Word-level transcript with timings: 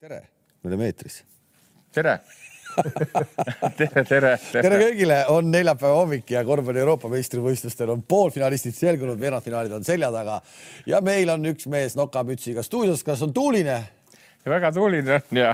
tere, 0.00 0.22
me 0.62 0.70
oleme 0.70 0.86
eetris. 0.88 1.18
tere 1.96 2.14
tere, 3.76 4.04
tere, 4.08 4.30
tere 4.54 4.78
kõigile, 4.80 5.18
on 5.34 5.50
neljapäeva 5.52 5.98
hommik 5.98 6.30
ja 6.32 6.40
korvpalli 6.46 6.80
Euroopa 6.80 7.10
meistrivõistlustel 7.12 7.90
on 7.92 8.04
poolfinalistid 8.08 8.78
selgunud, 8.78 9.18
veerandfinaalid 9.20 9.74
on 9.76 9.84
selja 9.84 10.08
taga 10.14 10.38
ja 10.88 11.02
meil 11.04 11.34
on 11.34 11.44
üks 11.50 11.68
mees 11.68 11.98
nokamütsiga 11.98 12.64
stuudios, 12.64 13.02
kas 13.04 13.26
on 13.26 13.34
tuuline? 13.36 13.76
väga 14.48 14.70
tuuline 14.72 15.18
on 15.18 15.42
ja, 15.42 15.52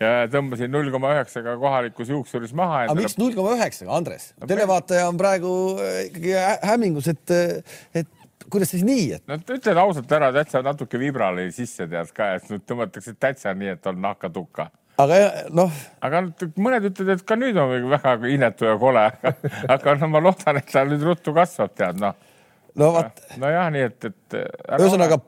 ja 0.00 0.12
tõmbasin 0.32 0.72
null 0.74 0.90
koma 0.90 1.12
üheksaga 1.14 1.54
kohalikus 1.60 2.10
juuksuris 2.10 2.56
maha. 2.56 2.88
aga 2.88 2.98
miks 2.98 3.14
null 3.20 3.36
koma 3.36 3.54
üheksaga, 3.60 3.94
Andres? 3.94 4.32
televaataja 4.42 5.06
on 5.12 5.20
praegu 5.20 5.54
äh, 5.78 6.00
ikkagi 6.08 6.34
hämmingus, 6.66 7.12
et, 7.14 7.38
et 7.94 8.23
kuidas 8.52 8.72
siis 8.74 8.84
nii, 8.86 9.10
et? 9.18 9.26
no 9.30 9.38
ütled 9.38 9.80
ausalt 9.80 10.12
ära, 10.12 10.30
täitsa 10.34 10.62
natuke 10.64 11.00
vibrali 11.00 11.50
sisse 11.54 11.88
tead 11.90 12.10
ka, 12.16 12.34
et 12.38 12.48
nüüd 12.52 12.64
tõmmatakse 12.68 13.16
täitsa 13.20 13.54
nii, 13.56 13.74
et 13.76 13.92
on 13.92 14.00
nahkatukka 14.04 14.70
aga 15.00 15.20
noh. 15.54 15.82
aga 16.04 16.22
mõned 16.60 16.88
ütlevad, 16.90 17.18
et 17.18 17.26
ka 17.26 17.38
nüüd 17.38 17.58
on 17.58 17.88
väga 17.90 18.14
inetu 18.30 18.68
ja 18.68 18.76
kole, 18.80 19.04
aga 19.74 19.96
no 20.00 20.10
ma 20.12 20.22
loodan, 20.22 20.60
et 20.60 20.70
ta 20.70 20.84
nüüd 20.88 21.02
ruttu 21.06 21.34
kasvab, 21.36 21.74
tead 21.78 22.00
noh. 22.02 22.16
no 22.78 22.90
vot. 22.94 23.24
nojah, 23.42 23.70
nii 23.74 23.86
et, 23.88 24.10
et. 24.10 24.38
ühesõnaga 24.78 25.20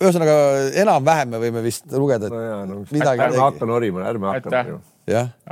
ühesõnaga 0.00 0.34
enam-vähem 0.82 1.30
me 1.34 1.40
võime 1.42 1.62
vist 1.64 1.86
lugeda, 1.92 2.26
et 2.26 2.34
no 2.34 2.42
jaa, 2.42 2.64
no, 2.70 2.80
midagi. 2.90 3.24
ärme 3.28 3.42
hakka 3.42 3.68
norima, 3.70 4.04
ärme 4.10 4.32
hakka 4.32 4.64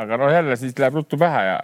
aga 0.02 0.16
no 0.16 0.30
jälle 0.33 0.56
siis 0.56 0.73
läheb 0.80 0.95
ruttu 0.96 1.19
pähe 1.20 1.42
ja 1.45 1.59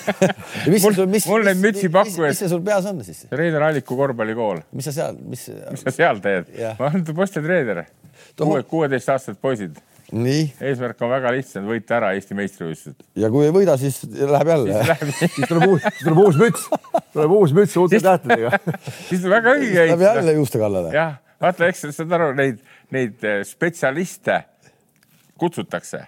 mis, 0.72 0.82
mul, 0.82 1.02
mis, 1.12 1.26
mul 1.28 1.44
neid 1.44 1.60
mütsipakkujaid. 1.60 2.32
mis 2.32 2.40
see 2.40 2.48
sul 2.48 2.62
peas 2.64 2.88
on 2.88 3.02
siis? 3.04 3.26
Reiner 3.30 3.68
Alliku 3.68 3.98
korvpallikool. 3.98 4.62
mis 4.72 4.88
sa 4.88 4.94
seal, 4.96 5.20
mis? 5.28 5.44
mis 5.70 5.84
sa 5.84 5.94
seal 5.94 6.22
teed? 6.24 6.48
ma 6.80 6.88
olen 6.88 7.04
postitreener. 7.14 7.84
kuue, 8.40 8.62
kuueteistaastased 8.70 9.38
poisid 9.44 9.76
nii. 10.12 10.44
eesmärk 10.70 11.02
on 11.04 11.12
väga 11.12 11.32
lihtne, 11.36 11.62
võita 11.68 11.98
ära 11.98 12.12
Eesti 12.16 12.36
meistrivõistlused. 12.38 13.04
ja 13.20 13.30
kui 13.32 13.44
ei 13.46 13.54
võida, 13.54 13.76
siis 13.80 14.00
läheb 14.08 14.52
jälle. 14.54 14.82
siis 15.12 15.44
tuleb 15.44 15.66
uus, 15.68 15.84
siis 15.84 16.04
tuleb 16.06 16.20
uus 16.24 16.38
müts, 16.40 16.68
tuleb 17.12 17.34
uus 17.38 17.54
müts 17.56 17.76
uute 17.80 18.00
tähtedega. 18.04 18.60
siis 19.10 19.24
on 19.24 19.34
väga 19.34 19.56
õige. 19.58 19.88
Läheb 19.92 20.06
jälle 20.08 20.36
juuste 20.38 20.62
kallale. 20.62 20.94
jah, 20.96 21.18
vaata, 21.42 21.70
eks 21.70 21.86
saad 21.96 22.12
aru, 22.18 22.32
neid, 22.38 22.60
neid 22.94 23.24
eh, 23.26 23.40
spetsialiste 23.46 24.42
kutsutakse, 25.38 26.04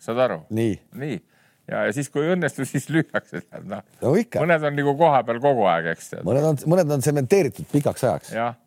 saad 0.00 0.24
aru? 0.26 0.42
nii, 0.54 0.74
nii 1.00 1.20
ja, 1.68 1.86
ja 1.86 1.92
siis, 1.96 2.10
kui 2.12 2.24
ei 2.26 2.34
õnnestu, 2.34 2.66
siis 2.68 2.88
lüüakse, 2.92 3.44
tead 3.44 3.70
noh. 3.70 3.84
no 4.02 4.16
ikka. 4.20 4.42
mõned 4.44 4.68
on 4.68 4.76
nagu 4.80 4.96
kohapeal 5.00 5.40
kogu 5.44 5.68
aeg, 5.70 5.92
eks. 5.94 6.12
mõned 6.26 6.50
on, 6.50 6.60
mõned 6.74 6.98
on 6.98 7.04
sementeeritud 7.04 7.68
pikaks 7.72 8.06
ajaks. 8.08 8.34
jah 8.36 8.58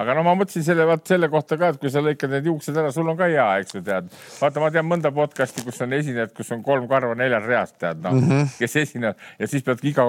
aga 0.00 0.16
no 0.16 0.24
ma 0.26 0.34
mõtlesin 0.36 0.64
selle, 0.66 0.86
vaat 0.88 1.06
selle 1.08 1.28
kohta 1.32 1.56
ka, 1.60 1.70
et 1.72 1.80
kui 1.80 1.90
sa 1.92 2.02
lõikad 2.04 2.32
need 2.32 2.48
juuksed 2.50 2.76
ära, 2.76 2.92
sul 2.94 3.08
on 3.08 3.18
ka 3.18 3.28
hea, 3.30 3.46
eks 3.62 3.76
ju 3.78 3.82
tead. 3.86 4.08
vaata, 4.40 4.62
ma 4.62 4.70
tean 4.74 4.88
mõnda 4.88 5.12
podcast'i, 5.16 5.64
kus 5.66 5.80
on 5.84 5.96
esinejad, 5.96 6.32
kus 6.36 6.52
on 6.54 6.64
kolm 6.66 6.88
karva 6.90 7.16
neljal 7.18 7.46
reas, 7.48 7.72
tead 7.80 8.02
noh 8.04 8.16
mm, 8.16 8.30
-hmm. 8.30 8.56
kes 8.60 8.76
esinevad 8.82 9.22
ja 9.40 9.50
siis 9.50 9.64
pead 9.66 9.84
iga, 9.88 10.08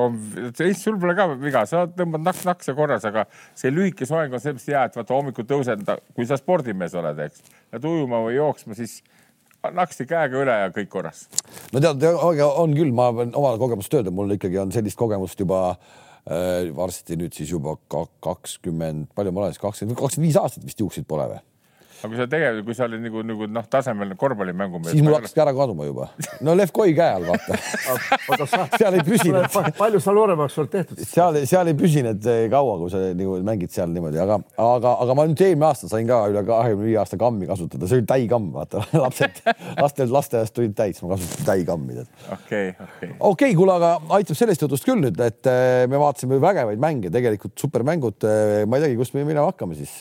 sul 0.78 1.00
pole 1.00 1.16
ka 1.18 1.28
viga, 1.36 1.66
sa 1.70 1.86
tõmbad 1.88 2.26
naks-naks 2.26 2.72
ja 2.72 2.76
korras, 2.78 3.06
aga 3.08 3.28
see 3.56 3.72
lühike 3.72 4.08
soeng 4.10 4.34
on 4.34 4.44
sellepärast 4.44 4.74
hea, 4.74 4.84
et 4.90 4.98
vaata 5.00 5.16
hommikul 5.16 5.48
tõused, 5.48 5.86
kui 6.16 6.28
sa 6.28 6.40
spordimees 6.40 6.96
oled, 6.98 7.24
eks, 7.28 7.46
lähed 7.72 7.88
ujuma 7.88 8.24
või 8.26 8.36
jooksma, 8.36 8.76
siis 8.76 9.00
naksti 9.74 10.06
käega 10.08 10.44
üle 10.44 10.58
ja 10.66 10.68
kõik 10.72 10.90
korras. 10.92 11.28
no 11.72 11.80
tead, 11.80 12.04
on 12.04 12.76
küll, 12.76 12.92
ma 12.92 13.14
pean 13.14 13.32
oma 13.36 13.56
kogemust 13.58 13.94
öelda, 13.94 14.12
mul 14.12 14.36
ikkagi 14.36 14.60
on 14.60 14.72
sellist 14.76 15.00
kogemust 15.00 15.40
juba 15.40 15.64
äh, 15.72 15.96
varsti 16.76 17.18
nüüd 17.20 17.36
siis 17.36 17.52
juba 17.54 17.78
kakskümmend, 18.24 19.12
palju 19.16 19.32
ma 19.32 19.46
olen 19.46 19.56
siis 19.56 19.64
kakskümmend, 19.64 20.00
kakskümmend 20.00 20.28
viis 20.28 20.40
aastat 20.42 20.66
vist 20.68 20.82
juukseid 20.84 21.08
pole 21.08 21.30
või? 21.32 21.44
Aga 21.98 22.12
kui 22.12 22.20
sa 22.20 22.28
tegelikult, 22.30 22.66
kui 22.68 22.78
sa 22.78 22.86
olid 22.86 23.02
nagu, 23.02 23.22
nagu 23.26 23.48
noh, 23.50 23.66
tasemel 23.72 24.14
korvpallimängumees. 24.20 24.94
siis 24.94 25.06
mul 25.06 25.16
hakkaski 25.18 25.42
ära 25.42 25.54
kaduma 25.58 25.88
juba. 25.88 26.10
no 26.46 26.54
Lev 26.58 26.72
Koi 26.76 26.94
käe 26.98 27.16
all 27.18 27.26
vaata 27.26 28.78
seal 28.78 28.98
ei 29.00 29.06
püsinud. 29.08 29.48
palju 29.78 30.02
sa 30.04 30.14
nooremaks 30.14 30.58
oled 30.62 30.74
tehtud? 30.74 31.02
seal, 31.02 31.40
seal 31.50 31.72
ei 31.72 31.78
püsinud 31.78 32.30
kaua, 32.54 32.78
kui 32.84 32.94
sa 32.94 33.02
nagu 33.18 33.40
mängid 33.48 33.74
seal 33.74 33.90
niimoodi, 33.94 34.20
aga, 34.22 34.40
aga, 34.62 34.94
aga 35.06 35.18
ma 35.18 35.26
nüüd 35.30 35.42
eelmine 35.48 35.70
aasta 35.70 35.90
sain 35.92 36.10
ka 36.10 36.20
üle 36.32 36.44
kahekümne 36.48 36.88
viie 36.92 37.00
aasta 37.02 37.20
kammi 37.22 37.50
kasutada, 37.50 37.90
see 37.90 38.02
oli 38.02 38.08
täikamm, 38.14 38.52
vaata 38.54 38.84
lapsed, 39.04 39.42
lastel 39.82 40.14
lasteaiast 40.14 40.56
tulid 40.58 40.78
täis, 40.78 41.02
ma 41.02 41.16
kasutasin 41.16 41.50
täikammi. 41.50 42.06
okei, 42.38 42.70
okei. 42.88 43.12
okei, 43.32 43.58
kuule, 43.58 43.80
aga 43.80 43.96
aitab 44.20 44.38
sellest 44.38 44.68
jutust 44.68 44.86
küll 44.88 45.02
nüüd, 45.02 45.18
et 45.26 45.50
eh, 45.50 45.84
me 45.90 46.02
vaatasime 46.02 46.42
vägevaid 46.44 46.82
mänge, 46.82 47.12
tegelikult 47.14 47.58
supermängud. 47.58 48.30
ma 48.68 48.78
ei 48.78 48.88
teagi, 48.88 49.02
kust 49.02 49.18
me 49.18 49.26
minema 49.26 49.50
hakkame 49.50 49.78
siis 49.80 49.98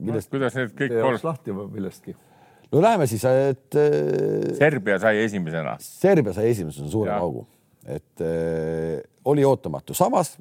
millest 0.00 0.30
no,, 0.30 0.36
kuidas 0.36 0.56
need 0.58 0.74
kõik 0.78 0.96
kolm. 0.96 1.20
lahti 1.28 1.54
millestki. 1.56 2.16
no 2.72 2.82
läheme 2.84 3.08
siis, 3.10 3.24
et. 3.24 3.78
Serbia 4.58 4.98
sai 5.02 5.22
esimesena. 5.24 5.76
Serbia 5.82 6.34
sai 6.36 6.50
esimesena 6.52 6.90
suure 6.92 7.14
paugu, 7.14 7.46
et 7.84 8.24
äh, 8.24 9.00
oli 9.30 9.46
ootamatu, 9.46 9.96
samas 9.96 10.36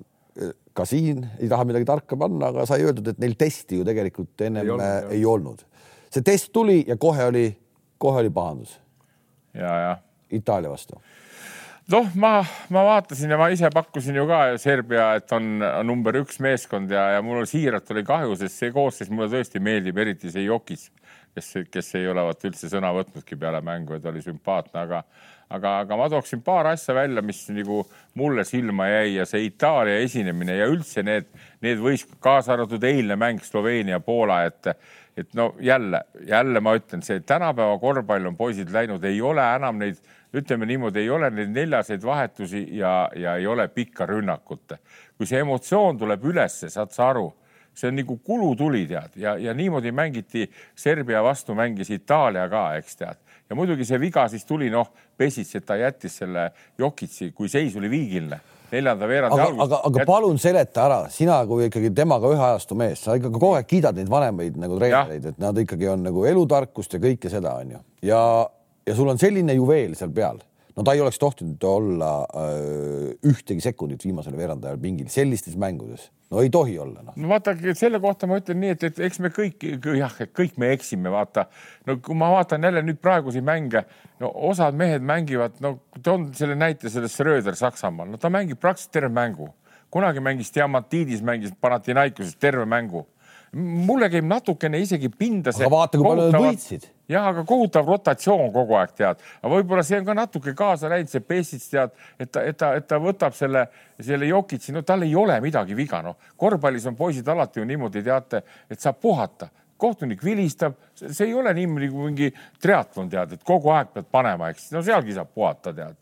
ka 0.75 0.85
siin 0.87 1.23
ei 1.39 1.49
taha 1.51 1.65
midagi 1.67 1.87
tarka 1.87 2.17
panna, 2.19 2.49
aga 2.51 2.65
sai 2.67 2.83
öeldud, 2.83 3.13
et 3.13 3.21
neil 3.23 3.37
testi 3.39 3.79
ju 3.79 3.85
tegelikult 3.87 4.41
ennem 4.47 4.65
ei 4.65 4.73
olnud. 4.75 5.11
Ei 5.15 5.25
olnud. 5.25 5.63
see 6.11 6.23
test 6.23 6.51
tuli 6.55 6.83
ja 6.87 6.97
kohe 6.99 7.29
oli, 7.31 7.45
kohe 7.97 8.23
oli 8.23 8.31
pahandus. 8.33 8.79
ja, 9.53 9.77
ja. 9.87 9.93
Itaalia 10.35 10.69
vastu 10.71 10.99
noh, 11.93 12.09
ma, 12.15 12.33
ma 12.73 12.83
vaatasin 12.89 13.33
ja 13.33 13.39
ma 13.39 13.49
ise 13.53 13.69
pakkusin 13.73 14.17
ju 14.17 14.25
ka 14.29 14.41
Serbia, 14.61 15.11
et 15.19 15.31
on 15.35 15.59
number 15.87 16.17
üks 16.21 16.39
meeskond 16.43 16.91
ja, 16.91 17.07
ja 17.15 17.23
mul 17.25 17.45
siiralt 17.49 17.91
oli 17.93 18.05
kahju, 18.07 18.37
sest 18.39 18.61
see 18.61 18.73
koosseis 18.75 19.11
mulle 19.13 19.29
tõesti 19.33 19.61
meeldib, 19.63 19.99
eriti 20.01 20.31
see 20.33 20.47
Jokis, 20.47 20.89
kes, 21.35 21.53
kes 21.71 21.93
ei 21.99 22.09
olevat 22.11 22.43
üldse 22.49 22.71
sõna 22.71 22.93
võtnudki 22.95 23.37
peale 23.39 23.61
mängu, 23.65 23.97
et 23.97 24.09
oli 24.09 24.23
sümpaatne, 24.25 24.85
aga 24.87 25.03
aga, 25.53 25.79
aga 25.83 25.97
ma 25.99 26.09
tooksin 26.09 26.41
paar 26.41 26.71
asja 26.71 26.95
välja, 26.97 27.21
mis 27.21 27.43
nagu 27.53 27.83
mulle 28.17 28.45
silma 28.47 28.87
jäi 28.89 29.15
ja 29.19 29.25
see 29.29 29.45
Itaalia 29.49 29.99
esinemine 30.01 30.57
ja 30.57 30.67
üldse 30.71 31.03
need, 31.05 31.27
need 31.61 31.81
võis 31.81 32.05
kaasa 32.23 32.55
arvatud 32.55 32.83
eilne 32.83 33.17
mäng 33.19 33.43
Sloveenia-Poola, 33.45 34.43
et 34.49 34.75
et 35.15 35.29
no 35.31 35.53
jälle, 35.63 36.01
jälle 36.27 36.59
ma 36.59 36.73
ütlen, 36.75 36.99
see 37.05 37.21
tänapäeva 37.23 37.77
korvpall 37.79 38.25
on 38.27 38.35
poisid 38.35 38.73
läinud, 38.73 39.03
ei 39.07 39.21
ole 39.23 39.45
enam 39.55 39.77
neid 39.79 40.01
ütleme 40.35 40.67
niimoodi, 40.69 41.05
ei 41.05 41.09
ole 41.09 41.29
neid 41.31 41.53
neljaseid 41.55 42.03
vahetusi 42.05 42.65
ja, 42.77 43.09
ja 43.15 43.35
ei 43.39 43.47
ole 43.47 43.67
pikka 43.67 44.05
rünnakut. 44.09 44.77
kui 45.17 45.27
see 45.27 45.39
emotsioon 45.39 45.97
tuleb 45.97 46.23
ülesse, 46.27 46.69
saad 46.69 46.91
sa 46.91 47.09
aru, 47.09 47.29
see 47.75 47.89
on 47.91 47.95
nagu 47.99 48.17
kulutuli 48.23 48.85
tead 48.87 49.15
ja, 49.19 49.35
ja 49.37 49.53
niimoodi 49.53 49.91
mängiti 49.91 50.49
Serbia 50.75 51.23
vastu, 51.23 51.55
mängis 51.55 51.89
Itaalia 51.91 52.49
ka, 52.49 52.65
eks 52.79 52.99
tead. 52.99 53.21
ja 53.49 53.55
muidugi 53.55 53.85
see 53.85 53.99
viga 53.99 54.27
siis 54.31 54.45
tuli, 54.45 54.69
noh, 54.69 54.91
Pesic, 55.17 55.55
et 55.55 55.65
ta 55.65 55.77
jättis 55.79 56.17
selle 56.19 56.49
Jokitsi, 56.77 57.31
kui 57.31 57.49
seis 57.49 57.75
oli 57.75 57.89
viigiline 57.89 58.39
neljanda 58.71 59.07
veerandi 59.07 59.41
alguses. 59.41 59.67
aga, 59.67 59.81
aga 59.89 60.01
Jät... 60.01 60.09
palun 60.09 60.39
seleta 60.41 60.85
ära, 60.85 60.99
sina 61.13 61.37
kui 61.47 61.69
ikkagi 61.69 61.91
temaga 61.95 62.31
ühe 62.33 62.45
ajastu 62.49 62.77
mees, 62.79 63.03
sa 63.05 63.15
ikka 63.19 63.31
kogu 63.33 63.53
aeg 63.55 63.69
kiidad 63.69 63.97
neid 63.99 64.11
vanemaid 64.11 64.59
nagu 64.59 64.79
treenereid, 64.79 65.31
et 65.31 65.41
nad 65.41 65.63
ikkagi 65.63 65.89
on 65.91 66.05
nagu 66.09 66.25
elutarkust 66.27 66.97
ja 66.97 67.01
kõike 67.03 67.31
seda 67.31 67.55
onju 67.61 67.81
ja 68.05 68.21
ja 68.85 68.95
sul 68.95 69.09
on 69.09 69.19
selline 69.21 69.55
juveel 69.57 69.95
seal 69.97 70.11
peal, 70.15 70.39
no 70.75 70.83
ta 70.83 70.93
ei 70.93 71.01
oleks 71.01 71.19
tohtinud 71.21 71.63
olla 71.69 72.11
öö, 72.25 72.43
äh, 73.09 73.31
ühtegi 73.31 73.63
sekundit 73.63 74.03
viimasel 74.05 74.35
veerandajal 74.37 74.77
pingil 74.81 75.09
sellistes 75.09 75.55
mängudes. 75.57 76.11
no 76.31 76.41
ei 76.41 76.49
tohi 76.49 76.77
olla 76.79 77.01
noh. 77.01 77.15
no 77.15 77.29
vaata, 77.29 77.55
selle 77.77 77.99
kohta 78.03 78.27
ma 78.27 78.39
ütlen 78.41 78.59
nii, 78.61 78.75
et, 78.75 78.83
et 78.89 79.01
eks 79.07 79.19
me 79.23 79.31
kõik 79.33 79.65
jah, 79.97 80.15
et 80.19 80.33
kõik 80.35 80.57
me 80.61 80.71
eksime, 80.75 81.11
vaata. 81.13 81.47
no 81.87 81.97
kui 82.03 82.17
ma 82.17 82.31
vaatan 82.35 82.69
jälle 82.69 82.83
nüüd 82.85 83.01
praegusi 83.01 83.41
mänge, 83.45 83.85
no 84.19 84.31
osad 84.51 84.77
mehed 84.77 85.05
mängivad, 85.05 85.57
no 85.65 85.77
toon 86.03 86.31
selle 86.37 86.57
näite 86.59 86.91
sellest 86.93 87.17
Schröder 87.17 87.57
Saksamaal, 87.57 88.11
no 88.11 88.21
ta 88.21 88.33
mängib 88.33 88.61
praktiliselt 88.61 88.93
terve 88.99 89.13
mängu. 89.13 89.53
kunagi 89.89 90.19
mängis 90.19 90.51
Diamantidis, 90.51 91.21
mängis 91.23 91.53
Panathinaikoses 91.61 92.35
terve 92.35 92.65
mängu 92.65 93.05
mulle 93.55 94.09
käib 94.11 94.27
natukene 94.27 94.79
isegi 94.83 95.09
pinda 95.09 95.53
see. 95.55 95.63
aga 95.63 95.71
vaata, 95.71 95.99
kui 95.99 96.07
palju 96.09 96.27
nad 96.33 96.43
võitsid. 96.43 96.87
jah, 97.11 97.27
aga 97.31 97.45
kohutav 97.47 97.87
rotatsioon 97.87 98.51
kogu 98.53 98.75
aeg 98.75 98.95
tead, 98.97 99.21
aga 99.39 99.51
võib-olla 99.53 99.83
see 99.87 99.99
on 100.01 100.07
ka 100.09 100.15
natuke 100.17 100.53
kaasa 100.57 100.91
läinud, 100.91 101.11
see 101.11 101.23
Pessits 101.23 101.69
tead, 101.71 101.93
et 102.19 102.31
ta, 102.31 102.43
et 102.43 102.57
ta, 102.59 102.73
et 102.79 102.87
ta 102.87 102.99
võtab 102.99 103.35
selle, 103.37 103.67
selle 104.03 104.27
Jokitsi, 104.27 104.75
no 104.75 104.83
tal 104.87 105.07
ei 105.07 105.15
ole 105.15 105.37
midagi 105.43 105.77
viga, 105.77 106.01
noh. 106.03 106.19
korvpallis 106.37 106.87
on 106.91 106.97
poisid 106.99 107.27
alati 107.31 107.61
ju 107.61 107.67
niimoodi, 107.69 108.03
teate, 108.03 108.43
et 108.69 108.81
saab 108.81 108.99
puhata. 109.01 109.51
Kohtunik 109.79 110.21
vilistab, 110.23 110.77
see 110.95 111.25
ei 111.27 111.33
ole 111.35 111.51
niimoodi 111.55 111.89
nagu 111.89 112.05
mingi 112.07 112.29
triatlon 112.63 113.09
tead, 113.11 113.35
et 113.35 113.43
kogu 113.43 113.73
aeg 113.75 113.91
pead 113.91 114.07
panema, 114.11 114.47
eks. 114.53 114.69
No 114.71 114.83
sealgi 114.83 115.15
saab 115.15 115.33
puhata 115.35 115.73
tead. 115.75 115.99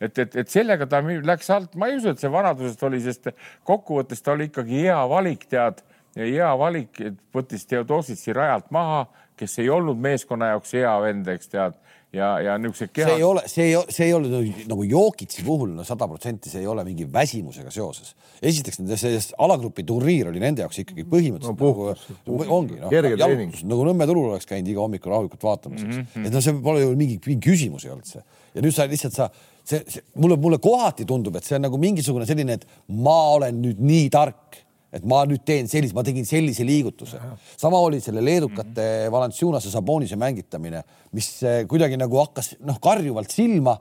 Et, 0.00 0.18
et, 0.18 0.36
et 0.42 0.50
sellega 0.50 0.84
ta 0.90 1.00
läks 1.00 1.48
alt, 1.54 1.76
ma 1.80 1.88
ei 1.88 1.96
usu, 1.96 2.12
et 2.12 2.20
see 2.20 2.28
vanadusest 2.32 2.82
oli, 2.84 3.00
sest 3.00 3.30
kokkuvõttes 3.64 4.20
ta 4.20 4.34
oli 4.34 4.50
ikkagi 4.50 4.82
hea 4.84 4.98
valik, 5.08 5.46
tead 5.48 5.80
ja 6.16 6.26
hea 6.26 6.50
valik, 6.58 7.00
et 7.00 7.20
võttis 7.34 7.66
Theodositsi 7.66 8.32
rajalt 8.36 8.70
maha, 8.74 9.04
kes 9.38 9.58
ei 9.58 9.70
olnud 9.72 9.98
meeskonna 9.98 10.52
jaoks 10.52 10.76
hea 10.78 10.92
vend, 11.02 11.28
eks 11.34 11.50
tead 11.50 11.78
ja, 12.14 12.28
ja 12.40 12.54
niisugused 12.58 12.92
kehad. 12.94 13.10
see 13.10 13.18
ei 13.18 13.24
ole, 13.26 13.42
see 13.50 13.64
ei, 13.66 13.78
see 13.96 14.06
ei 14.08 14.14
ole 14.14 14.30
nagu, 14.30 14.66
nagu 14.70 14.86
Jokitsi 14.88 15.44
puhul 15.46 15.72
no 15.74 15.84
sada 15.86 16.06
protsenti, 16.10 16.50
see 16.52 16.62
ei 16.62 16.68
ole 16.70 16.84
mingi 16.86 17.06
väsimusega 17.12 17.72
seoses. 17.74 18.14
esiteks 18.42 18.80
nende 18.80 18.98
see 19.00 19.20
alagrupi 19.44 19.84
turniir 19.88 20.30
oli 20.30 20.42
nende 20.42 20.64
jaoks 20.64 20.82
ikkagi 20.84 21.06
põhimõtteliselt 21.10 21.54
no, 21.54 21.60
puhkus, 21.60 22.04
nagu, 22.28 22.46
ongi 22.58 22.78
noh, 22.82 22.94
jalutus 22.94 23.64
nagu 23.68 23.88
Nõmme 23.88 24.06
turul 24.08 24.30
oleks 24.32 24.48
käinud 24.48 24.70
iga 24.70 24.84
hommikul 24.84 25.12
rahulikult 25.12 25.42
vaatamas 25.44 25.82
mm, 25.82 26.04
-hmm. 26.14 26.28
et 26.28 26.34
no 26.34 26.44
see 26.44 26.54
pole 26.64 26.84
ju 26.84 26.94
mingi, 26.98 27.18
mingi 27.26 27.50
küsimus 27.50 27.84
ei 27.88 27.94
olnud 27.94 28.08
see. 28.08 28.22
ja 28.54 28.64
nüüd 28.64 28.76
sa 28.76 28.86
lihtsalt 28.90 29.16
sa, 29.18 29.30
see, 29.64 29.82
see 29.88 30.04
mulle, 30.14 30.38
mulle 30.40 30.60
kohati 30.62 31.06
tundub, 31.08 31.36
et 31.36 31.44
see 31.44 31.58
on 31.58 31.66
nagu 31.66 31.80
mingisugune 31.80 32.26
selline, 32.28 32.60
et 32.60 32.68
ma 32.88 33.18
olen 33.34 33.60
nüüd 33.64 33.82
nii 33.82 34.06
tark 34.14 34.63
et 34.94 35.06
ma 35.08 35.22
nüüd 35.28 35.42
teen 35.46 35.68
sellise, 35.70 35.94
ma 35.96 36.04
tegin 36.06 36.26
sellise 36.28 36.66
liigutuse. 36.66 37.18
sama 37.56 37.80
oli 37.82 38.00
selle 38.00 38.22
leedukate 38.24 38.68
mm 38.68 39.08
-hmm. 39.08 39.12
Valanciunase 39.12 39.70
Sabonise 39.70 40.16
mängitamine, 40.16 40.84
mis 41.12 41.42
eh, 41.42 41.66
kuidagi 41.66 41.96
nagu 41.96 42.18
hakkas 42.18 42.54
noh, 42.60 42.78
karjuvalt 42.80 43.30
silma. 43.30 43.78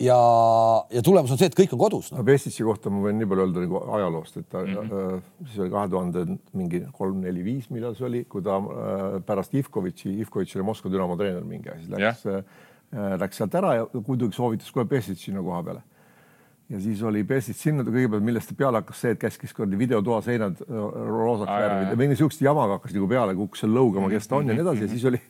ja, 0.00 0.16
ja 0.90 1.02
tulemus 1.02 1.30
on 1.30 1.38
see, 1.38 1.46
et 1.50 1.56
kõik 1.58 1.72
on 1.74 1.78
kodus 1.78 2.12
no.. 2.12 2.18
no 2.18 2.24
Pessitsi 2.24 2.62
kohta 2.62 2.90
ma 2.90 3.00
võin 3.02 3.18
nii 3.18 3.26
palju 3.26 3.42
öelda 3.44 3.64
nagu 3.64 3.80
ajaloost, 3.96 4.36
et 4.36 4.48
ta 4.48 4.60
mm 4.62 4.74
-hmm. 4.74 5.16
äh, 5.16 5.22
siis 5.46 5.58
oli 5.58 5.70
kahe 5.70 5.88
tuhande 5.88 6.38
mingi 6.52 6.84
kolm, 6.92 7.20
neli, 7.20 7.42
viis, 7.44 7.66
millal 7.70 7.96
see 7.98 8.06
oli, 8.06 8.24
kui 8.24 8.42
ta 8.42 8.56
äh, 8.62 9.18
pärast 9.26 9.54
Ivkovitši, 9.54 10.20
Ivkovitš 10.22 10.56
oli 10.56 10.64
Moskva 10.64 10.90
Dünamo 10.90 11.16
treener 11.16 11.44
mingi 11.44 11.68
aeg, 11.68 11.80
siis 11.80 11.90
läks 11.90 12.26
yeah., 12.26 12.44
äh, 12.94 13.20
läks 13.20 13.36
sealt 13.36 13.54
ära 13.54 13.74
ja 13.74 13.86
muidugi 14.06 14.36
soovitas 14.36 14.70
kohe 14.70 14.86
Pessitsi 14.86 15.24
sinna 15.24 15.42
koha 15.42 15.62
peale 15.62 15.82
ja 16.68 16.80
siis 16.80 17.00
oli 17.06 17.22
Pessit 17.24 17.56
sinna 17.56 17.84
kõigepealt, 17.86 18.24
millest 18.24 18.50
peale 18.56 18.82
hakkas 18.82 19.00
see, 19.00 19.14
et 19.14 19.20
käskis 19.20 19.54
kuradi 19.56 19.78
videotoa 19.80 20.18
seinad 20.24 20.58
äh, 20.64 20.80
roosaks 21.08 21.52
värvida, 21.52 21.96
mingi 22.00 22.18
siukest 22.20 22.42
jamaga 22.44 22.76
hakkas 22.76 22.92
nagu 22.96 23.08
peale, 23.08 23.36
kukkus 23.38 23.62
seal 23.64 23.72
lõugama, 23.72 24.10
kes 24.12 24.28
ta 24.28 24.36
on 24.36 24.50
ja 24.50 24.56
nii 24.56 24.64
edasi. 24.66 24.82
Ja 24.84 24.90
siis 24.92 25.06
oli, 25.08 25.20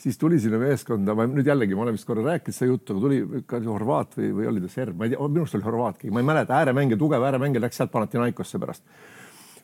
siis 0.00 0.20
tuli 0.20 0.40
sinna 0.40 0.60
meeskonda, 0.62 1.16
ma 1.18 1.26
nüüd 1.28 1.50
jällegi, 1.50 1.76
ma 1.76 1.84
olen 1.84 1.98
vist 1.98 2.08
korra 2.08 2.24
rääkinud 2.24 2.56
seda 2.56 2.70
juttu, 2.70 2.96
aga 2.96 3.04
tuli 3.04 3.42
ka 3.50 3.60
horvaat 3.66 4.16
või, 4.16 4.30
või 4.38 4.48
oli 4.54 4.64
ta 4.64 4.72
serb, 4.72 4.96
ma 4.96 5.08
ei 5.08 5.12
tea, 5.12 5.28
minu 5.28 5.44
arust 5.44 5.58
oli 5.58 5.68
horvaat 5.68 6.00
keegi, 6.00 6.14
ma 6.16 6.24
ei 6.24 6.30
mäleta, 6.32 6.56
ääremängija, 6.62 7.00
tugev 7.00 7.28
ääremängija 7.28 7.66
läks 7.66 7.82
sealt 7.82 7.92
Panathinaikosse 7.92 8.62
pärast. 8.62 8.86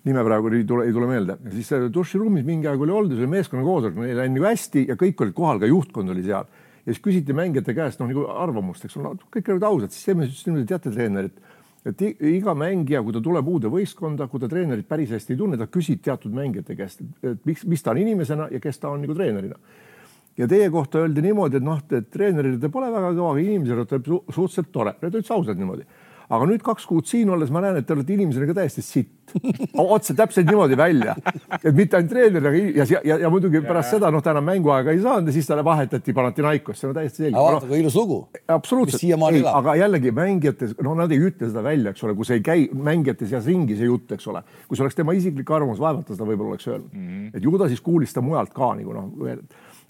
Nime 0.02 0.24
praegu 0.26 0.50
ei 0.50 0.66
tule, 0.66 0.84
ei 0.88 0.92
tule 0.92 1.06
meelde. 1.06 1.38
siis 1.54 1.68
duširuumis 1.94 2.44
mingi 2.44 2.66
aeg 2.66 2.80
oli 2.82 2.92
olnud 2.92 3.16
see 3.16 3.30
meeskonna 3.30 3.62
koosolek, 3.64 3.96
neil 4.02 4.18
läinud 4.18 4.40
nagu 4.40 4.50
hästi 4.50 4.84
ja 4.90 4.98
kõik 4.98 5.22
olid 5.22 5.36
kohal, 5.36 5.62
ka 5.62 5.70
juhtkond 5.70 6.12
oli 6.12 6.26
seal 6.26 6.48
ja 6.82 6.92
siis 6.92 7.02
küsiti 7.02 7.34
mängijate 7.36 7.74
käest 7.76 8.00
noh, 8.02 8.10
nagu 8.10 8.26
arvamust, 8.42 8.84
eks 8.86 8.98
ole, 8.98 9.14
kõik 9.34 9.50
olid 9.54 9.66
ausad, 9.68 9.94
siis 9.94 10.08
teeme 10.08 10.28
siis 10.28 10.46
niimoodi, 10.48 10.66
teate, 10.70 10.92
treener, 10.94 11.30
et 11.86 12.04
iga 12.32 12.54
mängija, 12.58 13.02
kui 13.02 13.14
ta 13.14 13.22
tuleb 13.22 13.48
uude 13.48 13.70
võistkonda, 13.70 14.28
kui 14.30 14.42
ta 14.42 14.50
treenerit 14.50 14.88
päris 14.88 15.14
hästi 15.14 15.34
ei 15.34 15.40
tunne, 15.40 15.58
ta 15.58 15.70
küsib 15.70 16.02
teatud 16.02 16.34
mängijate 16.34 16.76
käest, 16.78 17.02
et 17.22 17.42
miks, 17.48 17.64
mis 17.70 17.82
ta 17.82 17.94
on 17.94 18.02
inimesena 18.02 18.48
ja 18.52 18.60
kes 18.62 18.82
ta 18.82 18.90
on 18.90 19.02
nagu 19.02 19.16
treenerina. 19.18 19.58
ja 20.36 20.46
teie 20.48 20.70
kohta 20.70 21.02
öeldi 21.02 21.22
niimoodi, 21.22 21.58
et 21.58 21.64
noh, 21.66 21.82
et 21.90 22.08
treenerina 22.10 22.58
te 22.58 22.70
pole 22.72 22.88
väga 22.90 23.10
kõva, 23.12 23.34
aga 23.34 23.42
inimesena 23.42 23.84
te 23.84 23.98
olete 23.98 24.32
suhteliselt 24.32 24.72
tore, 24.72 24.94
need 25.02 25.18
olid 25.18 25.34
ausad 25.36 25.58
niimoodi 25.60 25.86
aga 26.32 26.48
nüüd 26.48 26.62
kaks 26.64 26.86
kuud 26.88 27.08
siin 27.08 27.30
olles 27.32 27.50
ma 27.52 27.60
näen, 27.64 27.78
et 27.80 27.86
te 27.86 27.94
olete 27.94 28.14
inimesena 28.14 28.48
ka 28.48 28.56
täiesti 28.62 28.84
sitt. 28.84 29.10
otse 29.78 30.14
täpselt 30.16 30.48
niimoodi 30.48 30.76
välja, 30.76 31.14
et 31.56 31.70
mitte 31.76 31.96
ainult 31.96 32.10
treener, 32.12 32.46
aga 32.50 32.58
ja, 32.60 32.86
ja, 32.88 33.00
ja, 33.06 33.16
ja 33.22 33.30
muidugi 33.32 33.60
ja, 33.60 33.64
pärast 33.64 33.94
seda 33.94 34.10
noh, 34.12 34.20
ta 34.24 34.34
enam 34.34 34.44
mänguaega 34.50 34.92
ei 34.92 35.00
saanud 35.00 35.30
ja 35.30 35.36
siis 35.36 35.48
talle 35.48 35.64
vahetati 35.64 36.12
Panathinaikosse, 36.16 36.88
no 36.88 36.96
täiesti 36.96 37.24
selge. 37.24 37.38
vaata 37.38 37.68
kui 37.68 37.80
ilus 37.80 37.96
lugu. 37.96 38.18
absoluutselt, 38.52 39.04
aga 39.52 39.76
jällegi 39.80 40.12
mängijates, 40.16 40.76
no 40.84 40.96
nad 40.98 41.12
ei 41.14 41.22
ütle 41.30 41.48
seda 41.48 41.64
välja, 41.64 41.94
eks 41.94 42.04
ole, 42.04 42.16
kui 42.18 42.28
see 42.28 42.40
ei 42.40 42.44
käi 42.44 42.68
mängijate 42.90 43.28
seas 43.30 43.48
ringi 43.48 43.78
see 43.78 43.88
jutt, 43.88 44.12
eks 44.16 44.28
ole. 44.32 44.44
kui 44.68 44.76
see 44.76 44.84
oleks 44.84 44.98
tema 45.00 45.16
isiklik 45.16 45.52
arvamus, 45.52 45.80
vaevalt 45.80 46.08
ta 46.08 46.16
seda 46.16 46.28
võib-olla 46.28 46.56
oleks 46.56 46.68
öelnud 46.68 46.92
mm. 46.92 47.08
-hmm. 47.08 47.36
et 47.36 47.48
ju 47.48 47.58
ta 47.60 47.70
siis 47.72 47.84
kuulis 47.84 48.12
seda 48.12 48.24
mujalt 48.26 48.52
ka 48.52 48.74
nagu 48.76 48.96
noh 48.98 49.12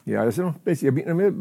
ja 0.08 0.25
see 0.34 0.43
noh, 0.43 0.54
Pessi 0.64 0.88
ja 0.88 0.93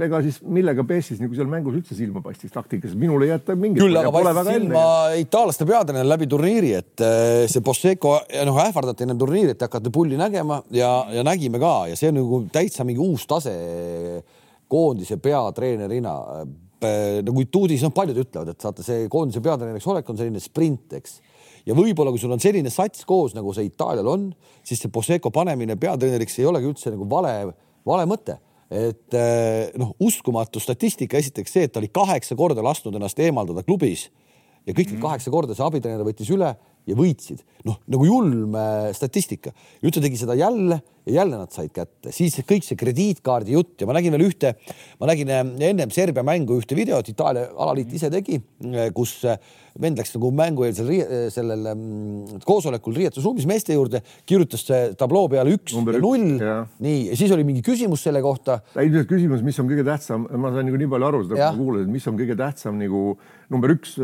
ega 0.06 0.20
siis 0.22 0.38
millega 0.46 0.84
Pessis 0.88 1.22
nagu 1.22 1.34
seal 1.38 1.50
mängus 1.50 1.80
üldse 1.80 1.98
silma 1.98 2.22
paistis 2.22 2.54
taktikas, 2.54 2.94
minul 3.00 3.26
ei 3.26 3.32
jäta 3.32 3.56
mingit. 3.58 3.82
küll 3.82 3.98
aga 3.98 4.12
paistis 4.14 4.50
silma 4.52 4.84
itaallaste 5.18 5.66
peatreener 5.70 6.06
läbi 6.06 6.28
turniiri, 6.30 6.74
et 6.78 7.06
eh, 7.06 7.46
see 7.50 7.66
Poseco 7.66 8.20
noh, 8.46 8.60
ähvardati 8.62 9.08
enne 9.08 9.18
turniiri, 9.18 9.56
et 9.56 9.66
hakati 9.66 9.94
pulli 9.94 10.20
nägema 10.20 10.62
ja, 10.78 10.92
ja 11.10 11.26
nägime 11.26 11.62
ka 11.62 11.74
ja 11.90 11.98
see 11.98 12.12
on 12.14 12.20
nagu 12.22 12.44
täitsa 12.54 12.86
mingi 12.86 13.02
uus 13.02 13.26
tase 13.30 13.56
koondise 14.72 15.18
peatreenerina 15.22 16.14
nagu 16.82 17.42
Ituudis, 17.44 17.84
noh, 17.86 17.92
paljud 17.94 18.18
ütlevad, 18.18 18.54
et 18.54 18.64
saate 18.64 18.86
see 18.86 19.06
koondise 19.12 19.42
peatreeneriks 19.46 19.86
olek 19.92 20.08
on 20.10 20.18
selline 20.18 20.42
sprint, 20.42 20.96
eks. 20.98 21.20
ja 21.68 21.76
võib-olla, 21.78 22.10
kui 22.14 22.22
sul 22.22 22.34
on 22.34 22.42
selline 22.42 22.72
sats 22.74 23.06
koos, 23.06 23.36
nagu 23.38 23.54
see 23.54 23.68
Itaalial 23.70 24.10
on, 24.10 24.24
siis 24.66 24.82
see 24.82 24.94
Poseco 24.94 25.30
panemine 25.34 25.78
peatreeneriks 25.82 26.40
ei 26.42 26.48
olegi 26.50 26.72
üldse 26.72 26.94
nagu 26.94 27.06
vale, 27.10 27.36
vale 27.86 28.08
mõte 28.10 28.40
et 28.72 29.16
eh, 29.20 29.70
noh, 29.80 29.92
uskumatu 30.00 30.62
statistika, 30.64 31.20
esiteks 31.20 31.52
see, 31.52 31.68
et 31.68 31.74
ta 31.74 31.82
oli 31.82 31.90
kaheksa 31.92 32.38
korda 32.40 32.64
lasknud 32.64 32.96
ennast 32.96 33.20
eemaldada 33.20 33.66
klubis 33.68 34.08
ja 34.66 34.72
kõik 34.72 34.86
need 34.86 34.94
mm 34.94 34.98
-hmm. 34.98 35.08
kaheksa 35.10 35.32
korda 35.34 35.58
see 35.58 35.66
abitreener 35.66 36.08
võttis 36.08 36.32
üle 36.32 36.54
ja 36.90 36.98
võitsid. 36.98 37.44
noh, 37.62 37.78
nagu 37.94 38.08
julm 38.08 38.56
äh, 38.58 38.90
statistika. 38.98 39.54
nüüd 39.84 39.94
ta 39.94 40.02
tegi 40.02 40.18
seda 40.18 40.34
jälle 40.38 40.82
ja 41.06 41.22
jälle 41.22 41.38
nad 41.38 41.54
said 41.54 41.72
kätte, 41.74 42.14
siis 42.14 42.40
kõik 42.46 42.66
see 42.66 42.78
krediitkaardi 42.78 43.56
jutt 43.56 43.82
ja 43.82 43.88
ma 43.90 43.96
nägin 43.98 44.14
veel 44.14 44.28
ühte, 44.28 44.56
ma 45.02 45.10
nägin 45.10 45.30
äh, 45.30 45.44
ennem 45.70 45.94
Serbia 45.94 46.26
mängu 46.26 46.58
ühte 46.62 46.78
videot, 46.78 47.10
Itaalia 47.14 47.52
alaliit 47.54 47.94
ise 47.94 48.10
tegi, 48.14 48.40
äh, 48.66 48.90
kus 48.96 49.20
vend 49.82 50.02
läks 50.02 50.12
nagu 50.18 50.34
mängueelsel 50.36 50.90
sellel 51.32 51.70
mm, 51.72 52.42
koosolekul 52.44 52.98
riietusruumis 52.98 53.46
meeste 53.48 53.78
juurde, 53.78 54.02
kirjutas 54.28 54.66
tabloo 55.00 55.30
peale 55.32 55.54
üks 55.56 55.78
Number 55.78 55.96
ja 55.96 56.02
null. 56.04 56.42
nii, 56.84 56.98
ja 57.08 57.20
siis 57.20 57.32
oli 57.32 57.46
mingi 57.48 57.64
küsimus 57.64 58.04
selle 58.04 58.20
kohta. 58.26 58.60
ilmselt 58.76 59.08
küsimus, 59.10 59.46
mis 59.46 59.62
on 59.64 59.70
kõige 59.70 59.86
tähtsam, 59.88 60.26
ma 60.28 60.52
sain 60.52 60.68
nagu 60.68 60.82
nii 60.82 60.92
palju 60.92 61.08
aru 61.08 61.24
seda, 61.24 61.38
kui 61.38 61.46
ma 61.46 61.62
kuulasin, 61.62 61.94
mis 61.94 62.10
on 62.12 62.20
kõige 62.20 62.36
tähtsam 62.42 62.82
nagu 62.82 63.06
number 63.52 63.74
üks 63.74 63.96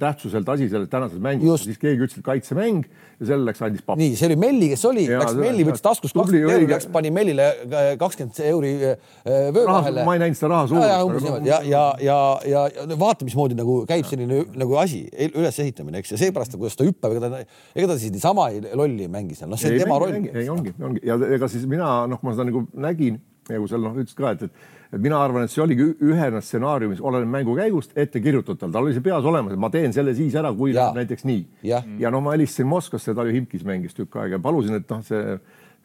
tähtsuselt 0.00 0.48
asi 0.52 0.68
selles 0.68 0.92
tänases 0.92 1.20
mängus, 1.24 1.64
siis 1.64 1.80
keegi 1.80 2.04
ütles, 2.04 2.17
kaitsemäng 2.24 2.86
ja 3.18 3.26
selle 3.32 3.48
läks, 3.48 3.60
andis 3.66 3.82
pappi. 3.82 4.04
nii, 4.04 4.16
see 4.18 4.28
oli 4.28 4.36
Melli, 4.38 4.68
kes 4.72 4.84
oli, 4.88 5.04
läks 5.10 5.36
Melli, 5.38 5.64
võttis 5.66 5.84
taskust 5.84 6.16
kakskümmend 6.16 6.54
euri, 6.54 6.68
läks, 6.70 6.88
pani 6.94 7.12
Mellile 7.14 7.48
äh, 7.66 7.88
kakskümmend 8.00 8.40
euri 8.46 8.72
äh, 8.92 9.14
vöö 9.54 9.64
vahele. 9.66 10.04
ma 10.06 10.16
ei 10.16 10.22
näinud 10.22 10.38
seda 10.38 10.52
raha 10.54 10.68
suurust. 10.70 11.46
ja, 11.48 11.60
ja, 11.66 11.84
ja, 12.04 12.18
ja, 12.46 12.64
ja 12.76 12.98
vaata, 13.00 13.26
mismoodi 13.28 13.58
nagu 13.58 13.80
käib 13.88 14.06
selline 14.08 14.44
nagu 14.58 14.78
asi, 14.80 15.04
ülesehitamine, 15.28 16.02
eks, 16.02 16.14
ja 16.14 16.22
seepärast, 16.24 16.54
kuidas 16.58 16.78
ta 16.78 16.86
hüppab, 16.86 17.16
ega 17.16 17.32
ta, 17.32 17.42
ega 17.74 17.90
ta 17.90 17.98
siis 18.00 18.14
niisama 18.14 18.50
lolli 18.78 19.08
ei 19.08 19.12
mängi 19.12 19.38
seal, 19.38 19.50
noh, 19.50 19.60
see 19.60 19.74
on 19.74 19.82
tema 19.82 19.98
roll. 20.02 20.18
ei 20.28 20.50
ongi, 20.52 20.74
ongi 20.78 21.02
ja 21.06 21.18
ega 21.38 21.50
siis 21.50 21.66
mina 21.70 22.06
noh, 22.10 22.22
ma 22.22 22.36
seda 22.36 22.46
nagu 22.50 22.66
nägin 22.78 23.18
nagu 23.48 23.68
seal 23.70 23.82
noh, 23.82 23.96
ütles 23.98 24.16
ka, 24.16 24.34
et, 24.36 24.46
et 24.48 24.77
et 24.92 25.00
mina 25.02 25.20
arvan, 25.20 25.44
et 25.44 25.52
see 25.52 25.62
oligi 25.62 25.84
ühena 26.04 26.40
stsenaariumis, 26.44 27.02
oleneb 27.04 27.30
mängu 27.32 27.54
käigust 27.58 27.92
ette 27.98 28.22
kirjutatud, 28.24 28.72
tal 28.72 28.86
oli 28.86 28.96
see 28.96 29.04
peas 29.04 29.26
olemas, 29.28 29.54
et 29.54 29.60
ma 29.60 29.70
teen 29.72 29.94
selle 29.96 30.14
siis 30.16 30.36
ära, 30.40 30.52
kui 30.56 30.74
läheb 30.76 30.96
näiteks 31.02 31.28
nii. 31.28 31.46
ja, 31.68 31.82
ja 32.00 32.12
no 32.14 32.22
ma 32.24 32.36
helistasin 32.36 32.68
Moskvasse, 32.70 33.14
Talju 33.16 33.36
Himkis 33.36 33.66
mängis 33.68 33.96
tükk 33.96 34.20
aega 34.22 34.38
ja 34.38 34.44
palusin, 34.44 34.80
et 34.80 34.88
noh, 34.90 35.04
see 35.06 35.38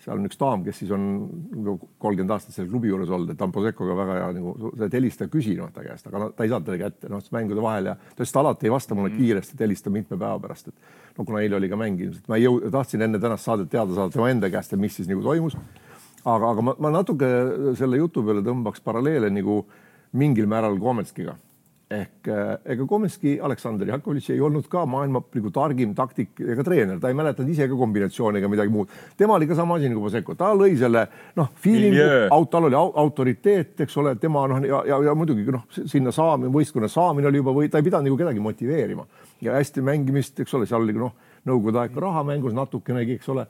seal 0.03 0.19
on 0.19 0.27
üks 0.27 0.39
daam, 0.39 0.63
kes 0.65 0.81
siis 0.81 0.91
on 0.91 1.03
kolmkümmend 2.01 2.33
aastat 2.35 2.55
selle 2.55 2.67
klubi 2.71 2.89
juures 2.89 3.11
olnud, 3.13 3.31
et 3.31 3.39
ta 3.39 3.45
on 3.47 3.53
Posekoga 3.55 3.95
väga 3.97 4.17
hea 4.17 4.31
nagu, 4.37 4.71
sa 4.79 4.89
helista, 4.91 5.27
küsi 5.31 5.53
noh 5.59 5.71
ta 5.73 5.85
käest, 5.85 6.09
aga 6.09 6.23
no, 6.23 6.29
ta 6.35 6.43
ei 6.43 6.51
saanud 6.51 6.67
teda 6.67 6.79
kätte, 6.81 7.11
noh 7.11 7.23
mängude 7.35 7.63
vahel 7.63 7.91
ja 7.91 7.95
ta 8.01 8.17
ütles, 8.17 8.33
ta 8.35 8.41
alati 8.43 8.67
ei 8.67 8.73
vasta 8.73 8.97
mulle 8.97 9.13
mm. 9.13 9.21
kiiresti, 9.21 9.55
et 9.55 9.63
helista 9.63 9.93
mitme 9.93 10.17
päeva 10.17 10.41
pärast, 10.43 10.73
et 10.73 11.17
no 11.19 11.27
kuna 11.27 11.43
eile 11.43 11.59
oli 11.59 11.71
ka 11.71 11.79
mäng 11.79 12.03
ilmselt, 12.03 12.27
ma 12.31 12.39
ei 12.39 12.47
jõu-, 12.47 12.59
tahtsin 12.73 13.07
enne 13.07 13.21
tänast 13.23 13.47
saadet 13.47 13.71
teada 13.71 13.95
saada 13.95 14.15
tema 14.15 14.27
enda 14.33 14.51
käest, 14.51 14.75
et 14.75 14.83
mis 14.83 14.99
siis 14.99 15.07
nagu 15.11 15.23
toimus 15.23 15.55
aga, 16.23 16.51
aga 16.51 16.61
ma, 16.61 16.75
ma 16.79 16.93
natuke 16.93 17.29
selle 17.79 17.99
jutu 18.01 18.23
peale 18.25 18.43
tõmbaks 18.45 18.83
paralleele 18.83 19.31
nagu 19.33 19.63
mingil 20.19 20.47
määral 20.49 20.77
Kometskiga 20.79 21.35
ehk 21.93 22.27
äh, 22.31 22.53
ega 22.73 22.85
Kometski 22.87 23.35
Aleksandr 23.43 23.89
Jakovitš 23.91 24.31
ei 24.33 24.41
olnud 24.43 24.67
ka 24.71 24.85
maailma 24.89 25.21
nagu 25.35 25.51
targim 25.53 25.93
taktik 25.97 26.39
ega 26.41 26.65
treener, 26.65 26.99
ta 27.01 27.11
ei 27.11 27.17
mäletanud 27.17 27.51
ise 27.53 27.67
ka 27.69 27.77
kombinatsiooni 27.77 28.39
ega 28.39 28.49
midagi 28.51 28.73
muud. 28.73 28.91
tema 29.17 29.37
oli 29.37 29.47
ka 29.49 29.57
sama 29.57 29.77
asi 29.77 29.91
nagu 29.91 30.05
Paseko, 30.05 30.35
ta 30.39 30.53
lõi 30.57 30.77
selle 30.79 31.05
noh, 31.39 31.51
feeling'u, 31.65 32.39
tal 32.51 32.69
oli 32.69 32.79
autoriteet, 32.79 33.75
eks 33.85 33.99
ole, 34.01 34.15
tema 34.21 34.45
noh 34.49 34.63
ja, 34.65 34.81
ja, 34.89 35.01
ja 35.09 35.17
muidugi 35.17 35.45
noh, 35.53 35.67
sinna 35.73 36.13
saamine, 36.15 36.53
võistkonna 36.53 36.89
saamine 36.91 37.29
oli 37.29 37.43
juba 37.43 37.55
või 37.59 37.69
ta 37.69 37.81
ei 37.81 37.87
pidanud 37.89 38.09
nagu 38.09 38.19
kedagi 38.19 38.43
motiveerima. 38.43 39.05
Ja 39.43 39.57
hästi 39.59 39.83
mängimist, 39.83 40.39
eks 40.39 40.53
ole, 40.57 40.67
seal 40.69 40.85
oli 40.85 40.95
noh, 40.97 41.13
nõukogude 41.47 41.83
aeg 41.83 41.95
ka 41.95 42.03
raha 42.03 42.23
mängus 42.27 42.55
natukenegi, 42.55 43.19
eks 43.19 43.31
ole 43.33 43.47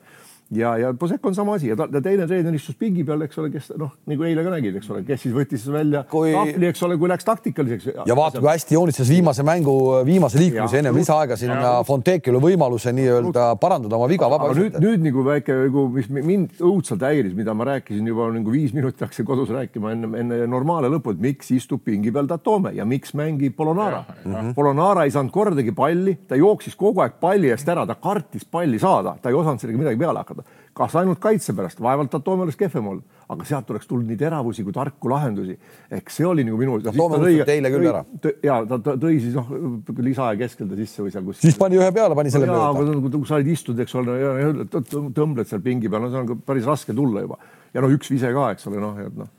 ja, 0.50 0.76
ja 0.78 0.92
Posek 0.98 1.26
on 1.26 1.34
sama 1.34 1.54
asi 1.54 1.68
ja 1.68 1.76
ta, 1.76 1.86
ta 1.90 2.00
teine 2.04 2.26
treener 2.28 2.54
istus 2.56 2.76
pingi 2.78 3.04
peal, 3.06 3.22
eks 3.24 3.38
ole, 3.40 3.50
kes 3.52 3.70
noh, 3.80 3.92
nagu 4.10 4.26
eile 4.26 4.44
ka 4.44 4.52
nägid, 4.52 4.76
eks 4.78 4.90
ole, 4.92 5.02
kes 5.06 5.22
siis 5.24 5.34
võttis 5.34 5.64
välja 5.72 6.04
kui... 6.10 6.32
tahvli, 6.34 6.68
eks 6.68 6.84
ole, 6.86 6.98
kui 7.00 7.10
läks 7.10 7.26
taktikaliseks. 7.26 7.88
ja 8.06 8.16
vaata, 8.18 8.42
kui 8.42 8.50
hästi 8.50 8.76
joonistas 8.76 9.10
viimase 9.10 9.46
mängu 9.46 9.76
viimase 10.06 10.40
liikumise 10.40 10.80
ennem 10.82 10.98
lisaaega 10.98 11.38
sinna 11.40 11.72
Fontekile 11.86 12.40
võimaluse 12.42 12.92
nii-öelda 12.94 13.46
parandada 13.60 13.98
oma 13.98 14.08
viga. 14.10 14.28
nüüd, 14.58 14.78
nüüd 14.82 15.06
nagu 15.08 15.24
väike 15.26 15.58
nagu, 15.66 15.86
mis 15.94 16.10
mind 16.14 16.60
õudselt 16.60 17.04
häiris, 17.04 17.34
mida 17.36 17.54
ma 17.56 17.68
rääkisin 17.72 18.12
juba 18.12 18.28
nagu 18.34 18.54
viis 18.54 18.74
minutit 18.76 19.02
hakkasin 19.04 19.28
kodus 19.28 19.52
rääkima 19.54 19.94
enne, 19.94 20.12
enne 20.20 20.40
normaale 20.50 20.90
lõppu, 20.92 21.14
et 21.14 21.24
miks 21.24 21.50
istub 21.56 21.84
pingi 21.84 22.12
peal 22.14 22.28
Tatome 22.30 22.74
ja 22.76 22.86
miks 22.88 23.14
mängib 23.16 23.56
Polonara. 23.56 24.04
Polonara 24.56 25.04
ei 25.06 25.12
saanud 25.14 25.32
kordagi 25.34 25.72
palli, 25.76 26.16
ta 26.28 26.38
jooksis 26.38 26.76
kogu 26.78 27.02
aeg 27.04 27.18
palli 27.20 27.52
eest 27.52 27.68
ära, 27.70 27.86
ta 27.88 27.96
kartis 28.00 28.46
palli 28.48 28.80
saada, 28.82 29.16
ta 29.20 29.32
ei 29.32 29.38
osanud 29.38 29.62
sellega 29.62 29.80
midagi 29.84 30.00
peale 30.00 30.22
hakata 30.24 30.33
hakata. 30.34 30.62
kas 30.74 30.96
ainult 31.00 31.20
kaitse 31.22 31.54
pärast, 31.54 31.80
vaevalt 31.82 32.10
Tatome 32.10 32.42
oleks 32.46 32.58
kehvem 32.58 32.88
olnud, 32.90 33.18
aga 33.30 33.46
sealt 33.48 33.70
oleks 33.70 33.86
tulnud 33.90 34.10
nii 34.10 34.18
teravusi 34.20 34.64
kui 34.66 34.74
tarku 34.74 35.10
lahendusi. 35.12 35.58
ehk 35.90 36.10
see 36.10 36.26
oli 36.26 36.44
nagu 36.44 36.58
minu. 36.58 36.80
Tatome 36.82 37.20
unustas 37.20 37.50
teile 37.50 37.70
küll 37.74 37.90
ära. 37.92 38.04
ja 38.42 38.60
ta, 38.68 38.78
ta 38.78 38.96
tõi 39.00 39.20
siis 39.22 39.36
noh, 39.38 39.52
lisaaja 39.98 40.38
keskel 40.44 40.68
ta 40.70 40.78
sisse 40.80 41.02
või 41.04 41.14
seal 41.14 41.24
kuskil. 41.24 41.48
siis 41.48 41.58
pani 41.60 41.80
ühe 41.80 41.90
peale, 41.94 42.18
pani 42.18 42.34
selle 42.34 42.50
peale. 42.50 42.98
kui 43.10 43.28
sa 43.28 43.38
olid 43.38 43.52
istunud, 43.54 43.84
eks 43.86 43.94
ole, 44.00 44.18
tõmbled 44.90 45.50
seal 45.50 45.62
pingi 45.64 45.92
peal, 45.92 46.06
no 46.06 46.12
see 46.12 46.24
on 46.24 46.44
päris 46.46 46.66
raske 46.68 46.96
tulla 46.96 47.24
juba 47.24 47.38
ja 47.74 47.82
noh, 47.82 47.94
üks 47.94 48.10
vise 48.12 48.30
ka, 48.34 48.50
eks 48.54 48.70
ole, 48.70 48.82
noh, 48.82 48.98
et 49.02 49.16
noh 49.18 49.32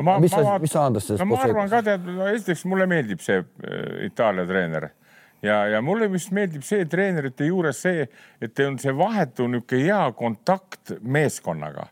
ma, 0.00 0.18
mis, 0.22 0.32
ma, 0.32 0.56
mis 0.62 0.72
sa 0.72 0.86
Andres 0.88 1.06
sellest 1.08 1.24
no, 1.24 1.30
ma 1.34 1.42
arvan 1.44 1.70
ka 1.70 1.82
tead, 1.84 2.06
no 2.16 2.28
esiteks 2.30 2.64
mulle 2.70 2.88
meeldib 2.90 3.22
see 3.24 3.40
äh, 3.42 4.06
Itaalia 4.08 4.46
treener 4.48 4.88
ja, 5.42 5.62
ja 5.66 5.80
mulle 5.82 6.10
vist 6.12 6.32
meeldib 6.34 6.64
see 6.66 6.84
treenerite 6.90 7.48
juures 7.48 7.82
see, 7.86 8.06
et 8.40 8.64
on 8.66 8.78
see 8.78 8.94
vahetu 8.96 9.48
niisugune 9.48 9.88
hea 9.88 10.04
kontakt 10.18 10.96
meeskonnaga 11.02 11.88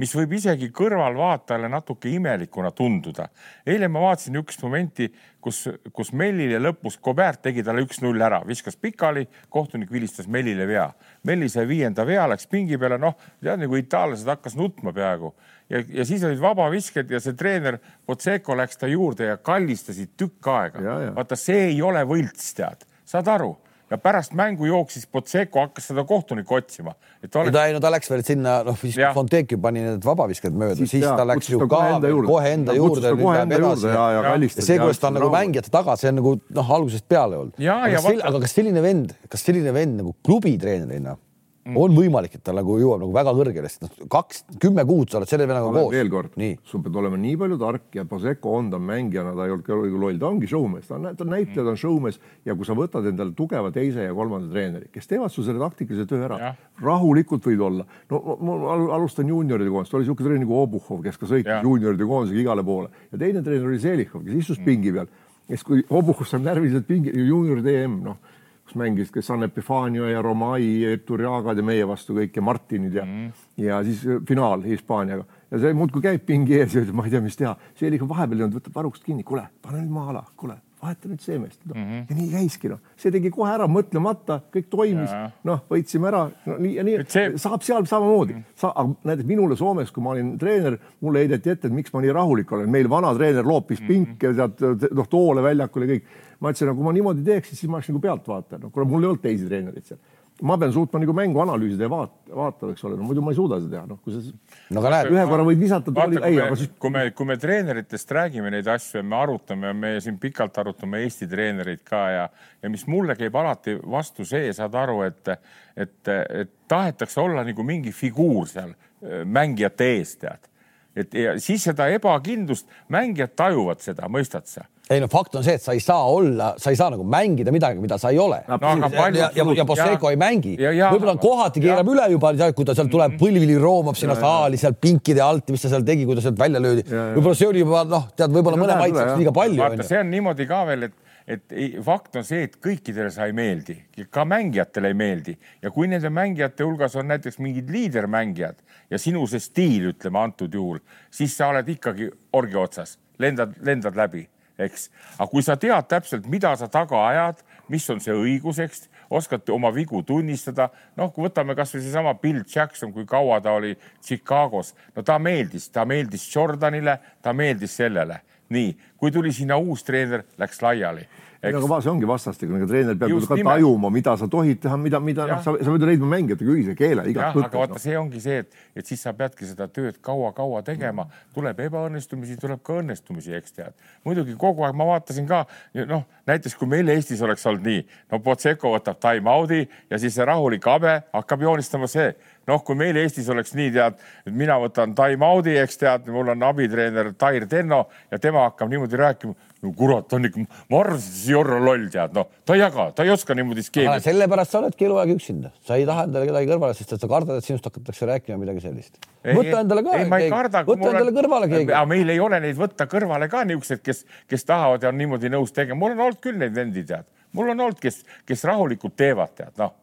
mis 0.00 0.12
võib 0.16 0.32
isegi 0.38 0.70
kõrvalvaatajale 0.74 1.68
natuke 1.70 2.10
imelikuna 2.10 2.70
tunduda. 2.74 3.28
eile 3.66 3.88
ma 3.88 4.00
vaatasin 4.02 4.34
niisugust 4.34 4.62
momenti, 4.62 5.08
kus, 5.40 5.68
kus 5.92 6.12
Mellile 6.12 6.58
lõpus 6.58 6.98
Kobert 7.00 7.42
tegi 7.42 7.62
talle 7.62 7.84
üks-null 7.86 8.20
ära, 8.20 8.42
viskas 8.46 8.76
pikali, 8.76 9.26
kohtunik 9.48 9.92
vilistas 9.92 10.26
Mellile 10.26 10.66
vea. 10.66 10.88
Melli 11.22 11.48
sai 11.48 11.68
viienda 11.68 12.06
vea, 12.06 12.26
läks 12.28 12.48
pingi 12.50 12.78
peale, 12.78 12.98
noh, 12.98 13.14
tead 13.42 13.62
nagu 13.62 13.78
itaallased 13.78 14.28
hakkas 14.28 14.58
nutma 14.58 14.92
peaaegu 14.92 15.34
ja, 15.72 15.82
ja 16.00 16.06
siis 16.08 16.24
olid 16.26 16.40
vabavisked 16.42 17.10
ja 17.10 17.20
see 17.22 17.36
treener 17.38 17.78
Potseko 18.06 18.56
läks 18.58 18.80
ta 18.80 18.90
juurde 18.90 19.32
ja 19.32 19.36
kallistasid 19.36 20.14
tükk 20.20 20.50
aega. 20.52 20.98
vaata, 21.16 21.38
see 21.40 21.70
ei 21.70 21.82
ole 21.82 22.04
võlts, 22.08 22.52
tead, 22.56 22.84
saad 23.08 23.30
aru 23.32 23.54
ja 23.90 23.98
pärast 24.00 24.32
mängu 24.34 24.66
jooksis 24.66 25.06
Potseko, 25.06 25.60
hakkas 25.66 25.88
seda 25.90 26.04
kohtunikku 26.08 26.56
otsima. 26.56 26.94
Oleks... 27.24 27.52
ta 27.52 27.64
ei, 27.68 27.74
no 27.76 27.80
ta 27.84 27.90
läks 27.92 28.10
veel 28.10 28.24
sinna, 28.26 28.56
noh, 28.66 28.78
siis 28.80 28.96
Fonteki 29.14 29.58
pani 29.60 29.84
need 29.84 30.06
vabavisked 30.06 30.56
mööda, 30.56 30.78
siis, 30.80 30.96
siis 30.96 31.04
ta 31.04 31.26
läks 31.28 31.50
ju 31.52 31.60
ka 31.62 31.68
kohe 31.70 31.92
enda 31.98 32.10
juurde, 32.10 32.30
kohe 32.30 32.54
enda 32.56 32.76
juurde, 32.78 33.12
nüüd 33.12 33.28
läheb 33.28 33.54
edasi. 33.58 33.90
ja, 33.90 34.06
ja, 34.16 34.24
ja, 34.24 34.32
ja 34.40 34.66
see, 34.68 34.78
kuidas 34.80 35.02
ta 35.02 35.10
on 35.12 35.18
nagu 35.20 35.30
mängijate 35.34 35.72
taga, 35.74 35.98
see 36.00 36.10
on 36.12 36.18
nagu 36.20 36.34
noh, 36.58 36.72
algusest 36.78 37.06
peale 37.08 37.38
olnud. 37.42 37.60
aga, 37.76 38.02
vaata... 38.08 38.26
aga 38.32 38.42
kas 38.46 38.56
selline 38.58 38.84
vend, 38.84 39.14
kas 39.30 39.46
selline 39.46 39.76
vend 39.76 40.00
nagu 40.02 40.16
klubitreenerina 40.26 41.16
mm. 41.64 41.76
on 41.80 41.94
võimalik, 41.96 42.36
et 42.36 42.42
ta 42.44 42.52
nagu 42.56 42.76
jõuab 42.80 43.00
nagu 43.02 43.14
väga 43.14 43.32
kõrgele, 43.36 43.70
sest 43.70 43.84
noh, 43.84 44.08
kaks, 44.12 44.44
kümme 44.62 44.84
kuud 44.88 45.10
sa 45.10 45.20
oled 45.20 45.30
selle 45.30 45.46
vennaga 45.48 45.70
koos. 45.72 45.90
veel 45.94 46.10
kord, 46.12 46.36
sul 46.68 46.82
pead 46.84 46.98
olema 47.00 47.18
nii 47.20 47.38
palju 47.40 47.58
tark 47.60 47.98
ja 47.98 48.04
Paseko 48.08 48.54
on 48.58 48.70
ta 48.72 48.80
mängijana, 48.82 49.34
ta 49.36 49.46
ei 49.48 49.54
olnud 49.54 49.66
ka 49.66 49.78
loll, 49.78 50.20
ta 50.20 50.30
ongi 50.30 50.50
showmees, 50.50 50.86
ta 50.90 50.98
on, 50.98 51.08
ta 51.16 51.26
on 51.26 51.32
näitleja, 51.34 51.64
ta 51.64 51.72
on 51.72 51.80
showmees. 51.80 52.20
Ja 52.44 52.56
kui 52.58 52.68
sa 52.68 52.76
võtad 52.78 53.08
endale 53.10 53.34
tugeva 53.36 53.72
teise 53.74 54.06
ja 54.06 54.14
kolmanda 54.16 54.52
treeneri, 54.52 54.90
kes 54.94 55.10
teevad 55.10 55.32
su 55.32 55.44
selle 55.46 55.62
taktikalise 55.62 56.06
töö 56.10 56.24
ära, 56.28 56.52
rahulikult 56.84 57.48
võid 57.48 57.64
olla. 57.64 57.88
no 58.12 58.38
ma 58.44 58.76
alustan 58.98 59.30
juunioride 59.32 59.72
koondist, 59.72 59.94
oli 59.96 60.04
niisugune 60.04 60.28
treener 60.28 60.44
nagu 60.44 60.60
Obuhov, 60.60 61.02
kes 61.04 61.20
ka 61.20 61.30
sõitis 61.30 61.64
juunioride 61.64 62.08
koondisega 62.08 62.44
igale 62.44 62.64
poole. 62.66 62.92
Ja 63.12 63.20
teine 63.20 63.44
treener 63.44 63.70
oli 63.70 63.80
Selichov, 63.82 64.24
kes 64.26 64.42
istus 64.42 64.60
mm. 64.60 64.68
pingi 64.68 64.92
peal, 64.94 65.10
kes 65.48 65.64
kui 65.66 65.84
Obuhov 65.88 66.28
saab 66.28 66.44
närviliselt 66.44 66.86
pingi, 66.88 67.14
juunioride 67.14 67.78
EM, 67.84 68.00
noh 68.04 68.33
kus 68.74 68.80
mängisid 68.80 69.14
ka 69.14 69.22
San 69.22 69.42
Epifanio 69.42 70.08
ja 70.08 70.22
Romai, 70.22 70.98
Turjagad 71.06 71.58
ja 71.58 71.64
meie 71.64 71.86
vastu 71.86 72.14
kõik 72.18 72.34
ja 72.34 72.42
Martinid 72.42 72.94
ja 72.94 73.04
mm., 73.04 73.32
ja 73.62 73.80
siis 73.86 74.02
äh, 74.06 74.20
finaal 74.26 74.64
Hispaaniaga 74.66 75.24
ja 75.50 75.60
see 75.62 75.74
muudkui 75.74 76.02
käib 76.02 76.24
pingi 76.26 76.58
ees 76.58 76.74
ja 76.74 76.82
ütleb, 76.82 76.96
ma 76.98 77.06
ei 77.06 77.14
tea, 77.14 77.22
mis 77.22 77.38
teha. 77.38 77.54
see 77.78 77.88
oli 77.88 78.00
ikka 78.00 78.08
vahepeal 78.10 78.40
ei 78.40 78.46
olnud, 78.46 78.58
võtab 78.58 78.78
varrukast 78.80 79.06
kinni, 79.06 79.22
kuule, 79.26 79.46
pane 79.62 79.82
nüüd 79.82 79.94
maha, 79.94 80.24
kuule, 80.36 80.58
vaheta 80.84 81.10
nüüd 81.10 81.24
see 81.24 81.38
meest 81.40 81.60
no.. 81.64 81.74
Mm 81.74 81.84
-hmm. 81.84 82.04
ja 82.10 82.16
nii 82.18 82.30
käiski 82.32 82.70
noh, 82.72 82.80
see 83.00 83.12
tegi 83.14 83.32
kohe 83.34 83.52
ära 83.52 83.68
mõtlemata, 83.70 84.40
kõik 84.54 84.68
toimis, 84.72 85.14
noh, 85.48 85.62
võitsime 85.70 86.10
ära 86.10 86.24
no,, 86.46 86.58
nii 86.58 86.74
ja 86.78 86.84
nii 86.86 86.98
see... 87.08 87.32
saab 87.40 87.64
seal 87.66 87.88
samamoodi 87.90 88.36
mm. 88.36 88.40
-hmm. 88.40 88.60
Sa, 88.60 88.72
aga 88.74 89.10
näiteks 89.10 89.28
minule 89.28 89.56
Soomes, 89.56 89.90
kui 89.92 90.04
ma 90.04 90.14
olin 90.14 90.34
treener, 90.38 90.78
mulle 91.00 91.24
heideti 91.24 91.50
ette, 91.50 91.68
et 91.68 91.74
miks 91.74 91.92
ma 91.94 92.04
nii 92.04 92.12
rahulik 92.14 92.52
olen, 92.52 92.70
meil 92.70 92.90
vana 92.90 93.14
treener 93.14 93.46
loopis 93.46 93.80
mm 93.80 93.86
-hmm. 93.86 93.88
pinke 93.88 94.34
sealt 94.34 94.60
noh, 94.94 95.08
toole 95.08 95.42
väljakule 95.42 95.90
kõik 95.94 96.12
ma 96.40 96.52
ütlesin, 96.52 96.68
no 96.68 96.74
kui 96.76 96.84
ma 96.84 96.92
niimoodi 96.94 97.24
teeksin, 97.24 97.56
siis 97.56 97.70
ma 97.70 97.78
oleks 97.78 97.90
nagu 97.90 98.02
pealtvaataja, 98.04 98.60
no 98.62 98.70
kuule, 98.74 98.88
mul 98.88 99.04
ei 99.04 99.10
olnud 99.12 99.22
teisi 99.24 99.48
treenereid 99.48 99.88
seal. 99.88 100.00
Ma 100.42 100.56
pean 100.58 100.72
suutma 100.74 100.98
nagu 100.98 101.14
mängu 101.14 101.38
analüüsida 101.44 101.86
ja 101.86 101.90
vaat-, 101.92 102.14
vaatada, 102.34 102.72
eks 102.74 102.84
ole, 102.88 102.96
no 102.98 103.06
muidu 103.06 103.22
ma 103.22 103.30
ei 103.30 103.38
suuda 103.38 103.60
seda 103.62 103.76
teha, 103.76 103.82
noh, 103.86 104.00
kui 104.02 104.14
sa 104.14 104.22
no, 104.24 104.80
aga 104.80 104.90
näed, 104.96 105.10
ühe 105.14 105.26
korra 105.30 105.44
võid 105.46 105.60
visata 105.60 105.94
tooli, 105.94 106.18
ei, 106.26 106.40
aga 106.42 106.56
siis. 106.58 106.72
kui 106.82 106.94
me, 106.94 107.04
kui 107.14 107.28
me 107.28 107.36
treeneritest 107.40 108.14
räägime 108.18 108.50
neid 108.54 108.70
asju 108.74 108.98
ja 108.98 109.04
me 109.06 109.20
arutame, 109.20 109.70
me 109.78 109.92
siin 110.02 110.18
pikalt 110.22 110.58
arutame 110.58 111.04
Eesti 111.04 111.28
treenereid 111.30 111.84
ka 111.86 112.02
ja, 112.10 112.24
ja 112.62 112.72
mis 112.72 112.82
mulle 112.90 113.14
käib 113.18 113.38
alati 113.38 113.76
vastu 113.78 114.26
see, 114.26 114.50
saad 114.56 114.74
aru, 114.80 115.04
et, 115.06 115.36
et, 115.78 116.12
et 116.42 116.52
tahetakse 116.70 117.22
olla 117.22 117.46
nagu 117.46 117.66
mingi 117.66 117.94
figuur 117.94 118.50
seal 118.50 118.74
äh, 118.74 119.22
mängijate 119.22 119.92
ees, 119.94 120.18
tead 120.18 120.50
et 120.94 121.14
ja 121.18 121.34
siis 121.42 121.64
seda 121.66 121.88
ebakindlust 121.90 122.70
mängijad 122.92 123.34
tajuvad 123.38 123.82
seda, 123.82 124.10
mõistad 124.10 124.46
sa? 124.50 124.66
Ei 124.90 125.00
no 125.00 125.08
fakt 125.08 125.38
on 125.38 125.44
see, 125.44 125.56
et 125.56 125.62
sa 125.64 125.72
ei 125.72 125.80
saa 125.80 126.02
olla, 126.12 126.50
sa 126.60 126.72
ei 126.72 126.76
saa 126.76 126.90
nagu 126.92 127.06
mängida 127.08 127.52
midagi, 127.54 127.80
mida 127.80 127.96
sa 128.00 128.10
ei 128.12 128.18
ole 128.20 128.42
no,. 128.48 128.58
Palju... 128.58 129.20
ja, 129.20 129.30
ja, 129.32 129.46
ja 129.56 129.64
Bosseiko 129.64 130.10
ei 130.12 130.18
mängi. 130.20 130.56
võib-olla 130.58 131.14
kohati 131.20 131.62
keerab 131.64 131.88
üle 131.88 132.10
juba, 132.12 132.34
kui 132.56 132.68
ta 132.68 132.74
seal 132.76 132.90
tuleb 132.92 133.16
põlvili 133.20 133.56
roomab 133.60 133.96
sinna 133.96 134.16
saali 134.18 134.60
sealt 134.60 134.76
pinkide 134.82 135.24
alt, 135.24 135.48
mis 135.54 135.64
ta 135.64 135.72
seal 135.72 135.86
tegi, 135.88 136.04
kui 136.04 136.18
ta 136.18 136.26
sealt 136.26 136.36
välja 136.40 136.60
löödi. 136.60 136.84
võib-olla 136.90 137.38
see 137.38 137.48
oli 137.48 137.64
juba 137.64 137.86
noh, 137.88 138.10
tead, 138.12 138.34
võib-olla 138.34 138.60
mõne 138.60 138.76
maitseks 138.82 139.16
liiga 139.22 139.32
palju. 139.40 139.62
vaata, 139.62 139.88
see 139.88 140.02
on 140.02 140.12
niimoodi 140.12 140.48
ka 140.50 140.60
veel, 140.68 140.90
et 140.90 141.00
et 141.24 141.54
ei, 141.56 141.70
fakt 141.80 142.18
on 142.20 142.24
see, 142.26 142.42
et 142.44 142.58
kõikidele 142.60 143.08
sa 143.12 143.24
ei 143.24 143.32
meeldi, 143.32 143.78
ka 144.12 144.26
mängijatele 144.28 144.90
ei 144.92 144.96
meeldi 144.98 145.32
ja 145.62 145.72
kui 145.72 145.88
nende 145.88 146.10
mängijate 146.12 146.66
hulgas 146.66 146.98
on 147.00 147.08
näiteks 147.08 147.40
mingid 147.40 147.70
liidermängijad 147.72 148.60
ja 148.92 149.00
sinu 149.00 149.24
see 149.30 149.40
stiil, 149.40 149.88
ütleme 149.94 150.20
antud 150.20 150.52
juhul, 150.52 150.82
siis 151.08 151.36
sa 151.36 151.48
oled 151.54 151.70
ikkagi 151.72 152.10
orgi 152.36 152.60
otsas, 152.60 152.98
lendad, 153.18 153.56
lendad 153.64 153.96
läbi, 153.96 154.26
eks. 154.58 154.90
aga 155.18 155.28
kui 155.30 155.42
sa 155.42 155.56
tead 155.60 155.88
täpselt, 155.88 156.26
mida 156.30 156.54
sa 156.56 156.68
taga 156.68 157.00
ajad, 157.08 157.40
mis 157.68 157.88
on 157.90 158.02
see 158.02 158.14
õigus, 158.14 158.60
eks, 158.62 158.88
oskad 159.10 159.48
oma 159.54 159.70
vigu 159.74 160.02
tunnistada. 160.02 160.70
noh, 160.96 161.12
kui 161.12 161.26
võtame 161.28 161.56
kasvõi 161.56 161.82
seesama 161.82 162.14
Bill 162.20 162.44
Jackson, 162.44 162.92
kui 162.92 163.06
kaua 163.06 163.40
ta 163.40 163.56
oli 163.58 163.74
Chicagos, 164.02 164.74
no 164.96 165.02
ta 165.02 165.18
meeldis, 165.18 165.68
ta 165.68 165.84
meeldis 165.84 166.28
Jordanile, 166.34 166.98
ta 167.22 167.32
meeldis 167.32 167.76
sellele 167.76 168.20
nii, 168.54 168.74
kui 168.96 169.12
tuli 169.12 169.32
sinna 169.32 169.56
uus 169.56 169.84
treener, 169.84 170.24
läks 170.38 170.62
laiali. 170.62 171.06
Aga 171.48 171.80
see 171.84 171.90
ongi 171.92 172.08
vastastikune, 172.08 172.60
ega 172.62 172.68
treener 172.70 172.98
peab 172.98 173.12
Just 173.12 173.28
ka 173.28 173.38
nimelt. 173.38 173.60
tajuma, 173.60 173.90
mida 173.92 174.16
sa 174.20 174.28
tohid 174.30 174.60
teha, 174.62 174.78
mida, 174.80 175.00
mida 175.00 175.26
noh, 175.28 175.42
sa, 175.44 175.54
sa 175.58 175.74
pead 175.74 175.86
leidma 175.88 176.10
mängijatega 176.14 176.54
ühise 176.54 176.76
keele 176.78 177.04
võttes. 177.06 177.22
aga 177.24 177.60
vaata 177.60 177.76
no., 177.76 177.82
see 177.84 177.96
ongi 177.98 178.22
see, 178.24 178.42
et, 178.44 178.60
et 178.76 178.90
siis 178.90 179.02
sa 179.04 179.14
peadki 179.16 179.48
seda 179.48 179.68
tööd 179.68 179.98
kaua-kaua 180.04 180.62
tegema, 180.66 181.06
tuleb 181.36 181.64
ebaõnnestumisi, 181.66 182.38
tuleb 182.40 182.62
ka 182.64 182.78
õnnestumisi, 182.82 183.34
eks 183.38 183.58
tead. 183.58 183.88
muidugi 184.08 184.36
kogu 184.40 184.66
aeg 184.66 184.78
ma 184.78 184.88
vaatasin 184.94 185.28
ka, 185.30 185.44
noh, 185.84 186.06
näiteks 186.30 186.56
kui 186.60 186.70
meil 186.70 186.88
Eestis 186.94 187.22
oleks 187.24 187.46
olnud 187.50 187.66
nii, 187.68 187.82
no 188.12 188.22
Potseko 188.24 188.74
võtab 188.76 189.00
time-out'i 189.02 189.64
ja 189.90 190.00
siis 190.00 190.16
see 190.16 190.28
rahulik 190.28 190.64
habe 190.70 191.00
hakkab 191.12 191.44
joonistama 191.44 191.90
see 191.90 192.12
noh, 192.48 192.62
kui 192.64 192.76
meil 192.78 192.96
Eestis 193.00 193.28
oleks 193.32 193.54
nii, 193.56 193.70
tead, 193.74 194.00
et 194.26 194.36
mina 194.36 194.56
võtan 194.60 194.94
time-out'i, 194.96 195.56
eks 195.60 195.80
tead, 195.80 196.08
mul 196.12 196.32
on 196.34 196.46
abitreener 196.50 197.12
Tair 197.18 197.48
Tenno 197.50 197.84
ja 198.10 198.20
tema 198.20 198.48
hakkab 198.48 198.72
niimoodi 198.72 199.00
rääkima. 199.00 199.52
No 199.64 199.72
kurat, 199.76 200.12
on 200.16 200.28
ikka, 200.28 200.44
ma 200.70 200.80
arvasin, 200.82 201.10
et 201.10 201.18
see 201.18 201.34
Jorro 201.34 201.58
loll 201.62 201.86
tead, 201.92 202.14
noh, 202.16 202.28
ta 202.46 202.56
ei 202.56 202.62
jaga, 202.62 202.86
ta 202.96 203.06
ei 203.06 203.12
oska 203.14 203.36
niimoodi 203.38 203.64
skeemi. 203.66 203.96
sellepärast 204.04 204.54
sa 204.54 204.60
oledki 204.60 204.88
eluaeg 204.88 205.14
üksinda, 205.16 205.52
sa 205.66 205.78
ei 205.80 205.86
taha 205.88 206.06
endale 206.08 206.28
kedagi 206.30 206.50
kõrvale, 206.52 206.78
sest 206.78 206.96
sa 206.96 207.10
kardad, 207.10 207.40
et 207.40 207.48
sinust 207.48 207.68
hakatakse 207.68 208.08
rääkima 208.10 208.40
midagi 208.40 208.64
sellist. 208.64 208.98
võta 209.24 209.62
endale 209.62 209.84
ka. 209.86 210.00
ei, 210.00 210.10
ma 210.10 210.20
ei 210.22 210.32
karda. 210.32 210.64
võta 210.68 210.90
endale 210.90 211.12
on... 211.12 211.18
kõrvale 211.20 211.50
keegi. 211.52 211.70
aga 211.72 211.84
meil 211.94 212.14
ei 212.14 212.20
ole 212.22 212.42
neid 212.44 212.58
võtta 212.60 212.88
kõrvale 212.90 213.30
ka 213.32 213.44
niisugused, 213.48 213.84
kes, 213.84 214.04
kes 214.30 214.48
tahavad 214.50 214.84
ja 214.84 214.92
on 214.92 215.00
niimoodi 215.00 215.32
nõus 215.32 215.54
tegema. 215.56 215.80
mul 215.80 215.96
on 215.96 216.04
olnud 216.08 216.20
küll 216.24 216.40
neid 216.40 216.56
vendi, 216.56 216.84
tead, 216.88 217.08
mul 217.32 217.54
on 217.54 217.66
olnud, 217.68 217.80
kes, 217.80 218.02
kes 218.28 218.46
rahulikult 218.50 218.96
teevad, 219.00 219.34
tead, 219.38 219.56
noh 219.60 219.74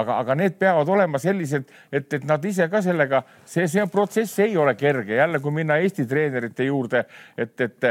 aga, 0.00 0.18
aga 0.22 0.36
need 0.38 0.56
peavad 0.60 0.88
olema 0.92 1.20
sellised, 1.22 1.68
et, 1.92 2.12
et 2.18 2.24
nad 2.28 2.44
ise 2.44 2.68
ka 2.70 2.82
sellega, 2.84 3.22
see, 3.48 3.66
see 3.70 3.86
protsess 3.92 4.42
ei 4.44 4.56
ole 4.56 4.74
kerge, 4.78 5.16
jälle 5.18 5.40
kui 5.42 5.54
minna 5.54 5.78
Eesti 5.82 6.06
treenerite 6.08 6.68
juurde, 6.68 7.04
et, 7.36 7.54
et 7.60 7.88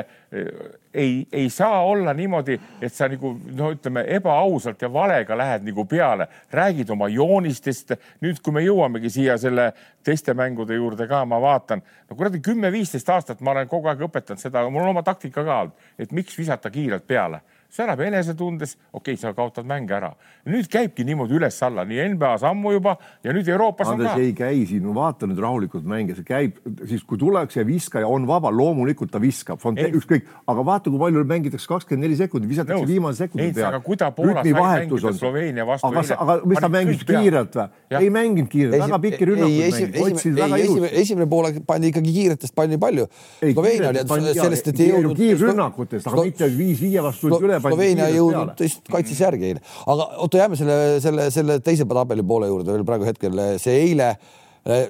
ei, 0.94 1.28
ei 1.32 1.50
saa 1.50 1.84
olla 1.86 2.14
niimoodi, 2.14 2.60
et 2.82 2.94
sa 2.94 3.08
nagu 3.12 3.34
no 3.56 3.72
ütleme 3.76 4.04
ebaausalt 4.18 4.82
ja 4.82 4.90
valega 4.94 5.38
lähed 5.38 5.68
nagu 5.68 5.86
peale, 5.86 6.28
räägid 6.52 6.90
oma 6.94 7.08
joonistest. 7.14 7.96
nüüd, 8.22 8.42
kui 8.44 8.54
me 8.54 8.64
jõuamegi 8.66 9.12
siia 9.14 9.38
selle 9.38 9.72
teiste 10.04 10.34
mängude 10.34 10.76
juurde 10.76 11.08
ka, 11.08 11.24
ma 11.26 11.40
vaatan, 11.42 11.84
no 12.10 12.16
kuradi 12.16 12.42
kümme-viisteist 12.44 13.10
aastat 13.14 13.42
ma 13.42 13.54
olen 13.54 13.68
kogu 13.68 13.92
aeg 13.92 14.02
õpetanud 14.10 14.42
seda, 14.42 14.66
mul 14.70 14.84
on 14.84 14.96
oma 14.96 15.04
taktika 15.04 15.44
ka 15.44 15.62
olnud, 15.62 15.88
et 16.00 16.12
miks 16.12 16.38
visata 16.38 16.72
kiirelt 16.74 17.08
peale 17.08 17.42
see 17.70 17.84
annab 17.84 18.02
enesetundes, 18.08 18.76
okei 18.92 19.14
okay,, 19.14 19.22
sa 19.22 19.34
kaotad 19.38 19.68
mänge 19.68 19.94
ära. 19.98 20.14
nüüd 20.48 20.70
käibki 20.72 21.04
niimoodi 21.08 21.36
üles-alla, 21.38 21.84
nii 21.88 22.14
NBA-s 22.14 22.46
ammu 22.48 22.72
juba 22.78 22.96
ja 23.24 23.34
nüüd 23.36 23.48
Euroopas 23.52 23.92
Andres, 23.92 24.14
on 24.14 24.16
ka. 24.16 24.24
ei 24.24 24.34
käi 24.38 24.66
siin, 24.70 24.84
no 24.86 24.96
vaata 24.96 25.28
nüüd 25.28 25.42
rahulikult 25.44 25.86
mänge, 25.88 26.16
see 26.16 26.28
käib 26.28 26.62
siis, 26.88 27.04
kui 27.08 27.20
tullakse 27.20 27.62
ja 27.62 27.68
viskaja 27.68 28.08
on 28.08 28.28
vaba, 28.30 28.52
loomulikult 28.54 29.12
ta 29.12 29.22
viskab, 29.22 29.60
ükskõik, 29.60 30.30
aga 30.48 30.66
vaata, 30.68 30.94
kui 30.94 31.02
palju 31.02 31.26
mängitakse 31.28 31.70
kakskümmend 31.70 32.08
neli 32.08 32.18
sekundit, 32.20 32.50
visatakse 32.52 32.80
Nõus. 32.80 32.92
viimase 32.92 33.26
sekundi 33.26 33.52
peale. 33.58 33.82
rütmivahetus 33.82 35.08
on. 35.12 35.18
Sloveenia 35.18 35.68
vastu. 35.68 35.92
aga, 35.92 36.04
aga 36.24 36.38
mis 36.46 36.64
ta 36.64 36.72
mängis 36.72 37.04
kiirelt 37.08 37.60
või? 37.60 37.68
ei 38.00 38.10
mänginud 38.14 38.52
kiirelt, 38.52 38.80
väga 38.86 39.02
pikki 39.08 39.30
rünnakuid 39.32 39.76
mängis, 39.76 40.02
hoidsid 40.02 40.40
väga 40.40 40.62
ilusti. 40.64 40.94
esimene 41.04 41.30
pool 41.30 41.52
pandi 41.68 41.92
ikkagi 41.92 42.16
kiiretest 42.16 42.56
pandi 42.56 42.80
palju. 42.82 43.08
Sloveenia 43.44 43.92
oli 43.92 44.34
sellest, 44.38 44.72
et 44.72 44.84
ei 44.86 44.92
jõudnud. 44.94 45.18
kiirrünnakutest, 45.20 46.08
aga 46.08 46.28
mitte 46.30 46.52
viis 46.58 46.82
viie 46.82 47.04
vastu 47.04 47.32
üle. 47.36 47.57
Sloveenia 47.64 48.10
jõudnud, 48.14 48.56
lihtsalt 48.60 48.92
kaitses 48.92 49.22
järgi 49.22 49.52
eile, 49.52 49.64
aga 49.86 50.10
oota, 50.24 50.42
jääme 50.42 50.60
selle, 50.60 50.82
selle, 51.04 51.30
selle 51.34 51.60
teise 51.66 51.86
tabeli 51.86 52.26
poole 52.28 52.50
juurde 52.52 52.76
veel 52.76 52.86
praegu 52.88 53.08
hetkel. 53.08 53.42
See 53.62 53.76
eile 53.86 54.14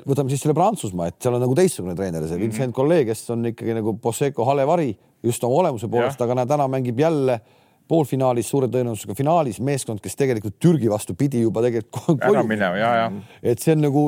võtame 0.07 0.31
siis 0.31 0.41
selle 0.41 0.55
Prantsusmaa, 0.57 1.11
et 1.11 1.21
seal 1.21 1.37
on 1.37 1.43
nagu 1.43 1.53
teistsugune 1.57 1.95
treener, 1.97 2.25
see 2.25 2.39
Vincent 2.39 2.67
mm 2.67 2.71
-hmm. 2.71 2.75
Collet, 2.75 3.05
kes 3.05 3.29
on 3.29 3.45
ikkagi 3.45 3.75
nagu 3.77 3.93
Poseco 4.01 4.45
halevari 4.45 4.97
just 5.23 5.43
oma 5.43 5.61
olemuse 5.61 5.87
poolest, 5.87 6.21
aga 6.21 6.35
näe, 6.35 6.45
täna 6.45 6.67
mängib 6.67 6.99
jälle 6.99 7.39
poolfinaalis 7.87 8.49
suure 8.49 8.67
tõenäosusega 8.67 9.15
finaalis 9.15 9.59
meeskond, 9.63 10.01
kes 10.03 10.15
tegelikult 10.15 10.59
Türgi 10.59 10.89
vastu 10.89 11.13
pidi 11.13 11.41
juba 11.41 11.61
tegelikult 11.61 12.23
ära 12.23 12.43
minema 12.43 12.77
ja, 12.77 12.93
ja. 12.95 13.11
et 13.43 13.59
see 13.59 13.75
on 13.77 13.85
nagu 13.87 14.03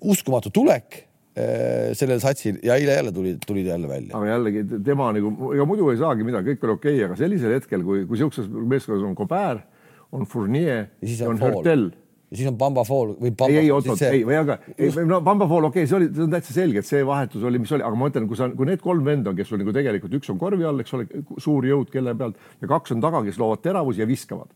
uskumatu 0.00 0.50
tulek 0.50 1.04
sellel 1.32 2.20
satsil 2.20 2.58
ja 2.60 2.74
eile 2.76 2.92
jälle 2.98 3.12
tuli, 3.12 3.30
tulid 3.46 3.66
jälle 3.66 3.88
välja. 3.88 4.12
aga 4.18 4.26
jällegi 4.34 4.66
tema 4.84 5.06
nagu, 5.16 5.52
ega 5.56 5.64
muidu 5.64 5.88
ei 5.88 6.00
saagi 6.00 6.26
midagi, 6.28 6.52
kõik 6.52 6.66
oli 6.66 6.74
okei 6.76 6.94
okay,, 6.98 7.06
aga 7.06 7.16
sellisel 7.16 7.54
hetkel, 7.56 7.84
kui, 7.86 8.04
kui 8.08 8.20
sihukeses 8.20 8.50
meeskonnas 8.52 9.06
on 9.08 9.16
Cobert, 9.16 9.64
on 10.12 10.28
Fournier, 10.28 10.90
on 11.24 11.40
Hurtel 11.40 11.88
ja 12.32 12.36
siis 12.36 12.48
on 12.48 12.56
Bamba 12.56 12.84
Fall 12.88 13.12
või 13.20 13.30
Bamba, 13.36 13.52
ei, 13.52 13.66
ei 13.66 13.72
oot-oot 13.72 14.00
see..., 14.00 14.10
ei, 14.16 14.22
või 14.24 14.38
aga 14.40 14.56
ei, 14.72 14.88
no 15.08 15.20
Bamba 15.24 15.48
Fall, 15.48 15.68
okei 15.68 15.84
okay,, 15.84 15.90
see 15.90 15.98
oli, 15.98 16.08
see 16.16 16.24
on 16.24 16.32
täitsa 16.32 16.54
selge, 16.56 16.80
et 16.80 16.88
see 16.88 17.02
vahetus 17.04 17.44
oli, 17.48 17.60
mis 17.60 17.72
oli, 17.76 17.84
aga 17.84 18.00
ma 18.00 18.08
ütlen, 18.08 18.28
kui 18.30 18.40
sa, 18.40 18.48
kui 18.56 18.68
need 18.68 18.80
kolm 18.84 19.04
venda 19.04 19.32
on, 19.32 19.36
kes 19.36 19.52
on 19.52 19.60
nagu 19.60 19.74
tegelikult, 19.76 20.16
üks 20.16 20.32
on 20.32 20.40
korvi 20.40 20.64
all, 20.68 20.80
eks 20.80 20.96
ole, 20.96 21.08
suur 21.44 21.68
jõud 21.68 21.92
kelle 21.92 22.14
pealt 22.16 22.40
ja 22.64 22.70
kaks 22.72 22.96
on 22.96 23.04
taga, 23.04 23.20
kes 23.26 23.40
loovad 23.40 23.60
teravusi 23.64 24.00
ja 24.00 24.08
viskavad, 24.08 24.48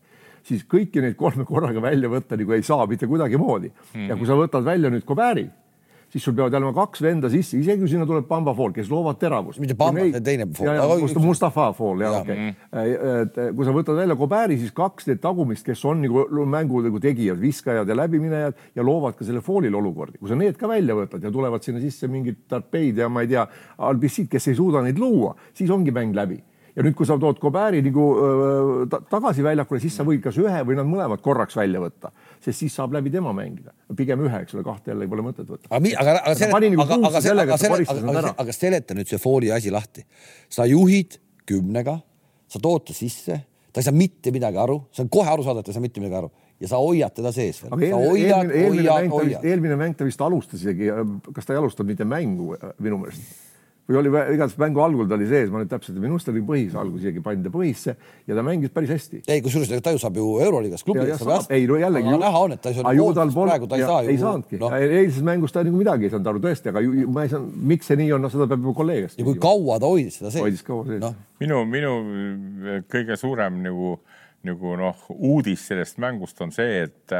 siis 0.47 0.65
kõiki 0.69 1.05
neid 1.05 1.17
kolme 1.19 1.45
korraga 1.45 1.83
välja 1.85 2.09
võtta 2.09 2.39
nagu 2.41 2.57
ei 2.57 2.65
saa 2.65 2.89
mitte 2.89 3.09
kuidagimoodi 3.09 3.69
mm. 3.69 3.85
-hmm. 3.93 4.09
ja 4.09 4.17
kui 4.17 4.29
sa 4.29 4.37
võtad 4.41 4.65
välja 4.65 4.89
nüüd 4.93 5.05
Cobert'i 5.05 5.45
siis 6.11 6.23
sul 6.23 6.35
peavad 6.37 6.55
olema 6.57 6.73
kaks 6.75 7.01
venda 7.03 7.29
sisse, 7.31 7.57
isegi 7.59 7.81
kui 7.81 7.91
sinna 7.91 8.07
tuleb 8.07 8.27
Bamba 8.29 8.53
Fall, 8.57 8.73
kes 8.75 8.89
loovad 8.91 9.19
teravust. 9.19 9.59
mitte 9.59 9.75
Bamba, 9.77 10.05
see 10.07 10.23
teine 10.23 10.47
Fall. 10.55 11.05
Mustafa 11.23 11.67
Fall, 11.77 12.03
jah, 12.05 12.19
okei 12.21 12.37
okay. 12.37 12.95
mm.. 12.95 13.55
kui 13.57 13.67
sa 13.67 13.75
võtad 13.75 13.99
välja 13.99 14.17
Koberi, 14.19 14.59
siis 14.61 14.73
kaks 14.75 15.09
need 15.11 15.21
tagumist, 15.23 15.65
kes 15.67 15.83
on 15.89 16.03
nagu 16.05 16.47
mängu 16.47 16.81
nagu 16.85 17.01
tegijad, 17.03 17.39
viskajad 17.41 17.89
ja 17.89 17.97
läbiminejad 17.97 18.67
ja 18.77 18.85
loovad 18.87 19.17
ka 19.19 19.27
selle 19.27 19.43
Fallil 19.45 19.75
olukordi. 19.75 20.19
kui 20.21 20.31
sa 20.31 20.39
need 20.39 20.59
ka 20.59 20.71
välja 20.71 20.95
võtad 20.97 21.23
ja 21.23 21.33
tulevad 21.33 21.65
sinna 21.65 21.83
sisse 21.83 22.09
mingid 22.11 22.45
tarpeid 22.49 23.03
ja 23.03 23.09
ma 23.11 23.25
ei 23.25 23.33
tea, 23.33 23.47
albissid, 23.89 24.31
kes 24.31 24.51
ei 24.51 24.59
suuda 24.59 24.83
neid 24.85 24.99
luua, 25.01 25.35
siis 25.57 25.71
ongi 25.73 25.93
mäng 25.95 26.15
läbi 26.15 26.39
ja 26.77 26.85
nüüd, 26.85 26.93
kui 26.97 27.07
sa 27.09 27.17
tood 27.21 27.39
Koberi 27.41 27.81
nagu 27.85 28.05
ta, 28.91 28.99
tagasi 29.09 29.45
väljakule, 29.45 29.81
siis 29.81 29.97
sa 29.97 30.05
võid 30.07 30.21
kas 30.23 30.37
ühe 30.41 30.61
või 30.67 30.77
nad 30.77 30.87
mõlemad 30.89 31.23
korraks 31.25 31.57
välja 31.57 31.81
võtta, 31.81 32.11
sest 32.43 32.61
siis 32.61 32.75
saab 32.77 32.93
läbi 32.93 33.11
tema 33.13 33.33
mängida. 33.35 33.73
pigem 33.97 34.21
ühe, 34.27 34.41
eks 34.45 34.53
ole, 34.55 34.63
kahte 34.67 34.93
jälle 34.93 35.07
pole 35.09 35.25
mõtet 35.25 35.49
võtta. 35.49 35.71
aga, 35.71 35.89
aga, 36.03 36.21
aga, 36.21 36.59
nagu 36.61 36.85
aga, 36.85 36.99
aga, 37.09 37.55
aga, 37.57 38.19
aga, 38.21 38.33
aga 38.45 38.55
seleta 38.55 38.97
nüüd 38.97 39.09
see 39.09 39.21
fooli 39.21 39.51
asi 39.51 39.73
lahti. 39.73 40.05
sa 40.49 40.67
juhid 40.69 41.17
kümnega, 41.49 41.97
sa 42.47 42.61
tood 42.61 42.85
ta 42.85 42.93
sisse, 42.93 43.39
ta 43.73 43.81
ei 43.81 43.87
saa 43.87 43.95
mitte 43.95 44.31
midagi 44.35 44.61
aru, 44.61 44.83
see 44.93 45.05
on 45.07 45.09
kohe 45.09 45.33
aru 45.33 45.47
saada, 45.47 45.63
et 45.63 45.65
ta 45.65 45.73
ei 45.73 45.79
saa 45.79 45.87
mitte 45.87 46.03
midagi 46.03 46.21
aru 46.21 46.31
ja 46.61 46.69
sa 46.69 46.77
hoiad 46.81 47.13
teda 47.13 47.31
sees 47.33 47.59
veel. 47.63 47.73
eelmine, 47.81 48.93
mäng, 48.93 49.35
eelmine 49.43 49.75
mäng 49.77 49.97
ta 49.97 50.05
vist 50.05 50.21
alustas 50.21 50.61
isegi, 50.61 50.89
kas 51.33 51.45
ta 51.45 51.53
ei 51.53 51.61
alustanud 51.61 51.93
mitte 51.93 52.05
mängu 52.05 52.55
minu 52.81 53.01
meelest 53.01 53.46
või 53.87 53.97
oli 54.01 54.11
igatahes 54.11 54.57
mängu 54.59 54.81
algul 54.83 55.07
ta 55.07 55.15
oli 55.15 55.27
sees, 55.29 55.49
ma 55.51 55.61
nüüd 55.61 55.69
täpselt, 55.71 55.95
minu 56.01 56.17
arust 56.17 56.27
oli 56.31 56.41
põhis 56.45 56.73
algus 56.77 57.05
isegi 57.05 57.21
pandi 57.23 57.47
ta 57.47 57.51
põhisse 57.53 57.93
ja 58.27 58.35
ta 58.35 58.43
mängis 58.43 58.73
päris 58.75 58.91
hästi. 58.91 59.21
ei, 59.31 59.43
kusjuures 59.45 59.71
ta 59.83 59.93
ju 59.95 60.01
saab 60.01 60.19
ju 60.19 60.25
Euroliigas 60.43 60.83
klubi 60.83 61.05
ei 61.55 61.67
no 61.69 61.77
jällegi. 61.79 62.15
näha 62.19 62.41
on, 62.43 62.55
et 62.57 62.61
ta 62.63 62.73
ei 62.73 62.79
saanud 62.81 63.37
praegu 63.37 63.69
ta 63.71 63.79
ei 63.79 63.85
saa 63.87 64.01
ju. 64.03 64.11
ei 64.11 64.19
saanudki 64.19 64.59
no., 64.59 64.71
eilses 64.75 65.23
mängus 65.23 65.55
ta 65.55 65.63
nagu 65.63 65.79
midagi 65.79 66.09
ei 66.09 66.13
saanud 66.13 66.27
aru 66.33 66.43
tõesti, 66.43 66.73
aga 66.73 66.83
ju, 66.83 67.07
ma 67.15 67.23
ei 67.23 67.31
saanud, 67.31 67.55
miks 67.71 67.87
see 67.87 67.99
nii 68.01 68.11
on, 68.17 68.25
noh, 68.27 68.33
seda 68.33 68.49
peab 68.51 68.67
ju 68.67 68.75
kolleeg 68.81 69.07
eest. 69.07 69.21
ja 69.21 69.27
kui 69.29 69.39
kaua 69.47 69.79
ta 69.79 69.93
hoidis 69.93 70.19
seda 70.19 70.33
sees? 70.33 70.43
hoidis 70.43 70.67
kaua 70.67 70.83
sees 70.89 71.01
no.. 71.05 71.13
minu, 71.45 71.63
minu 71.71 71.95
kõige 72.91 73.15
suurem 73.19 73.63
nagu, 73.63 73.95
nagu 74.47 74.75
noh, 74.83 75.07
uudis 75.15 75.63
sellest 75.71 76.03
mängust 76.03 76.43
on 76.43 76.51
see, 76.55 76.83
et, 76.89 77.17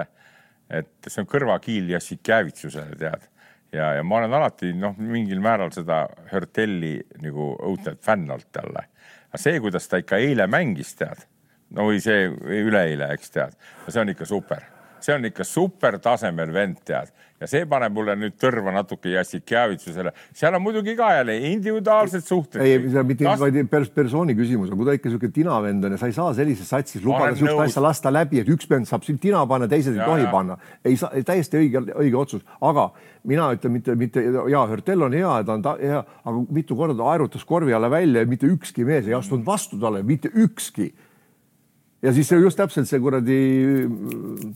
et 0.68 0.92
see 1.08 1.24
on 1.24 1.32
kõrvakiil 1.32 1.96
Jassikjävitsusele, 1.96 3.00
tead 3.00 3.32
ja, 3.78 3.94
ja 3.98 4.04
ma 4.06 4.22
olen 4.22 4.34
alati 4.40 4.74
noh, 4.78 4.98
mingil 5.00 5.42
määral 5.44 5.72
seda 5.76 6.04
Hörtelli 6.32 6.96
nagu 7.24 7.54
õudselt 7.56 8.02
fänn 8.06 8.30
olnud 8.30 8.52
talle. 8.56 8.88
aga 9.30 9.42
see, 9.42 9.60
kuidas 9.64 9.88
ta 9.88 10.02
ikka 10.02 10.20
eile 10.24 10.48
mängis, 10.52 10.96
tead, 11.00 11.26
no 11.76 11.90
või 11.90 12.02
see 12.04 12.28
üleeile, 12.32 13.12
eks 13.16 13.34
tead, 13.36 13.58
see 13.88 14.02
on 14.02 14.14
ikka 14.14 14.28
super, 14.30 14.66
see 15.06 15.16
on 15.16 15.30
ikka 15.30 15.46
super 15.48 16.00
tasemel 16.04 16.54
vend, 16.54 16.82
tead 16.86 17.14
ja 17.38 17.48
see 17.50 17.66
paneb 17.70 17.94
mulle 17.94 18.16
nüüd 18.18 18.36
tõrva 18.42 18.72
natuke 18.74 19.12
Jassikjavitsusele. 19.14 20.14
seal 20.36 20.56
on 20.58 20.64
muidugi 20.64 20.96
ka 20.98 21.12
jälle 21.20 21.36
individuaalsed 21.52 22.26
suhted. 22.26 22.62
ei, 22.62 22.80
see 22.88 23.00
on 23.02 23.06
mitte 23.10 23.28
Kas... 23.28 23.40
vaid 23.42 23.60
pers 23.70 23.92
persooni 23.94 24.36
küsimus, 24.38 24.72
aga 24.72 24.80
kui 24.80 24.88
ta 24.88 24.96
ikka 24.98 25.12
niisugune 25.12 25.36
tinavend 25.36 25.86
on 25.86 25.94
ja 25.96 26.02
sa 26.02 26.10
ei 26.10 26.18
saa 26.18 26.34
sellises 26.38 26.72
satsis 26.74 27.06
lubada 27.06 27.36
niisugust 27.36 27.68
asja 27.68 27.84
lasta 27.86 28.14
läbi, 28.14 28.42
et 28.42 28.50
üks 28.54 28.70
vend 28.70 28.90
saab 28.90 29.06
sind 29.06 29.22
tina 29.22 29.44
panna, 29.50 29.70
teised 29.70 29.94
ei 29.94 30.02
tohi 30.02 30.26
ja. 30.26 30.32
panna. 30.34 30.58
ei 30.86 30.98
saa, 30.98 31.14
täiesti 31.28 31.62
õige, 31.62 31.84
õige 31.94 32.18
otsus, 32.18 32.46
aga 32.58 32.90
mina 33.30 33.52
ütlen 33.54 33.76
mitte, 33.78 33.98
mitte 34.00 34.24
ja 34.50 34.66
Hörtel 34.72 35.06
on 35.06 35.14
hea, 35.14 35.36
ta 35.46 35.58
on 35.60 35.66
ta, 35.66 35.76
hea, 35.82 36.02
aga 36.02 36.46
mitu 36.58 36.78
korda 36.80 37.12
aerutas 37.14 37.46
korvi 37.46 37.76
alla 37.78 37.92
välja 37.94 38.26
ja 38.26 38.30
mitte 38.30 38.50
ükski 38.50 38.88
mees 38.88 39.06
ei 39.06 39.14
astunud 39.18 39.46
vastu 39.46 39.78
talle, 39.82 40.02
mitte 40.08 40.34
ükski 40.34 40.90
ja 42.08 42.14
siis 42.16 42.30
see 42.32 42.40
just 42.42 42.60
täpselt 42.60 42.88
see 42.90 43.00
kuradi 43.04 43.38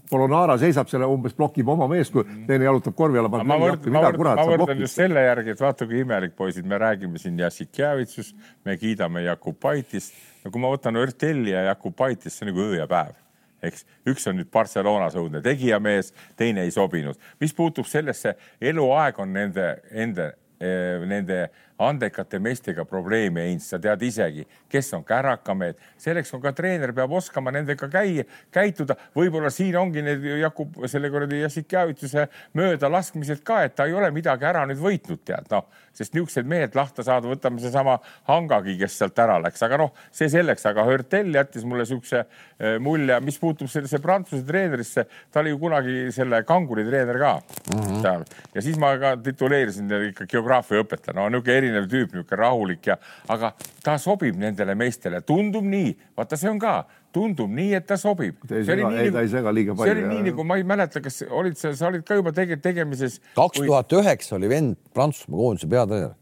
Polonara 0.09 0.57
seisab 0.61 0.89
seal 0.91 1.05
umbes 1.07 1.35
blokib 1.37 1.69
oma 1.73 1.87
meest, 1.91 2.13
kui 2.15 2.23
teine 2.47 2.67
jalutab 2.67 2.95
korvi 2.97 3.19
alla. 3.19 3.31
ma 3.31 3.57
võrdlen, 3.59 3.93
ma 3.93 4.03
võrdlen, 4.07 4.39
ma 4.39 4.45
võrdlen 4.53 4.83
just 4.85 4.99
selle 5.01 5.25
järgi, 5.25 5.55
et 5.55 5.63
vaata, 5.63 5.87
kui 5.89 6.03
imelik 6.05 6.37
poisid, 6.37 6.67
me 6.67 6.79
räägime 6.81 7.21
siin 7.21 7.39
Jassikjavitsust, 7.41 8.37
me 8.65 8.77
kiidame 8.79 9.25
Jakubaitist. 9.27 10.15
no 10.45 10.53
kui 10.53 10.63
ma 10.63 10.71
võtan 10.73 10.99
Örtelli 11.01 11.53
ja 11.53 11.67
Jakubaitist, 11.71 12.37
see 12.37 12.47
on 12.47 12.53
nagu 12.53 12.69
öö 12.69 12.79
ja 12.79 12.87
päev 12.91 13.19
eks 13.61 13.83
üks 14.09 14.25
on 14.29 14.39
nüüd 14.39 14.49
Barcelonas 14.53 15.15
õudne 15.19 15.41
tegijamees, 15.45 16.11
teine 16.37 16.65
ei 16.65 16.71
sobinud. 16.73 17.19
mis 17.39 17.53
puutub 17.53 17.85
sellesse, 17.85 18.35
eluaeg 18.61 19.19
on 19.21 19.33
nende, 19.33 19.67
eh, 19.93 21.03
nende 21.05 21.43
andekate 21.87 22.39
meestega 22.39 22.85
probleemi 22.85 23.41
ei, 23.41 23.57
sa 23.63 23.79
tead 23.81 24.01
isegi, 24.05 24.45
kes 24.71 24.93
on 24.97 25.03
kärakamehed, 25.07 25.79
selleks 26.01 26.33
on 26.35 26.41
ka 26.43 26.53
treener, 26.55 26.93
peab 26.95 27.13
oskama 27.17 27.51
nendega 27.53 27.89
käia, 27.91 28.25
käituda. 28.53 28.95
võib-olla 29.15 29.51
siin 29.53 29.77
ongi 29.79 30.03
need 30.05 30.25
Jakub 30.41 30.81
selle 30.91 31.09
kuradi 31.13 31.41
Jassikjavituse 31.41 32.27
möödalaskmised 32.57 33.43
ka, 33.47 33.61
et 33.65 33.75
ta 33.75 33.87
ei 33.89 33.95
ole 33.97 34.11
midagi 34.11 34.47
ära 34.47 34.65
nüüd 34.69 34.81
võitnud, 34.81 35.23
tead 35.25 35.49
noh, 35.51 35.67
sest 35.95 36.15
niisugused 36.15 36.47
mehed 36.47 36.75
lahti 36.77 37.03
saada, 37.05 37.29
võtame 37.29 37.61
seesama 37.63 37.97
Hangagi, 38.29 38.77
kes 38.79 38.97
sealt 39.01 39.19
ära 39.19 39.39
läks, 39.43 39.63
aga 39.65 39.79
noh, 39.81 39.93
see 40.15 40.29
selleks, 40.31 40.65
aga 40.69 40.85
Hörtel 40.87 41.33
jättis 41.35 41.65
mulle 41.67 41.85
niisuguse 41.85 42.23
eh, 42.23 42.77
mulje, 42.83 43.19
mis 43.25 43.39
puutub 43.41 43.69
sellesse 43.71 43.99
Prantsuse 44.03 44.45
treenerisse, 44.47 45.05
ta 45.31 45.41
oli 45.43 45.53
ju 45.53 45.59
kunagi 45.61 45.97
selle 46.15 46.43
kanguri 46.47 46.85
treener 46.87 47.19
ka. 47.21 47.33
Mm 47.73 47.81
-hmm. 47.81 48.25
ja 48.55 48.61
siis 48.61 48.77
ma 48.77 48.93
ka 48.97 49.15
tituleerisin 49.17 49.91
ikka 50.09 50.25
geograafiaõpetaja, 50.25 51.15
no 51.15 51.27
niisugune 51.29 51.57
erinev 51.57 51.70
erinev 51.71 51.89
tüüp, 51.91 52.13
niisugune 52.13 52.41
rahulik 52.41 52.91
ja, 52.91 52.97
aga 53.31 53.53
ta 53.83 53.97
sobib 54.01 54.37
nendele 54.39 54.75
meestele, 54.77 55.21
tundub 55.25 55.65
nii, 55.67 55.93
vaata, 56.17 56.39
see 56.39 56.51
on 56.51 56.59
ka, 56.61 56.81
tundub 57.13 57.51
nii, 57.51 57.73
et 57.77 57.87
ta 57.87 57.97
sobib. 57.99 58.39
ei, 58.49 58.63
ta 58.65 58.75
ei 58.75 58.83
nagu- 58.83 59.27
sega 59.31 59.53
liiga 59.53 59.75
palju. 59.75 59.91
see 59.91 60.05
oli 60.05 60.15
nii 60.15 60.29
nagu 60.29 60.45
ma 60.47 60.57
ei 60.59 60.63
mäleta, 60.67 61.01
kas 61.03 61.21
olid 61.27 61.57
sa, 61.59 61.73
sa 61.75 61.89
olid 61.91 62.05
ka 62.07 62.17
juba 62.19 62.31
tege, 62.35 62.57
tegemises. 62.61 63.19
kaks 63.35 63.59
tuhat 63.59 63.91
üheksa 63.99 64.37
oli 64.37 64.49
vend 64.51 64.79
Prantsusmaa 64.91 65.39
koondise 65.39 65.69
peatreener. 65.71 66.15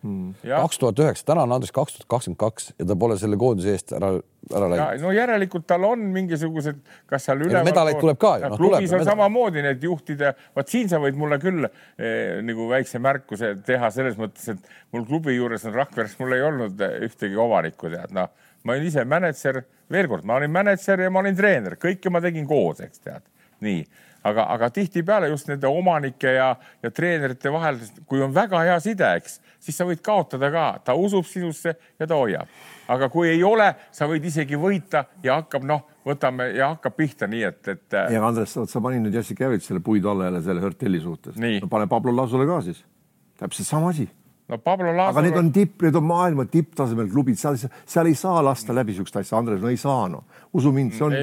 Kaks 0.45 0.81
tuhat 0.81 0.99
üheksa, 1.01 1.25
täna 1.31 1.45
on 1.47 1.55
Andres 1.55 1.73
kaks 1.75 1.97
tuhat 1.97 2.09
kakskümmend 2.15 2.41
kaks 2.41 2.73
ja 2.75 2.89
ta 2.89 2.97
pole 2.99 3.17
selle 3.21 3.37
koondise 3.41 3.73
eest 3.73 3.93
ära, 3.97 4.11
ära 4.49 4.71
läinud. 4.73 5.05
no 5.05 5.13
järelikult 5.15 5.65
tal 5.69 5.87
on 5.89 6.03
mingisugused, 6.13 6.81
kas 7.09 7.29
seal 7.29 7.45
üle. 7.45 7.63
medaleid 7.65 8.01
tuleb 8.01 8.19
ka 8.21 8.35
ju. 8.37 8.49
No, 8.49 8.59
klubis 8.61 8.93
on 8.97 9.05
samamoodi 9.07 9.65
need 9.65 9.85
juhtide, 9.85 10.33
vot 10.57 10.69
siin 10.69 10.89
sa 10.91 11.01
võid 11.01 11.17
mulle 11.19 11.39
küll 11.41 11.65
eh, 11.65 12.39
nagu 12.45 12.69
väikse 12.69 13.01
märkuse 13.01 13.55
teha 13.65 13.89
selles 13.93 14.19
mõttes, 14.21 14.51
et 14.53 14.93
mul 14.93 15.07
klubi 15.09 15.37
juures 15.37 15.65
on 15.69 15.77
Rakveres, 15.77 16.17
mul 16.21 16.37
ei 16.37 16.45
olnud 16.45 16.85
ühtegi 17.09 17.37
omanikku 17.39 17.89
tead, 17.93 18.13
noh 18.17 18.29
ma 18.63 18.75
olin 18.75 18.87
ise 18.89 19.05
mänedžer, 19.07 19.63
veel 19.91 20.09
kord, 20.11 20.27
ma 20.27 20.39
olin 20.39 20.51
mänedžer 20.53 21.05
ja 21.05 21.09
ma 21.13 21.23
olin 21.23 21.37
treener, 21.37 21.77
kõike 21.79 22.11
ma 22.11 22.21
tegin 22.23 22.47
koos, 22.49 22.81
eks 22.83 23.03
tead, 23.03 23.23
nii, 23.65 23.83
aga, 24.27 24.45
aga 24.55 24.69
tihtipeale 24.75 25.29
just 25.31 25.49
nende 25.49 25.69
omanike 25.69 26.33
ja, 26.35 26.49
ja 26.83 26.91
treenerite 26.91 27.51
vahel, 27.53 27.79
kui 28.09 28.21
on 28.23 28.33
väga 28.35 28.63
hea 28.67 28.75
side, 28.83 29.13
eks, 29.21 29.39
siis 29.63 29.79
sa 29.79 29.87
võid 29.87 30.03
kaotada 30.03 30.51
ka, 30.53 30.65
ta 30.85 30.95
usub 30.97 31.27
sinusse 31.27 31.75
ja 31.99 32.07
ta 32.07 32.19
hoiab. 32.19 32.51
aga 32.89 33.09
kui 33.13 33.29
ei 33.29 33.43
ole, 33.45 33.69
sa 33.91 34.07
võid 34.09 34.25
isegi 34.25 34.57
võita 34.59 35.05
ja 35.23 35.39
hakkab 35.39 35.65
noh, 35.67 35.83
võtame 36.05 36.49
ja 36.57 36.71
hakkab 36.73 36.95
pihta 36.97 37.27
nii, 37.29 37.43
et, 37.47 37.67
et. 37.67 37.99
ja 38.15 38.23
Andres, 38.25 38.55
sa 38.55 38.81
panid 38.83 39.05
nüüd 39.05 39.15
Jesse 39.15 39.35
Kävit 39.37 39.63
selle 39.63 39.83
puidu 39.83 40.09
alla 40.11 40.29
jälle 40.29 40.41
selle 40.45 40.63
Hörteli 40.63 41.01
suhtes. 41.03 41.37
no 41.37 41.67
pane 41.71 41.87
Pablo 41.87 42.15
Lasule 42.15 42.47
ka 42.49 42.61
siis. 42.65 42.83
täpselt 43.39 43.67
sama 43.67 43.93
asi 43.93 44.09
no 44.49 44.57
Pablo 44.57 44.91
Laasar. 44.91 45.13
aga 45.13 45.23
need 45.27 45.37
on 45.37 45.51
tipp, 45.53 45.81
need 45.85 45.97
on 45.99 46.05
maailma 46.09 46.45
tipptasemel 46.49 47.09
klubid, 47.11 47.37
seal, 47.39 47.57
seal 47.59 48.09
ei 48.09 48.15
saa 48.17 48.41
lasta 48.45 48.73
läbi 48.75 48.95
siukest 48.97 49.19
asja, 49.21 49.37
Andres, 49.37 49.61
no 49.61 49.69
ei 49.71 49.77
saa 49.79 50.07
noh. 50.11 50.23
usu 50.57 50.71
mind, 50.73 50.95
see 50.97 51.05
on, 51.05 51.15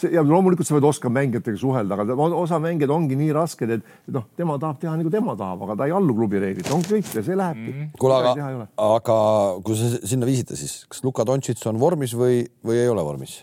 see 0.00 0.10
ja 0.16 0.24
loomulikult 0.26 0.66
sa 0.66 0.74
pead 0.76 0.88
oskama 0.88 1.20
mängijatega 1.20 1.60
suhelda, 1.60 2.00
aga 2.02 2.16
osa 2.40 2.58
mängijad 2.62 2.94
ongi 2.94 3.18
nii 3.20 3.30
rasked, 3.36 3.76
et 3.76 4.10
noh, 4.16 4.26
tema 4.38 4.58
tahab 4.62 4.82
teha 4.82 4.96
nagu 4.98 5.12
tema 5.14 5.36
tahab, 5.38 5.62
aga 5.68 5.78
ta 5.78 5.88
ei 5.90 5.94
allu 5.94 6.16
klubi 6.18 6.42
reeglitele, 6.42 6.74
ongi 6.74 6.96
kõik 6.96 7.14
ja 7.14 7.22
see 7.22 7.38
lähebki 7.38 7.68
mm. 7.68 7.78
-hmm. 7.78 7.94
kuule, 8.02 8.18
aga, 8.18 8.66
aga 8.88 9.20
kui 9.62 9.78
sa 9.78 9.94
sinna 10.02 10.28
viisite, 10.28 10.58
siis 10.58 10.82
kas 10.90 11.04
Luka 11.06 11.26
Dontšits 11.28 11.70
on 11.70 11.80
vormis 11.80 12.16
või, 12.18 12.42
või 12.66 12.82
ei 12.82 12.90
ole 12.90 13.06
vormis? 13.06 13.40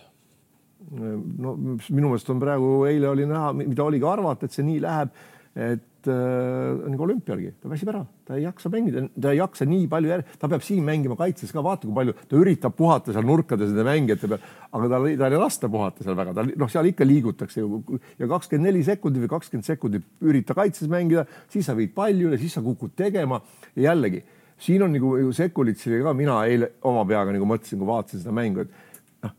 no 0.89 1.51
minu 1.53 2.09
meelest 2.09 2.29
on 2.33 2.39
praegu, 2.41 2.69
eile 2.89 3.09
oli 3.11 3.27
näha, 3.29 3.51
mida 3.53 3.83
oligi 3.85 4.07
arvata, 4.09 4.47
et 4.47 4.55
see 4.55 4.65
nii 4.65 4.79
läheb, 4.81 5.11
et 5.55 6.07
äh, 6.07 6.89
nagu 6.93 7.03
olümpialgi, 7.05 7.55
ta 7.61 7.71
väsib 7.71 7.89
ära, 7.91 8.03
ta 8.27 8.37
ei 8.37 8.43
jaksa 8.45 8.69
mängida, 8.71 9.03
ta 9.19 9.33
ei 9.33 9.39
jaksa 9.39 9.65
nii 9.67 9.87
palju 9.91 10.11
järgi, 10.13 10.37
ta 10.39 10.49
peab 10.51 10.63
siin 10.65 10.85
mängima 10.85 11.17
kaitses 11.19 11.51
ka, 11.55 11.63
vaata 11.65 11.87
kui 11.87 11.95
palju 11.97 12.15
ta 12.21 12.37
üritab 12.39 12.75
puhata 12.77 13.15
seal 13.15 13.25
nurkades 13.27 13.73
nende 13.73 13.85
mängijate 13.87 14.29
peal, 14.29 14.45
aga 14.69 14.91
tal, 14.93 15.07
tal 15.23 15.35
ei 15.35 15.41
lasta 15.41 15.71
puhata 15.73 16.05
seal 16.05 16.17
väga, 16.19 16.35
ta 16.37 16.45
noh, 16.49 16.71
seal 16.71 16.91
ikka 16.91 17.07
liigutakse 17.07 17.63
ju 17.63 17.81
ja 18.21 18.29
kakskümmend 18.29 18.69
neli 18.69 18.85
sekundit 18.87 19.25
või 19.25 19.33
kakskümmend 19.35 19.69
sekundit 19.69 20.09
ürita 20.21 20.57
kaitses 20.57 20.91
mängida, 20.91 21.25
siis 21.51 21.67
sa 21.67 21.77
viid 21.77 21.95
palli 21.97 22.29
üle, 22.29 22.39
siis 22.41 22.57
sa 22.57 22.65
kukud 22.65 22.93
tegema 22.99 23.41
ja 23.75 23.89
jällegi 23.89 24.23
siin 24.59 24.83
on 24.83 24.91
nagu 24.93 25.13
Sekulitšile 25.35 26.01
ka 26.03 26.13
mina 26.13 26.41
eile 26.47 26.73
oma 26.87 27.05
peaga 27.07 27.33
nagu 27.35 27.47
mõtlesin, 27.47 27.79
kui 27.79 27.87
vaatasin 27.87 28.23
seda 28.23 28.35
mängu, 28.35 28.65
et 28.65 29.23
noh, 29.23 29.37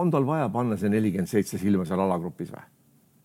on 0.00 0.10
tal 0.12 0.26
vaja 0.28 0.48
panna 0.52 0.78
see 0.80 0.90
nelikümmend 0.92 1.30
seitse 1.30 1.60
silma 1.60 1.84
seal 1.88 2.00
alagrupis 2.02 2.52
või? 2.54 2.64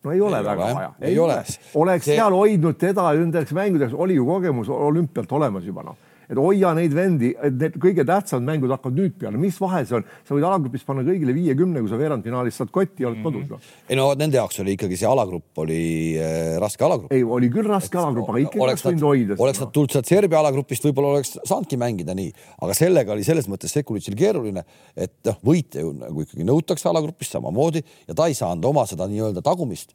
No 0.04 0.12
ei 0.12 0.22
ole 0.22 0.38
ei 0.38 0.46
väga 0.46 0.66
ole, 0.66 0.76
vaja. 0.76 0.94
ei 1.02 1.20
ole. 1.20 1.44
oleks 1.76 2.06
see... 2.06 2.16
seal 2.16 2.34
hoidnud 2.34 2.78
teda 2.78 3.12
nendeks 3.14 3.54
mängudeks, 3.54 3.94
oli 3.94 4.16
ju 4.16 4.26
kogemus 4.26 4.70
olümpialt 4.70 5.32
olemas 5.32 5.66
juba 5.66 5.84
noh 5.84 6.11
et 6.32 6.39
hoia 6.39 6.72
neid 6.78 6.94
vendi, 6.96 7.34
et 7.36 7.56
need 7.60 7.76
kõige 7.82 8.06
tähtsamad 8.08 8.48
mängud 8.48 8.72
hakkavad 8.72 8.98
nüüd 8.98 9.17
peale, 9.20 9.39
mis 9.41 9.58
vahe 9.62 9.84
see 9.88 9.98
on, 10.00 10.06
sa 10.28 10.36
võid 10.36 10.48
alagrupis 10.48 10.86
panna 10.88 11.04
kõigile 11.08 11.36
viiekümne, 11.36 11.84
kui 11.84 11.91
sa 11.91 12.00
veerandfinaalis 12.00 12.60
saad 12.62 12.72
kotti 12.74 13.04
ja 13.04 13.10
oled 13.10 13.20
mm 13.20 13.26
-hmm. 13.26 13.50
kodus 13.50 13.65
no.. 13.67 13.88
ei 13.89 14.00
no 14.00 14.08
nende 14.20 14.39
jaoks 14.39 14.62
oli 14.63 14.76
ikkagi 14.78 15.00
see 15.00 15.10
alagrupp 15.10 15.63
oli 15.63 15.82
äh, 16.17 16.58
raske 16.63 16.86
alagrupp. 16.88 17.12
ei, 17.12 17.24
oli 17.24 17.50
küll 17.52 17.67
raske 17.67 17.98
et, 17.98 18.04
alagrupp, 18.04 18.30
aga 18.30 18.44
ikkagi 18.46 18.63
oleks 18.67 18.86
võinud 18.86 19.08
hoida. 19.10 19.36
oleks 19.38 19.60
nad 19.63 19.74
tulnud 19.76 19.91
sealt 19.91 20.12
Serbia 20.12 20.39
alagrupist, 20.39 20.86
võib-olla 20.88 21.17
oleks 21.17 21.38
saanudki 21.44 21.78
mängida 21.78 22.15
nii, 22.15 22.32
aga 22.62 22.78
sellega 22.78 23.12
oli 23.12 23.28
selles 23.28 23.50
mõttes 23.52 23.76
Sekulitšil 23.76 24.15
keeruline, 24.15 24.63
et 24.96 25.17
noh, 25.26 25.41
võite 25.44 25.84
ju 25.84 25.91
nagu 25.98 26.24
ikkagi 26.24 26.48
nõutakse 26.48 26.89
alagrupist 26.89 27.36
samamoodi 27.36 27.84
ja 28.08 28.15
ta 28.15 28.28
ei 28.28 28.38
saanud 28.38 28.65
oma 28.72 28.86
seda 28.88 29.08
nii-öelda 29.12 29.44
tagumist 29.44 29.91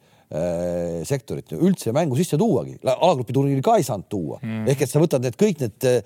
sektorit 1.07 1.53
üldse 1.55 1.93
mängu 1.95 2.17
sisse 2.19 2.39
tuuagi, 2.41 2.77
alagrupi 2.83 3.35
turniiri 3.37 3.63
ka 3.63 3.77
ei 3.79 3.87
saanud 3.87 4.09
tuua. 4.11 4.41
Mm.. 4.43 4.67
ehk 4.73 4.83
et 4.83 4.91
sa 4.91 4.99
võtad 4.99 5.23
need 5.23 5.39
kõik 5.39 5.63
need 5.63 5.87
äh, 5.87 6.03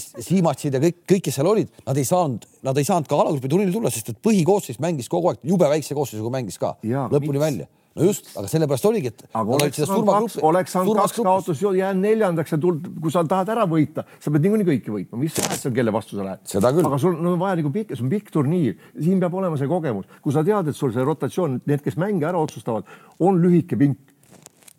Siimatsid 0.00 0.78
ja 0.78 0.80
kõik, 0.80 1.02
kõik, 1.04 1.26
kes 1.28 1.36
seal 1.36 1.50
olid, 1.50 1.68
nad 1.84 2.00
ei 2.00 2.08
saanud, 2.08 2.48
nad 2.64 2.80
ei 2.80 2.88
saanud 2.88 3.10
ka 3.10 3.20
alagrupi 3.20 3.52
turniiril 3.52 3.76
tulla, 3.76 3.92
sest 3.92 4.14
et 4.14 4.20
põhikoosseis 4.24 4.80
mängis 4.80 5.12
kogu 5.12 5.28
aeg 5.30 5.44
jube 5.44 5.68
väikse 5.68 5.96
koosseisuga 5.96 6.32
mängis 6.32 6.56
ka. 6.60 6.76
Ja, 6.86 7.04
lõpuni 7.12 7.36
miks? 7.36 7.44
välja 7.44 7.68
no 7.94 8.06
just, 8.08 8.30
aga 8.34 8.50
sellepärast 8.50 8.86
oligi, 8.88 9.10
et. 9.12 9.24
aga 9.30 9.56
oleks 9.56 9.78
saanud 9.80 10.08
kaks, 10.08 10.36
oleks 10.48 10.74
saanud 10.74 10.98
kaks 10.98 11.18
kaotust, 11.20 11.62
jäänud 11.62 12.02
neljandaks 12.02 12.54
ja 12.54 12.58
tuld, 12.60 12.88
kui 13.02 13.12
sa 13.14 13.22
tahad 13.28 13.52
ära 13.54 13.66
võita, 13.70 14.06
sa 14.22 14.32
pead 14.34 14.46
niikuinii 14.46 14.68
kõiki 14.70 14.94
võitma, 14.94 15.20
mis 15.20 15.36
vahet 15.38 15.68
on, 15.70 15.76
kelle 15.76 15.94
vastu 15.94 16.18
sa 16.18 16.26
lähed. 16.26 16.80
aga 16.88 16.98
sul 17.00 17.14
no, 17.20 17.34
on 17.36 17.42
vaja 17.42 17.60
nagu 17.60 17.70
pikk, 17.74 17.94
see 17.94 18.06
on 18.06 18.10
pikk 18.12 18.32
turniir, 18.34 18.80
siin 18.98 19.22
peab 19.22 19.38
olema 19.38 19.60
see 19.60 19.70
kogemus, 19.70 20.10
kui 20.24 20.34
sa 20.34 20.42
tead, 20.46 20.72
et 20.72 20.78
sul 20.78 20.94
see 20.94 21.06
rotatsioon, 21.06 21.60
need, 21.70 21.84
kes 21.84 21.98
mänge 22.02 22.26
ära 22.26 22.42
otsustavad, 22.42 22.90
on 23.22 23.38
lühike 23.42 23.78
pink, 23.78 24.00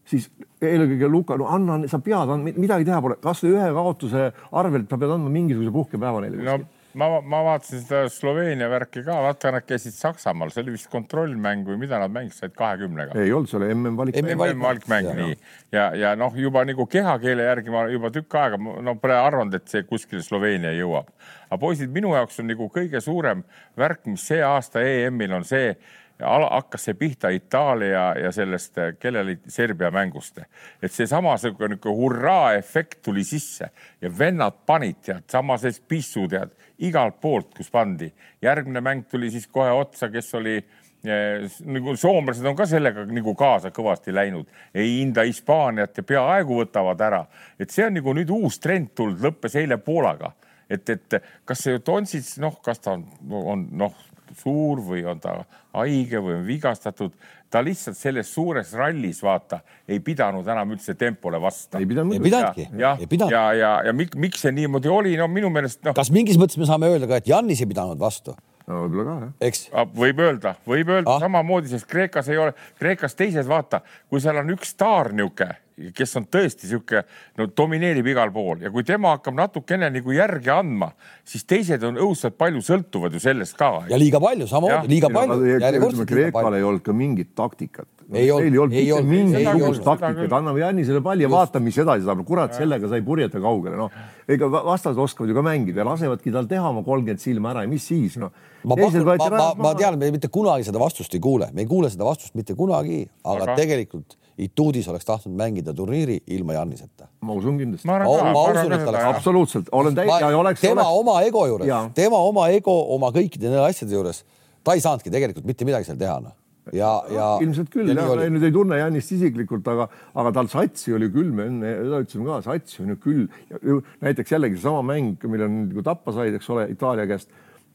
siis 0.06 0.28
eelkõige 0.60 1.08
Luka, 1.12 1.40
no 1.40 1.48
anna, 1.52 1.80
sa 1.92 2.02
pead, 2.04 2.36
midagi 2.52 2.88
teha 2.88 3.00
pole, 3.04 3.20
kasvõi 3.24 3.56
ühe 3.56 3.70
kaotuse 3.80 4.32
arvelt 4.52 4.92
sa 4.92 5.00
pead 5.00 5.16
andma 5.16 5.32
mingisuguse 5.32 5.72
puhkepäeva 5.76 6.26
neile 6.26 6.44
no 6.44 6.64
ma, 6.96 7.08
ma 7.22 7.42
vaatasin 7.46 7.82
seda 7.84 8.10
Sloveenia 8.12 8.68
värki 8.72 9.04
ka, 9.06 9.18
vaata, 9.26 9.52
nad 9.56 9.66
käisid 9.68 9.96
Saksamaal, 9.96 10.52
see 10.54 10.64
oli 10.64 10.76
vist 10.76 10.90
kontrollmäng 10.92 11.68
või 11.68 11.80
mida 11.82 12.00
nad 12.02 12.14
mängisid, 12.14 12.46
said 12.46 12.56
kahekümnega. 12.58 13.18
ei 13.20 13.34
olnud, 13.36 13.52
see 13.52 13.60
oli 13.60 13.70
MM-valikmäng. 13.74 14.32
MM-valikmäng, 14.36 15.10
nii. 15.20 15.36
ja, 15.76 15.90
ja 16.00 16.14
noh, 16.20 16.36
juba 16.40 16.64
nagu 16.68 16.88
kehakeele 16.92 17.50
järgi 17.50 17.74
ma 17.74 17.86
juba 17.92 18.12
tükk 18.16 18.40
aega, 18.42 18.60
no 18.60 18.96
pole 19.02 19.20
arvanud, 19.20 19.60
et 19.60 19.68
see 19.72 19.84
kuskile 19.90 20.24
Sloveenia 20.26 20.74
jõuab. 20.78 21.12
aga 21.50 21.60
poisid, 21.62 21.92
minu 21.94 22.16
jaoks 22.16 22.42
on 22.44 22.50
nagu 22.52 22.70
kõige 22.74 23.04
suurem 23.04 23.44
värk, 23.78 24.06
mis 24.12 24.26
see 24.32 24.42
aasta 24.44 24.84
EM-il 24.86 25.36
on 25.36 25.48
see, 25.48 25.76
hakkas 26.20 26.86
see 26.86 26.94
pihta 26.94 27.30
Itaalia 27.30 28.14
ja 28.20 28.32
sellest, 28.32 28.78
kellel 29.00 29.26
oli 29.26 29.40
Serbia 29.48 29.92
mängust. 29.92 30.40
et 30.82 30.92
seesama 30.92 31.38
sihuke 31.38 31.90
hurraa-efekt 31.90 33.02
tuli 33.02 33.24
sisse 33.24 33.70
ja 34.02 34.18
vennad 34.18 34.54
panid 34.66 35.02
tead, 35.02 35.24
sama 35.28 35.58
see 35.58 35.72
pissu 35.88 36.28
tead 36.28 36.56
igalt 36.80 37.20
poolt, 37.22 37.54
kus 37.58 37.72
pandi. 37.72 38.14
järgmine 38.42 38.82
mäng 38.82 39.04
tuli 39.12 39.32
siis 39.32 39.48
kohe 39.48 39.72
otsa, 39.72 40.10
kes 40.10 40.34
oli 40.36 40.56
eh, 40.58 41.52
nagu 41.66 41.96
soomlased 41.96 42.46
on 42.46 42.56
ka 42.56 42.66
sellega 42.66 43.06
nagu 43.06 43.36
kaasa 43.36 43.72
kõvasti 43.72 44.16
läinud, 44.16 44.48
ei 44.74 45.00
hinda 45.00 45.24
Hispaaniat 45.28 45.98
ja 45.98 46.04
peaaegu 46.04 46.62
võtavad 46.64 47.02
ära, 47.02 47.26
et 47.60 47.70
see 47.70 47.86
on 47.86 47.96
nagu 48.00 48.14
nüüd 48.14 48.32
uus 48.32 48.60
trend 48.60 48.94
tulnud, 48.96 49.20
lõppes 49.20 49.56
eile 49.60 49.78
Poolaga, 49.78 50.32
et, 50.70 50.90
et 50.90 51.22
kas 51.46 51.64
see 51.68 51.80
Tonsits, 51.80 52.38
noh, 52.40 52.60
kas 52.64 52.80
ta 52.80 52.96
on, 52.96 53.06
on 53.30 53.70
noh, 53.72 53.96
suur 54.40 54.82
või 54.86 55.04
on 55.08 55.20
ta 55.20 55.38
haige 55.76 56.22
või 56.24 56.40
on 56.40 56.46
vigastatud, 56.48 57.14
ta 57.52 57.62
lihtsalt 57.64 57.98
selles 57.98 58.32
suures 58.34 58.74
rallis, 58.78 59.22
vaata, 59.24 59.62
ei 59.88 60.00
pidanud 60.04 60.48
enam 60.48 60.76
üldse 60.76 60.96
tempole 61.00 61.40
vastu. 61.42 61.80
ei 61.80 61.88
pidanud. 61.90 62.18
ei 62.18 62.24
pidanudki. 62.24 62.68
ja, 62.80 62.96
ja, 63.00 63.30
ja, 63.30 63.46
ja, 63.60 63.72
ja 63.90 63.94
miks, 63.94 64.18
miks 64.20 64.46
see 64.46 64.56
niimoodi 64.56 64.92
oli, 64.92 65.16
no 65.20 65.30
minu 65.32 65.52
meelest 65.54 65.84
no.. 65.86 65.96
kas 65.98 66.12
mingis 66.16 66.40
mõttes 66.42 66.60
me 66.62 66.68
saame 66.70 66.92
öelda 66.92 67.10
ka, 67.12 67.22
et 67.22 67.32
Jannis 67.32 67.64
ei 67.64 67.72
pidanud 67.72 68.02
vastu? 68.02 68.36
No 68.68 68.86
võib-olla 68.86 69.06
ka, 69.06 69.18
jah. 69.26 69.36
eks. 69.50 69.68
võib 69.96 70.24
öelda, 70.26 70.56
võib 70.66 70.96
öelda 70.96 71.18
ah. 71.18 71.22
samamoodi, 71.24 71.72
sest 71.74 71.90
Kreekas 71.90 72.32
ei 72.34 72.42
ole, 72.42 72.56
Kreekas 72.80 73.18
teised, 73.18 73.46
vaata, 73.50 73.84
kui 74.10 74.24
seal 74.24 74.42
on 74.42 74.56
üks 74.56 74.74
staar 74.76 75.14
niisugune 75.14 75.54
kes 75.96 76.16
on 76.20 76.26
tõesti 76.32 76.70
sihuke, 76.70 77.02
no 77.40 77.48
domineerib 77.52 78.08
igal 78.08 78.32
pool 78.34 78.64
ja 78.64 78.72
kui 78.72 78.86
tema 78.88 79.16
hakkab 79.16 79.36
natukene 79.36 79.90
nagu 79.92 80.16
järgi 80.16 80.52
andma, 80.54 80.92
siis 81.28 81.44
teised 81.48 81.84
on 81.88 82.00
õudselt 82.00 82.38
palju 82.40 82.64
sõltuvad 82.64 83.16
ju 83.16 83.22
sellest 83.24 83.58
ka. 83.60 83.72
ja 83.92 84.00
liiga 84.00 84.22
palju, 84.24 84.48
samamoodi 84.48 84.94
liiga 84.96 85.12
palju. 85.12 86.06
Kreekal 86.08 86.56
ei 86.56 86.64
olnud 86.64 86.86
ka 86.86 86.96
mingit 86.96 87.34
taktikat. 87.36 87.90
Ei 88.14 88.32
olnud, 88.32 88.74
ei 88.74 88.92
olnud 88.94 89.10
mingisugust 89.10 89.84
taktikat, 89.86 90.34
anname 90.38 90.62
Jannisele 90.62 91.02
palli 91.06 91.26
ja 91.26 91.30
vaatame, 91.32 91.70
mis 91.70 91.78
edasi 91.82 92.06
saab. 92.06 92.22
kurat, 92.28 92.54
sellega 92.58 92.90
sa 92.90 93.00
ei 93.00 93.06
purjeta 93.06 93.42
kaugele, 93.42 93.78
noh. 93.80 93.96
ega 94.30 94.50
vastased 94.52 95.00
oskavad 95.02 95.32
ju 95.32 95.38
ka 95.38 95.44
mängida 95.46 95.82
ja 95.82 95.88
lasevadki 95.88 96.34
tal 96.34 96.50
teha 96.50 96.70
oma 96.70 96.84
kolmkümmend 96.86 97.24
silma 97.24 97.54
ära 97.54 97.64
ja 97.66 97.72
mis 97.72 97.88
siis, 97.88 98.20
noh. 98.22 98.34
ma, 98.64 98.78
ma, 98.78 99.16
ma, 99.38 99.48
ma 99.64 99.74
tean, 99.80 99.98
me 100.02 100.12
mitte 100.14 100.30
kunagi 100.34 100.68
seda 100.70 100.82
vastust 100.82 101.18
ei 101.18 101.24
kuule, 101.24 101.50
me 101.54 101.66
ei 101.66 101.72
kuule 101.72 101.90
seda 101.94 102.06
vastust 102.08 102.38
mitte 102.38 102.58
kunagi, 102.58 103.02
aga, 103.24 103.42
aga... 103.42 103.58
tegelikult 103.64 104.20
Ituudis 104.36 104.84
oleks 104.92 105.06
tahtnud 105.08 105.32
mängida 105.40 105.72
turniiri 105.72 106.18
ilma 106.36 106.58
Janniseta. 106.58 107.06
ma 107.24 107.38
usun 107.40 107.56
kindlasti. 107.56 107.88
ma, 107.88 108.02
ma, 108.04 108.34
ma 108.36 108.42
usun, 108.52 108.74
et 108.76 108.88
oleks. 108.92 109.06
absoluutselt, 109.08 109.70
olen 109.72 109.96
täiesti, 109.96 110.34
oleks. 110.36 110.62
tema 110.62 110.84
oleks... 110.84 111.00
oma 111.00 111.22
ego 111.24 111.46
juures, 111.48 111.76
tema 111.96 112.20
oma 112.20 112.50
ego 112.52 112.76
oma 112.98 113.14
kõikide 113.16 113.48
nende 113.48 113.64
asjade 113.64 113.96
juures, 113.96 114.26
ta 114.60 114.76
ei 114.76 114.84
saanudki 114.84 115.14
tegelikult 115.14 115.48
mitte 115.48 115.66
midagi 115.66 115.88
seal 115.88 116.02
teha, 116.02 116.20
noh 116.20 116.36
ja, 116.74 116.92
ja. 117.14 117.28
ilmselt 117.44 117.70
küll, 117.74 117.92
jah, 117.92 118.10
ma 118.10 118.28
nüüd 118.32 118.48
ei 118.48 118.54
tunne 118.56 118.80
Jannist 118.80 119.14
isiklikult, 119.16 119.68
aga, 119.70 119.88
aga 120.18 120.34
tal 120.40 120.50
satsi 120.52 120.96
oli 120.98 121.12
küll, 121.14 121.30
me 121.36 121.50
enne 121.52 121.76
seda 121.84 122.02
ütlesime 122.06 122.28
ka, 122.30 122.40
satsi 122.48 122.82
on 122.84 122.96
ju 122.96 122.98
küll. 123.04 123.84
näiteks 124.06 124.36
jällegi 124.36 124.58
seesama 124.58 124.82
mäng, 124.94 125.22
mille 125.30 125.50
nagu 125.52 125.86
tappa 125.86 126.16
said, 126.16 126.38
eks 126.40 126.50
ole, 126.56 126.68
Itaalia 126.74 127.08
käest, 127.10 127.30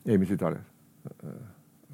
ei, 0.06 0.18
mis 0.18 0.32
Itaalia, 0.34 0.64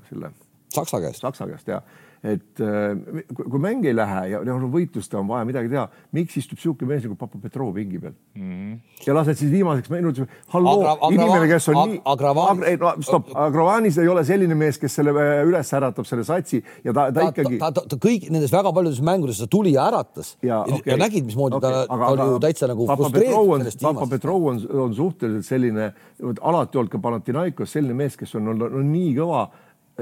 selle. 0.08 0.32
Saksa 0.76 1.00
käest. 1.00 1.22
Saksa 1.24 1.46
käest 1.48 1.68
ja 1.70 1.80
et 2.26 2.60
äh, 2.64 2.96
kui 3.36 3.60
mäng 3.62 3.84
ei 3.86 3.94
lähe 3.94 4.22
ja 4.32 4.40
no 4.46 4.68
võitlust 4.72 5.12
on 5.18 5.28
vaja 5.28 5.46
midagi 5.48 5.70
teha, 5.70 5.84
miks 6.16 6.36
istub 6.40 6.58
niisugune 6.58 6.90
mees 6.90 7.04
nagu 7.06 7.16
Papa 7.20 7.38
Petrov 7.42 7.74
pingi 7.76 8.00
peal 8.02 8.14
mm? 8.34 8.42
-hmm. 8.42 9.04
ja 9.06 9.14
lased 9.14 9.38
siis 9.38 9.52
viimaseks 9.52 9.90
minutiks, 9.92 10.40
halloo 10.54 10.80
Agra,, 10.80 11.10
inimene, 11.14 11.48
kes 11.50 11.68
on 11.72 11.78
nii. 11.92 12.00
Agravanis 12.04 12.68
Agra,, 12.72 12.94
no, 12.96 13.06
stopp, 13.06 13.30
Agravanis 13.34 13.98
ei 14.02 14.08
ole 14.08 14.24
selline 14.24 14.58
mees, 14.58 14.78
kes 14.82 14.98
selle 15.00 15.14
äh, 15.14 15.42
üles 15.46 15.72
äratab, 15.78 16.08
selle 16.08 16.24
satsi 16.26 16.62
ja 16.84 16.92
ta, 16.92 17.10
ta, 17.10 17.20
ta 17.20 17.28
ikkagi. 17.30 17.58
ta, 17.62 17.70
ta, 17.72 17.84
ta 17.92 18.00
kõik 18.06 18.30
nendes 18.30 18.52
väga 18.52 18.72
paljudes 18.72 19.02
mängudes 19.04 19.42
ta 19.42 19.50
tuli 19.50 19.76
ja 19.76 19.86
äratas 19.90 20.34
ja, 20.42 20.62
okay. 20.64 20.92
ja 20.92 20.96
nägid, 21.00 21.28
mismoodi 21.28 21.60
okay. 21.60 21.72
ta, 21.72 21.84
ta 21.86 22.10
oli 22.14 22.30
ju 22.32 22.40
täitsa 22.46 22.70
nagu 22.72 22.88
frustreeritud 22.90 23.52
sellest 23.60 23.84
viimast. 23.84 24.00
Papa 24.00 24.10
Petrov 24.16 24.50
on, 24.50 24.62
on 24.86 24.96
suhteliselt 24.96 25.46
selline, 25.46 25.92
alati 26.40 26.80
olnud 26.80 26.90
ka 26.90 27.02
Panathinaikos 27.02 27.76
selline 27.76 27.94
mees, 27.94 28.18
kes 28.18 28.34
on 28.38 28.54
olnud 28.54 28.74
no, 28.74 28.82
nii 28.82 29.14
kõva 29.20 29.46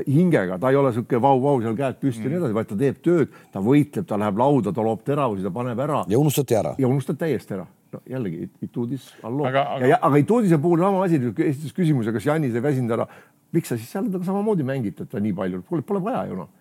hingega, 0.03 0.59
ta 0.59 0.73
ei 0.73 0.79
ole 0.79 0.91
niisugune 0.91 1.23
vau-vau 1.23 1.61
seal 1.63 1.77
käed 1.79 2.01
püsti 2.01 2.25
ja 2.25 2.27
mm. 2.27 2.33
nii 2.33 2.41
edasi, 2.41 2.57
vaid 2.57 2.71
ta 2.71 2.79
teeb 2.81 2.99
tööd, 3.05 3.37
ta 3.55 3.63
võitleb, 3.63 4.09
ta 4.11 4.19
läheb 4.21 4.41
lauda, 4.41 4.73
ta 4.75 4.85
loob 4.87 5.05
teravusi, 5.07 5.45
ta 5.45 5.53
paneb 5.55 5.85
ära. 5.87 6.03
ja 6.11 6.19
unustati 6.19 6.59
ära. 6.59 6.75
ja 6.79 6.91
unustad 6.91 7.21
täiesti 7.21 7.55
ära. 7.59 7.69
no 7.95 8.03
jällegi 8.11 8.49
Ituudis, 8.67 9.07
halloo. 9.23 9.47
aga, 9.51 9.69
aga... 9.77 10.01
aga 10.09 10.21
Ituudise 10.25 10.59
puhul 10.63 10.83
sama 10.83 11.05
asi, 11.07 11.23
esitas 11.47 11.77
küsimuse, 11.77 12.15
kas 12.17 12.27
Janis 12.27 12.59
ei 12.59 12.65
väsinud 12.65 12.97
ära. 12.99 13.07
miks 13.55 13.71
sa 13.71 13.79
siis 13.79 13.91
seal 13.93 14.11
temaga 14.11 14.27
samamoodi 14.33 14.67
mängid 14.67 14.99
teda 14.99 15.23
nii 15.23 15.35
palju, 15.39 15.63
pole, 15.69 15.87
pole 15.87 16.03
vaja 16.03 16.27
ju 16.31 16.43
noh 16.43 16.53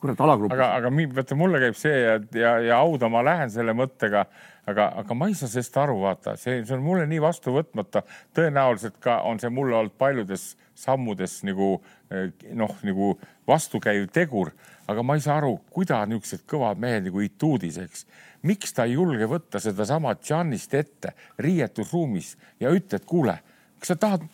kurat 0.00 0.20
alagrupis. 0.20 0.56
aga, 0.56 0.70
aga 0.78 0.90
vaata 1.14 1.36
mulle 1.38 1.60
käib 1.62 1.76
see 1.78 1.98
ja, 2.02 2.14
ja, 2.36 2.54
ja 2.64 2.78
hauda 2.80 3.10
ma 3.12 3.22
lähen 3.24 3.52
selle 3.52 3.74
mõttega, 3.76 4.24
aga, 4.70 4.88
aga 5.02 5.16
ma 5.16 5.28
ei 5.30 5.36
saa 5.38 5.50
sellest 5.50 5.76
aru, 5.80 5.98
vaata, 6.04 6.36
see, 6.40 6.62
see 6.64 6.76
on 6.76 6.84
mulle 6.84 7.06
nii 7.10 7.20
vastuvõtmata. 7.22 8.02
tõenäoliselt 8.36 8.98
ka 9.02 9.20
on 9.28 9.40
see 9.42 9.52
mulle 9.52 9.76
olnud 9.76 9.96
paljudes 10.00 10.54
sammudes 10.80 11.40
nagu 11.44 11.74
eh, 12.10 12.32
noh, 12.56 12.74
nagu 12.86 13.12
vastukäiv 13.48 14.08
tegur, 14.14 14.52
aga 14.88 15.04
ma 15.04 15.18
ei 15.18 15.24
saa 15.24 15.38
aru, 15.40 15.58
kuida 15.74 16.00
niisugused 16.08 16.46
kõvad 16.48 16.80
mehed 16.80 17.08
nagu 17.08 17.22
Ituudis, 17.24 17.78
eks, 17.82 18.06
miks 18.48 18.72
ta 18.76 18.88
ei 18.88 18.96
julge 18.96 19.28
võtta 19.28 19.60
sedasama 19.60 20.16
Giannist 20.22 20.74
ette 20.74 21.14
riietusruumis 21.38 22.36
ja 22.60 22.72
ütle, 22.72 23.00
et 23.00 23.08
kuule, 23.08 23.36
kas 23.80 23.94
sa 23.94 24.00
tahad 24.00 24.24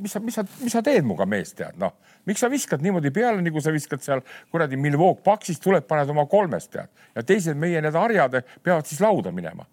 mis 0.00 0.12
sa, 0.12 0.20
mis 0.20 0.34
sa, 0.34 0.44
mis 0.62 0.72
sa 0.72 0.82
teed 0.84 1.04
minuga, 1.04 1.26
mees, 1.28 1.52
tead, 1.56 1.78
noh, 1.80 1.96
miks 2.26 2.42
sa 2.42 2.50
viskad 2.52 2.82
niimoodi 2.84 3.12
peale, 3.14 3.42
nagu 3.42 3.62
sa 3.62 3.72
viskad 3.74 4.02
seal 4.04 4.22
kuradi 4.52 4.78
Milwaukee 4.80 5.24
Paxist, 5.24 5.62
tuled, 5.64 5.86
paned 5.88 6.10
oma 6.12 6.26
kolmest, 6.30 6.70
tead. 6.74 6.90
ja 7.14 7.22
teised 7.22 7.58
meie 7.58 7.80
need 7.82 7.96
harjad 7.96 8.40
peavad 8.62 8.86
siis 8.86 9.00
lauda 9.00 9.32
minema. 9.32 9.66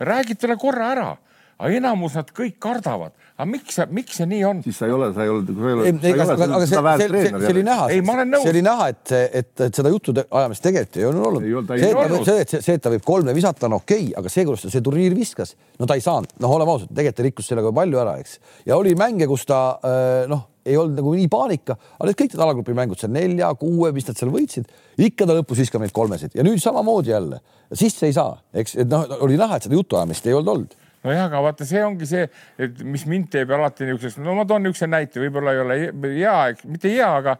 räägid 0.00 0.38
talle 0.40 0.56
korra 0.60 0.90
ära, 0.92 1.10
aga 1.56 1.80
enamus 1.80 2.16
nad 2.18 2.32
kõik 2.36 2.58
kardavad 2.62 3.14
aga 3.36 3.46
miks, 3.50 3.76
miks 3.92 4.16
see 4.16 4.26
nii 4.30 4.44
on? 4.48 4.60
siis 4.64 4.78
sa 4.80 4.88
ei 4.88 4.94
ole, 4.96 5.10
sa 5.12 5.24
ei 5.26 5.30
ole, 5.32 5.44
sa 5.44 5.68
ei 5.68 5.74
ole. 5.76 5.90
ei, 5.92 6.12
aga, 6.14 6.36
aga 6.46 6.60
see, 6.62 6.80
see, 6.80 7.08
see, 7.12 7.32
see 7.42 7.52
oli 7.52 7.64
näha, 7.66 7.88
see 7.92 8.52
oli 8.54 8.62
näha, 8.64 8.88
et, 8.94 9.12
et, 9.42 9.50
et 9.66 9.80
seda 9.80 9.92
juttu 9.92 10.14
ajamist 10.24 10.64
tegelikult 10.64 10.98
ei 11.00 11.08
olnud 11.10 11.26
olnud. 11.28 12.16
see, 12.24 12.38
et 12.40 12.54
see, 12.54 12.62
see, 12.64 12.78
et 12.78 12.84
ta 12.84 12.92
võib 12.92 13.04
kolme 13.06 13.36
visata, 13.36 13.68
on 13.68 13.76
okei 13.76 14.08
okay,, 14.08 14.14
aga 14.22 14.32
see, 14.32 14.46
kuidas 14.48 14.64
ta 14.64 14.72
see 14.72 14.84
turniir 14.84 15.16
viskas, 15.16 15.52
no 15.76 15.88
ta 15.88 15.98
ei 15.98 16.04
saanud, 16.04 16.32
noh, 16.40 16.54
oleme 16.56 16.72
ausad, 16.72 16.92
tegelikult 16.92 17.20
ta 17.20 17.26
rikkus 17.28 17.50
sellega 17.52 17.72
palju 17.76 18.00
ära, 18.06 18.16
eks. 18.24 18.38
ja 18.68 18.80
oli 18.80 18.96
mänge, 18.98 19.28
kus 19.28 19.44
ta 19.48 19.60
äh, 19.84 20.22
noh, 20.32 20.46
ei 20.66 20.78
olnud 20.80 20.96
nagu 20.98 21.12
nii 21.18 21.28
paanika, 21.30 21.76
aga 21.98 22.08
need 22.08 22.18
kõik 22.22 22.32
need 22.32 22.46
alagrupi 22.46 22.78
mängud 22.78 23.02
seal 23.02 23.12
nelja, 23.14 23.52
kuue, 23.60 23.92
mis 23.94 24.08
nad 24.08 24.16
seal 24.18 24.32
võitsid, 24.32 24.72
ikka 25.06 25.28
ta 25.28 25.36
lõpus 25.36 25.60
viskab 25.60 25.84
neid 25.84 25.92
kolmesid 25.94 26.34
ja 26.34 26.46
nüüd 26.46 26.58
samamoodi 26.62 27.12
jälle, 27.12 27.38
sisse 27.76 28.08
ei 28.08 28.16
saa, 28.16 28.32
eks, 28.56 28.78
et 28.82 28.90
noh, 28.90 29.04
oli 29.28 29.38
näha, 29.38 29.60
et 29.60 29.68
seda 29.68 29.78
jutuajamist 29.78 30.26
ei 30.26 30.34
olnud 30.34 30.54
olnud 30.56 30.82
nojah, 31.06 31.26
aga 31.28 31.42
vaata, 31.44 31.66
see 31.68 31.82
ongi 31.84 32.08
see, 32.08 32.26
et 32.62 32.82
mis 32.84 33.06
mind 33.10 33.30
teeb 33.32 33.52
alati 33.54 33.86
niisuguseks, 33.86 34.18
no 34.24 34.34
ma 34.38 34.46
toon 34.48 34.66
niisuguse 34.66 34.88
näite, 34.90 35.20
võib-olla 35.22 35.54
ei 35.54 35.62
ole 35.62 35.78
hea, 36.16 36.38
mitte 36.66 36.92
hea, 36.92 37.10
aga 37.20 37.36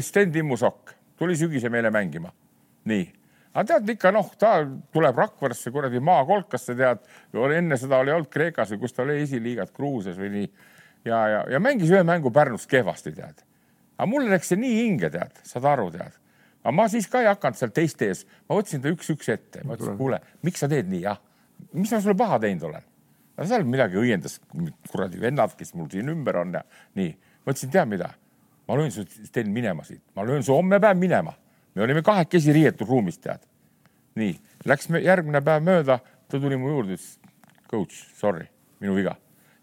Sten 0.00 0.32
Timmusokk 0.32 0.94
tuli 1.18 1.36
sügise 1.38 1.70
meile 1.72 1.90
mängima. 1.90 2.30
nii, 2.86 3.06
aga 3.52 3.64
tead 3.72 3.88
ikka 3.96 4.12
noh, 4.14 4.28
ta 4.38 4.60
tuleb 4.94 5.18
Rakveresse 5.18 5.72
kuradi 5.74 6.00
maakolkasse, 6.04 6.76
tead, 6.78 7.02
enne 7.56 7.78
seda 7.80 7.98
oli 8.02 8.14
olnud 8.14 8.30
Kreekas 8.30 8.70
või 8.74 8.84
kus 8.84 8.94
ta 8.94 9.02
oli 9.02 9.18
esiliigat 9.24 9.72
Gruusias 9.74 10.18
või 10.20 10.30
nii. 10.36 10.50
Ja, 11.06 11.18
ja, 11.30 11.40
ja 11.50 11.58
mängis 11.62 11.90
ühe 11.90 12.02
mängu 12.06 12.30
Pärnus 12.34 12.66
kehvasti, 12.70 13.12
tead. 13.14 13.42
aga 13.96 14.06
mulle 14.10 14.30
läks 14.30 14.52
see 14.52 14.58
nii 14.60 14.78
hinge, 14.84 15.10
tead, 15.10 15.42
saad 15.46 15.66
aru, 15.70 15.90
tead. 15.94 16.14
aga 16.62 16.74
ma 16.74 16.88
siis 16.90 17.06
ka 17.10 17.22
ei 17.22 17.30
hakanud 17.30 17.58
seal 17.58 17.74
teiste 17.74 18.10
ees, 18.10 18.24
ma 18.46 18.58
võtsin 18.58 18.82
ta 18.82 18.90
üks-üks 18.90 19.30
ette, 19.34 19.62
ma 19.64 19.74
ütlesin, 19.78 19.98
kuule, 19.98 20.20
miks 20.46 20.62
sa 20.62 20.70
teed 20.70 20.90
nii, 20.90 21.02
jah 21.06 21.18
mis 21.72 21.92
ma 21.92 22.00
sulle 22.00 22.16
paha 22.18 22.38
teinud 22.42 22.68
olen? 22.70 22.86
no 23.36 23.48
seal 23.48 23.66
midagi 23.68 23.98
õiendas, 24.00 24.38
kuradi 24.90 25.20
vennad, 25.20 25.52
kes 25.58 25.74
mul 25.76 25.90
siin 25.92 26.08
ümber 26.12 26.40
on 26.40 26.54
ja 26.56 26.62
nii. 26.98 27.10
ma 27.44 27.52
ütlesin, 27.52 27.72
tead 27.74 27.90
mida, 27.90 28.12
ma 28.68 28.78
löön 28.78 28.94
su, 28.94 29.04
teen 29.32 29.52
minema 29.52 29.84
siit, 29.84 30.02
ma 30.16 30.24
löön 30.26 30.46
su 30.46 30.56
homme 30.56 30.80
päev 30.80 30.98
minema. 31.00 31.36
me 31.74 31.84
olime 31.84 32.02
kahekesi 32.02 32.54
riietusruumis, 32.56 33.20
tead. 33.20 33.44
nii, 34.16 34.32
läks 34.64 34.88
järgmine 35.02 35.44
päev 35.44 35.68
mööda, 35.68 36.00
ta 36.00 36.40
tuli 36.40 36.56
mu 36.56 36.72
juurde, 36.72 36.96
ütles 36.96 37.18
coach, 37.70 38.06
sorry, 38.16 38.48
minu 38.80 38.96
viga 38.96 39.16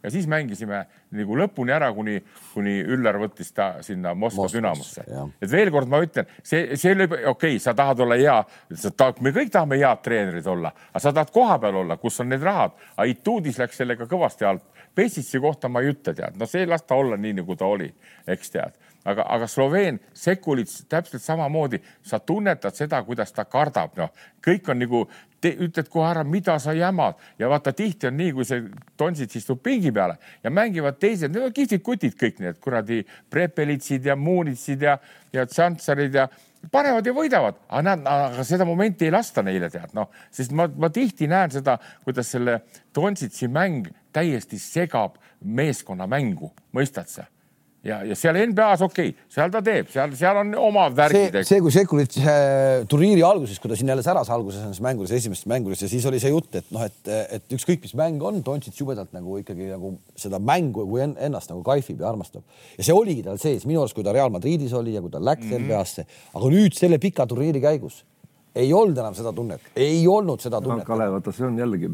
ja 0.04 0.12
siis 0.12 0.28
mängisime 0.28 0.84
nagu 1.16 1.38
lõpuni 1.38 1.74
ära, 1.74 1.90
kuni, 1.96 2.18
kuni 2.54 2.76
Üllar 2.96 3.18
võttis 3.22 3.54
ta 3.56 3.70
sinna 3.86 4.14
Moskva 4.14 4.50
Dünamosse. 4.52 5.06
et 5.42 5.52
veel 5.52 5.72
kord 5.72 5.92
ma 5.92 6.02
ütlen, 6.04 6.30
see, 6.44 6.78
see 6.80 6.94
oli 6.96 7.08
okei 7.08 7.28
okay,, 7.32 7.60
sa 7.64 7.74
tahad 7.78 8.04
olla 8.04 8.20
hea, 8.20 8.38
sa 8.76 8.92
tahad, 8.92 9.22
me 9.24 9.34
kõik 9.36 9.52
tahame 9.54 9.80
head 9.80 10.04
treenerid 10.04 10.48
olla, 10.48 10.74
aga 10.92 11.04
sa 11.04 11.14
tahad 11.16 11.34
kohapeal 11.34 11.82
olla, 11.84 11.98
kus 11.98 12.20
on 12.20 12.30
need 12.34 12.44
rahad. 12.44 12.76
aga 12.98 13.10
Ituudis 13.10 13.60
läks 13.62 13.78
sellega 13.80 14.08
kõvasti 14.10 14.48
alt. 14.48 14.64
Pessitsi 14.94 15.40
kohta 15.42 15.70
ma 15.74 15.82
ei 15.82 15.90
ütle, 15.90 16.14
tead, 16.14 16.36
no 16.38 16.46
see 16.46 16.68
las 16.70 16.84
ta 16.86 16.96
olla 16.96 17.18
nii, 17.18 17.40
nagu 17.40 17.56
ta 17.58 17.66
oli, 17.66 17.88
eks 18.30 18.54
tead 18.54 18.76
aga, 19.06 19.26
aga 19.28 19.48
Sloveen 19.48 20.00
Sekulits 20.14 20.86
täpselt 20.90 21.24
samamoodi, 21.24 21.80
sa 22.04 22.20
tunnetad 22.20 22.76
seda, 22.76 23.02
kuidas 23.04 23.34
ta 23.36 23.46
kardab, 23.46 23.98
noh, 24.00 24.12
kõik 24.44 24.70
on 24.72 24.80
nagu, 24.80 25.04
ütled 25.52 25.90
kohe 25.92 26.08
ära, 26.10 26.24
mida 26.24 26.56
sa 26.62 26.74
jamad 26.78 27.20
ja 27.40 27.50
vaata, 27.52 27.74
tihti 27.76 28.08
on 28.10 28.18
nii, 28.18 28.32
kui 28.38 28.48
see 28.48 28.64
Tonsits 28.98 29.42
istub 29.42 29.62
pingi 29.64 29.92
peale 29.92 30.18
ja 30.44 30.52
mängivad 30.54 31.00
teised, 31.02 31.34
need 31.34 31.50
on 31.50 31.54
kihvtid 31.56 31.84
kutid, 31.84 32.16
kõik 32.20 32.40
need 32.44 32.60
kuradi 32.64 33.02
Prepelitsid 33.34 34.06
ja 34.08 34.16
Muunitsid 34.20 34.86
ja, 34.88 34.98
ja 35.34 35.46
Tsantsarid 35.50 36.16
ja 36.16 36.28
panevad 36.72 37.08
ja 37.08 37.14
võidavad, 37.16 37.60
aga 37.68 37.84
nad, 37.90 38.08
aga 38.08 38.46
seda 38.48 38.66
momenti 38.68 39.08
ei 39.08 39.14
lasta 39.14 39.44
neile 39.44 39.70
tead, 39.74 39.92
noh, 39.98 40.12
sest 40.32 40.54
ma, 40.56 40.68
ma 40.68 40.90
tihti 40.94 41.28
näen 41.32 41.52
seda, 41.54 41.78
kuidas 42.06 42.32
selle 42.32 42.62
Tonsitsi 42.96 43.50
mäng 43.52 43.90
täiesti 44.14 44.60
segab 44.62 45.20
meeskonna 45.44 46.08
mängu, 46.08 46.54
mõistad 46.76 47.12
sa? 47.12 47.28
Ja, 47.84 48.00
ja 48.08 48.16
seal 48.18 48.38
NBA-s 48.50 48.84
okei 48.86 49.12
okay,, 49.12 49.28
seal 49.32 49.52
ta 49.54 49.62
teeb, 49.66 49.90
seal, 49.92 50.14
seal 50.18 50.40
on 50.40 50.54
omad 50.60 50.96
värgid. 50.98 51.36
see, 51.42 51.48
see, 51.50 51.64
kui 51.64 51.74
Sekulit 51.76 52.16
äh, 52.22 52.84
turniiri 52.90 53.26
alguses, 53.28 53.60
kui 53.62 53.72
ta 53.72 53.78
siin 53.80 53.92
jälle 53.92 54.06
säras 54.06 54.32
alguses 54.34 54.64
nendes 54.64 54.82
mängudes, 54.84 55.14
esimestes 55.18 55.50
mängudes 55.52 55.84
ja 55.84 55.92
siis 55.92 56.08
oli 56.10 56.22
see 56.24 56.32
jutt, 56.34 56.50
et 56.60 56.72
noh, 56.74 56.86
et, 56.88 57.12
et 57.38 57.58
ükskõik, 57.58 57.84
mis 57.84 57.96
mäng 58.00 58.24
on, 58.24 58.40
Dontšits 58.46 58.80
jubedalt 58.80 59.12
nagu 59.16 59.38
ikkagi 59.42 59.70
nagu 59.74 59.96
seda 60.20 60.40
mängu 60.40 60.88
kui 60.88 61.04
ennast 61.04 61.52
nagu 61.52 61.64
kaifib 61.66 62.02
ja 62.04 62.10
armastab. 62.14 62.46
ja 62.78 62.88
see 62.88 62.96
oligi 62.96 63.26
tal 63.26 63.42
sees 63.42 63.68
minu 63.70 63.84
arust, 63.84 63.98
kui 63.98 64.08
ta 64.08 64.16
Real 64.16 64.32
Madridis 64.34 64.74
oli 64.80 64.96
ja 64.96 65.04
kui 65.04 65.12
ta 65.12 65.22
läks 65.22 65.46
mm 65.46 65.52
-hmm. 65.52 65.68
NBA-sse, 65.68 66.08
aga 66.34 66.56
nüüd 66.56 66.80
selle 66.80 67.00
pika 67.04 67.28
turniiri 67.28 67.62
käigus 67.62 68.04
ei 68.56 68.74
olnud 68.74 68.98
enam 69.02 69.16
seda 69.18 69.32
tunnet, 69.34 69.70
ei 69.80 70.04
olnud 70.10 70.42
seda 70.44 70.60
tunnet. 70.62 70.86
Kalev, 70.88 71.16
vaata, 71.16 71.34
see 71.34 71.46
on 71.48 71.58
jällegi, 71.58 71.90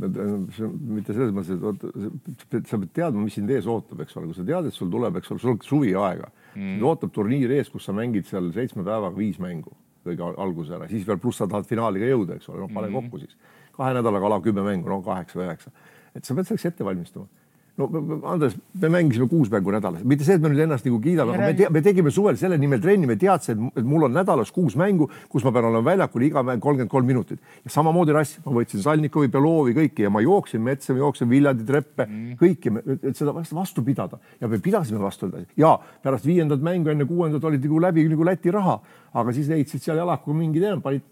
see 0.56 0.66
on 0.68 0.74
mitte 0.98 1.16
selles 1.16 1.36
mõttes, 1.36 1.56
et 1.56 1.64
vaata, 1.64 2.64
sa 2.72 2.80
pead 2.82 2.92
teadma, 3.00 3.24
mis 3.24 3.38
sind 3.40 3.54
ees 3.56 3.70
ootab, 3.70 4.04
eks 4.04 4.18
ole, 4.20 4.32
kui 4.32 4.40
sa 4.40 4.48
tead, 4.48 4.68
et 4.68 4.76
sul 4.76 4.92
tuleb, 4.92 5.20
eks 5.22 5.32
ole, 5.34 5.44
sul 5.44 5.54
on 5.56 5.62
suviaega. 5.70 6.32
Mm., 6.56 6.74
sind 6.76 6.90
ootab 6.90 7.14
turniir 7.16 7.54
ees, 7.56 7.72
kus 7.72 7.88
sa 7.88 7.96
mängid 7.96 8.28
seal 8.28 8.52
seitsme 8.56 8.84
päevaga 8.84 9.16
viis 9.16 9.40
mängu 9.40 9.72
kõige 10.10 10.30
alguse 10.42 10.74
ära, 10.76 10.88
siis 10.90 11.04
veel 11.08 11.20
pluss 11.22 11.42
sa 11.42 11.48
tahad 11.48 11.68
finaali 11.70 12.02
ka 12.02 12.08
jõuda, 12.08 12.40
eks 12.40 12.48
ole, 12.50 12.64
noh, 12.64 12.72
pane 12.74 12.88
mm. 12.88 12.96
kokku 13.00 13.20
siis. 13.22 13.36
Kahe 13.76 13.96
nädalaga 13.96 14.28
ala 14.30 14.40
kümme 14.44 14.64
mängu, 14.66 14.90
no 14.90 15.02
kaheksa 15.06 15.40
või 15.40 15.48
üheksa, 15.48 15.74
et 16.16 16.26
sa 16.26 16.36
pead 16.36 16.48
selleks 16.50 16.70
ette 16.72 16.88
valmistuma 16.88 17.28
no 17.80 18.20
Andres, 18.28 18.56
me 18.82 18.90
mängisime 18.92 19.28
kuus 19.32 19.50
mängu 19.52 19.72
nädalas, 19.72 20.04
mitte 20.08 20.26
see, 20.28 20.36
et 20.36 20.44
me 20.44 20.52
nüüd 20.52 20.64
ennast 20.66 20.86
nagu 20.88 21.00
kiidame, 21.04 21.36
aga 21.36 21.48
me, 21.48 21.56
te, 21.58 21.70
me 21.72 21.82
tegime 21.86 22.12
suvel 22.14 22.38
selle 22.40 22.58
nimel 22.60 22.82
trenni, 22.84 23.08
me 23.08 23.16
teadsime, 23.20 23.72
et 23.72 23.88
mul 23.88 24.08
on 24.10 24.14
nädalas 24.16 24.52
kuus 24.56 24.76
mängu, 24.80 25.08
kus 25.32 25.46
ma 25.48 25.54
pean 25.56 25.70
olema 25.70 25.86
väljakul 25.92 26.26
iga 26.28 26.44
mäng 26.46 26.64
kolmkümmend 26.64 26.92
kolm 26.92 27.08
minutit. 27.08 27.40
ja 27.64 27.74
samamoodi 27.74 28.16
rass, 28.16 28.40
ma 28.46 28.56
võtsin 28.58 28.84
Salnikovi, 28.84 29.32
Belovi, 29.32 29.76
kõiki 29.78 30.06
ja 30.08 30.12
ma 30.14 30.24
jooksin 30.26 30.64
metsa, 30.66 30.94
ma 30.94 31.04
jooksin 31.06 31.32
Viljandi 31.32 31.68
treppe 31.68 32.06
mm., 32.06 32.36
kõiki, 32.42 32.76
et 33.00 33.16
seda 33.18 33.34
vastu, 33.34 33.86
pidada 33.86 34.20
ja 34.42 34.52
me 34.52 34.60
pidasime 34.60 35.00
vastu. 35.00 35.32
ja 35.58 35.78
pärast 36.04 36.28
viiendat 36.28 36.62
mängu 36.66 36.92
enne 36.92 37.08
kuuendat 37.08 37.44
olid 37.44 37.64
nagu 37.64 37.80
läbi 37.80 38.08
nagu 38.10 38.28
Läti 38.28 38.52
raha, 38.52 38.80
aga 39.14 39.34
siis 39.34 39.48
leidsid 39.50 39.82
seal 39.84 39.98
jalakuga 39.98 40.38
mingid 40.38 40.68
enam, 40.68 40.84
panid 40.84 41.06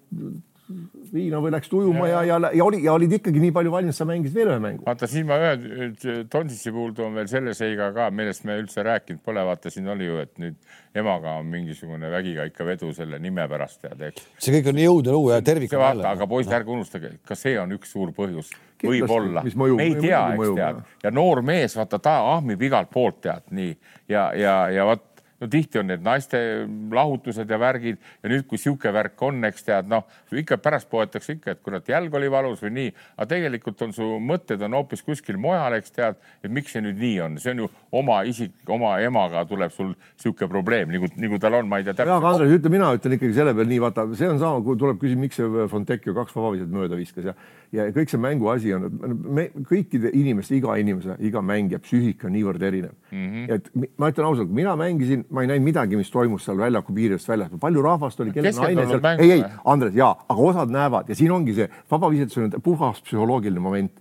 viina 1.13 1.39
või 1.39 1.51
läksid 1.53 1.73
ujuma 1.77 2.07
ja, 2.09 2.21
ja, 2.27 2.37
ja, 2.43 2.49
ja 2.59 2.65
oli 2.65 2.81
ja 2.83 2.93
olid 2.97 3.13
ikkagi 3.17 3.39
nii 3.39 3.53
palju 3.55 3.71
valmis, 3.71 3.95
sa 3.99 4.07
mängisid 4.07 4.35
veel 4.35 4.51
ühe 4.51 4.59
mängu. 4.63 4.83
vaata 4.87 5.07
siin 5.07 5.27
ma 5.29 5.37
ühe 5.39 6.25
Tonsitsi 6.31 6.73
puhul 6.75 6.91
toon 6.97 7.15
veel 7.15 7.29
selle 7.31 7.53
seiga 7.57 7.87
ka, 7.95 8.09
millest 8.11 8.43
me 8.47 8.57
üldse 8.59 8.83
rääkinud 8.83 9.23
pole, 9.23 9.45
vaata 9.47 9.71
siin 9.71 9.87
oli 9.93 10.09
ju, 10.09 10.19
et 10.25 10.33
nüüd 10.43 10.57
emaga 10.97 11.37
on 11.39 11.47
mingisugune 11.51 12.11
vägikaika 12.11 12.67
vedu 12.67 12.91
selle 12.95 13.19
nime 13.23 13.47
pärast 13.47 13.79
tead, 13.85 14.03
eks. 14.09 14.27
see 14.43 14.57
kõik 14.57 14.71
on 14.73 14.81
jõud 14.83 15.09
ja 15.09 15.15
luu 15.15 15.31
ja 15.31 15.41
tervik. 15.45 15.71
vaata, 15.79 16.11
aga 16.11 16.27
poiss, 16.27 16.51
ärge 16.59 16.73
unustage, 16.75 17.13
ka 17.27 17.39
see 17.39 17.55
on 17.61 17.71
üks 17.77 17.95
suur 17.95 18.11
põhjus, 18.17 18.51
võib-olla, 18.83 19.45
me 19.47 19.71
ei 19.85 19.95
tea, 19.95 20.23
eks 20.35 20.55
tead, 20.59 20.83
ja 21.07 21.13
noor 21.15 21.45
mees, 21.47 21.79
vaata 21.79 22.01
ta 22.03 22.19
ahmib 22.35 22.67
igalt 22.67 22.91
poolt 22.91 23.21
tead 23.23 23.47
nii. 23.55 23.77
Ja, 24.11 24.29
ja, 24.35 24.57
ja 24.71 24.85
vot 24.87 25.06
no 25.41 25.47
tihti 25.51 25.79
on 25.81 25.89
need 25.91 26.03
naiste 26.05 26.39
lahutused 26.93 27.49
ja 27.49 27.59
värgid 27.61 27.99
ja 28.23 28.31
nüüd, 28.31 28.45
kui 28.49 28.59
sihuke 28.61 28.91
värk 28.93 29.21
on, 29.27 29.43
eks 29.49 29.67
tead, 29.67 29.89
noh, 29.91 30.05
ikka 30.33 30.57
pärast 30.61 30.89
poetakse 30.89 31.37
ikka, 31.37 31.53
et 31.53 31.61
kurat, 31.65 31.89
jalg 31.89 32.13
oli 32.17 32.29
valus 32.31 32.63
või 32.65 32.73
nii, 32.77 32.93
aga 33.17 33.29
tegelikult 33.35 33.83
on 33.85 33.93
su 33.95 34.07
mõtted 34.23 34.63
on 34.65 34.77
hoopis 34.79 35.05
kuskil 35.05 35.37
mujal, 35.41 35.77
eks 35.77 35.93
tead, 35.93 36.17
et 36.43 36.53
miks 36.53 36.73
see 36.73 36.83
nüüd 36.85 36.97
nii 37.01 37.19
on, 37.25 37.37
see 37.41 37.53
on 37.53 37.63
ju 37.65 37.69
oma 38.01 38.21
isik, 38.29 38.55
oma 38.73 38.95
emaga 39.03 39.45
tuleb 39.49 39.73
sul 39.75 39.93
sihuke 40.17 40.49
probleem 40.49 40.91
nagu, 40.93 41.11
nagu 41.21 41.41
tal 41.43 41.59
on, 41.61 41.69
ma 41.69 41.81
ei 41.81 41.87
tea 41.87 41.93
täpselt. 41.93 42.15
jah, 42.15 42.29
Andres, 42.31 42.57
ütle, 42.57 42.73
mina 42.73 42.89
ütlen 42.97 43.17
ikkagi 43.19 43.37
selle 43.37 43.53
peale 43.57 43.71
nii, 43.73 43.83
vaata, 43.85 44.07
see 44.17 44.31
on 44.31 44.41
sama, 44.41 44.63
kui 44.65 44.79
tuleb 44.79 45.01
küsida, 45.03 45.21
miks 45.21 45.39
see 45.39 45.69
Fontecchio 45.71 46.17
kaks 46.17 46.35
vabaviset 46.37 46.73
mööda 46.73 46.97
viskas 46.97 47.31
ja 47.31 47.37
ja 47.75 47.87
kõik 47.91 48.11
see 48.11 48.19
mängu 48.21 48.47
asi 48.51 48.71
on, 48.75 48.87
me 49.35 49.47
kõikide 49.67 50.11
inimeste, 50.15 50.55
iga 50.57 50.77
inimese, 50.79 51.17
iga 51.27 51.41
mängija 51.43 51.81
psüühika 51.83 52.29
on 52.29 52.35
niivõrd 52.37 52.63
erinev 52.63 52.93
mm. 53.11 53.25
-hmm. 53.27 53.55
et 53.55 53.97
ma 53.99 54.11
ütlen 54.11 54.29
ausalt, 54.29 54.53
mina 54.55 54.75
mängisin 54.79 55.25
ma 55.29 55.43
ei 55.43 55.51
näinud 55.51 55.65
midagi, 55.65 55.99
mis 55.99 56.11
toimus 56.11 56.45
seal 56.47 56.59
väljaku 56.59 56.93
piiridest 56.95 57.29
väljas, 57.29 57.53
palju 57.61 57.83
rahvast 57.83 58.19
oli, 58.23 58.33
kelle 58.35 58.51
naine 58.55 58.87
seal, 58.87 59.07
ei, 59.17 59.31
ei, 59.37 59.45
Andres, 59.65 59.95
jaa, 59.97 60.13
aga 60.27 60.49
osad 60.51 60.73
näevad 60.73 61.09
ja 61.11 61.17
siin 61.19 61.31
ongi 61.35 61.55
see 61.57 61.69
vabavisetus 61.91 62.43
on 62.43 62.61
puhas 62.63 63.01
psühholoogiline 63.03 63.63
moment 63.63 63.93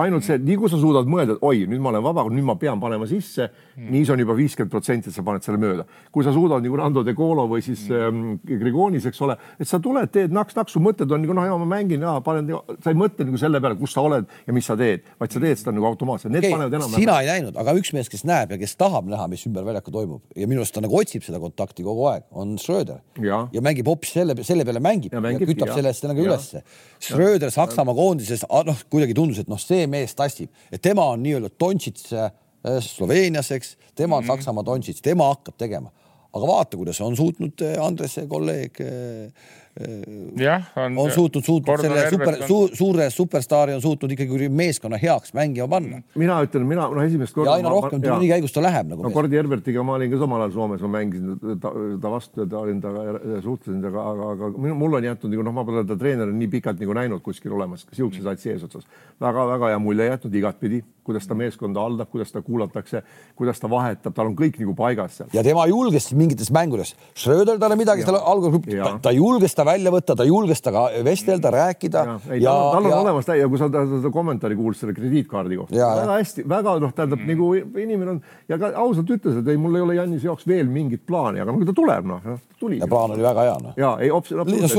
ainult 0.00 0.24
see, 0.26 0.38
nii 0.38 0.56
kui 0.60 0.70
sa 0.70 0.78
suudad 0.80 1.08
mõelda, 1.10 1.36
et 1.36 1.44
oi, 1.46 1.64
nüüd 1.70 1.82
ma 1.82 1.90
olen 1.92 2.04
vaba, 2.04 2.24
nüüd 2.30 2.46
ma 2.46 2.56
pean 2.60 2.80
panema 2.82 3.08
sisse 3.10 3.48
mm., 3.48 3.88
nii 3.90 4.04
see 4.06 4.14
on 4.14 4.22
juba 4.22 4.36
viiskümmend 4.38 4.72
protsenti, 4.72 5.10
et 5.10 5.16
sa 5.16 5.24
paned 5.26 5.44
selle 5.44 5.60
mööda. 5.60 5.86
kui 6.12 6.26
sa 6.26 6.34
suudad 6.34 6.62
nagu 6.64 6.78
Nando 6.80 7.02
De 7.06 7.14
Colo 7.16 7.46
või 7.50 7.64
siis 7.64 7.86
mm. 7.88 8.06
ähm, 8.06 8.60
Grigonis, 8.60 9.06
eks 9.10 9.20
ole, 9.26 9.36
et 9.58 9.68
sa 9.68 9.80
tuled, 9.82 10.10
teed 10.14 10.34
naks-naks, 10.34 10.76
su 10.76 10.82
mõtted 10.82 11.10
on 11.10 11.24
nagu 11.24 11.36
noh, 11.36 11.48
ma 11.64 11.68
mängin 11.76 12.04
ja 12.06 12.16
panen, 12.24 12.52
sa 12.84 12.92
ei 12.92 12.98
mõtle 12.98 13.26
nagu 13.28 13.40
selle 13.40 13.62
peale, 13.62 13.78
kus 13.80 13.94
sa 13.96 14.04
oled 14.06 14.28
ja 14.46 14.56
mis 14.56 14.68
sa 14.68 14.76
teed, 14.78 15.06
vaid 15.20 15.34
sa 15.34 15.42
teed 15.42 15.62
seda 15.62 15.74
nagu 15.74 15.88
automaatselt. 15.90 16.32
Need 16.34 16.44
okay, 16.44 16.54
panevad 16.56 16.78
enam. 16.78 16.94
sina 16.94 17.18
ei 17.24 17.30
näinud, 17.30 17.58
aga 17.60 17.74
üks 17.78 17.92
mees, 17.96 18.10
kes 18.12 18.24
näeb 18.28 18.54
ja 18.54 18.60
kes 18.60 18.76
tahab 18.80 19.08
näha, 19.10 19.26
mis 19.30 19.44
ümber 19.48 19.66
väljaku 19.66 19.94
toimub 19.94 20.38
ja 20.38 20.48
minu 20.50 20.62
arust 20.64 20.76
ta 20.76 20.84
nagu 20.84 20.96
otsib 20.98 21.24
seda 21.26 21.40
kontakti 21.42 21.86
kogu 21.86 22.06
aeg, 22.12 22.26
on 22.30 22.56
Schröder 22.60 23.00
ja, 23.22 23.42
ja 23.52 23.64
mängib 23.64 23.88
hoopis 23.90 24.14
selle, 24.16 24.36
selle 24.46 24.66
peale 24.68 24.82
mängib 24.84 25.14
ja, 25.14 25.22
mängib, 25.24 25.44
ja 25.44 25.50
kütab 25.52 25.72
ja. 25.72 25.78
sellest 25.80 26.06
nagu 26.08 26.24
ülesse. 26.24 26.62
Schröder 27.00 27.52
Saksamaa 27.54 27.96
koondises, 27.96 28.44
noh, 28.44 28.84
kuidagi 28.92 29.16
tundus, 29.16 29.40
et 29.42 29.50
noh, 29.50 29.60
see 29.60 29.79
mees 29.86 30.14
tassib 30.14 30.50
et 30.72 30.82
tema 30.82 31.04
on 31.12 31.22
nii-öelda 31.22 31.50
Dontšits 31.60 32.12
äh, 32.12 32.30
Sloveenias, 32.80 33.50
eks, 33.50 33.76
tema 33.94 34.16
on 34.16 34.22
mm 34.22 34.28
-hmm. 34.28 34.36
Saksamaa 34.36 34.64
Dontšits, 34.64 35.02
tema 35.02 35.28
hakkab 35.28 35.56
tegema. 35.56 35.90
aga 36.32 36.46
vaata, 36.46 36.76
kuidas 36.76 37.00
on 37.00 37.16
suutnud 37.16 37.62
äh, 37.62 37.84
Andrese 37.84 38.26
kolleeg 38.26 38.80
äh, 38.80 39.32
jah, 40.40 40.64
on, 40.76 40.98
on 40.98 41.12
suutnud, 41.14 41.44
suutnud 41.46 41.82
selle 41.84 42.06
super 42.10 42.36
on... 42.40 42.46
suur, 42.48 42.72
suure 42.74 43.06
superstaari 43.10 43.74
on 43.76 43.82
suutnud 43.82 44.14
ikkagi 44.16 44.48
meeskonna 44.50 44.98
heaks 45.00 45.34
mängima 45.36 45.68
panna. 45.70 46.00
mina 46.18 46.40
ütlen, 46.44 46.66
mina 46.68 46.88
noh, 46.90 47.02
esimest 47.04 47.36
korda. 47.36 47.52
ja 47.52 47.60
aina 47.60 47.70
rohkem 47.72 48.02
turniiri 48.02 48.32
käigus 48.34 48.54
ta 48.56 48.64
läheb 48.64 48.90
nagu. 48.90 49.06
no 49.06 49.12
Kordi 49.14 49.38
Herbertiga 49.38 49.84
ma 49.86 49.94
olin 49.98 50.10
ka 50.10 50.20
samal 50.22 50.44
ajal 50.44 50.56
Soomes, 50.56 50.82
ma 50.82 50.92
mängisin 50.98 51.58
ta, 51.62 51.72
ta 52.02 52.12
vastu 52.12 52.44
ja 52.44 52.48
ta 52.50 52.64
olin 52.64 52.82
temaga, 52.82 53.16
suhtlesin 53.46 53.82
temaga, 53.84 54.06
aga, 54.14 54.32
aga 54.34 54.74
mul 54.82 54.98
on 54.98 55.06
jätnud 55.06 55.34
nagu 55.36 55.46
noh, 55.46 55.56
ma 55.60 55.66
pole 55.68 55.84
teda 55.84 55.98
treenerina 56.02 56.38
nii 56.42 56.50
pikalt 56.58 56.82
nagu 56.82 56.98
näinud 56.98 57.22
kuskil 57.24 57.54
olemas, 57.54 57.86
sihukeses 57.92 58.26
asjas 58.26 58.56
eesotsas 58.56 58.86
väga,. 59.20 59.30
väga-väga 59.30 59.70
hea 59.70 59.78
mulje 59.82 60.10
jätnud 60.10 60.34
igatpidi, 60.40 60.82
kuidas 61.10 61.28
ta 61.28 61.36
meeskonda 61.38 61.84
haldab, 61.84 62.10
kuidas 62.10 62.32
ta 62.32 62.42
kuulatakse, 62.46 63.02
kuidas 63.38 63.60
ta 63.60 63.70
vahetab, 63.70 64.14
tal 64.16 64.30
on 64.30 64.36
kõik 64.38 64.58
nagu 64.62 64.74
paigas 64.78 65.20
seal. 65.20 65.30
ja 65.36 65.44
tema 65.46 65.66
julges 65.70 66.10
mingites 66.16 66.52
mängudes, 66.54 66.94
Schröder 67.14 67.58
talle 67.60 67.78
midagi, 67.80 68.06
tal 68.08 68.20
algul 68.20 68.56
ta, 68.64 68.96
ta 69.02 69.14
julges 69.14 69.54
ta 69.56 69.66
välja 69.68 69.92
võtta, 69.94 70.16
ta 70.16 70.26
julges 70.28 70.62
temaga 70.62 71.04
vestelda, 71.04 71.50
rääkida. 71.50 72.04
ja 72.38 72.52
tal 72.52 72.84
on 72.84 72.90
ja... 72.90 73.00
olemas 73.00 73.28
ja 73.28 73.48
kui 73.48 73.58
sa 73.60 73.68
seda 73.70 74.10
kommentaari 74.12 74.56
kuulsid 74.58 74.84
selle 74.84 74.94
krediitkaardi 74.96 75.58
kohta, 75.60 75.76
väga 75.76 76.18
hästi, 76.18 76.44
väga 76.48 76.76
noh, 76.82 76.92
tähendab 76.96 77.20
mm. 77.20 77.32
nagu 77.32 77.80
inimene 77.82 78.14
on 78.16 78.20
ja 78.48 78.58
ka 78.60 78.72
ausalt 78.80 79.10
ütles, 79.16 79.40
et 79.40 79.48
ei, 79.50 79.60
mul 79.60 79.78
ei 79.78 79.84
ole 79.84 79.96
Jannise 79.98 80.28
jaoks 80.28 80.46
veel 80.48 80.68
mingit 80.70 81.04
plaani, 81.06 81.42
aga 81.42 81.52
no 81.52 81.60
kui 81.60 81.68
ta 81.68 81.76
tuleb, 81.76 82.10
noh, 82.10 82.28
tuli. 82.60 82.80
ja 82.80 82.88
plaan 82.90 83.16
oli 83.16 83.24
väga 83.24 83.46
hea, 83.48 83.56
noh. 83.64 83.80
ja 83.80 83.94
ei, 84.00 84.12
absoluutselt. 84.14 84.76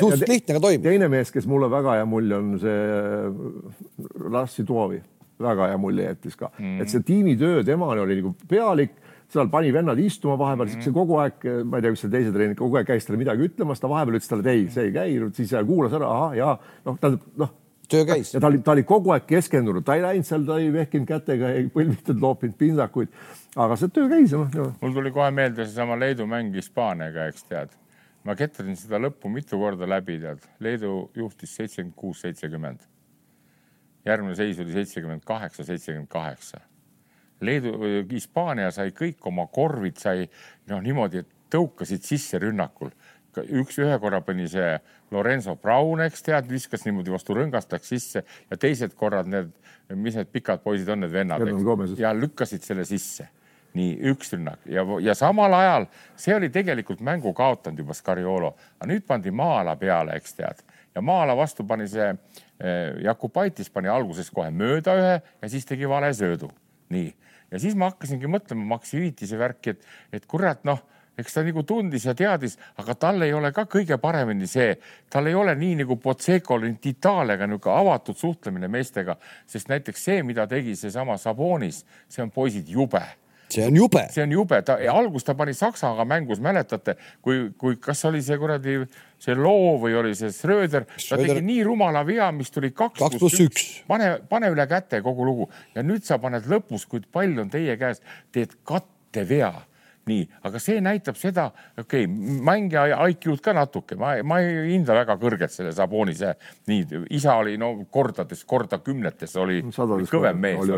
suhteliselt 0.00 0.28
lihtne 0.28 0.58
ka 0.58 0.64
toimib. 0.64 0.88
teine 0.88 1.10
mees, 1.12 1.32
kes 1.34 1.48
mulle 1.50 1.70
väga 1.72 1.98
hea 2.00 2.08
mulje 2.08 2.40
on 2.40 2.58
see 2.62 4.28
Lassi 4.28 4.66
Toovi 4.68 5.00
väga 5.42 5.68
hea 5.72 5.78
mulje 5.78 6.08
jättis 6.08 6.36
ka 6.36 6.50
mm., 6.58 6.80
et 6.82 6.92
see 6.92 7.04
tiimitöö 7.06 7.62
temani 7.66 8.02
oli 8.04 8.20
nagu 8.20 8.34
pealik 8.48 8.96
seal 9.28 9.48
pani 9.52 9.72
vennad 9.72 9.98
istuma 10.00 10.38
vahepeal 10.38 10.68
mm, 10.68 10.80
-hmm. 10.80 10.92
kogu 10.92 11.16
aeg, 11.20 11.46
ma 11.64 11.76
ei 11.76 11.82
tea, 11.82 11.92
mis 11.92 12.02
see 12.04 12.10
teise 12.10 12.32
treener 12.32 12.56
kogu 12.56 12.78
aeg 12.80 12.86
käis 12.88 13.06
talle 13.06 13.20
midagi 13.20 13.48
ütlemas, 13.48 13.80
ta 13.80 13.88
vahepeal 13.88 14.16
ütles 14.16 14.28
talle, 14.30 14.44
et 14.46 14.52
ei, 14.54 14.68
see 14.72 14.84
ei 14.88 14.92
käi, 14.92 15.16
siis 15.36 15.52
kuulas 15.66 15.96
ära, 15.96 16.12
ahah, 16.12 16.36
ja 16.36 16.54
noh, 16.86 16.96
tähendab 17.00 17.26
noh. 17.42 17.52
töö 17.88 18.06
käis. 18.08 18.32
ja 18.34 18.40
ta 18.40 18.48
oli, 18.48 18.62
ta 18.64 18.72
oli 18.72 18.86
kogu 18.88 19.12
aeg 19.12 19.26
keskendunud, 19.28 19.84
ta 19.84 19.98
ei 19.98 20.04
läinud 20.04 20.28
seal, 20.28 20.46
ta 20.48 20.56
ei 20.62 20.72
vehkinud 20.72 21.08
kätega, 21.08 21.52
ei 21.60 21.68
põlvitanud, 21.74 22.22
loopinud 22.24 22.56
pintsakuid, 22.56 23.12
aga 23.56 23.76
see 23.76 23.92
töö 23.92 24.08
käis 24.14 24.32
noh. 24.32 24.72
mul 24.80 24.96
tuli 24.96 25.12
kohe 25.12 25.28
meelde 25.30 25.66
seesama 25.66 25.98
Leedu 26.00 26.26
mäng 26.26 26.56
Hispaaniaga, 26.56 27.28
eks 27.28 27.44
tead. 27.52 27.76
ma 28.24 28.34
ketrasin 28.36 28.76
seda 28.76 29.00
lõppu 29.00 29.28
mitu 29.32 29.60
korda 29.60 29.86
läbi, 29.88 30.18
tead. 30.20 30.40
Leedu 30.60 31.10
juhtis 31.16 31.52
seitsekümmend 31.56 31.96
kuus, 31.96 32.24
seitsekümmend. 32.24 32.80
Järgmine 34.08 34.36
seis 34.38 34.58
oli 34.62 34.74
seitsekümmend 34.74 35.24
kaheksa, 35.28 35.64
seitsekümmend 35.64 36.10
kaheksa. 36.12 36.60
Leedu, 37.40 37.74
Hispaania 38.10 38.70
sai 38.74 38.90
kõik 38.96 39.22
oma 39.30 39.46
korvid 39.46 39.98
sai 40.00 40.26
noh, 40.70 40.80
niimoodi, 40.82 41.22
et 41.22 41.34
tõukasid 41.52 42.04
sisse 42.04 42.40
rünnakul. 42.42 42.90
üks, 43.38 43.76
ühe 43.78 43.98
korra 44.02 44.18
pani 44.24 44.48
see 44.50 44.72
Lorenzo 45.14 45.54
Brown, 45.56 46.00
eks 46.02 46.24
tead, 46.26 46.48
viskas 46.50 46.82
niimoodi 46.86 47.12
vastu 47.12 47.36
rõngast, 47.36 47.70
läks 47.72 47.92
sisse 47.92 48.24
ja 48.24 48.56
teised 48.58 48.96
korrad 48.98 49.28
need, 49.30 49.52
mis 49.94 50.16
need 50.18 50.32
pikad 50.32 50.64
poisid 50.64 50.88
on, 50.90 51.04
need 51.04 51.14
vennad, 51.14 51.44
ja 51.98 52.14
lükkasid 52.16 52.66
selle 52.66 52.84
sisse. 52.88 53.28
Nii 53.76 53.98
üks 54.10 54.32
rünnak. 54.32 54.62
Ja, 54.66 54.82
ja 55.04 55.14
samal 55.14 55.52
ajal 55.54 55.84
see 56.16 56.34
oli 56.34 56.48
tegelikult 56.50 57.02
mängu 57.04 57.34
kaotanud 57.36 57.78
juba 57.78 57.94
Scariolo, 57.94 58.54
aga 58.80 58.88
nüüd 58.90 59.04
pandi 59.06 59.30
maa-ala 59.30 59.76
peale, 59.78 60.16
eks 60.18 60.34
tead, 60.34 60.64
ja 60.96 61.04
maa-ala 61.04 61.36
vastu 61.38 61.66
pani 61.68 61.86
see 61.88 62.08
eh, 62.08 62.38
Jakubaitis 63.04 63.70
pani 63.70 63.90
alguses 63.92 64.30
kohe 64.34 64.50
mööda 64.50 64.96
ühe 64.98 65.16
ja 65.22 65.50
siis 65.50 65.66
tegi 65.68 65.88
vale 65.88 66.10
söödu. 66.14 66.50
nii 66.90 67.12
ja 67.52 67.58
siis 67.60 67.76
ma 67.78 67.90
hakkasingi 67.92 68.28
mõtlema 68.30 68.74
Maxi 68.74 68.98
hüvitise 68.98 69.38
värki, 69.40 69.76
et, 69.76 69.84
et 70.12 70.26
kurat, 70.28 70.64
noh, 70.68 70.80
eks 71.18 71.34
ta 71.34 71.42
nagu 71.42 71.64
tundis 71.66 72.06
ja 72.06 72.14
teadis, 72.18 72.56
aga 72.78 72.94
tal 72.94 73.22
ei 73.26 73.32
ole 73.34 73.50
ka 73.54 73.64
kõige 73.70 73.98
paremini 74.00 74.46
see, 74.50 74.76
tal 75.10 75.26
ei 75.30 75.34
ole 75.34 75.54
nii 75.58 75.80
nagu 75.82 75.98
Potsecol 76.02 76.68
Italiaga 76.70 77.48
niisugune 77.48 77.78
avatud 77.80 78.18
suhtlemine 78.18 78.70
meestega, 78.70 79.18
sest 79.46 79.72
näiteks 79.72 80.04
see, 80.10 80.22
mida 80.26 80.46
tegi 80.50 80.76
seesama 80.78 81.18
Sabonis, 81.18 81.84
see 82.08 82.22
on 82.22 82.30
poisid 82.34 82.70
jube 82.70 83.02
see 83.48 83.64
on 83.64 83.76
jube. 83.76 84.02
see 84.12 84.22
on 84.22 84.32
jube, 84.32 84.60
ta 84.62 84.76
alguses 84.92 85.24
ta 85.24 85.34
pani 85.34 85.54
Saksaga 85.56 86.04
mängus, 86.04 86.40
mäletate, 86.40 86.98
kui, 87.24 87.48
kui 87.58 87.78
kas 87.80 88.04
oli 88.04 88.20
see 88.22 88.36
kuradi 88.38 88.76
see 89.22 89.36
Loo 89.38 89.76
või 89.82 89.96
oli 89.98 90.14
see 90.18 90.32
Schröder, 90.34 90.86
ta 90.86 91.18
tegi 91.18 91.42
nii 91.44 91.62
rumala 91.66 92.04
vea, 92.06 92.30
mis 92.34 92.52
tuli 92.54 92.70
kaks, 92.76 93.02
pluss 93.18 93.42
üks. 93.42 93.70
pane, 93.88 94.14
pane 94.30 94.52
üle 94.54 94.66
käte 94.70 95.02
kogu 95.04 95.26
lugu. 95.26 95.48
Ja 95.74 95.84
nüüd 95.86 96.06
sa 96.06 96.20
paned 96.22 96.46
lõpus, 96.50 96.86
kui 96.88 97.02
pall 97.12 97.42
on 97.42 97.50
teie 97.52 97.76
käes, 97.80 98.02
teed 98.34 98.60
kattevea. 98.68 99.52
Nii, 100.08 100.22
aga 100.48 100.60
see 100.62 100.78
näitab 100.80 101.18
seda, 101.20 101.50
okei 101.76 102.06
okay,, 102.06 102.36
mängija 102.48 102.86
IQ-d 103.12 103.42
ka 103.44 103.52
natuke, 103.52 103.98
ma, 104.00 104.14
ma 104.24 104.38
ei 104.40 104.70
hinda 104.70 104.94
väga 104.96 105.18
kõrgelt 105.20 105.52
selle 105.52 105.74
Sabonise, 105.76 106.30
nii, 106.70 107.02
isa 107.18 107.34
oli 107.42 107.58
no 107.60 107.74
kordades, 107.92 108.40
korda 108.48 108.78
kümnetes 108.80 109.36
oli, 109.36 109.58
oli 109.60 110.08
kõvem 110.08 110.40
mees. 110.40 110.72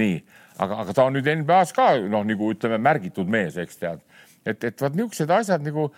nii, 0.00 0.16
aga, 0.58 0.80
aga 0.82 0.96
ta 0.98 1.06
on 1.06 1.14
nüüd 1.14 1.30
NBA-s 1.44 1.76
ka 1.76 1.92
noh, 2.10 2.26
nagu 2.26 2.50
ütleme, 2.56 2.80
märgitud 2.82 3.30
mees, 3.30 3.60
eks 3.62 3.78
tead 3.84 4.02
et, 4.46 4.64
et 4.64 4.82
vot 4.82 4.94
niisugused 4.96 5.30
asjad 5.30 5.62
nagu 5.64 5.88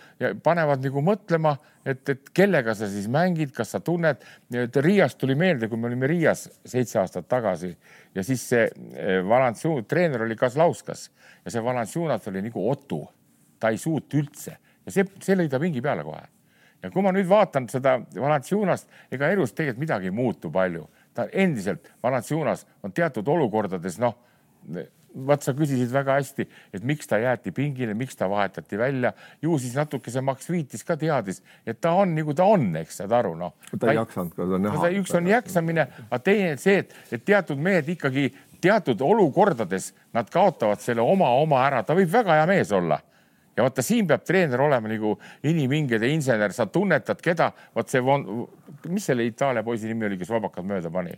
panevad 0.43 0.83
nagu 0.85 1.03
mõtlema, 1.05 1.55
et, 1.85 2.01
et 2.09 2.29
kellega 2.35 2.75
sa 2.77 2.89
siis 2.89 3.07
mängid, 3.11 3.53
kas 3.55 3.73
sa 3.75 3.81
tunned. 3.83 4.21
Riiast 4.85 5.19
tuli 5.21 5.35
meelde, 5.37 5.69
kui 5.69 5.79
me 5.79 5.89
olime 5.89 6.09
Riias 6.09 6.47
seitse 6.65 6.99
aastat 7.01 7.27
tagasi 7.31 7.73
ja 8.15 8.23
siis 8.25 8.45
see 8.51 8.67
eh, 8.67 9.19
Valanciun, 9.25 9.85
treener 9.89 10.25
oli 10.25 10.37
Kazlauskas 10.39 11.09
ja 11.45 11.53
see 11.53 11.63
Valanciunat 11.63 12.27
oli 12.31 12.45
nagu 12.45 12.69
otu. 12.69 13.03
ta 13.59 13.69
ei 13.71 13.77
suutnud 13.79 14.19
üldse 14.19 14.57
ja 14.85 14.91
see, 14.91 15.05
see 15.23 15.37
lõi 15.37 15.47
ta 15.49 15.59
pingi 15.59 15.81
peale 15.81 16.03
kohe. 16.03 16.21
ja 16.83 16.91
kui 16.91 17.01
ma 17.01 17.13
nüüd 17.15 17.27
vaatan 17.29 17.69
seda 17.71 17.97
Valanciunast, 18.13 18.89
ega 19.11 19.31
elus 19.33 19.53
tegelikult 19.53 19.81
midagi 19.85 20.11
ei 20.11 20.15
muutu 20.15 20.51
palju, 20.51 20.85
ta 21.13 21.27
endiselt, 21.31 21.89
Valanciunas 22.03 22.65
on 22.83 22.93
teatud 22.93 23.27
olukordades 23.27 23.97
noh 23.99 24.19
vaat 25.15 25.45
sa 25.45 25.53
küsisid 25.55 25.91
väga 25.93 26.17
hästi, 26.19 26.45
et 26.75 26.83
miks 26.87 27.07
ta 27.07 27.19
jäeti 27.21 27.53
pingile, 27.55 27.95
miks 27.97 28.17
ta 28.19 28.27
vahetati 28.29 28.77
välja. 28.79 29.13
ju 29.41 29.57
siis 29.59 29.75
natuke 29.75 30.11
see 30.11 30.21
Max 30.21 30.49
Viitis 30.49 30.83
ka 30.83 30.97
teadis, 30.99 31.41
et 31.65 31.79
ta 31.81 31.93
on 31.95 32.15
nagu 32.15 32.33
ta 32.33 32.45
on, 32.45 32.67
eks 32.75 33.01
saad 33.01 33.15
aru, 33.15 33.35
noh. 33.39 33.55
ta 33.79 33.91
ei 33.91 33.99
jaksanud 33.99 34.35
ka, 34.35 34.43
on 34.43 34.67
näha. 34.67 34.91
üks 34.99 35.15
on 35.15 35.27
jaksamine, 35.27 35.87
aga 36.09 36.21
teine 36.23 36.57
see, 36.61 36.83
et, 36.83 36.95
et 37.11 37.25
teatud 37.25 37.59
mehed 37.61 37.89
ikkagi 37.95 38.29
teatud 38.61 39.01
olukordades 39.01 39.93
nad 40.13 40.29
kaotavad 40.31 40.81
selle 40.81 41.03
oma, 41.05 41.29
oma 41.41 41.65
ära, 41.67 41.83
ta 41.83 41.95
võib 41.97 42.11
väga 42.11 42.41
hea 42.41 42.47
mees 42.49 42.71
olla 42.75 42.99
ja 43.55 43.63
vaata, 43.63 43.83
siin 43.85 44.07
peab 44.09 44.23
treener 44.27 44.61
olema 44.61 44.89
nagu 44.91 45.15
inimhingede 45.47 46.09
insener, 46.11 46.53
sa 46.55 46.67
tunnetad, 46.71 47.21
keda, 47.23 47.49
vot 47.75 47.91
see, 47.91 48.03
mis 48.91 49.07
selle 49.09 49.25
Itaalia 49.29 49.63
poisi 49.65 49.89
nimi 49.89 50.09
oli, 50.09 50.19
kes 50.19 50.31
vabakad 50.33 50.67
mööda 50.67 50.91
pani? 50.93 51.15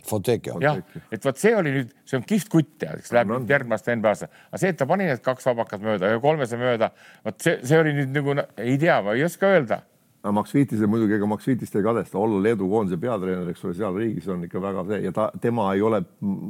jah, 0.64 0.80
et 1.14 1.28
vot 1.28 1.40
see 1.40 1.54
oli 1.58 1.74
nüüd, 1.80 1.92
see 2.08 2.20
on 2.20 2.26
kihvt 2.28 2.52
kutt 2.52 2.72
tead, 2.78 3.02
eks 3.02 3.12
läheb 3.16 3.32
no, 3.32 3.42
järgmist 3.48 3.90
NBA-sse, 3.90 4.30
aga 4.50 4.62
see, 4.62 4.72
et 4.74 4.80
ta 4.80 4.88
pani 4.88 5.10
need 5.10 5.22
kaks 5.24 5.50
vabakat 5.50 5.84
mööda, 5.84 6.14
ühe 6.14 6.22
kolmese 6.24 6.60
mööda, 6.60 6.92
vot 7.26 7.38
see, 7.42 7.58
see 7.66 7.82
oli 7.82 7.96
nüüd 7.98 8.14
nagu 8.16 8.38
ei 8.56 8.78
tea, 8.80 9.00
ma 9.04 9.18
ei 9.18 9.26
oska 9.26 9.54
öelda 9.56 9.82
aga 10.22 10.32
Max 10.34 10.52
Viitis 10.54 10.80
muidugi, 10.90 11.14
ega 11.14 11.26
Max 11.30 11.46
Viitist 11.46 11.76
ei 11.78 11.84
kadesta, 11.84 12.18
olla 12.18 12.40
Leedu 12.42 12.66
koondise 12.70 12.98
peatreener, 13.00 13.52
eks 13.52 13.64
ole, 13.64 13.74
seal 13.78 13.98
riigis 13.98 14.26
on 14.32 14.42
ikka 14.48 14.62
väga 14.62 14.84
see 14.88 15.00
ja 15.04 15.12
ta, 15.14 15.28
tema 15.40 15.68
ei 15.74 15.82
ole 15.84 16.00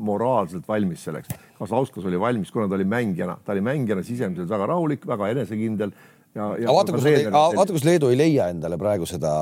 moraalselt 0.08 0.68
valmis 0.68 1.04
selleks. 1.04 1.34
Kazauskas 1.58 2.06
oli 2.08 2.20
valmis, 2.20 2.52
kuna 2.54 2.68
ta 2.68 2.78
oli 2.78 2.86
mängijana, 2.88 3.36
ta 3.44 3.52
oli 3.52 3.64
mängijana 3.66 4.04
sisemiselt 4.06 4.48
väga 4.48 4.70
rahulik, 4.72 5.04
väga 5.06 5.28
enesekindel 5.34 5.92
ja, 6.34 6.46
ja 6.62 6.74
vaata, 6.74 6.92
kus, 6.94 7.06
vaata, 7.32 7.72
kus 7.72 7.84
Leedu 7.86 8.10
ei 8.12 8.18
leia 8.18 8.48
endale 8.52 8.78
praegu 8.80 9.06
seda, 9.08 9.32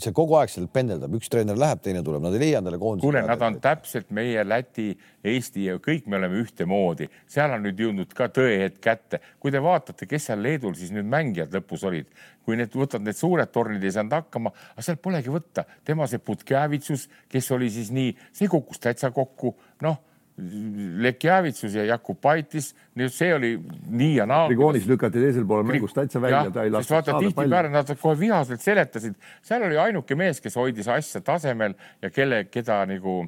see 0.00 0.12
kogu 0.16 0.36
aeg 0.38 0.52
seal 0.52 0.68
pendeldab, 0.72 1.16
üks 1.18 1.32
treener 1.32 1.58
läheb, 1.58 1.80
teine 1.84 2.02
tuleb, 2.06 2.22
nad 2.24 2.36
ei 2.36 2.42
leia 2.42 2.60
endale 2.62 2.78
koondise. 2.80 3.06
kuule, 3.06 3.24
nad 3.26 3.42
on 3.46 3.58
täpselt 3.64 4.12
meie 4.14 4.44
Läti, 4.46 4.92
Eesti 5.24 5.68
ja 5.68 5.76
kõik 5.82 6.08
me 6.10 6.18
oleme 6.20 6.40
ühtemoodi, 6.42 7.08
seal 7.30 7.56
on 7.56 7.64
nüüd 7.64 7.80
jõudnud 7.80 8.16
ka 8.16 8.28
tõehetk 8.34 8.80
kätte. 8.84 9.20
kui 9.40 9.54
te 9.54 9.62
vaatate, 9.64 10.08
kes 10.10 10.30
seal 10.30 10.42
Leedul 10.44 10.76
siis 10.78 10.92
nüüd 10.94 11.08
mängijad 11.10 11.54
lõpus 11.54 11.84
olid, 11.88 12.10
kui 12.44 12.58
need 12.60 12.74
võtad, 12.76 13.04
need 13.04 13.18
suured 13.18 13.52
tornid 13.52 13.84
ei 13.84 13.94
saanud 13.94 14.18
hakkama, 14.18 14.52
aga 14.74 14.84
sealt 14.84 15.02
polegi 15.04 15.32
võtta, 15.32 15.64
tema 15.84 16.08
see 16.10 16.20
Putkevitsus, 16.20 17.08
kes 17.32 17.50
oli 17.56 17.70
siis 17.72 17.92
nii, 17.94 18.12
see 18.32 18.50
kukkus 18.52 18.82
täitsa 18.84 19.12
kokku, 19.14 19.56
noh 19.84 20.02
Lekjavitsus 20.34 21.76
ja 21.78 21.84
Jakubaitis, 21.84 22.72
see 23.14 23.28
oli 23.34 23.52
nii 23.86 24.16
ja 24.16 24.24
naa. 24.26 24.48
Grigoonis 24.50 24.88
lükati 24.90 25.20
teisel 25.22 25.44
poolel 25.46 25.68
mängust 25.68 25.94
täitsa 25.94 26.18
välja, 26.22 26.48
ta 26.50 26.64
ei 26.66 26.72
lastud 26.74 26.96
saada. 26.96 27.20
tihtipeale 27.22 27.70
nad 27.70 27.92
kohe 28.00 28.18
vihaselt 28.18 28.64
seletasid, 28.64 29.14
seal 29.46 29.62
oli 29.68 29.78
ainuke 29.78 30.18
mees, 30.18 30.42
kes 30.42 30.58
hoidis 30.58 30.90
asja 30.90 31.22
tasemel 31.22 31.76
ja 32.02 32.10
kelle, 32.10 32.44
keda 32.50 32.80
nagu, 32.90 33.20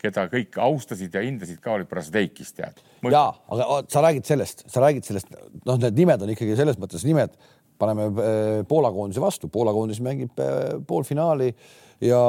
keda 0.00 0.26
kõik 0.32 0.60
austasid 0.60 1.16
ja 1.16 1.24
hindasid 1.24 1.62
ka, 1.64 1.78
oli 1.78 1.88
Brasdeikis 1.88 2.52
tead. 2.58 2.84
ja, 3.08 3.24
aga 3.48 3.80
sa 3.88 4.04
räägid 4.04 4.28
sellest, 4.28 4.66
sa 4.68 4.84
räägid 4.84 5.08
sellest, 5.08 5.32
noh, 5.64 5.80
need 5.80 5.96
nimed 5.96 6.28
on 6.28 6.36
ikkagi 6.36 6.60
selles 6.60 6.76
mõttes 6.82 7.08
nimed, 7.08 7.40
paneme 7.80 8.10
äh, 8.12 8.48
Poola 8.68 8.92
koondise 8.92 9.24
vastu, 9.24 9.48
Poola 9.48 9.72
koondis 9.72 10.04
mängib 10.04 10.36
äh, 10.44 10.76
poolfinaali 10.86 11.54
ja 12.00 12.20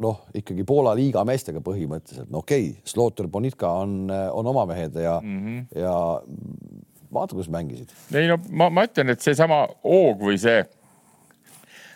noh, 0.00 0.22
ikkagi 0.34 0.64
Poola 0.66 0.94
liiga 0.96 1.24
meestega 1.28 1.60
põhimõtteliselt, 1.64 2.30
no 2.32 2.40
okei 2.44 2.70
okay,, 2.70 2.88
Slaughter, 2.88 3.28
Bonitka 3.28 3.70
on, 3.82 4.06
on 4.10 4.46
oma 4.54 4.64
mehed 4.70 4.96
ja 5.00 5.18
mm, 5.22 5.40
-hmm. 5.40 5.82
ja 5.82 5.96
vaata, 7.12 7.34
kuidas 7.34 7.50
mängisid. 7.52 7.92
ei 8.14 8.28
no 8.28 8.38
ma, 8.50 8.70
ma 8.70 8.86
ütlen, 8.88 9.12
et 9.12 9.20
seesama 9.20 9.64
hoog 9.84 10.24
või 10.24 10.38
see, 10.40 10.64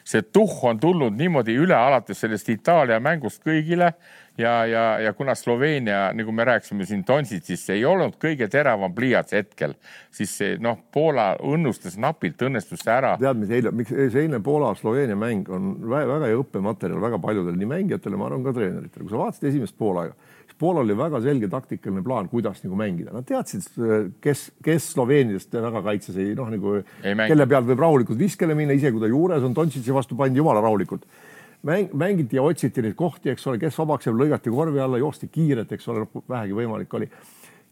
see 0.05 0.23
tuhh 0.23 0.65
on 0.71 0.81
tulnud 0.81 1.17
niimoodi 1.17 1.57
üle 1.57 1.77
alates 1.77 2.21
sellest 2.21 2.49
Itaalia 2.53 3.01
mängust 3.01 3.43
kõigile 3.45 3.93
ja, 4.39 4.67
ja, 4.67 4.85
ja 5.01 5.13
kuna 5.13 5.35
Sloveenia, 5.35 6.13
nagu 6.15 6.33
me 6.33 6.45
rääkisime 6.45 6.87
siin 6.87 7.03
Donsitsist, 7.07 7.71
ei 7.75 7.85
olnud 7.85 8.17
kõige 8.23 8.49
teravam 8.51 8.95
pliiats 8.95 9.35
hetkel, 9.35 9.75
siis 10.15 10.35
see 10.39 10.57
noh, 10.63 10.79
Poola 10.95 11.33
õnnustas 11.45 11.99
napilt, 12.01 12.41
õnnestus 12.47 12.85
see 12.85 12.95
ära. 12.95 13.17
tead, 13.21 13.39
mis 13.41 13.53
eile, 13.55 13.73
miks 13.75 13.93
see 13.93 14.25
eilne 14.25 14.41
Poola-Sloveenia 14.45 15.19
mäng 15.19 15.51
on 15.55 15.75
väga, 15.91 16.21
hea 16.27 16.39
õppematerjal 16.39 17.03
väga 17.03 17.21
paljudele 17.23 17.59
nii 17.59 17.71
mängijatele, 17.75 18.19
ma 18.21 18.29
arvan 18.31 18.47
ka 18.47 18.55
treeneritele, 18.57 19.05
kui 19.05 19.15
sa 19.15 19.23
vaatasid 19.25 19.49
esimest 19.51 19.79
poolaega, 19.79 20.15
siis 20.45 20.59
Poolal 20.59 20.87
oli 20.87 20.99
väga 20.99 21.23
selge 21.23 21.51
taktikaline 21.51 22.05
plaan, 22.07 22.31
kuidas 22.31 22.63
nagu 22.65 22.79
mängida, 22.79 23.15
nad 23.15 23.27
teadsid, 23.27 23.67
kes, 24.23 24.49
kes 24.65 24.93
Sloveeniast 24.95 25.59
väga 25.59 25.83
kaitses 25.91 26.19
ei 26.19 26.37
noh, 26.39 26.51
nagu 26.55 26.79
kelle 27.03 27.49
pealt 27.51 27.67
võib 27.73 27.83
rahulikult 27.83 28.19
viskele 28.21 28.55
minna, 28.59 28.77
isegi 28.79 28.95
kui 28.95 29.03
ta 29.03 29.11
juures 29.11 29.43
on, 29.47 29.57
Donsitsi 29.57 29.95
vastu 29.95 30.19
pandi 30.19 30.39
jumala 30.39 30.63
rahulikult 30.63 31.07
mäng, 31.63 31.91
mängiti 31.93 32.37
ja 32.37 32.43
otsiti 32.43 32.83
neid 32.83 32.95
kohti, 32.99 33.33
eks 33.33 33.47
ole, 33.47 33.59
kes 33.59 33.79
vabaks 33.79 34.09
jääb, 34.09 34.19
lõigati 34.21 34.53
korvi 34.53 34.81
alla, 34.81 34.99
joosti 34.99 35.29
kiirelt, 35.33 35.73
eks 35.73 35.89
ole, 35.89 36.07
vähegi 36.29 36.57
võimalik 36.57 36.95
oli. 36.95 37.11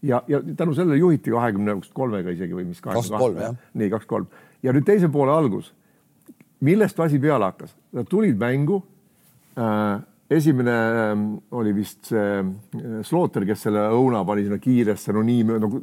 ja, 0.03 0.23
ja 0.29 0.41
tänu 0.57 0.75
sellele 0.75 0.97
juhiti 0.97 1.31
kahekümne 1.31 1.79
kolmega 1.95 2.31
isegi 2.31 2.55
või 2.55 2.67
mis. 2.69 2.81
kakskümmend 2.81 3.23
kolm 3.23 3.41
jah. 3.41 3.57
nii 3.75 3.91
kaks 3.91 4.07
kolm 4.07 4.27
ja 4.63 4.73
nüüd 4.73 4.85
teise 4.87 5.09
poole 5.09 5.33
algus. 5.33 5.73
millest 6.61 7.01
asi 7.01 7.19
peale 7.19 7.45
hakkas? 7.45 7.77
Nad 7.93 8.09
tulid 8.09 8.39
mängu 8.39 8.83
äh, 9.59 10.01
esimene 10.31 10.73
ähm, 10.73 11.25
oli 11.51 11.73
vist 11.77 12.11
see 12.11 12.19
äh, 12.41 13.01
Slaughter, 13.07 13.47
kes 13.47 13.67
selle 13.67 13.87
õuna 13.95 14.25
pani 14.27 14.47
sinna 14.47 14.59
kiiresse, 14.63 15.15
no 15.15 15.23
nii 15.27 15.45
nagu 15.47 15.81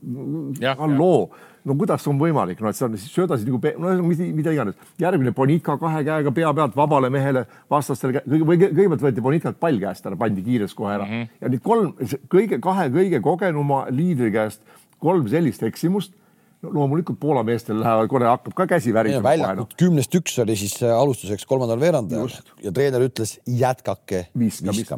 halloo, 0.79 1.27
no 1.63 1.75
kuidas 1.79 2.07
on 2.11 2.19
võimalik, 2.19 2.59
no 2.63 2.71
et 2.71 2.77
sa 2.77 2.89
söödasid 2.91 3.47
nagu, 3.47 3.61
no 3.79 3.93
mida, 4.09 4.51
iganes. 4.51 4.79
järgmine 4.99 5.31
Bonica 5.35 5.77
kahe 5.79 6.03
käega 6.07 6.33
pea 6.35 6.53
pealt 6.53 6.75
vabale 6.75 7.11
mehele 7.13 7.45
vastastele, 7.71 8.23
või 8.27 8.59
kõigepealt 8.65 9.07
võeti 9.07 9.23
Bonicalt 9.23 9.61
pall 9.61 9.79
käest 9.79 10.09
ära, 10.09 10.19
pandi 10.19 10.43
kiires 10.43 10.75
kohe 10.75 10.91
ära 10.97 11.05
mm 11.07 11.13
-hmm. 11.13 11.29
ja 11.41 11.53
nüüd 11.53 11.63
kolm, 11.63 11.93
kõige 12.31 12.59
kahe 12.59 12.89
kõige 12.91 13.21
kogenuma 13.21 13.85
liidri 13.89 14.31
käest 14.31 14.61
kolm 14.99 15.27
sellist 15.27 15.63
eksimust 15.63 16.11
no 16.11 16.22
loomulikult 16.63 17.19
Poola 17.19 17.43
meestel 17.45 17.79
lähevad, 17.81 18.09
kohe 18.11 18.27
hakkab 18.27 18.55
ka 18.57 18.67
käsi 18.75 18.93
värisema. 18.95 19.23
väljakut 19.29 19.75
kümnest 19.79 20.15
üks 20.19 20.35
oli 20.43 20.55
siis 20.59 20.75
äh, 20.83 20.93
alustuseks 20.95 21.45
kolmandal 21.49 21.81
veerandajal 21.81 22.31
ja 22.63 22.71
treener 22.75 23.03
ütles 23.03 23.37
jätkake 23.47 24.27
viskamist, 24.39 24.93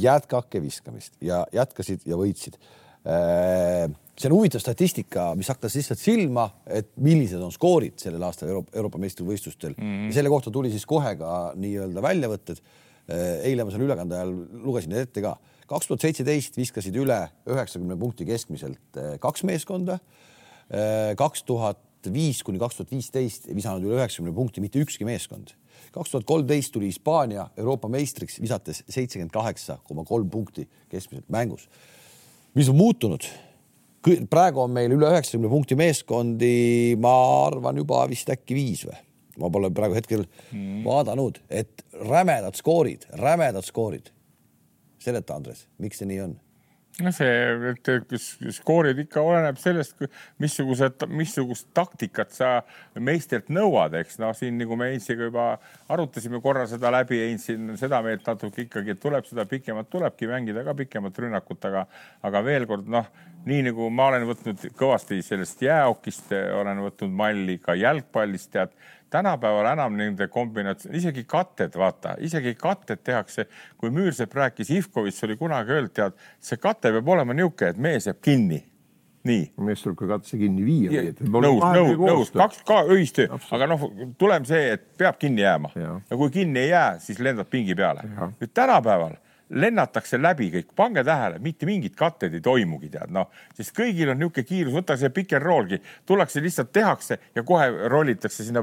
jätkake 0.00 0.62
viskamist 0.62 1.16
ja 1.24 1.42
jätkasid 1.54 2.06
ja 2.08 2.18
võitsid. 2.20 2.56
Äh, 3.04 3.88
see 4.16 4.28
on 4.28 4.36
huvitav 4.36 4.62
statistika, 4.64 5.30
mis 5.38 5.48
hakkas 5.52 5.76
lihtsalt 5.78 6.00
silma, 6.00 6.46
et 6.68 6.90
millised 7.00 7.40
on 7.40 7.52
skoorid 7.52 7.96
sellel 8.00 8.24
aastal 8.28 8.52
Euroopa, 8.52 8.76
Euroopa 8.76 9.00
meistrivõistlustel 9.00 9.76
mm 9.76 9.84
-hmm. 9.84 10.08
ja 10.10 10.18
selle 10.20 10.32
kohta 10.32 10.52
tuli 10.52 10.72
siis 10.72 10.86
kohe 10.88 11.14
ka 11.20 11.52
nii-öelda 11.56 12.04
väljavõtted. 12.04 12.64
Äh, 13.10 13.44
eile 13.50 13.64
ma 13.64 13.74
seal 13.74 13.84
ülekande 13.88 14.16
ajal 14.16 14.34
lugesin 14.64 14.94
need 14.94 15.08
ette 15.08 15.24
ka. 15.24 15.36
kaks 15.70 15.86
tuhat 15.86 16.00
seitseteist 16.00 16.56
viskasid 16.56 16.96
üle 16.96 17.28
üheksakümne 17.46 17.94
punkti 17.98 18.24
keskmiselt 18.26 18.98
kaks 19.20 19.44
meeskonda 19.44 20.00
kaks 21.18 21.42
tuhat 21.42 21.80
viis 22.12 22.42
kuni 22.46 22.60
kaks 22.60 22.78
tuhat 22.78 22.92
viisteist 22.94 23.48
ei 23.50 23.56
visanud 23.58 23.84
üle 23.84 23.98
üheksakümne 23.98 24.32
punkti 24.34 24.62
mitte 24.62 24.80
ükski 24.80 25.04
meeskond. 25.04 25.52
kaks 25.92 26.10
tuhat 26.10 26.24
kolmteist 26.24 26.72
tuli 26.72 26.86
Hispaania 26.86 27.48
Euroopa 27.56 27.88
meistriks, 27.88 28.40
visates 28.40 28.84
seitsekümmend 28.88 29.32
kaheksa 29.34 29.78
koma 29.84 30.04
kolm 30.04 30.30
punkti 30.30 30.68
keskmiselt 30.88 31.28
mängus. 31.28 31.68
mis 32.54 32.68
on 32.68 32.76
muutunud? 32.76 33.26
praegu 34.30 34.60
on 34.60 34.70
meil 34.70 34.92
üle 34.92 35.10
üheksakümne 35.10 35.48
punkti 35.48 35.76
meeskondi, 35.76 36.96
ma 36.96 37.14
arvan 37.46 37.76
juba 37.76 38.06
vist 38.08 38.30
äkki 38.30 38.54
viis 38.54 38.86
või? 38.88 38.96
ma 39.40 39.50
pole 39.50 39.70
praegu 39.72 39.96
hetkel 39.96 40.24
mm. 40.52 40.82
vaadanud, 40.84 41.40
et 41.48 41.84
rämedad 41.92 42.56
skoorid, 42.56 43.06
rämedad 43.20 43.64
skoorid. 43.64 44.10
seleta, 45.00 45.34
Andres, 45.34 45.66
miks 45.78 46.00
see 46.00 46.08
nii 46.08 46.20
on? 46.20 46.38
Noh, 47.04 47.14
see, 47.14 47.72
et 47.72 48.14
skoorid 48.56 48.98
ikka 49.04 49.22
oleneb 49.24 49.58
sellest, 49.60 49.96
missugused, 50.42 51.06
missugust 51.10 51.68
taktikat 51.76 52.34
sa 52.34 52.50
meistrilt 52.98 53.50
nõuad, 53.52 53.96
eks. 54.00 54.18
Noh, 54.22 54.34
siin 54.36 54.58
nagu 54.60 54.78
me 54.78 54.90
Heinziga 54.90 55.28
juba 55.28 55.46
arutasime 55.90 56.42
korra 56.44 56.66
seda 56.70 56.92
läbi, 56.94 57.20
Heinz 57.24 57.48
siin 57.48 57.72
seda 57.80 58.02
meelt 58.06 58.26
natuke 58.26 58.66
ikkagi, 58.66 58.94
et 58.94 59.02
tuleb 59.02 59.26
seda 59.28 59.46
pikemat, 59.50 59.90
tulebki 59.92 60.30
mängida 60.30 60.64
ka 60.66 60.76
pikemat 60.78 61.22
rünnakut, 61.24 61.64
aga, 61.70 61.86
aga 62.26 62.44
veel 62.46 62.68
kord 62.70 62.90
noh, 62.90 63.08
nii 63.48 63.64
nagu 63.70 63.88
ma 63.94 64.10
olen 64.10 64.26
võtnud 64.28 64.64
kõvasti 64.78 65.20
sellest 65.24 65.62
jäähokist, 65.64 66.32
olen 66.60 66.82
võtnud 66.84 67.12
malli 67.16 67.58
ka 67.62 67.74
jalgpallist, 67.78 68.50
tead 68.52 68.74
tänapäeval 69.10 69.66
enam 69.72 69.96
nende 69.98 70.28
kombinatsioon, 70.30 70.94
isegi 70.96 71.24
katted, 71.28 71.74
vaata, 71.78 72.14
isegi 72.22 72.54
katted 72.58 73.02
tehakse. 73.04 73.46
kui 73.78 73.90
Müürsepp 73.90 74.34
rääkis, 74.34 74.70
Ivkovitš 74.70 75.24
oli 75.24 75.36
kunagi 75.36 75.72
öelnud, 75.72 75.94
tead, 75.94 76.18
see 76.40 76.60
kate 76.60 76.92
peab 76.94 77.08
olema 77.08 77.34
niisugune, 77.34 77.70
et 77.70 77.80
mees 77.80 78.06
jääb 78.06 78.20
kinni. 78.22 78.60
nii. 79.24 79.40
mees 79.60 79.82
tuleb 79.82 79.96
ka 79.98 80.06
katse 80.14 80.38
kinni 80.40 80.64
viia. 80.64 81.02
nõus, 81.20 81.64
nõus, 81.64 81.96
nõus, 81.98 82.30
kaks 82.36 82.62
ka 82.68 82.84
öistöö, 82.88 83.40
aga 83.56 83.66
noh, 83.72 83.88
tulem 84.18 84.46
see, 84.48 84.76
et 84.76 84.86
peab 84.98 85.18
kinni 85.20 85.42
jääma 85.42 85.72
ja. 85.74 85.98
ja 86.10 86.16
kui 86.16 86.30
kinni 86.30 86.60
ei 86.60 86.70
jää, 86.70 86.98
siis 86.98 87.18
lendad 87.18 87.50
pingi 87.50 87.74
peale. 87.74 88.06
nüüd 88.40 88.54
tänapäeval 88.54 89.18
lennatakse 89.50 90.18
läbi 90.20 90.50
kõik, 90.54 90.70
pange 90.76 91.02
tähele, 91.06 91.40
mitte 91.42 91.66
mingit 91.66 91.96
katteid 91.98 92.34
ei 92.36 92.42
toimugi, 92.44 92.90
tead 92.92 93.10
noh, 93.14 93.30
sest 93.56 93.74
kõigil 93.76 94.12
on 94.12 94.20
niisugune 94.20 94.46
kiirus, 94.46 94.76
võta 94.76 94.96
see 94.98 95.10
piker 95.14 95.42
roolgi, 95.42 95.80
tullakse 96.06 96.42
lihtsalt 96.42 96.72
tehakse 96.72 97.18
ja 97.34 97.44
kohe 97.46 97.66
rollitakse 97.90 98.46
sinna, 98.46 98.62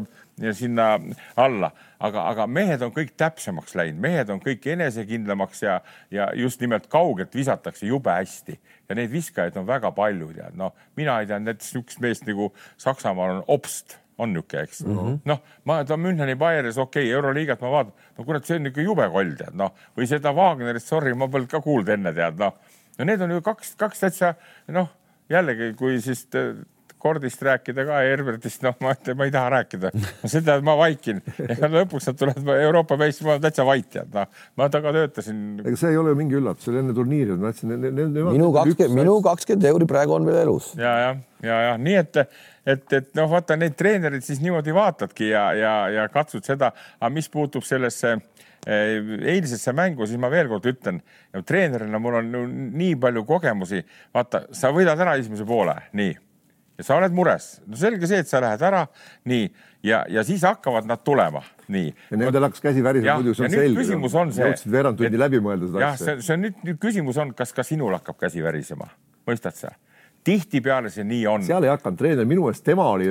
sinna 0.55 0.87
alla, 1.35 1.71
aga, 1.99 2.25
aga 2.31 2.47
mehed 2.47 2.87
on 2.87 2.95
kõik 2.95 3.13
täpsemaks 3.19 3.75
läinud, 3.77 4.01
mehed 4.07 4.33
on 4.33 4.41
kõik 4.43 4.65
enesekindlamaks 4.77 5.63
ja, 5.65 5.77
ja 6.13 6.31
just 6.39 6.63
nimelt 6.63 6.87
kaugelt 6.91 7.35
visatakse 7.35 7.87
jube 7.89 8.13
hästi. 8.13 8.59
Ja 8.87 8.95
neid 8.95 9.11
viskajaid 9.11 9.57
on 9.59 9.67
väga 9.67 9.91
palju, 9.91 10.31
tead 10.37 10.55
noh, 10.55 10.75
mina 10.95 11.19
ei 11.19 11.27
tea 11.27 11.41
näiteks 11.43 11.73
niisugust 11.73 12.03
meest 12.03 12.27
nagu 12.29 12.53
Saksamaal 12.79 13.39
on 13.41 13.47
Obst 13.51 13.97
on 14.17 14.33
niisugune, 14.33 14.63
eks. 14.63 14.83
Mm 14.85 14.97
-hmm.. 14.97 15.19
noh, 15.25 15.41
ma, 15.65 15.83
ta 15.85 15.97
Müncheni 15.97 16.35
Bayeris, 16.35 16.77
okei 16.77 17.03
okay,, 17.03 17.13
Euroliigat 17.13 17.61
ma 17.61 17.71
vaatan, 17.71 17.93
no 18.17 18.23
kurat, 18.23 18.45
see 18.45 18.57
on 18.57 18.63
niisugune 18.63 18.87
jube 18.89 19.09
koll, 19.13 19.35
tead 19.37 19.57
noh, 19.57 19.73
või 19.97 20.07
seda 20.09 20.33
Wagnerist, 20.35 20.87
sorry, 20.87 21.13
ma 21.13 21.27
polnud 21.27 21.51
ka 21.51 21.61
kuulnud 21.61 21.89
enne, 21.93 22.13
tead 22.13 22.39
noh. 22.41 22.55
no 22.97 23.05
need 23.05 23.21
on 23.21 23.31
ju 23.31 23.41
kaks, 23.45 23.75
kaks 23.77 23.99
täitsa 24.05 24.33
noh, 24.67 24.89
jällegi, 25.29 25.73
kui 25.77 26.01
siis 26.01 26.25
Kordist 26.97 27.41
rääkida 27.45 27.85
ka 27.85 27.99
ja 28.01 28.09
Herbertist, 28.09 28.63
noh, 28.65 28.73
ma 28.81 28.95
ütlen, 28.95 29.17
ma 29.19 29.27
ei 29.27 29.33
taha 29.33 29.51
rääkida. 29.53 29.91
seda 30.33 30.57
ma 30.65 30.73
vaikin, 30.79 31.21
ega 31.45 31.69
lõpuks 31.69 32.09
nad 32.09 32.17
tulevad 32.17 32.49
Euroopa 32.63 32.97
meistri, 32.97 33.27
ma 33.27 33.35
olen 33.35 33.43
täitsa 33.45 33.65
vait, 33.67 33.85
tead, 33.93 34.09
noh. 34.15 34.25
ma 34.57 34.69
taga 34.73 34.93
töötasin. 34.95 35.43
ega 35.61 35.77
see 35.77 35.93
ei 35.93 36.01
ole 36.01 36.15
mingi 36.17 36.39
üllatus, 36.39 36.65
see 36.65 36.73
oli 36.73 36.81
enne 36.81 36.97
turniiri, 36.97 37.37
ma 37.37 37.53
ütlesin. 37.53 37.77
minu 38.33 38.49
kakskümmend, 38.55 38.97
minu 38.97 39.17
kakskümmend 39.29 39.69
euri 39.73 39.89
praegu 39.89 40.17
on 40.17 40.25
veel 40.25 40.41
elus. 40.41 40.73
ja, 40.79 40.97
ja, 41.03 41.15
ja, 41.45 41.61
ja 41.69 41.77
nii 41.81 41.99
et 42.01 42.21
et, 42.67 42.93
et 42.93 43.13
noh, 43.15 43.29
vaata 43.31 43.55
neid 43.59 43.77
treenereid 43.79 44.25
siis 44.25 44.41
niimoodi 44.43 44.73
vaatadki 44.75 45.29
ja, 45.29 45.47
ja, 45.55 45.75
ja 45.93 46.09
katsud 46.11 46.45
seda, 46.47 46.73
aga 46.99 47.13
mis 47.13 47.29
puutub 47.31 47.63
sellesse 47.63 48.17
eh, 48.17 48.97
eilsesse 49.37 49.71
mängu, 49.77 50.09
siis 50.09 50.19
ma 50.19 50.31
veel 50.33 50.49
kord 50.51 50.67
ütlen, 50.67 50.99
treenerina 51.47 52.01
mul 52.01 52.19
on 52.19 52.31
nii 52.73 52.95
palju 52.99 53.23
kogemusi. 53.29 53.85
vaata, 54.15 54.47
sa 54.51 54.73
võidad 54.75 54.99
ära 55.05 55.15
esimese 55.21 55.45
poole, 55.47 55.77
nii 55.93 56.15
ja 56.77 56.85
sa 56.85 56.97
oled 56.99 57.15
mures. 57.15 57.47
no 57.67 57.79
selge 57.79 58.09
see, 58.09 58.21
et 58.23 58.29
sa 58.29 58.41
lähed 58.43 58.61
ära, 58.67 58.83
nii, 59.29 59.47
ja, 59.87 60.03
ja 60.11 60.23
siis 60.27 60.45
hakkavad 60.47 60.87
nad 60.89 61.01
tulema, 61.05 61.41
nii. 61.73 61.89
ja 62.11 62.21
nendel 62.21 62.47
hakkas 62.47 62.63
käsi 62.63 62.83
värisema, 62.85 63.17
muidu 63.21 63.35
see 63.37 63.47
on 63.47 63.55
selge. 63.55 63.79
küsimus 63.81 64.17
on 64.21 64.33
see. 64.35 64.45
jõudsid 64.45 64.73
veerand 64.77 65.01
tundi 65.01 65.21
läbi 65.21 65.41
mõelda 65.43 65.71
seda 65.71 65.91
asja. 65.91 66.13
jah, 66.13 66.23
see 66.27 66.37
on 66.37 66.45
nüüd, 66.47 66.63
nüüd 66.67 66.81
küsimus 66.83 67.19
on, 67.23 67.33
kas 67.37 67.53
ka 67.57 67.65
sinul 67.67 67.97
hakkab 67.97 68.19
käsi 68.27 68.45
värisema, 68.45 68.89
mõistad 69.29 69.57
sa? 69.57 69.73
Tihtipeale 70.27 70.89
see 70.91 71.05
nii 71.07 71.21
on. 71.31 71.43
seal 71.47 71.63
ei 71.63 71.71
hakanud 71.71 71.99
treener, 71.99 72.27
minu 72.27 72.43
meelest 72.45 72.65
tema 72.67 72.87
oli. 72.91 73.07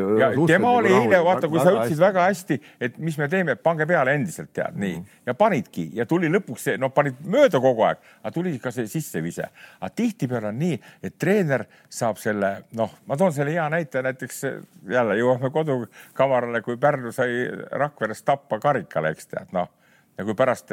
tema 0.49 0.73
oli 0.79 0.93
eile, 0.93 1.21
vaata, 1.25 1.49
kui 1.49 1.61
sa 1.63 1.73
ütlesid 1.73 2.01
väga 2.03 2.27
hästi, 2.29 2.59
et 2.89 2.99
mis 3.03 3.17
me 3.21 3.29
teeme, 3.33 3.57
pange 3.61 3.87
peale 3.89 4.17
endiselt 4.19 4.53
tead 4.57 4.77
nii 4.77 4.97
mm. 4.99 5.23
ja 5.29 5.37
panidki 5.39 5.87
ja 5.97 6.07
tuli 6.09 6.31
lõpuks 6.33 6.69
see, 6.69 6.77
noh, 6.81 6.93
panid 6.95 7.23
mööda 7.25 7.61
kogu 7.63 7.87
aeg, 7.89 8.03
aga 8.23 8.35
tuli 8.35 8.53
ka 8.63 8.73
see 8.75 8.91
sissevise. 8.91 9.49
aga 9.81 9.93
tihtipeale 10.03 10.53
on 10.53 10.61
nii, 10.61 10.77
et 11.07 11.17
treener 11.19 11.67
saab 12.01 12.21
selle, 12.21 12.53
noh, 12.77 12.93
ma 13.09 13.17
toon 13.17 13.33
selle 13.37 13.57
hea 13.57 13.67
näite, 13.73 14.05
näiteks 14.05 14.45
jälle 14.93 15.17
jõuame 15.21 15.53
kodukamarale, 15.55 16.63
kui 16.67 16.77
Pärnu 16.81 17.15
sai 17.17 17.47
Rakveres 17.73 18.23
tappa 18.27 18.61
karikale, 18.61 19.15
eks 19.17 19.33
tead, 19.33 19.57
noh 19.57 19.73
ja 20.17 20.25
kui 20.25 20.37
pärast 20.37 20.71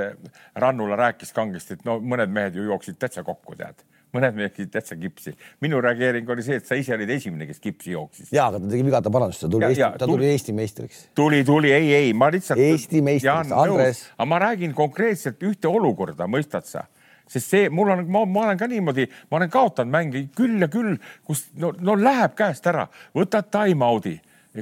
Rannula 0.56 0.96
rääkis 0.96 1.34
kangesti, 1.36 1.80
et 1.80 1.88
no 1.88 1.98
mõned 2.00 2.32
mehed 2.32 2.56
ju 2.56 2.64
jooksid 2.70 3.00
täitsa 3.00 3.24
kokku, 3.28 3.56
tead 3.60 3.84
mõned 4.14 4.38
mehed 4.38 4.72
täitsa 4.72 4.98
kipsi. 5.00 5.34
minu 5.64 5.82
reageering 5.82 6.30
oli 6.30 6.46
see, 6.46 6.60
et 6.62 6.68
sa 6.68 6.78
ise 6.80 6.94
olid 6.96 7.10
esimene, 7.10 7.48
kes 7.50 7.62
kipsi 7.64 7.94
jooksis. 7.96 8.32
ja, 8.34 8.48
aga 8.48 8.62
ta 8.62 8.72
tegi 8.72 8.86
vigade 8.86 9.12
parandust, 9.14 9.46
ta 9.46 9.52
tuli, 9.52 9.70
Eesti, 9.70 9.88
ta 10.00 10.10
tuli 10.10 10.30
Eesti 10.32 10.56
meistriks. 10.58 11.06
tuli, 11.16 11.44
tuli, 11.44 11.72
ei, 11.74 11.94
ei, 11.94 12.14
ma 12.14 12.30
lihtsalt. 12.34 12.60
Eesti 12.60 13.02
meistriks, 13.06 13.52
Andres. 13.52 14.04
aga 14.18 14.30
ma 14.30 14.42
räägin 14.48 14.76
konkreetselt 14.78 15.42
ühte 15.44 15.72
olukorda, 15.72 16.30
mõistad 16.30 16.70
sa? 16.70 16.86
sest 17.34 17.50
see, 17.50 17.70
mul 17.72 17.90
on, 17.90 18.04
ma, 18.12 18.26
ma 18.30 18.46
olen 18.50 18.60
ka 18.60 18.68
niimoodi, 18.70 19.08
ma 19.32 19.40
olen 19.40 19.50
kaotanud 19.50 19.94
mänge 19.94 20.26
küll 20.36 20.62
ja 20.62 20.68
küll, 20.70 20.98
kus 21.26 21.48
no, 21.58 21.72
no 21.82 21.96
läheb 21.98 22.36
käest 22.38 22.68
ära, 22.70 22.86
võtad 23.16 23.48
time-out'i, 23.54 24.18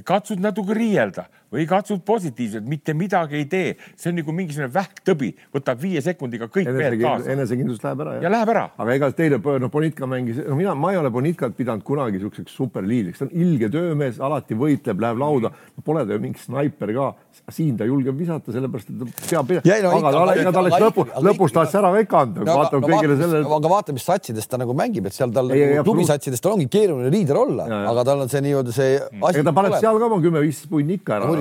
katsud 0.07 0.39
natuke 0.39 0.77
riielda 0.77 1.25
või 1.51 1.65
katsud 1.67 2.03
positiivselt, 2.07 2.65
mitte 2.67 2.95
midagi 2.97 3.41
ei 3.41 3.47
tee, 3.51 3.73
see 3.99 4.11
on 4.11 4.19
nagu 4.21 4.35
mingisugune 4.35 4.69
vähktõbi, 4.71 5.31
võtab 5.53 5.81
viie 5.81 6.01
sekundiga 6.03 6.47
kõik 6.51 6.69
mehed 6.71 6.97
kaasa. 7.01 7.31
enesekindlus 7.33 7.81
läheb 7.83 8.03
ära. 8.05 8.15
ja 8.23 8.31
läheb 8.31 8.51
ära. 8.53 8.65
aga 8.77 8.95
ega 8.95 9.11
teile, 9.17 9.39
noh, 9.41 9.71
Bonitka 9.71 10.07
mängis, 10.07 10.39
no 10.47 10.55
mina, 10.55 10.75
ma 10.75 10.93
ei 10.93 10.99
ole 11.01 11.11
Bonitkat 11.11 11.55
pidanud 11.57 11.83
kunagi 11.87 12.21
siukseks 12.21 12.55
superliidriks, 12.55 13.19
ta 13.19 13.27
on 13.27 13.33
ilge 13.35 13.69
töömees, 13.73 14.21
alati 14.23 14.55
võitleb, 14.55 15.03
läheb 15.03 15.19
lauda, 15.19 15.51
pole 15.83 16.05
ta 16.07 16.15
ju 16.15 16.23
mingi 16.23 16.39
snaiper 16.39 16.93
ka, 16.95 17.09
siin 17.51 17.75
ta 17.79 17.87
julgeb 17.89 18.15
visata, 18.17 18.53
sellepärast 18.55 18.93
et 18.93 19.03
ta 19.27 19.43
peab, 19.43 19.67
no, 19.83 19.93
aga 19.99 20.13
ta, 20.15 20.37
ega 20.39 20.55
ta 20.55 20.63
oleks 20.63 20.85
lõpu, 20.85 21.07
lõpus 21.27 21.55
tahtis 21.55 21.77
ära 21.81 21.91
ka 21.91 22.05
ikka 22.05 22.23
anda, 22.27 22.47
vaatab 22.47 22.87
kõigile 22.87 23.19
sellele. 23.19 23.43
aga 23.59 23.73
vaata, 23.75 23.95
mis 23.97 24.07
satsides 24.07 24.47
ta 24.47 24.59
nagu 24.61 24.75
mängib, 24.77 25.11
et 25.11 25.17
seal 25.17 25.35
tal 25.35 25.51
nagu 25.51 25.83
klubisatsides 25.87 26.43
tal 26.43 26.55
ongi 26.55 26.69
keeruline 26.71 27.11
liider 27.11 27.39
olla, 27.43 27.67
aga 27.91 28.07
tal 28.07 28.23
on 28.23 28.31
see 28.31 28.43
nii-öelda 28.47 28.75
see. 28.75 28.97
ega 29.19 29.45
ta 29.47 29.55
paneb 29.55 29.77
seal 29.81 29.99
ka 29.99 30.07
oma 30.07 30.21
kümme-viisteist 30.23 30.71
punni 30.71 30.99
ikka 30.99 31.17
ära. 31.17 31.31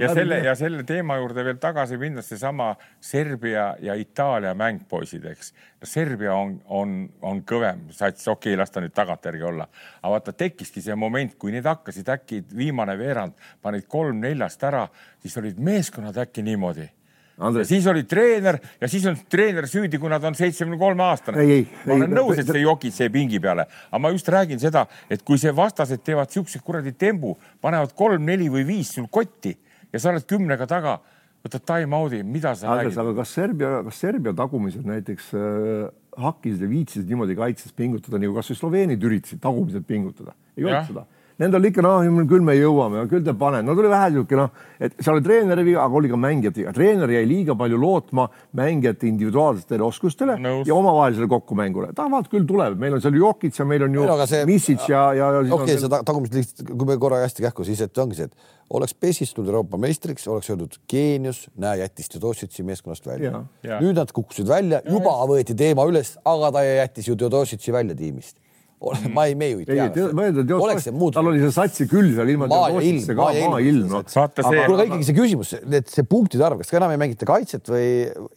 Ja 0.00 0.10
selle 0.14 0.38
ja 0.44 0.54
selle 0.58 0.84
teema 0.86 1.16
juurde 1.18 1.44
veel 1.44 1.58
tagasi 1.60 1.98
minnes, 2.00 2.28
seesama 2.28 2.72
Serbia 3.00 3.70
ja 3.82 3.94
Itaalia 3.98 4.54
mäng, 4.58 4.84
poisid, 4.88 5.24
eks. 5.30 5.52
Serbia 5.84 6.34
on, 6.34 6.56
on, 6.74 6.94
on 7.22 7.42
kõvem 7.46 7.86
sats, 7.94 8.26
okei 8.28 8.52
okay,, 8.52 8.58
las 8.58 8.74
ta 8.74 8.82
nüüd 8.82 8.94
tagantjärgi 8.96 9.46
olla, 9.46 9.68
aga 10.02 10.12
vaata, 10.16 10.34
tekkiski 10.44 10.82
see 10.82 10.98
moment, 10.98 11.38
kui 11.38 11.54
need 11.54 11.66
hakkasid 11.68 12.08
äkki 12.16 12.42
viimane 12.56 12.98
veerand, 12.98 13.36
panid 13.62 13.86
kolm-neljast 13.90 14.64
ära, 14.68 14.86
siis 15.22 15.36
olid 15.38 15.60
meeskonnad 15.62 16.18
äkki 16.26 16.42
niimoodi 16.46 16.88
Andres. 17.38 17.68
siis 17.70 17.86
oli 17.86 18.02
treener 18.08 18.58
ja 18.80 18.88
siis 18.90 19.04
on 19.06 19.16
treener 19.30 19.68
süüdi, 19.70 20.00
kui 20.00 20.10
nad 20.10 20.24
on 20.26 20.34
seitsmekümne 20.34 20.78
kolme 20.80 21.04
aastane. 21.06 21.44
ma 21.86 21.94
olen 21.94 22.14
nõus, 22.18 22.40
et 22.40 22.48
see 22.48 22.64
jokid 22.64 22.94
see 22.94 23.10
pingi 23.14 23.40
peale, 23.42 23.68
aga 23.90 24.00
ma 24.02 24.10
just 24.14 24.28
räägin 24.34 24.60
seda, 24.62 24.86
et 25.10 25.22
kui 25.26 25.38
see 25.38 25.52
vastased 25.54 26.02
teevad 26.06 26.32
siukse 26.34 26.60
kuradi 26.64 26.94
tembu, 26.98 27.36
panevad 27.62 27.94
kolm-neli 27.98 28.50
või 28.52 28.66
viis 28.68 28.90
sul 28.96 29.06
kotti 29.10 29.54
ja 29.92 30.02
sa 30.02 30.10
oled 30.12 30.26
kümnega 30.28 30.66
taga, 30.70 30.98
võtad 31.46 31.64
time-out'i, 31.68 32.24
mida 32.26 32.56
sa 32.58 32.72
Andres, 32.74 32.96
räägid? 32.96 33.04
aga 33.04 33.14
kas 33.20 33.36
Serbia, 33.38 33.74
kas 33.86 34.02
Serbia 34.02 34.34
tagumised 34.36 34.88
näiteks 34.88 35.30
äh, 35.38 35.84
hakkisid 36.18 36.66
ja 36.66 36.72
viitsisid 36.72 37.12
niimoodi 37.12 37.38
kaitses 37.38 37.76
pingutada, 37.76 38.18
nagu 38.18 38.34
kasvõi 38.34 38.58
Sloveenid 38.58 39.06
üritasid 39.06 39.40
tagumiselt 39.44 39.86
pingutada? 39.86 40.34
ei 40.58 40.66
olnud 40.66 40.90
seda 40.90 41.06
Nendel 41.38 41.68
ikka 41.68 41.82
noh, 41.84 42.02
küll 42.26 42.42
me 42.42 42.56
jõuame, 42.58 43.04
küll 43.10 43.22
te 43.22 43.30
panete, 43.38 43.62
no 43.62 43.76
tuli 43.78 43.90
vähe 43.92 44.08
niisugune 44.10 44.40
noh, 44.42 44.62
et 44.82 44.96
seal 44.98 45.14
oli 45.14 45.22
treeneri 45.22 45.64
viga, 45.68 45.84
aga 45.84 45.98
oli 46.00 46.08
ka 46.10 46.18
mängijate 46.18 46.64
viga. 46.64 46.72
treener 46.74 47.12
jäi 47.14 47.28
liiga 47.30 47.54
palju 47.58 47.78
lootma 47.78 48.24
mängijate 48.58 49.06
individuaalsetele 49.06 49.86
oskustele 49.86 50.34
Nõus. 50.42 50.66
ja 50.66 50.74
omavahelisele 50.74 51.28
kokkumängule. 51.30 51.92
ta 51.94 52.08
vaat 52.10 52.26
küll 52.32 52.46
tuleb, 52.48 52.74
meil 52.82 52.96
on 52.98 53.04
seal 53.04 53.14
Jokic 53.14 53.60
ja 53.60 53.66
meil 53.70 53.86
on 53.86 53.94
ju 53.94 54.08
see... 54.26 54.40
Misic 54.50 54.88
ja, 54.90 55.04
ja, 55.14 55.30
ja. 55.36 55.44
okei 55.46 55.76
okay,, 55.76 55.78
see 55.84 56.02
tagumist 56.10 56.34
lihtsalt, 56.34 56.74
kui 56.74 56.90
me 56.90 56.98
korra 56.98 57.22
hästi 57.22 57.46
kähku, 57.46 57.68
siis 57.68 57.84
et 57.86 58.02
ongi 58.02 58.18
see, 58.18 58.26
et 58.26 58.74
oleks 58.74 58.96
PES-ist 58.98 59.38
tulnud 59.38 59.52
Euroopa 59.54 59.78
meistriks, 59.78 60.26
oleks 60.26 60.50
öeldud 60.50 60.74
geenius, 60.90 61.44
näe, 61.54 61.78
jättis 61.84 62.10
Teodositši 62.16 62.66
meeskonnast 62.66 63.06
välja. 63.06 63.44
nüüd 63.78 63.94
nad 63.94 64.10
kukkusid 64.10 64.50
välja, 64.50 64.82
juba 64.90 65.14
võeti 65.30 65.54
teema 65.54 65.86
üles, 65.86 66.16
aga 66.26 66.50
ta 66.58 66.66
jättis 66.66 67.08
ju 67.12 67.14
Teodositši 67.14 67.78
välja 67.78 67.94
tiimist 67.94 68.42
Mm. 68.78 69.12
ma 69.12 69.24
ei, 69.26 69.34
me 69.34 69.48
ju 69.50 69.58
ei 69.58 69.66
tea. 69.66 69.86
oleks 70.54 70.84
see 70.86 70.92
muutunud. 70.94 71.14
tal 71.16 71.28
oli 71.32 71.40
see 71.42 71.50
satsi 71.50 71.86
küll 71.90 72.12
seal 72.14 72.28
ilma. 72.30 72.46
maailm, 72.46 73.00
maailm. 73.18 73.88
see. 74.06 74.36
kuule, 74.38 74.76
aga 74.76 74.84
ikkagi 74.86 75.08
see 75.08 75.16
küsimus, 75.16 75.54
et 75.80 75.90
see 75.90 76.06
punktide 76.06 76.46
arv, 76.46 76.60
kas 76.62 76.70
ka 76.70 76.78
enam 76.78 76.94
ei 76.94 77.00
mängita 77.02 77.26
kaitset 77.26 77.66
või 77.72 77.88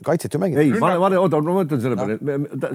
kaitset 0.08 0.34
ju 0.34 0.42
mängite? 0.42 0.64
ei, 0.66 0.74
ma, 0.82 0.96
ma, 0.98 1.12
oota, 1.22 1.44
ma 1.46 1.58
mõtlen 1.60 1.84
selle 1.84 2.00
peale, 2.00 2.18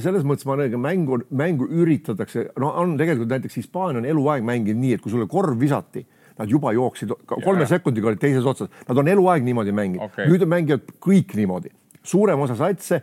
selles 0.04 0.22
mõttes 0.28 0.46
ma 0.46 0.60
räägin, 0.60 0.82
mängu, 0.84 1.18
mängu 1.42 1.66
üritatakse, 1.82 2.52
no 2.62 2.70
on 2.84 2.94
tegelikult 3.00 3.34
näiteks 3.34 3.58
Hispaania 3.58 4.04
on 4.04 4.06
eluaeg 4.14 4.46
mänginud 4.46 4.84
nii, 4.84 5.00
et 5.00 5.02
kui 5.02 5.16
sulle 5.16 5.26
korv 5.30 5.58
visati 5.58 6.06
nad 6.38 6.52
juba 6.52 6.70
jooksid 6.76 7.16
kolme 7.26 7.64
ja. 7.64 7.72
sekundiga 7.74 8.12
olid 8.12 8.22
teises 8.22 8.46
otsas, 8.46 8.70
nad 8.86 9.02
on 9.02 9.10
eluaeg 9.10 9.42
niimoodi 9.42 9.74
mänginud 9.74 10.06
okay., 10.06 10.30
nüüd 10.30 10.46
mängivad 10.46 10.86
kõik 11.02 11.34
niimoodi 11.34 11.74
suurem 12.06 12.46
osa 12.46 12.54
satse 12.62 13.02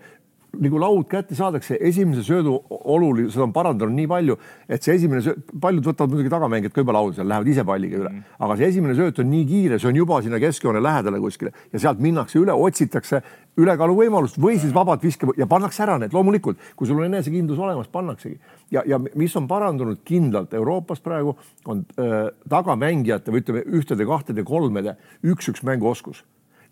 nagu 0.61 0.79
laud 0.81 1.07
kätte 1.09 1.35
saadakse, 1.37 1.77
esimese 1.81 2.21
söödu 2.25 2.53
oluliselt 2.69 3.41
on 3.47 3.53
parandanud 3.55 3.95
nii 3.97 4.07
palju, 4.09 4.35
et 4.69 4.85
see 4.85 4.93
esimene 4.99 5.23
sööt, 5.25 5.47
paljud 5.61 5.87
võtavad 5.87 6.13
muidugi 6.13 6.29
tagamängijad 6.33 6.75
ka 6.75 6.83
juba 6.83 6.93
lauda 6.93 7.17
seal, 7.17 7.29
lähevad 7.31 7.49
ise 7.49 7.63
palliga 7.65 7.97
üle. 7.97 8.11
-hmm. 8.11 8.35
aga 8.45 8.57
see 8.59 8.67
esimene 8.69 8.95
sööt 8.97 9.19
on 9.19 9.29
nii 9.31 9.45
kiire, 9.49 9.79
see 9.79 9.89
on 9.89 9.95
juba 9.97 10.21
sinna 10.21 10.39
keskjoone 10.39 10.83
lähedale 10.83 11.19
kuskile 11.19 11.53
ja 11.73 11.79
sealt 11.79 11.99
minnakse 11.99 12.39
üle, 12.39 12.53
otsitakse 12.53 13.21
ülekaalu 13.57 13.95
võimalust 13.97 14.37
või 14.41 14.59
siis 14.59 14.73
vabalt 14.73 15.03
viske 15.03 15.27
ja 15.37 15.47
pannakse 15.47 15.83
ära 15.83 15.97
need 15.97 16.13
loomulikult, 16.13 16.57
kui 16.75 16.87
sul 16.87 17.01
on 17.01 17.09
enesekindlus 17.09 17.59
olemas, 17.59 17.87
pannaksegi. 17.87 18.39
Ja, 18.71 18.83
ja 18.85 18.99
mis 18.99 19.35
on 19.35 19.47
parandunud 19.47 20.01
kindlalt 20.05 20.53
Euroopas 20.53 21.01
praegu 21.01 21.35
on 21.65 21.85
äh, 21.97 22.29
tagamängijate 22.49 23.31
või 23.31 23.41
ütleme 23.41 23.65
ühtede, 23.65 24.05
kahtede, 24.05 24.43
kolmede 24.43 24.97
üks-üks 25.23 25.65
mänguoskus 25.65 26.23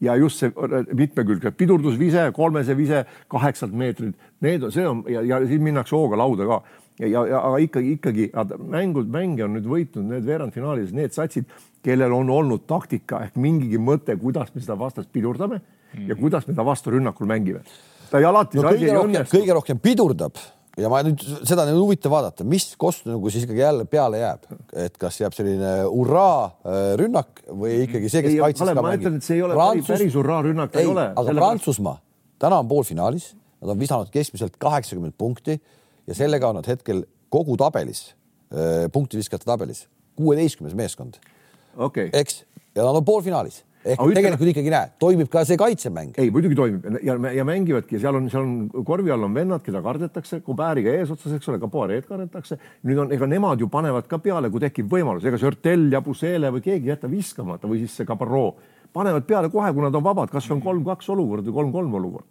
ja 0.02 0.16
just 0.18 0.42
see 0.42 0.52
mitmekülgne 0.98 1.52
pidurdusvise, 1.58 2.30
kolmese 2.36 2.76
vise 2.78 3.04
kaheksalt 3.32 3.74
meetrilt, 3.78 4.16
need 4.42 4.64
on, 4.66 4.74
see 4.74 4.88
on 4.88 5.04
ja, 5.10 5.22
ja 5.22 5.42
siis 5.46 5.62
minnakse 5.62 5.96
hooga 5.96 6.20
lauda 6.20 6.48
ka 6.50 6.62
ja, 7.00 7.08
ja, 7.08 7.26
ja 7.34 7.42
aga 7.50 7.60
ikkagi, 7.66 7.92
ikkagi 7.98 8.30
mängud, 8.72 9.12
mänge 9.12 9.46
on 9.46 9.56
nüüd 9.58 9.68
võitnud 9.70 10.10
need 10.10 10.26
veerandfinaalis 10.28 10.94
need 10.96 11.14
satsid, 11.16 11.50
kellel 11.86 12.14
on 12.16 12.30
olnud 12.34 12.66
taktika 12.70 13.24
ehk 13.28 13.38
mingigi 13.42 13.82
mõte, 13.82 14.18
kuidas 14.22 14.54
me 14.56 14.64
seda 14.64 14.78
vastast 14.80 15.12
pidurdame 15.14 15.62
mm. 15.62 16.08
ja 16.10 16.18
kuidas 16.20 16.48
me 16.50 16.58
ta 16.58 16.66
vastu 16.66 16.94
rünnakul 16.96 17.30
mängime. 17.30 17.64
ta 18.12 18.20
ei 18.20 18.28
alati 18.28 18.60
no,. 18.60 18.74
kõige 19.32 19.54
rohkem 19.54 19.80
pidurdab 19.82 20.42
ja 20.80 20.92
ma 20.92 21.02
nüüd 21.04 21.24
seda 21.48 21.66
on 21.68 21.80
huvitav 21.82 22.14
vaadata, 22.14 22.46
mis 22.48 22.70
kostüm 22.80 23.16
nagu 23.16 23.32
siis 23.34 23.46
ikkagi 23.48 23.64
jälle 23.64 23.86
peale 23.90 24.22
jääb, 24.22 24.48
et 24.86 24.96
kas 25.02 25.20
jääb 25.20 25.36
selline 25.36 25.74
hurraa 25.90 26.46
äh, 26.48 26.80
rünnak 27.02 27.44
või 27.48 27.82
ikkagi 27.88 28.12
see, 28.12 28.24
kes 28.26 28.38
kaitses 28.40 28.72
ka 28.72 28.86
mängib. 28.86 29.20
see 29.26 29.40
ei 29.40 29.46
ole 29.48 29.58
Prantsus... 29.58 29.92
päris 29.92 30.18
hurraa 30.20 30.42
rünnak, 30.48 30.76
ei 30.80 30.90
ole. 30.90 31.10
aga 31.12 31.36
Prantsusmaa 31.42 31.98
täna 32.42 32.62
on 32.64 32.70
poolfinaalis, 32.72 33.34
nad 33.62 33.74
on 33.74 33.82
visanud 33.82 34.12
keskmiselt 34.14 34.56
kaheksakümmend 34.62 35.18
punkti 35.20 35.58
ja 36.08 36.18
sellega 36.18 36.50
on 36.50 36.62
nad 36.62 36.70
hetkel 36.72 37.04
kogu 37.32 37.58
tabelis, 37.60 38.14
äh, 38.56 38.88
punktiviskajate 38.94 39.50
tabelis 39.50 39.86
kuueteistkümnes 40.20 40.76
meeskond 40.78 41.20
okay.. 41.78 42.10
eks, 42.14 42.44
ja 42.76 42.86
nad 42.86 42.96
on 42.96 43.06
poolfinaalis 43.06 43.64
ehk 43.86 44.00
aga 44.00 44.16
tegelikult 44.18 44.44
ütle... 44.44 44.54
ikkagi 44.54 44.74
näe, 44.74 44.90
toimib 45.02 45.30
ka 45.32 45.44
see 45.48 45.60
kaitsemäng. 45.60 46.18
ei, 46.22 46.32
muidugi 46.34 46.58
toimib. 46.58 46.86
Ja, 47.06 47.16
ja 47.36 47.46
mängivadki, 47.48 48.00
seal 48.02 48.20
on, 48.20 48.28
seal 48.34 48.46
on 48.46 48.86
korvi 48.88 49.14
all 49.14 49.28
on 49.28 49.38
vennad, 49.38 49.64
keda 49.66 49.82
kardetakse, 49.86 50.42
Kubääriga 50.46 50.94
eesotsas, 51.00 51.38
eks 51.38 51.50
ole, 51.52 51.62
ka 51.62 51.70
Poiret 51.72 52.10
kardetakse. 52.10 52.60
nüüd 52.88 53.06
on, 53.06 53.16
ega 53.16 53.30
nemad 53.30 53.62
ju 53.62 53.70
panevad 53.72 54.10
ka 54.12 54.22
peale, 54.22 54.52
kui 54.54 54.64
tekib 54.64 54.92
võimalus, 54.92 55.26
ega 55.26 55.40
see 55.42 55.50
Örtel 55.50 55.88
ja 55.94 56.04
Pusele 56.06 56.54
või 56.54 56.66
keegi 56.66 56.90
ei 56.90 56.96
jäta 56.96 57.10
viskamata 57.12 57.70
või 57.70 57.84
siis 57.84 57.98
see 57.98 58.10
Cabarro 58.10 58.52
panevad 58.94 59.26
peale 59.28 59.50
kohe, 59.50 59.72
kui 59.74 59.84
nad 59.86 59.96
on 59.96 60.06
vabad, 60.06 60.32
kas 60.32 60.50
on 60.52 60.62
kolm-kaks 60.64 61.10
olukord 61.14 61.48
või 61.48 61.58
kolm-kolm 61.60 62.00
olukord? 62.02 62.30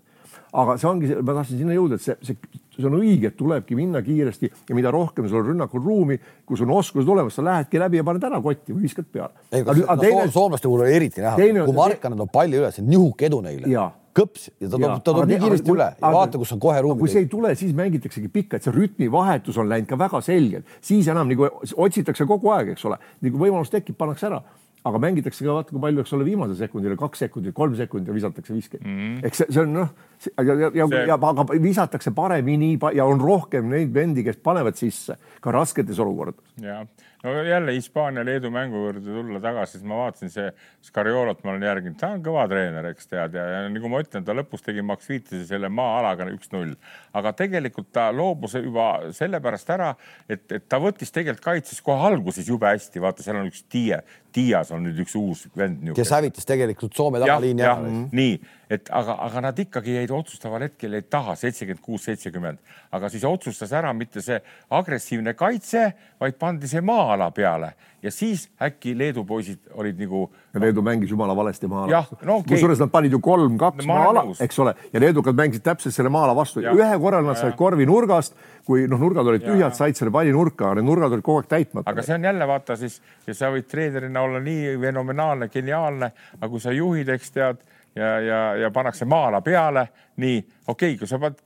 Aga 0.60 0.74
see 0.82 0.88
ongi, 0.88 1.10
ma 1.22 1.34
tahtsin 1.38 1.60
sinna 1.62 1.74
jõuda, 1.76 1.96
et 1.96 2.02
see, 2.02 2.16
see, 2.26 2.60
see 2.80 2.90
on 2.90 2.98
õige, 2.98 3.30
et 3.30 3.36
tulebki 3.38 3.78
minna 3.78 4.02
kiiresti 4.04 4.50
ja 4.68 4.76
mida 4.78 4.92
rohkem 4.94 5.28
sul 5.28 5.42
on 5.42 5.52
rünnakul 5.52 5.84
ruumi, 5.84 6.18
kui 6.46 6.58
sul 6.58 6.68
on 6.70 6.80
oskused 6.80 7.08
olemas, 7.08 7.36
sa 7.38 7.44
lähedki 7.46 7.80
läbi 7.82 8.00
ja 8.00 8.06
paned 8.06 8.26
ära 8.30 8.42
kotti 8.44 8.74
või 8.74 8.88
viskad 8.88 9.08
peale. 9.12 9.32
no, 9.52 9.96
teine... 10.00 10.28
soomlaste 10.32 10.68
puhul 10.68 10.84
oli 10.86 10.98
eriti 10.98 11.24
näha, 11.24 11.48
kui 11.64 11.76
Markkanen 11.76 12.20
toob 12.20 12.32
palli 12.34 12.60
üles, 12.60 12.80
nihuke 12.84 13.28
edu 13.30 13.40
neile. 13.44 13.70
kõps 14.16 14.48
ja 14.58 14.66
ta 14.66 14.76
toob, 14.76 15.02
ta 15.04 15.12
toob 15.14 15.28
nii 15.30 15.38
kiiresti 15.44 15.70
üle 15.70 15.86
ja 15.94 16.12
vaata, 16.14 16.38
kus 16.40 16.54
on 16.56 16.62
kohe 16.62 16.80
ruum. 16.82 16.98
kui 16.98 17.10
see 17.12 17.22
ei 17.24 17.28
tule, 17.30 17.52
siis 17.58 17.74
mängitaksegi 17.76 18.30
pikka, 18.32 18.58
et 18.58 18.66
see 18.66 18.74
rütmivahetus 18.74 19.60
on 19.62 19.70
läinud 19.70 19.88
ka 19.90 19.98
väga 20.00 20.22
selgelt, 20.26 20.78
siis 20.84 21.08
enam 21.12 21.30
nagu 21.30 21.46
otsitakse 21.76 22.26
kogu 22.28 22.50
aeg, 22.56 22.74
eks 22.74 22.88
ole, 22.90 22.98
nagu 23.22 23.44
võimalus 23.44 23.70
tekib, 23.70 23.98
pannakse 24.00 24.26
ära 24.30 24.42
aga 24.88 25.00
mängitakse 25.02 25.44
ka 25.44 25.56
vaata, 25.58 25.74
kui 25.74 25.82
palju, 25.82 26.04
eks 26.04 26.14
ole, 26.16 26.24
viimasel 26.28 26.56
sekundil 26.56 26.96
kaks 27.00 27.24
sekundit, 27.26 27.54
kolm 27.56 27.74
sekundit 27.76 28.08
ja 28.08 28.16
visatakse 28.16 28.54
viske 28.54 28.78
mm. 28.80 28.96
-hmm. 28.96 29.26
eks 29.28 29.42
see, 29.42 29.52
see 29.52 29.62
on 29.62 29.74
noh, 29.76 29.92
ja, 30.36 30.42
ja, 30.46 30.70
ja, 30.74 30.88
ja 31.12 31.18
aga 31.32 31.46
visatakse 31.62 32.14
paremini 32.16 32.78
ja 32.94 33.04
on 33.04 33.20
rohkem 33.20 33.68
neid 33.68 33.94
vendi, 33.94 34.24
kes 34.24 34.36
panevad 34.36 34.76
sisse 34.80 35.16
ka 35.40 35.52
rasketes 35.52 35.98
olukordades. 35.98 36.44
ja 36.62 36.86
no 37.22 37.42
jälle 37.42 37.72
Hispaania-Leedu 37.72 38.50
mängu 38.50 38.76
juurde 38.76 39.00
tulla 39.04 39.40
tagasi, 39.40 39.72
siis 39.72 39.84
ma 39.84 39.96
vaatasin 39.96 40.32
see 40.32 40.46
Scariolot, 40.86 41.42
ma 41.44 41.52
olen 41.52 41.66
järginud, 41.68 41.98
ta 42.00 42.12
on 42.14 42.22
kõva 42.24 42.46
treener, 42.48 42.90
eks 42.92 43.10
tead, 43.10 43.36
ja, 43.36 43.44
ja 43.54 43.58
nagu 43.68 43.90
ma 43.92 44.00
ütlen, 44.04 44.24
ta 44.24 44.36
lõpus 44.36 44.64
tegi 44.64 44.84
Max 44.86 45.08
Viitise 45.10 45.42
selle 45.48 45.68
maa-alaga 45.72 46.30
üks-null, 46.32 46.72
aga 47.16 47.34
tegelikult 47.36 47.90
ta 47.92 48.08
loobus 48.14 48.56
juba 48.56 48.88
sellepärast 49.16 49.74
ära, 49.76 49.90
et, 50.28 50.46
et 50.48 50.68
ta 50.68 50.80
võttis 50.82 51.12
tegelikult 51.12 51.44
kaitses 51.44 51.82
kohe 51.84 52.08
alguses 52.08 52.48
jube 52.48 52.70
hästi, 52.70 53.02
vaata, 53.04 53.26
seal 53.26 53.42
on 53.42 53.50
üks 53.50 53.66
Tiie, 53.70 54.00
Tiias 54.32 54.70
on 54.72 54.84
nüüd 54.86 55.00
üks 55.02 55.16
uus 55.18 55.44
vend. 55.58 55.90
kes 55.96 56.12
hävitas 56.14 56.46
tegelikult 56.46 56.94
Soome 56.96 57.20
tagaliini 57.22 57.64
ära. 57.66 57.76
nii, 58.14 58.36
et 58.70 58.90
aga, 58.94 59.16
aga 59.26 59.42
nad 59.48 59.58
ikkagi 59.58 59.96
jäid 59.96 60.12
otsustaval 60.14 60.62
hetkel 60.68 60.94
jäid 60.94 61.08
taha 61.10 61.34
seitsekümmend 61.38 61.82
kuus, 61.82 62.04
seitsekümmend, 62.06 62.60
aga 62.94 63.10
siis 63.10 63.26
otsustas 63.26 63.74
ära 63.76 63.90
mitte 63.96 64.22
see 64.22 64.38
agressiivne 64.78 65.34
kaitse, 65.38 65.88
vaid 66.22 66.38
pandi 66.38 66.70
see 66.70 66.82
maa-ala 67.10 67.30
peale 67.30 67.72
ja 68.02 68.10
siis 68.10 68.48
äkki 68.62 68.94
Leedu 68.98 69.24
poisid 69.24 69.58
olid 69.74 69.98
nagu. 70.00 70.30
ja 70.54 70.60
Leedu 70.60 70.82
mängis 70.82 71.10
jumala 71.10 71.36
valesti 71.36 71.66
maa-ala. 71.66 72.04
No, 72.22 72.36
okay. 72.36 72.54
kusjuures 72.54 72.78
nad 72.80 72.90
panid 72.90 73.12
ju 73.12 73.20
kolm-kaks 73.20 73.86
maa-ala, 73.86 74.24
eks 74.40 74.58
ole, 74.58 74.74
ja 74.92 75.00
leedukad 75.00 75.36
mängisid 75.36 75.62
täpselt 75.66 75.94
selle 75.94 76.10
maa-ala 76.10 76.34
vastu 76.36 76.62
ja 76.64 76.72
ühe 76.76 76.98
korral 77.00 77.26
nad 77.26 77.38
said 77.38 77.56
korvi 77.58 77.86
nurgast, 77.86 78.36
kui 78.66 78.86
noh, 78.88 79.00
nurgad 79.00 79.28
olid 79.28 79.44
tühjad, 79.44 79.76
said 79.76 79.98
selle 79.98 80.12
palli 80.14 80.32
nurka, 80.32 80.72
need 80.78 80.88
nurgad 80.88 81.16
olid 81.16 81.26
kogu 81.26 81.42
aeg 81.42 81.50
täitmata. 81.50 81.90
aga 81.90 82.06
see 82.06 82.16
on 82.16 82.24
jälle 82.30 82.48
vaata 82.48 82.76
siis 82.80 83.00
ja 83.26 83.36
sa 83.36 83.52
võid 83.52 83.68
treenerina 83.70 84.24
olla 84.24 84.40
nii 84.44 84.78
fenomenaalne, 84.80 85.50
geniaalne, 85.52 86.12
aga 86.38 86.50
kui 86.54 86.62
sa 86.62 86.74
juhid, 86.76 87.12
eks 87.16 87.36
tead 87.36 87.60
ja, 87.94 88.20
ja, 88.20 88.40
ja 88.56 88.70
pannakse 88.70 89.04
maa-ala 89.04 89.40
peale, 89.40 89.86
nii 90.20 90.38
okei 90.40 90.94
okay,, 90.94 90.96
kui 90.98 91.08
sa 91.10 91.18
pead, 91.22 91.38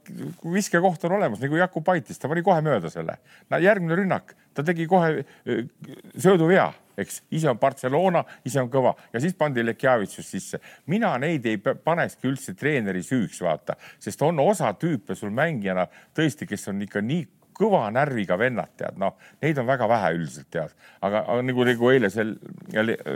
viskekoht 0.52 1.04
on 1.08 1.16
olemas 1.18 1.42
nagu 1.42 1.58
Jakub 1.58 1.84
Paitis, 1.84 2.18
ta 2.20 2.28
pani 2.28 2.42
kohe 2.44 2.60
mööda 2.64 2.90
selle. 2.92 3.18
no 3.50 3.60
järgmine 3.62 3.98
rünnak, 3.98 4.34
ta 4.54 4.64
tegi 4.66 4.86
kohe 4.90 5.24
sööduvea, 6.16 6.66
eks, 7.00 7.22
ise 7.34 7.50
on 7.50 7.58
Barcelona, 7.58 8.24
ise 8.44 8.62
on 8.62 8.70
kõva 8.72 8.94
ja 9.12 9.22
siis 9.22 9.36
pandi 9.38 9.64
Lekjavitsus 9.64 10.30
sisse. 10.30 10.60
mina 10.86 11.14
neid 11.18 11.46
ei 11.46 11.58
panekski 11.58 12.28
üldse 12.30 12.54
treeneri 12.58 13.02
süüks, 13.02 13.40
vaata, 13.44 13.78
sest 13.98 14.22
on 14.22 14.40
osa 14.44 14.72
tüüpe 14.78 15.16
sul 15.18 15.32
mängijana 15.34 15.88
tõesti, 16.14 16.48
kes 16.48 16.68
on 16.68 16.82
ikka 16.84 17.02
nii 17.04 17.26
kõva 17.54 17.84
närviga 17.94 18.36
vennad, 18.38 18.72
tead, 18.78 18.98
noh, 19.00 19.14
neid 19.42 19.58
on 19.60 19.68
väga 19.68 19.88
vähe 19.90 20.10
üldiselt, 20.16 20.48
tead. 20.52 20.74
aga, 21.00 21.22
aga 21.22 21.44
nagu, 21.46 21.66
nagu 21.68 21.90
eile 21.92 22.10
see, 22.12 22.26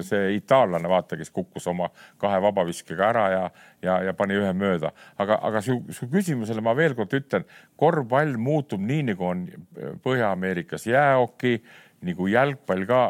see 0.06 0.36
itaallane, 0.36 0.88
vaata, 0.90 1.18
kes 1.18 1.32
kukkus 1.34 1.66
oma 1.72 1.90
kahe 2.20 2.38
vabaviskega 2.44 3.08
ära 3.08 3.24
ja, 3.32 3.42
ja, 3.82 3.98
ja 4.08 4.14
pani 4.18 4.38
ühe 4.38 4.52
mööda. 4.54 4.92
aga, 5.18 5.40
aga 5.50 5.62
su, 5.64 5.80
su 5.94 6.08
küsimusele 6.12 6.62
ma 6.64 6.76
veel 6.78 6.94
kord 6.98 7.18
ütlen, 7.18 7.46
korvpall 7.78 8.38
muutub 8.38 8.82
nii, 8.82 9.10
nagu 9.12 9.28
on 9.32 9.44
Põhja-Ameerikas 10.04 10.86
jäähoki 10.88 11.58
nagu 12.06 12.28
jalgpall 12.30 12.84
ka 12.86 13.00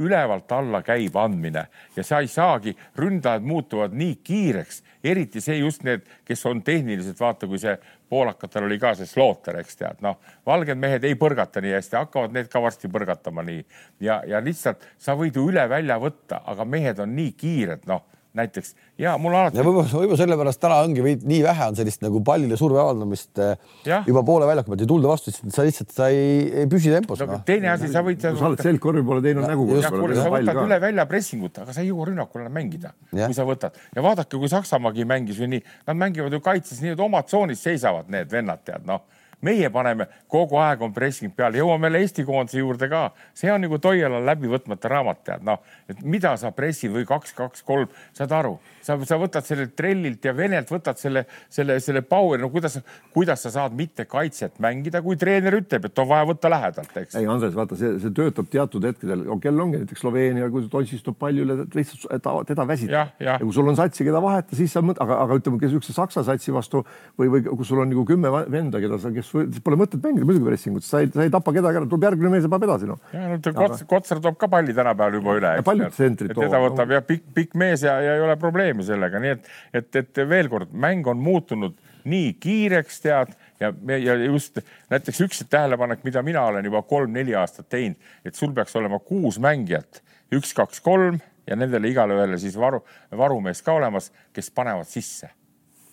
ülevalt 0.00 0.52
alla 0.56 0.80
käib 0.86 1.16
andmine. 1.20 1.66
Ja 1.96 2.04
sa 2.06 2.22
ei 2.24 2.30
saagi, 2.32 2.74
ründajad 2.96 3.44
muutuvad 3.44 3.96
nii 3.96 4.18
kiireks, 4.24 4.82
eriti 5.04 5.42
see 5.44 5.58
just 5.60 5.84
need, 5.84 6.06
kes 6.24 6.46
on 6.48 6.62
tehniliselt, 6.64 7.20
vaata, 7.20 7.48
kui 7.50 7.60
see 7.60 7.76
poolakatel 8.08 8.64
oli 8.64 8.78
ka 8.80 8.94
see 8.96 9.08
slooter, 9.08 9.60
eks 9.60 9.80
tead, 9.80 10.02
noh, 10.04 10.16
valged 10.48 10.80
mehed 10.80 11.04
ei 11.04 11.18
põrgata 11.20 11.60
nii 11.64 11.74
hästi, 11.76 11.98
hakkavad 12.00 12.36
need 12.36 12.48
ka 12.52 12.62
varsti 12.64 12.90
põrgatama 12.92 13.44
nii. 13.46 13.64
Ja, 14.04 14.22
ja 14.26 14.40
lihtsalt 14.44 14.86
sa 14.96 15.16
võid 15.18 15.36
ju 15.36 15.48
üle 15.50 15.68
välja 15.68 15.98
võtta, 16.00 16.40
aga 16.48 16.64
mehed 16.64 17.04
on 17.04 17.12
nii 17.18 17.34
kiired, 17.36 17.84
noh 17.90 18.06
näiteks 18.36 18.74
ja 19.00 19.14
mul 19.20 19.34
alati. 19.34 19.60
võib-olla, 19.62 19.88
võib-olla 19.88 20.18
sellepärast 20.20 20.60
täna 20.60 20.78
ongi 20.84 21.04
veidi 21.04 21.28
nii 21.30 21.40
vähe 21.46 21.68
on 21.70 21.78
sellist 21.78 22.02
nagu 22.04 22.20
pallile 22.24 22.58
surve 22.60 22.80
avaldamist 22.82 23.40
eh, 23.42 23.54
ja. 23.88 24.00
juba 24.06 24.22
poole 24.26 24.48
väljaku 24.48 24.72
pealt 24.72 24.84
ei 24.84 24.90
tulda 24.90 25.10
vastu, 25.10 25.32
sest 25.34 25.54
sa 25.54 25.66
lihtsalt, 25.66 25.92
sa 25.94 26.08
ei, 26.14 26.44
ei 26.62 26.70
püsi 26.70 26.92
tempos 26.92 27.22
no,. 27.24 27.40
teine 27.48 27.72
asi, 27.72 27.90
sa 27.92 28.02
võid. 28.06 28.22
sa 28.24 28.48
oled 28.50 28.64
selgkorvi 28.64 29.04
poole 29.06 29.24
teinud 29.24 29.48
nägu. 29.48 29.68
sa 29.82 29.92
võtad 29.94 30.62
üle 30.64 30.80
välja 30.82 31.06
pressingut, 31.10 31.62
aga 31.64 31.76
sa 31.76 31.84
ei 31.84 31.92
jõua 31.92 32.10
rünnakul 32.10 32.44
enam 32.44 32.58
mängida, 32.60 32.92
kui 33.12 33.36
sa 33.36 33.46
võtad 33.48 33.78
ja 33.96 34.04
vaadake, 34.04 34.36
kui 34.36 34.50
Saksamaagi 34.52 35.08
mängis 35.08 35.40
või 35.40 35.54
nii, 35.56 35.64
nad 35.88 36.02
mängivad 36.04 36.36
ju 36.36 36.42
kaitses 36.44 36.82
nii, 36.84 36.96
et 36.96 37.06
omad 37.08 37.30
tsoonis 37.30 37.64
seisavad 37.64 38.10
need 38.12 38.30
vennad, 38.32 38.64
tead 38.66 38.86
noh 38.88 39.06
meie 39.44 39.70
paneme 39.70 40.08
kogu 40.30 40.58
aeg 40.60 40.82
on 40.82 40.94
pressing 40.94 41.34
peal, 41.34 41.56
jõuame 41.58 41.88
veel 41.88 42.02
Eesti 42.02 42.24
koondise 42.26 42.60
juurde 42.60 42.88
ka, 42.90 43.08
see 43.36 43.50
on 43.52 43.62
nagu 43.64 43.78
Toiala 43.82 44.20
läbi 44.24 44.50
võtmata 44.50 44.90
raamat, 44.90 45.22
tead. 45.26 45.44
Noh, 45.46 45.62
et 45.88 46.00
mida 46.02 46.34
sa 46.40 46.50
pressid 46.54 46.92
või 46.94 47.06
kaks, 47.08 47.34
kaks, 47.38 47.62
kolm, 47.66 47.88
saad 48.16 48.34
aru, 48.34 48.56
sa, 48.84 48.98
sa 49.08 49.18
võtad 49.20 49.46
sellelt 49.46 49.74
trellilt 49.78 50.24
ja 50.24 50.34
venelt 50.36 50.70
võtad 50.72 50.98
selle, 51.00 51.24
selle, 51.52 51.78
selle 51.84 52.02
power'i, 52.06 52.42
no 52.42 52.50
kuidas, 52.52 52.78
kuidas 53.14 53.44
sa 53.46 53.52
saad 53.54 53.76
mitte 53.78 54.08
kaitset 54.10 54.58
mängida, 54.62 55.02
kui 55.04 55.18
treener 55.20 55.58
ütleb, 55.60 55.88
et 55.88 56.02
on 56.02 56.10
vaja 56.10 56.28
võtta 56.28 56.50
lähedalt, 56.52 56.96
eks. 57.02 57.18
ei, 57.18 57.28
Andres, 57.30 57.54
vaata, 57.56 57.78
see, 57.78 57.94
see 58.02 58.14
töötab 58.16 58.50
teatud 58.52 58.84
hetkedel, 58.88 59.24
kell 59.42 59.64
ongi 59.64 59.82
näiteks 59.84 60.02
Sloveenia, 60.02 60.50
kui 60.52 60.66
Tonsis 60.72 61.04
tuleb 61.04 61.18
palju 61.22 61.46
üle, 61.46 61.58
lihtsalt 61.74 62.22
ta, 62.24 62.34
teda 62.48 62.66
väsitab. 62.68 63.14
Ja, 63.20 63.34
ja 63.34 63.38
kui 63.42 63.54
sul 63.54 63.70
on 63.70 63.78
satsi, 63.78 64.06
keda 64.06 64.20
vahetada, 64.22 64.58
siis 64.58 64.74
sa 64.74 64.82
mõtled, 64.84 65.02
aga, 65.04 65.20
aga 65.24 65.38
ütleme, 65.40 65.60
kes 65.62 65.72
niisuguse 65.72 65.94
Saksa 65.96 66.24
satsi 66.26 66.54
vastu 66.54 66.82
või, 67.18 67.30
või 67.32 67.44
kui 67.48 67.66
sul 67.66 67.82
on 67.82 67.90
nagu 67.90 68.04
kümme 68.08 68.30
venda, 68.50 68.80
keda 68.82 68.98
sa, 69.00 69.12
kes 69.14 69.27
siis 69.30 69.64
pole 69.64 69.78
mõtet 69.80 70.02
mängida 70.04 70.26
muidugi 70.28 70.48
pressingut, 70.48 70.86
sa 70.86 71.02
ei, 71.02 71.10
sa 71.14 71.24
ei 71.26 71.32
tapa 71.32 71.52
kedagi 71.56 71.80
ära, 71.80 71.88
tuleb 71.88 72.06
järgmine 72.08 72.32
mees 72.34 72.46
ja 72.46 72.52
paneb 72.52 72.68
edasi 72.68 72.88
noh. 72.88 73.00
ja 73.14 73.26
no 73.32 73.52
Kots, 73.58 73.84
Kotsar 73.88 74.22
toob 74.24 74.38
ka 74.40 74.48
palli 74.52 74.74
tänapäeval 74.76 75.18
juba 75.18 75.36
üle. 75.40 75.52
paljud 75.66 75.94
tsentrid 75.94 76.32
toovad. 76.34 76.48
teda 76.48 76.62
võtab 76.64 76.94
jah 76.96 77.04
pikk, 77.06 77.28
pikk 77.36 77.58
mees 77.60 77.84
ja, 77.86 77.98
ja 78.04 78.16
ei 78.18 78.24
ole 78.24 78.38
probleemi 78.40 78.86
sellega, 78.86 79.20
nii 79.22 79.34
et, 79.36 79.52
et, 79.80 79.90
et 80.02 80.22
veel 80.30 80.50
kord 80.52 80.72
mäng 80.72 81.06
on 81.10 81.20
muutunud 81.22 81.76
nii 82.08 82.34
kiireks, 82.40 83.00
tead 83.04 83.32
ja, 83.60 83.72
ja 83.98 84.18
just 84.24 84.60
näiteks 84.90 85.22
üks 85.26 85.42
tähelepanek, 85.50 86.04
mida 86.06 86.22
mina 86.26 86.44
olen 86.48 86.64
juba 86.64 86.82
kolm-neli 86.88 87.34
aastat 87.38 87.68
teinud, 87.72 87.98
et 88.24 88.38
sul 88.38 88.54
peaks 88.56 88.76
olema 88.78 89.00
kuus 89.04 89.40
mängijat, 89.42 90.02
üks, 90.34 90.54
kaks, 90.56 90.80
kolm 90.84 91.20
ja 91.48 91.56
nendele 91.56 91.90
igale 91.90 92.16
ühele 92.16 92.38
siis 92.40 92.56
varu, 92.60 92.82
varumees 93.16 93.62
ka 93.64 93.76
olemas, 93.78 94.12
kes 94.32 94.50
panevad 94.54 94.88
sisse. 94.88 95.30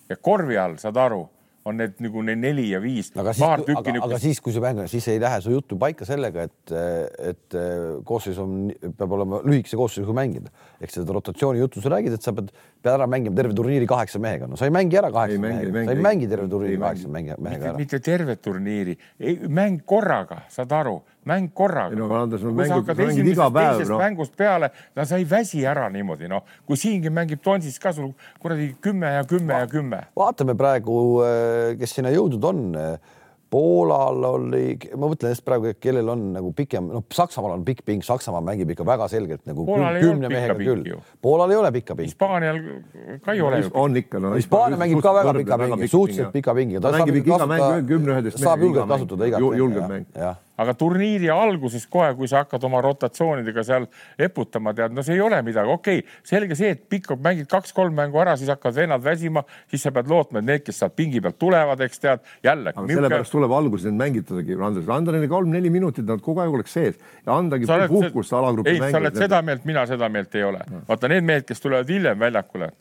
ja 0.10 0.16
korvi 0.22 0.58
all, 0.58 0.78
saad 0.78 0.98
aru 1.02 1.24
on 1.66 1.80
need 1.82 2.02
nagu 2.06 2.22
need 2.26 2.42
neli 2.42 2.68
ja 2.70 2.80
viis. 2.82 3.10
aga 3.18 3.34
siis, 3.34 3.46
aga, 3.48 3.64
nükest... 3.66 4.04
aga 4.06 4.20
siis, 4.22 4.42
kui 4.44 4.54
sa 4.54 4.62
mängid, 4.62 4.90
siis 4.92 5.08
ei 5.10 5.22
lähe 5.22 5.40
su 5.42 5.54
juttu 5.54 5.78
paika 5.82 6.06
sellega, 6.06 6.46
et, 6.46 6.74
et 7.32 7.58
koosseis 8.06 8.38
on, 8.42 8.70
peab 8.86 9.16
olema 9.18 9.42
lühikese 9.46 9.80
koosseisuga 9.80 10.16
mängida. 10.20 10.54
ehk 10.78 10.94
seda 10.94 11.16
rotatsiooni 11.16 11.64
juttu 11.64 11.82
sa 11.82 11.90
räägid, 11.96 12.18
et 12.20 12.26
sa 12.26 12.36
pead, 12.38 12.52
pead 12.86 12.92
ära 12.94 13.10
mängima 13.10 13.40
terve 13.40 13.58
turniiri 13.58 13.90
kaheksa 13.90 14.22
mehega, 14.22 14.50
no 14.52 14.60
sa 14.60 14.70
ei 14.70 14.76
mängi 14.76 15.00
ära 15.02 15.10
kaheksa 15.16 15.42
mehega, 15.42 15.74
sa 15.90 15.98
ei 15.98 16.06
mängi 16.06 16.30
terve 16.30 16.48
turniiri 16.54 16.80
kaheksa 16.86 17.12
mehega 17.18 17.40
ära. 17.72 17.76
mitte 17.80 18.02
terve 18.06 18.38
turniiri, 18.38 18.98
mäng 19.50 19.82
korraga, 19.90 20.44
saad 20.54 20.78
aru 20.78 21.00
mäng 21.26 21.50
korraga. 21.54 21.98
no 21.98 22.10
Andres, 22.16 22.44
no 22.46 22.54
mängud, 22.56 22.92
mängid 22.98 23.32
iga 23.34 23.50
päev. 23.54 23.84
No. 23.90 24.00
mängust 24.02 24.36
peale, 24.38 24.72
no 24.96 25.06
sa 25.06 25.20
ei 25.20 25.28
väsi 25.30 25.66
ära 25.66 25.90
niimoodi, 25.94 26.30
noh, 26.32 26.46
kui 26.66 26.80
siingi 26.80 27.12
mängib 27.14 27.44
Tonsis 27.46 27.80
ka 27.82 27.94
sul 27.96 28.14
kuradi 28.42 28.72
kümme 28.82 29.16
ja 29.18 29.28
kümme 29.28 29.54
Va 29.54 29.66
ja 29.66 29.70
kümme. 29.72 30.02
vaatame 30.16 30.56
praegu, 30.58 30.98
äh, 31.26 31.76
kes 31.80 31.98
sinna 31.98 32.14
jõudnud 32.14 32.50
on 32.52 32.66
Poolal 33.56 34.24
oli, 34.26 34.74
ma 34.98 35.08
mõtlen 35.08 35.32
just 35.32 35.44
praegu, 35.46 35.70
kellel 35.80 36.10
on 36.12 36.24
nagu 36.34 36.50
pikem, 36.58 36.90
noh, 36.92 37.04
Saksamaal 37.14 37.54
on 37.54 37.66
pikk 37.68 37.84
ping, 37.88 38.02
Saksamaa 38.04 38.42
mängib 38.44 38.74
ikka 38.74 38.84
väga 38.88 39.06
selgelt 39.12 39.46
nagu 39.48 39.64
Poolal 39.68 40.00
kümne 40.02 40.32
mehega 40.32 40.56
küll. 40.60 40.98
Poolal 41.24 41.54
ei 41.54 41.60
ole 41.62 41.72
pikka 41.78 41.96
pingi. 41.96 42.12
Hispaanial 42.12 42.60
ka 43.24 43.36
ei 43.38 43.44
ole. 43.46 43.62
on 43.72 44.02
ikka 44.02 44.20
no,. 44.20 44.34
Hispaania 44.36 44.80
mängib 44.82 45.04
ka 45.06 45.14
väga 45.20 45.36
pika 45.38 45.60
pingi, 45.62 45.88
suhteliselt 45.94 46.34
pika 46.34 46.58
pingiga. 46.58 46.82
ta 46.84 46.92
mängib 46.98 47.22
iga 47.22 47.46
mäng 47.48 47.88
kümne, 47.88 48.18
üheteist. 48.18 48.42
saab 48.42 48.66
julgelt 48.66 48.92
kasutada 48.92 49.30
igat. 49.30 49.48
julgelt 49.62 49.88
mäng. 49.94 50.10
jah 50.18 50.42
aga 50.62 50.76
turniiri 50.78 51.30
alguses 51.34 51.86
kohe, 51.92 52.12
kui 52.18 52.30
sa 52.32 52.44
hakkad 52.44 52.64
oma 52.68 52.82
rotatsioonidega 52.86 53.64
seal 53.68 53.88
eputama, 54.28 54.74
tead, 54.78 54.96
no 54.96 55.04
see 55.06 55.18
ei 55.18 55.24
ole 55.24 55.42
midagi, 55.46 55.72
okei 55.72 56.04
okay,, 56.04 56.22
selge 56.28 56.58
see, 56.60 56.72
et 56.76 56.86
pikk 56.92 57.16
mängid 57.24 57.50
kaks-kolm 57.52 57.96
mängu 57.98 58.22
ära, 58.24 58.38
siis 58.40 58.52
hakkavad 58.54 58.80
vennad 58.80 59.04
väsima, 59.06 59.44
siis 59.72 59.86
sa 59.86 59.94
pead 59.96 60.12
lootma, 60.12 60.42
et 60.42 60.50
need, 60.52 60.66
kes 60.68 60.82
sealt 60.84 60.96
pingi 60.98 61.22
pealt 61.24 61.40
tulevad, 61.42 61.84
eks 61.86 62.04
tead, 62.04 62.24
jälle. 62.46 62.72
aga 62.72 62.86
miuke... 62.86 63.02
sellepärast 63.02 63.36
tuleb 63.36 63.58
alguses 63.60 63.90
neid 63.90 64.02
mängitadagi, 64.04 64.60
Andres, 64.70 64.90
anda 64.98 65.16
neile 65.16 65.30
kolm-neli 65.32 65.74
minutit, 65.74 66.08
nad 66.08 66.24
kogu 66.24 66.44
aeg 66.44 66.60
oleks 66.60 66.76
sees 66.76 66.98
ja 67.26 67.36
andagi 67.36 67.68
puhkust 67.68 68.34
alagrupi 68.34 68.72
mängijatele. 68.72 68.88
ei, 68.88 68.96
sa 68.96 69.04
oled 69.04 69.22
seda 69.28 69.44
meelt, 69.46 69.68
mina 69.68 69.86
seda 69.90 70.10
meelt 70.10 70.36
ei 70.36 70.48
ole. 70.48 70.64
vaata 70.88 71.12
need 71.12 71.28
mehed, 71.28 71.48
kes 71.50 71.64
tulevad 71.64 71.92
hiljem 71.92 72.20
väljakule 72.20 72.72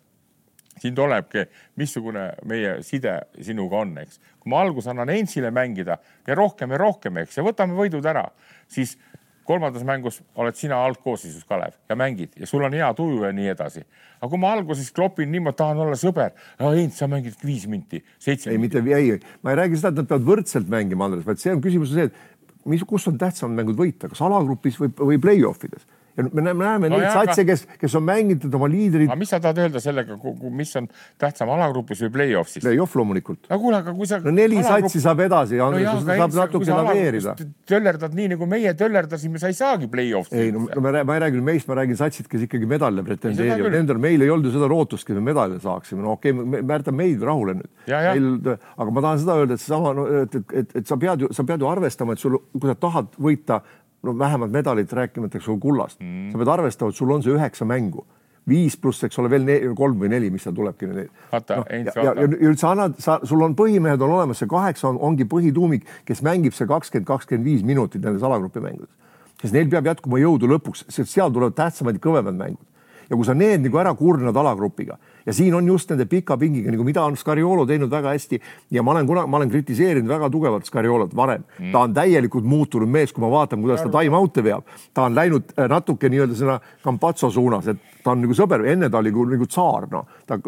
siin 0.81 0.95
tulebki, 0.95 1.47
missugune 1.81 2.29
meie 2.51 2.77
side 2.87 3.17
sinuga 3.43 3.83
on, 3.85 3.97
eks. 4.03 4.21
kui 4.43 4.53
ma 4.53 4.63
alguses 4.65 4.91
annan 4.93 5.13
Ensile 5.15 5.51
mängida 5.55 5.99
ja 6.27 6.37
rohkem 6.39 6.75
ja 6.75 6.81
rohkem, 6.81 7.23
eks, 7.23 7.39
ja 7.39 7.45
võtame 7.47 7.77
võidud 7.79 8.07
ära, 8.11 8.27
siis 8.71 8.97
kolmandas 9.45 9.85
mängus 9.85 10.21
oled 10.41 10.57
sina 10.57 10.79
algkoosseisus, 10.87 11.45
Kalev, 11.49 11.77
ja 11.89 11.97
mängid 11.99 12.37
ja 12.41 12.49
sul 12.49 12.65
on 12.65 12.75
hea 12.75 12.89
tuju 12.97 13.25
ja 13.27 13.33
nii 13.37 13.51
edasi. 13.53 13.85
aga 14.21 14.31
kui 14.33 14.41
ma 14.41 14.53
alguses 14.57 14.93
klopin 14.93 15.31
niimoodi, 15.33 15.59
tahan 15.59 15.83
olla 15.85 15.99
sõber, 16.01 16.33
Heinz, 16.61 16.97
sa 16.99 17.09
mängid 17.11 17.37
viis 17.45 17.67
minti, 17.69 18.01
seitse. 18.19 18.51
ei, 18.51 18.59
mitte 18.59 18.81
ei, 18.81 19.19
ma 19.43 19.53
ei 19.53 19.61
räägi 19.63 19.81
seda, 19.81 19.93
et 19.93 20.03
nad 20.03 20.09
peavad 20.09 20.31
võrdselt 20.31 20.71
mängima, 20.73 21.09
Andres, 21.09 21.27
vaid 21.29 21.43
see 21.43 21.53
on 21.53 21.61
küsimus 21.65 21.93
on 21.93 22.01
see, 22.01 22.09
et 22.09 22.65
mis, 22.73 22.87
kus 22.89 23.09
on 23.11 23.21
tähtsamad 23.21 23.61
mängud 23.61 23.79
võita, 23.79 24.09
kas 24.09 24.25
alagrupis 24.25 24.81
või, 24.81 24.95
või 24.97 25.21
play-off 25.21 25.69
ides 25.69 25.85
ja 26.17 26.25
me 26.33 26.43
näeme, 26.43 26.65
näeme 26.65 26.89
no 26.93 26.99
neid 27.01 27.11
satse, 27.11 27.45
kes, 27.47 27.65
kes 27.81 27.95
on 27.99 28.05
mänginud 28.07 28.55
oma 28.55 28.69
liidrid. 28.71 29.09
aga 29.11 29.19
mis 29.19 29.33
sa 29.33 29.41
tahad 29.43 29.59
öelda 29.65 29.81
sellega, 29.83 30.17
mis 30.55 30.75
on 30.79 30.87
tähtsam 31.21 31.51
alagrupis 31.55 32.05
või 32.05 32.13
play-off'is? 32.15 32.63
Play-off 32.63 32.95
loomulikult. 32.99 33.49
no 33.51 33.59
kuule, 33.63 33.81
aga 33.83 33.95
kui 33.97 34.09
sa. 34.11 34.21
no 34.23 34.35
neli 34.35 34.61
alagrupp... 34.61 34.87
satsi 34.89 35.03
saab 35.03 35.25
edasi 35.27 35.59
ja 35.59 35.69
no, 35.75 35.81
jah, 35.83 35.99
saab 36.07 36.37
natuke 36.39 36.71
laveerida. 36.71 37.35
töllerdad 37.69 38.15
nii 38.15 38.31
nagu 38.35 38.49
meie 38.51 38.75
töllerdasime, 38.79 39.43
sa 39.43 39.51
ei 39.51 39.59
saagi 39.59 39.91
play-off'i. 39.91 40.39
ei 40.47 40.55
no, 40.55 40.67
no 40.71 40.85
ma, 40.85 40.95
ma 41.03 41.19
ei 41.19 41.25
räägi 41.27 41.45
meist, 41.51 41.69
ma 41.71 41.79
räägin 41.81 41.99
satsid, 41.99 42.31
kes 42.31 42.47
ikkagi 42.47 42.69
medalile 42.71 43.07
pretendeerivad. 43.07 43.75
Nendel 43.75 44.03
meil 44.03 44.23
ei 44.23 44.31
olnud 44.31 44.51
ju 44.51 44.55
seda 44.55 44.71
lootustki, 44.71 45.15
et 45.15 45.19
me 45.19 45.33
medali 45.33 45.59
saaksime. 45.63 46.03
no 46.05 46.15
okei 46.15 46.35
okay,, 46.35 46.63
me 46.63 46.79
jätame 46.79 47.03
meid 47.03 47.27
rahule 47.27 47.59
nüüd. 47.59 47.73
meil, 47.91 48.59
aga 48.77 48.91
ma 48.91 49.07
tahan 49.09 49.25
seda 49.25 49.41
öelda, 49.43 49.59
et 49.59 49.65
seesama 49.65 49.95
no,, 49.99 50.07
et, 50.23 50.39
et, 50.39 50.59
et, 50.63 50.77
et 50.83 50.91
sa 50.91 50.99
pead 51.01 51.27
ju, 51.27 51.33
sa 51.35 51.47
pead 51.49 51.65
ju 51.65 51.71
arvestama, 51.71 52.15
et 52.15 52.23
sul, 52.23 52.39
kui 52.55 52.71
sa 52.71 52.79
tahad 52.79 53.11
võita 53.19 53.65
no 54.05 54.19
vähemalt 54.19 54.53
medalit 54.53 54.93
rääkimata, 54.93 55.41
ole, 55.49 55.61
kullast 55.61 56.01
mm.. 56.01 56.31
sa 56.33 56.41
pead 56.41 56.53
arvestama, 56.57 56.93
et 56.93 56.99
sul 56.99 57.15
on 57.15 57.25
see 57.25 57.35
üheksa 57.35 57.67
mängu, 57.69 58.05
viis 58.49 58.77
pluss, 58.81 59.05
eks 59.07 59.19
ole, 59.23 59.31
veel 59.33 59.47
ne, 59.49 59.57
kolm 59.77 60.03
või 60.03 60.11
neli, 60.13 60.29
mis 60.33 60.45
seal 60.45 60.57
tulebki. 60.57 60.91
vaata 61.33 61.61
no,, 61.61 61.65
ja, 61.71 61.95
ja, 61.97 62.13
ja 62.21 62.27
üldse 62.51 62.69
annad, 62.71 62.99
sa, 63.03 63.19
sul 63.25 63.43
on 63.47 63.57
põhimehed 63.59 64.03
on 64.05 64.19
olemas, 64.19 64.43
see 64.43 64.51
kaheksa 64.51 64.91
on, 64.91 65.01
ongi 65.09 65.27
põhituumik, 65.31 65.89
kes 66.09 66.23
mängib 66.27 66.57
see 66.57 66.69
kakskümmend, 66.71 67.09
kakskümmend 67.09 67.49
viis 67.49 67.65
minutit 67.67 68.05
nendes 68.05 68.25
alagrupi 68.27 68.63
mängudes. 68.65 68.93
sest 69.41 69.57
neil 69.57 69.69
peab 69.73 69.89
jätkuma 69.91 70.21
jõudu 70.21 70.49
lõpuks, 70.55 70.87
sest 70.89 71.13
seal 71.13 71.33
tulevad 71.33 71.57
tähtsamad 71.57 71.97
ja 71.99 72.05
kõvemad 72.05 72.37
mängud. 72.37 72.65
ja 73.09 73.17
kui 73.17 73.25
sa 73.25 73.35
need 73.35 73.65
nagu 73.65 73.81
ära 73.81 73.95
kurnad 73.97 74.37
alagrupiga 74.37 74.99
ja 75.27 75.33
siin 75.33 75.55
on 75.55 75.67
just 75.69 75.91
nende 75.91 76.07
pika 76.11 76.37
pingiga 76.41 76.73
nagu, 76.73 76.85
mida 76.87 77.05
on 77.05 77.17
Scariolo 77.17 77.67
teinud 77.69 77.93
väga 77.93 78.13
hästi 78.15 78.41
ja 78.75 78.83
ma 78.83 78.95
olen 78.95 79.09
kunagi, 79.09 79.31
ma 79.31 79.41
olen 79.41 79.53
kritiseerinud 79.53 80.11
väga 80.11 80.31
tugevalt 80.31 80.69
Scariolot 80.69 81.17
varem. 81.17 81.45
Mm.. 81.59 81.73
ta 81.73 81.85
on 81.87 81.95
täielikult 81.95 82.45
muutunud 82.45 82.91
mees, 82.91 83.13
kui 83.13 83.25
ma 83.25 83.31
vaatan, 83.33 83.63
kuidas 83.65 83.85
ta 83.85 83.93
time-out'e 83.93 84.45
veab, 84.45 84.69
ta 84.95 85.09
on 85.09 85.17
läinud 85.17 85.55
äh, 85.57 85.69
natuke 85.71 86.11
nii-öelda 86.13 86.39
sinna 86.39 86.61
Campazzo 86.85 87.31
suunas, 87.31 87.69
et 87.73 87.81
ta 88.05 88.13
on 88.13 88.21
nagu 88.25 88.37
sõber, 88.37 88.65
enne 88.69 88.91
ta 88.93 89.01
oli 89.01 89.13
nagu, 89.13 89.27
nagu 89.33 89.49
tsaar, 89.49 89.89
noh, 89.93 90.09
ta 90.29 90.39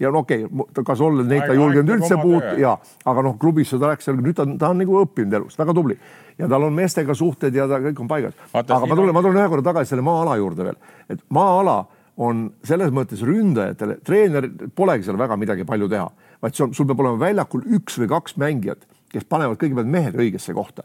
ja 0.00 0.10
no 0.10 0.22
okei 0.24 0.46
okay,, 0.48 0.84
kas 0.84 1.02
olla 1.04 1.24
neid 1.24 1.44
ta 1.44 1.52
ei 1.52 1.60
julgenud 1.60 1.96
üldse 1.98 2.18
puutuda 2.20 2.54
ja, 2.60 2.76
aga 3.10 3.24
noh, 3.26 3.36
klubisse 3.40 3.78
ta 3.80 3.92
läks, 3.92 4.08
nüüd 4.16 4.36
ta, 4.38 4.46
ta 4.60 4.72
on 4.72 4.80
nagu 4.80 5.02
õppinud 5.02 5.40
elust, 5.40 5.60
väga 5.60 5.76
tubli. 5.76 5.98
Ja 6.38 6.48
tal 6.50 6.64
on 6.66 6.74
meestega 6.74 7.14
suhted 7.14 7.54
ja 7.54 7.68
ta 7.70 7.78
kõik 7.82 8.00
on 8.02 8.08
paigas. 8.10 8.38
aga 8.52 8.80
ma 8.88 8.96
tulen, 8.96 9.12
ma 9.14 9.22
tulen 9.22 9.38
ühe 9.38 9.50
korra 9.52 9.66
tagasi 9.68 9.92
selle 9.92 10.02
maa-ala 10.06 10.38
juurde 10.40 10.66
veel, 10.66 10.80
et 11.12 11.20
maa-ala 11.34 11.76
on 12.22 12.44
selles 12.66 12.92
mõttes 12.94 13.22
ründajatele, 13.26 13.98
treener 14.06 14.48
polegi 14.76 15.06
seal 15.06 15.18
väga 15.18 15.38
midagi 15.38 15.66
palju 15.66 15.88
teha, 15.90 16.06
vaid 16.42 16.56
sul, 16.56 16.74
sul 16.76 16.86
peab 16.86 17.02
olema 17.02 17.20
väljakul 17.26 17.64
üks 17.78 17.98
või 18.02 18.10
kaks 18.12 18.36
mängijat, 18.40 18.84
kes 19.10 19.26
panevad 19.30 19.58
kõigepealt 19.58 19.90
mehed 19.90 20.18
õigesse 20.18 20.54
kohta. 20.54 20.84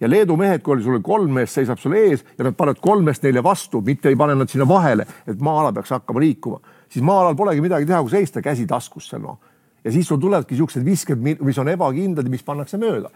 ja 0.00 0.08
Leedu 0.08 0.36
mehed, 0.36 0.62
kui 0.62 0.72
oli 0.72 0.82
sul 0.82 1.02
kolm 1.04 1.34
meest 1.36 1.58
seisab 1.58 1.78
sul 1.78 1.92
ees 1.98 2.24
ja 2.38 2.44
nad 2.44 2.56
panevad 2.56 2.80
kolm 2.80 3.04
meest 3.04 3.22
neile 3.22 3.42
vastu, 3.44 3.82
mitte 3.84 4.08
ei 4.08 4.16
pane 4.16 4.34
nad 4.34 4.48
sinna 4.48 4.68
vahele, 4.68 5.04
et 5.26 5.40
maa-ala 5.40 5.72
peaks 5.72 5.90
hakkama 5.90 6.20
liikuma, 6.20 6.60
siis 6.88 7.04
maa-alal 7.04 7.36
polegi 7.36 7.60
midagi 7.60 7.86
teha, 7.86 8.00
kui 8.00 8.10
seista 8.10 8.40
käsi 8.40 8.66
taskus 8.66 9.10
seal 9.10 9.20
noh. 9.20 9.38
ja 9.84 9.92
siis 9.92 10.08
sul 10.08 10.20
tulevadki 10.20 10.56
siuksed 10.56 10.84
visked, 10.84 11.20
mis 11.20 11.58
on 11.58 11.68
ebakindlad 11.68 12.24
ja 12.24 12.30
mis 12.32 12.44
pannakse 12.44 12.80
mööda 12.80 13.12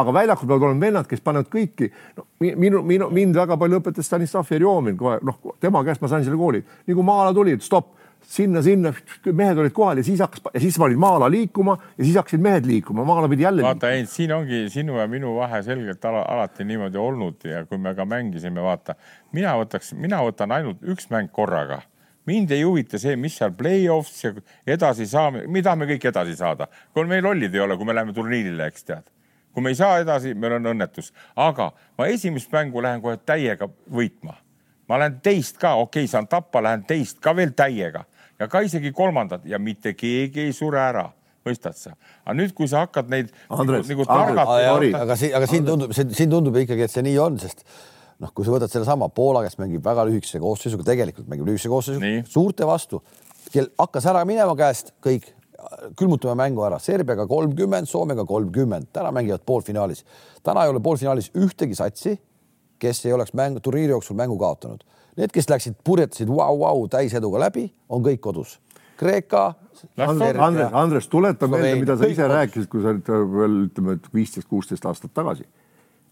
aga 0.00 0.14
väljakul 0.14 0.48
peavad 0.48 0.66
olema 0.68 0.86
vennad, 0.86 1.06
kes 1.10 1.22
panevad 1.24 1.50
kõiki 1.52 1.90
no,. 2.16 2.26
minu, 2.40 2.82
minu, 2.86 3.10
mind 3.14 3.36
väga 3.38 3.58
palju 3.60 3.80
õpetas 3.82 4.08
Stanislav 4.08 4.48
Jerjomin 4.50 4.96
kohe, 4.98 5.18
noh, 5.26 5.38
tema 5.60 5.82
käest 5.86 6.02
ma 6.02 6.10
sain 6.10 6.26
selle 6.26 6.38
kooli, 6.40 6.62
nii 6.86 6.96
kui 6.98 7.06
maa-ala 7.06 7.34
tuli, 7.36 7.56
et 7.58 7.64
stopp, 7.64 7.94
sinna, 8.28 8.62
sinna, 8.62 8.92
mehed 9.26 9.58
olid 9.62 9.74
kohal 9.74 10.00
ja 10.00 10.04
siis 10.06 10.20
hakkas 10.22 10.42
ja 10.52 10.62
siis 10.62 10.78
panid 10.80 11.00
maa-ala 11.00 11.30
liikuma 11.32 11.76
ja 11.96 12.04
siis 12.04 12.16
hakkasid 12.18 12.42
mehed 12.44 12.66
liikuma, 12.68 13.04
maa-ala 13.08 13.30
pidi 13.32 13.46
jälle. 13.46 13.62
vaata, 13.66 13.92
ei, 13.96 14.06
siin 14.10 14.32
ongi 14.34 14.64
sinu 14.72 14.98
ja 14.98 15.06
minu 15.10 15.34
vahe 15.38 15.62
selgelt 15.66 16.04
ala, 16.04 16.24
alati 16.34 16.66
niimoodi 16.68 17.00
olnud 17.00 17.46
ja 17.48 17.64
kui 17.66 17.78
me 17.78 17.94
ka 17.98 18.06
mängisime, 18.08 18.62
vaata, 18.64 18.98
mina 19.32 19.54
võtaks, 19.60 19.94
mina 19.96 20.22
võtan 20.26 20.54
ainult 20.54 20.82
üks 20.82 21.10
mäng 21.14 21.32
korraga 21.32 21.82
mind 22.28 22.50
ei 22.52 22.64
huvita 22.66 22.98
see, 23.00 23.16
mis 23.16 23.38
seal 23.40 23.54
play-offs 23.56 24.24
ja 24.26 24.34
edasi 24.68 25.06
saame, 25.08 25.46
me 25.48 25.62
tahame 25.64 25.88
kõik 25.88 26.10
edasi 26.10 26.36
saada. 26.36 26.68
kui 26.92 27.08
meil 27.08 27.24
lollid 27.24 27.54
ei 27.54 27.62
ole, 27.64 27.76
kui 27.80 27.88
me 27.88 27.96
läheme 27.96 28.12
turniirile, 28.16 28.68
eks 28.68 28.84
tead 28.84 29.06
kui 29.58 29.66
me 29.66 29.74
ei 29.74 29.78
saa 29.78 29.98
edasi, 29.98 30.36
meil 30.38 30.54
on 30.60 30.70
õnnetus, 30.70 31.10
aga 31.34 31.72
ma 31.98 32.06
esimest 32.06 32.52
mängu 32.54 32.82
lähen 32.84 33.02
kohe 33.02 33.18
täiega 33.26 33.66
võitma. 33.90 34.38
ma 34.88 34.96
lähen 35.02 35.18
teist 35.20 35.58
ka, 35.58 35.74
okei 35.74 36.04
okay,, 36.04 36.08
saan 36.08 36.28
tappa, 36.30 36.62
lähen 36.62 36.84
teist 36.86 37.18
ka 37.20 37.34
veel 37.36 37.50
täiega 37.58 38.04
ja 38.38 38.46
ka 38.48 38.62
isegi 38.62 38.92
kolmandat 38.94 39.44
ja 39.44 39.58
mitte 39.58 39.92
keegi 39.98 40.46
ei 40.46 40.52
sure 40.52 40.78
ära 40.78 41.08
mõistad 41.44 41.74
sa? 41.74 41.96
aga 42.24 42.36
nüüd, 42.38 42.54
kui 42.54 42.70
sa 42.70 42.84
hakkad 42.86 43.10
neid 43.10 43.32
Andres, 43.50 43.90
nagu, 43.90 44.06
targata. 44.06 44.58
aga 45.02 45.16
siin, 45.18 45.34
aga 45.34 45.48
siin 45.50 45.66
tundub, 45.66 45.94
siin 45.96 46.30
tundub 46.30 46.60
ikkagi, 46.62 46.86
et 46.86 46.94
see 46.94 47.02
nii 47.08 47.18
on, 47.24 47.40
sest 47.42 47.66
noh, 48.22 48.30
kui 48.30 48.46
sa 48.46 48.54
võtad 48.54 48.70
sellesama 48.70 49.10
Poola, 49.14 49.42
kes 49.46 49.58
mängib 49.58 49.82
väga 49.84 50.06
lühikese 50.06 50.38
koosseisuga, 50.42 50.86
tegelikult 50.86 51.26
mängib 51.30 51.50
lühikese 51.50 51.72
koosseisuga, 51.72 52.14
suurte 52.30 52.66
vastu, 52.68 53.02
kel 53.50 53.72
hakkas 53.78 54.06
ära 54.10 54.22
minema 54.28 54.54
käest 54.58 54.94
kõik 55.02 55.32
külmutame 55.98 56.34
mängu 56.38 56.62
ära, 56.66 56.78
Serbiaga 56.78 57.26
kolmkümmend, 57.26 57.88
Soomega 57.90 58.24
kolmkümmend, 58.26 58.90
täna 58.92 59.12
mängivad 59.12 59.42
poolfinaalis. 59.46 60.04
täna 60.42 60.64
ei 60.64 60.70
ole 60.70 60.80
poolfinaalis 60.80 61.30
ühtegi 61.34 61.74
satsi, 61.74 62.18
kes 62.78 63.06
ei 63.06 63.12
oleks 63.12 63.34
mängu, 63.34 63.60
turniiri 63.60 63.90
jooksul 63.90 64.16
mängu 64.16 64.38
kaotanud. 64.38 64.84
Need, 65.16 65.32
kes 65.34 65.50
läksid, 65.50 65.80
purjetasid 65.84 66.28
vau-vau 66.30 66.86
täiseduga 66.88 67.40
läbi, 67.48 67.66
on 67.88 68.04
kõik 68.04 68.20
kodus. 68.22 68.60
Kreeka. 68.98 69.54
Andres, 69.96 70.36
Andres, 70.38 70.72
Andres, 70.72 71.08
tuleta 71.08 71.46
meelde, 71.46 71.74
mida 71.80 71.96
sa 71.98 72.06
ise 72.10 72.26
rääkisid, 72.28 72.68
kui 72.70 72.82
sa 72.82 72.94
olid 72.94 73.10
veel 73.34 73.58
ütleme, 73.66 73.98
et 73.98 74.06
viisteist, 74.14 74.48
kuusteist 74.50 74.86
aastat 74.86 75.14
tagasi 75.14 75.46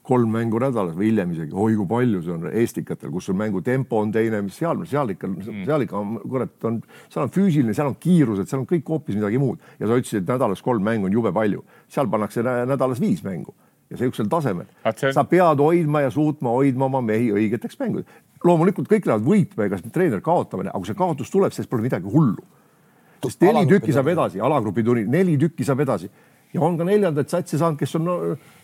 kolm 0.07 0.31
mängu 0.31 0.61
nädalas 0.63 0.95
või 0.97 1.11
hiljem 1.11 1.33
isegi, 1.35 1.55
oi 1.55 1.75
kui 1.75 1.89
palju 1.91 2.23
see 2.23 2.35
on 2.35 2.47
eestikatel, 2.53 3.11
kus 3.15 3.27
sul 3.29 3.37
mängu 3.39 3.63
tempo 3.67 3.99
on 3.99 4.13
teine, 4.15 4.41
mis 4.47 4.59
seal, 4.61 4.85
seal 4.87 5.11
ikka 5.17 5.29
mm., 5.29 5.65
seal 5.67 5.87
ikka 5.87 5.99
on, 5.99 6.19
kurat, 6.23 6.53
on, 6.69 6.81
seal 7.11 7.25
on 7.27 7.33
füüsiline, 7.35 7.75
seal 7.75 7.91
on 7.91 7.97
kiirused, 8.03 8.47
seal 8.51 8.63
on 8.63 8.69
kõik 8.71 8.93
hoopis 8.93 9.19
midagi 9.19 9.41
muud 9.43 9.63
ja 9.81 9.89
sa 9.89 9.99
ütlesid, 9.99 10.23
et 10.23 10.31
nädalas 10.31 10.63
kolm 10.63 10.87
mängu 10.87 11.11
on 11.11 11.17
jube 11.17 11.33
palju, 11.35 11.65
seal 11.93 12.11
pannakse 12.13 12.45
nädalas 12.47 13.03
viis 13.03 13.25
mängu 13.27 13.55
ja 13.91 13.99
sihukesel 13.99 14.31
tasemel. 14.31 14.69
On... 14.85 14.95
sa 15.15 15.25
pead 15.27 15.63
hoidma 15.63 16.05
ja 16.07 16.13
suutma 16.15 16.55
hoidma 16.55 16.87
oma 16.87 17.03
mehi 17.03 17.33
õigeteks 17.35 17.79
mängudeks. 17.83 18.23
loomulikult 18.45 18.91
kõik 18.91 19.07
lähevad 19.09 19.27
võitma, 19.27 19.67
ega 19.67 19.81
treener 19.91 20.23
kaotamine, 20.23 20.71
aga 20.71 20.83
kui 20.83 20.91
see 20.91 20.99
kaotus 20.99 21.35
tuleb, 21.35 21.55
siis 21.55 21.67
pole 21.71 21.83
midagi 21.87 22.07
hullu. 22.11 22.47
sest 23.27 23.43
neli 23.43 23.67
tükki 23.67 23.95
saab 23.95 24.11
edasi, 24.13 24.41
alagrupi 24.41 24.85
turniir, 24.87 25.11
neli 25.11 25.39
tükki 25.41 25.67
saab 25.67 25.83
edasi 25.83 26.11
ja 26.55 26.63
on 26.63 26.79
ka 26.79 26.87
neljandaid 26.89 27.33
satsi 27.33 27.59
saanud, 27.61 27.79
kes 27.81 27.99
on 27.99 28.07
no, 28.07 28.17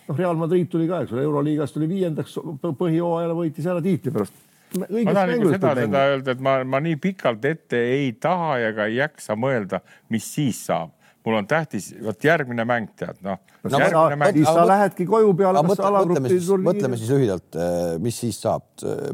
noh, 0.08 0.16
Real 0.16 0.38
Madrid 0.38 0.70
tuli 0.70 0.88
ka, 0.90 1.02
eks 1.04 1.12
ole, 1.14 1.26
Euroliigas 1.26 1.74
tuli 1.74 1.88
viiendaks, 1.90 2.38
põhihooajal 2.62 3.36
võitis 3.38 3.68
ära 3.68 3.82
tiitli 3.84 4.14
pärast. 4.14 4.40
ma 4.78 4.88
tahan 4.88 5.34
ikka 5.36 5.52
seda, 5.56 5.74
seda 5.82 6.06
öelda, 6.14 6.34
et 6.36 6.42
ma, 6.44 6.56
ma 6.64 6.80
nii 6.84 6.96
pikalt 7.02 7.44
ette 7.48 7.84
ei 7.92 8.12
taha 8.20 8.56
ja 8.62 8.72
ka 8.76 8.88
ei 8.90 8.98
jaksa 9.00 9.36
mõelda, 9.38 9.82
mis 10.12 10.26
siis 10.34 10.64
saab 10.70 10.98
mul 11.22 11.36
on 11.38 11.46
tähtis, 11.46 11.92
vot 12.02 12.24
järgmine 12.24 12.64
mäng 12.66 12.88
tead 12.98 13.20
noh 13.22 13.38
no,. 13.38 13.68
No, 13.70 13.78
mäng... 14.18 14.32
siis 14.34 14.48
sa 14.48 14.64
lähedki 14.66 15.06
koju 15.06 15.36
peale. 15.38 15.62
mõtleme 15.62 16.32
siis, 16.32 16.48
mõtleme 16.66 16.98
siis 16.98 17.12
lühidalt, 17.14 17.46
eh, 17.54 17.92
mis 18.02 18.18
siis 18.24 18.40
saab, 18.42 18.66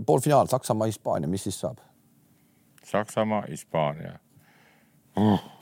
poolfinaal 0.09 0.49
Saksamaa, 0.49 0.89
Hispaania, 0.89 1.29
mis 1.29 1.45
siis 1.45 1.61
saab? 1.61 1.85
Saksamaa, 2.89 3.45
Hispaania 3.51 4.17
uh 5.21 5.58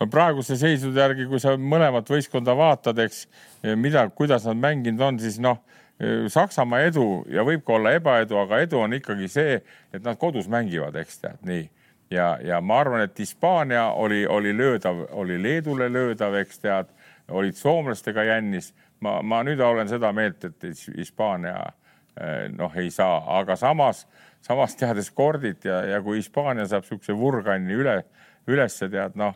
no 0.00 0.08
praeguse 0.10 0.56
seisude 0.60 1.00
järgi, 1.00 1.26
kui 1.30 1.40
sa 1.42 1.56
mõlemat 1.56 2.08
võistkonda 2.10 2.56
vaatad, 2.56 2.98
eks 3.04 3.24
mida, 3.78 4.06
kuidas 4.14 4.46
nad 4.48 4.60
mänginud 4.60 5.04
on, 5.08 5.20
siis 5.22 5.40
noh, 5.42 5.62
Saksamaa 6.28 6.82
edu 6.90 7.24
ja 7.32 7.40
võib 7.46 7.62
ka 7.64 7.78
olla 7.78 7.94
ebaedu, 7.96 8.36
aga 8.36 8.58
edu 8.66 8.82
on 8.84 8.92
ikkagi 8.98 9.30
see, 9.32 9.54
et 9.96 10.02
nad 10.04 10.18
kodus 10.20 10.44
mängivad, 10.52 10.96
eks 11.00 11.22
tead 11.22 11.38
nii. 11.48 11.62
ja, 12.12 12.26
ja 12.44 12.60
ma 12.60 12.82
arvan, 12.82 13.06
et 13.06 13.18
Hispaania 13.18 13.86
oli, 13.96 14.26
oli 14.26 14.52
löödav, 14.56 15.06
oli 15.16 15.38
Leedule 15.42 15.88
löödav, 15.88 16.36
eks 16.36 16.60
tead, 16.60 16.92
olid 17.28 17.56
soomlastega 17.56 18.24
jännis. 18.28 18.74
ma, 19.00 19.22
ma 19.22 19.42
nüüd 19.44 19.60
olen 19.60 19.88
seda 19.88 20.12
meelt, 20.12 20.44
et 20.44 20.68
Hispaania 20.96 21.56
eh, 22.20 22.52
noh, 22.52 22.76
ei 22.76 22.90
saa, 22.90 23.16
aga 23.38 23.56
samas, 23.56 24.06
samas 24.44 24.76
teades 24.76 25.10
kordit 25.10 25.64
ja, 25.64 25.80
ja 25.84 26.02
kui 26.02 26.20
Hispaania 26.20 26.68
saab 26.68 26.84
niisuguse 26.84 27.16
vurganni 27.16 27.72
üle, 27.72 28.02
ülesse 28.46 28.88
tead 28.92 29.16
noh 29.16 29.32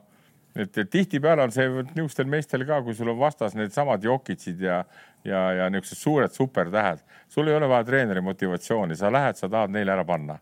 et, 0.65 0.81
tihtipeale 0.91 1.47
on 1.47 1.55
see 1.55 1.69
niisugustel 1.71 2.29
meestel 2.31 2.67
ka, 2.69 2.81
kui 2.87 2.95
sul 2.97 3.13
on 3.13 3.19
vastas 3.21 3.57
needsamad 3.59 4.05
Jokitsid 4.05 4.61
ja, 4.65 4.83
ja, 5.25 5.41
ja 5.59 5.71
niisugused 5.73 6.03
suured 6.03 6.37
supertähed, 6.37 7.03
sul 7.29 7.49
ei 7.49 7.57
ole 7.57 7.69
vaja 7.71 7.87
treeneri 7.89 8.23
motivatsiooni, 8.25 8.97
sa 8.97 9.13
lähed, 9.13 9.39
sa 9.41 9.49
tahad 9.49 9.75
neile 9.75 9.97
ära 9.97 10.05
panna. 10.05 10.39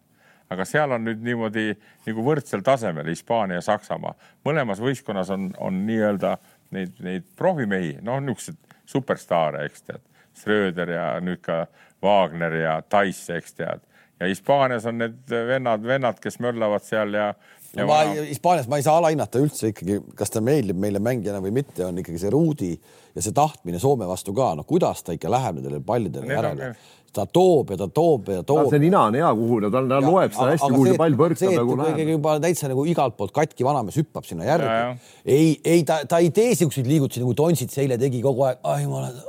aga 0.49 0.65
seal 0.65 0.95
on 0.97 1.03
nüüd 1.05 1.19
niimoodi 1.21 1.75
nagu 2.07 2.23
võrdsel 2.25 2.63
tasemel 2.65 3.11
Hispaania 3.11 3.59
ja 3.59 3.65
Saksamaa, 3.67 4.15
mõlemas 4.49 4.81
võistkonnas 4.81 5.29
on, 5.35 5.51
on 5.61 5.83
nii-öelda 5.85 6.39
neid, 6.73 6.95
neid 7.05 7.27
profimehi, 7.37 7.99
noh, 8.01 8.23
niisuguseid 8.25 8.79
superstaare, 8.89 9.67
eks 9.69 9.85
tead. 9.85 10.05
Schröder 10.39 10.95
ja 10.95 11.05
nüüd 11.21 11.43
ka 11.45 11.67
Wagner 12.03 12.55
ja 12.57 12.79
Taisse, 12.89 13.37
eks 13.37 13.59
tead. 13.59 13.85
ja 14.21 14.27
Hispaanias 14.27 14.87
on 14.87 14.99
need 14.99 15.19
vennad, 15.29 15.85
vennad, 15.85 16.19
kes 16.23 16.41
möllavad 16.43 16.83
seal 16.83 17.15
ja 17.15 17.35
ma 17.77 17.99
Hispaanias 18.17 18.69
ma 18.71 18.79
ei 18.81 18.87
saa 18.87 18.97
alahinnata 19.01 19.41
üldse 19.43 19.73
ikkagi, 19.73 20.01
kas 20.17 20.33
ta 20.33 20.41
meeldib 20.45 20.79
meile 20.81 21.03
mängijana 21.05 21.43
või 21.45 21.53
mitte, 21.61 21.85
on 21.87 22.01
ikkagi 22.01 22.21
see 22.23 22.33
Rudi 22.33 22.71
ja 22.73 23.25
see 23.25 23.35
tahtmine 23.37 23.81
Soome 23.83 24.09
vastu 24.09 24.33
ka, 24.37 24.55
no 24.57 24.65
kuidas 24.69 25.05
ta 25.05 25.17
ikka 25.17 25.31
läheb 25.33 25.61
nendele 25.61 25.83
pallidele 25.85 26.33
järele 26.33 26.73
ta 27.13 27.25
toob 27.27 27.73
ja 27.73 27.79
ta 27.81 27.89
toob 27.89 28.29
ja 28.33 28.43
toob. 28.47 28.69
see 28.73 28.83
nina 28.83 29.07
on 29.09 29.17
hea 29.17 29.29
kuhu, 29.41 29.61
ta, 29.65 29.83
ta 29.91 30.01
loeb 30.05 30.35
seda 30.35 30.51
hästi, 30.53 30.71
kuhu 30.75 30.87
see 30.91 31.01
pall 31.01 31.19
põrkab 31.19 31.55
nagu 31.57 31.77
läheb. 31.81 32.13
juba 32.13 32.37
täitsa 32.45 32.71
nagu 32.71 32.85
igalt 32.89 33.17
poolt 33.19 33.35
katki 33.37 33.67
vanamees 33.67 33.99
hüppab 34.01 34.29
sinna 34.29 34.47
järgi. 34.49 35.11
ei, 35.25 35.55
ei 35.65 35.85
ta, 35.89 36.03
ta 36.09 36.21
ei 36.25 36.31
tee 36.35 36.55
siukseid 36.59 36.89
liigutusi 36.89 37.25
nagu 37.25 37.35
Tonsits 37.39 37.81
eile 37.81 37.99
tegi 38.01 38.21
kogu 38.25 38.45
aeg, 38.49 38.61
ai 38.69 38.87
ma 38.91 39.03
olen, 39.03 39.23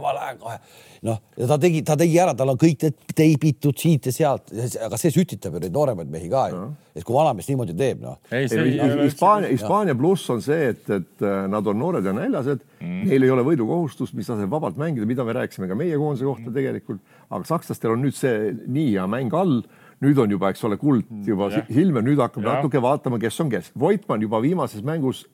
ma 0.00 0.14
lähen 0.16 0.40
kohe 0.40 0.58
noh, 1.06 1.20
ja 1.38 1.48
ta 1.48 1.56
tegi, 1.60 1.80
ta 1.86 1.96
tegi 1.98 2.18
ära, 2.20 2.34
tal 2.36 2.52
on 2.52 2.58
kõik 2.60 2.84
need 2.84 3.14
teibitud 3.16 3.78
siit 3.80 4.08
ja 4.10 4.12
sealt, 4.14 4.52
aga 4.84 4.98
see 5.00 5.12
sütitab 5.14 5.56
ju 5.56 5.62
neid 5.62 5.74
nooremaid 5.74 6.10
mehi 6.12 6.28
ka 6.32 6.46
ju. 6.52 6.60
et 6.94 7.06
kui 7.06 7.16
vanamees 7.16 7.48
niimoodi 7.48 7.76
teeb, 7.78 8.02
noh. 8.04 8.18
Hispaania, 8.30 9.48
Hispaania 9.52 9.96
pluss 9.96 10.28
on 10.32 10.42
see, 10.44 10.72
et, 10.74 10.84
et 10.92 11.24
äh, 11.24 11.44
nad 11.50 11.66
on 11.70 11.80
noored 11.80 12.04
ja 12.04 12.14
näljased 12.16 12.60
mm., 12.80 13.06
neil 13.08 13.26
ei 13.26 13.32
ole 13.32 13.46
võidukohustust, 13.46 14.16
mis 14.18 14.28
laseb 14.28 14.52
vabalt 14.52 14.80
mängida, 14.80 15.08
mida 15.08 15.24
me 15.24 15.36
rääkisime 15.38 15.70
ka 15.70 15.78
meie 15.78 15.96
koondise 16.00 16.28
kohta 16.28 16.48
mm. 16.48 16.56
tegelikult, 16.58 17.16
aga 17.30 17.48
sakslastel 17.48 17.96
on 17.96 18.04
nüüd 18.04 18.18
see 18.18 18.52
nii 18.66 18.90
hea 18.92 19.06
mäng 19.10 19.36
all 19.36 19.62
nüüd 20.04 20.20
on 20.20 20.32
juba, 20.32 20.52
eks 20.52 20.62
ole, 20.64 20.76
kuld 20.80 21.08
mm, 21.08 21.24
juba 21.28 21.50
ja. 21.52 21.64
Hilmer, 21.68 22.04
nüüd 22.04 22.20
hakkab 22.20 22.44
ja. 22.44 22.56
natuke 22.56 22.80
vaatama, 22.80 23.18
kes 23.20 23.36
on 23.44 23.50
kes. 23.52 23.68
Voitmann 23.78 24.24
juba 24.24 24.40
viimases 24.40 24.84
mängus 24.84 25.26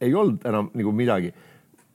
ei 0.00 0.14
olnud 0.16 0.44
enam 0.48 0.70
nagu 0.74 0.92
midagi 0.96 1.32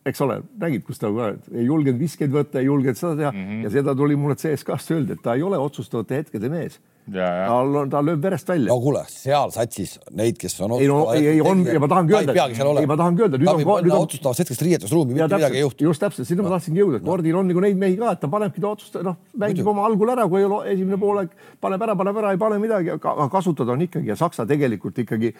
eks 0.05 0.21
ole, 0.23 0.39
nägid, 0.61 0.83
kus 0.87 1.01
ta 1.01 1.09
ei 1.51 1.65
julgenud 1.65 1.99
viskeid 1.99 2.31
võtta, 2.33 2.61
ei 2.61 2.69
julgenud 2.69 2.97
seda 2.97 3.15
teha 3.19 3.31
mm 3.31 3.47
-hmm. 3.47 3.63
ja 3.65 3.73
seda 3.73 3.95
tuli 3.95 4.15
mulle 4.15 4.35
CSKA-st 4.35 4.95
öelda, 4.95 5.13
et 5.13 5.21
ta 5.23 5.35
ei 5.35 5.43
ole 5.43 5.57
otsustavate 5.57 6.15
hetkede 6.15 6.49
mees. 6.49 6.79
Tal 7.13 7.75
on, 7.81 7.91
ta 7.91 8.01
lööb 8.05 8.21
verest 8.23 8.49
välja. 8.49 8.69
no 8.71 8.79
kuule, 8.83 9.03
seal 9.11 9.53
satsis 9.55 9.95
neid, 10.15 10.37
kes 10.39 10.57
on. 10.65 10.75
ei 10.79 10.89
no 10.89 10.99
ei, 11.13 11.27
ei 11.35 11.41
on 11.41 11.63
ja 11.67 11.79
ma 11.81 11.89
tahangi 11.91 12.17
öelda, 12.17 12.35
ei 12.81 12.89
ma 12.89 12.97
tahangi 12.99 13.25
öelda, 13.25 13.39
nüüd 13.41 13.51
on, 13.53 13.63
nüüd 13.85 13.95
on 13.95 14.05
otsustavast 14.07 14.43
hetkest 14.43 14.65
riietusruumi, 14.67 15.15
mitte 15.15 15.29
midagi 15.29 15.61
ei 15.61 15.63
juhtu. 15.65 15.87
just 15.89 16.03
täpselt, 16.03 16.27
sinna 16.29 16.45
ma 16.45 16.53
tahtsingi 16.55 16.83
jõuda, 16.83 16.99
et 16.99 17.07
Kordil 17.07 17.39
on 17.39 17.49
nagu 17.51 17.63
neid 17.65 17.79
mehi 17.79 17.97
ka, 17.99 18.13
et 18.15 18.23
ta 18.23 18.31
panebki 18.31 18.63
ta 18.63 18.73
otsusta, 18.73 19.03
noh, 19.05 19.17
mängib 19.39 19.71
oma 19.73 19.87
algul 19.87 20.13
ära, 20.15 20.27
kui 20.31 20.43
ei 20.43 20.49
ole 20.49 20.61
esimene 20.73 20.99
poolek, 21.01 21.33
paneb 21.61 21.87
ära, 21.87 21.97
paneb 21.99 22.21
ära, 22.23 22.35
ei 22.35 22.41
pane 22.41 22.61
midagi, 22.61 22.93
aga 22.97 23.29
kasutada 23.31 23.75
on 23.75 23.87
ikkagi 23.87 24.13
ja 24.13 24.19
Saksa 24.19 24.45
tegelikult 24.49 25.03
ikkagi 25.05 25.33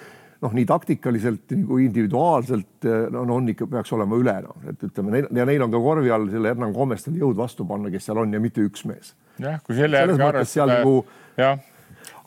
noh, 0.44 0.54
nii 0.56 0.68
taktikaliselt 0.68 1.56
kui 1.68 1.86
individuaalselt 1.88 2.88
no, 3.12 3.24
no 3.28 3.40
on 3.40 3.50
ikka, 3.54 3.68
peaks 3.72 3.92
olema 3.96 4.20
üle, 4.20 4.36
noh, 4.46 4.60
et 4.72 4.86
ütleme 4.88 5.26
ja 5.26 5.48
neil 5.48 5.66
on 5.66 5.74
ka 5.74 5.82
korvi 5.84 6.14
all 6.14 6.30
selle 6.32 6.54
Hernan 6.54 6.76
Gomestel 6.76 7.18
jõud 7.20 7.38
vastu 7.40 7.68
panna, 7.68 7.92
kes 7.92 8.08
seal 8.10 8.22
on 8.22 8.34
ja 8.34 8.42
mitte 8.44 8.64
üks 8.64 8.86
mees. 8.90 9.14
Jah, 9.40 9.60
kui 9.66 9.76
selle 9.80 10.04
järgi 10.04 10.22
arvestada, 10.30 10.80
nagu, 10.80 10.96
jah 11.40 11.58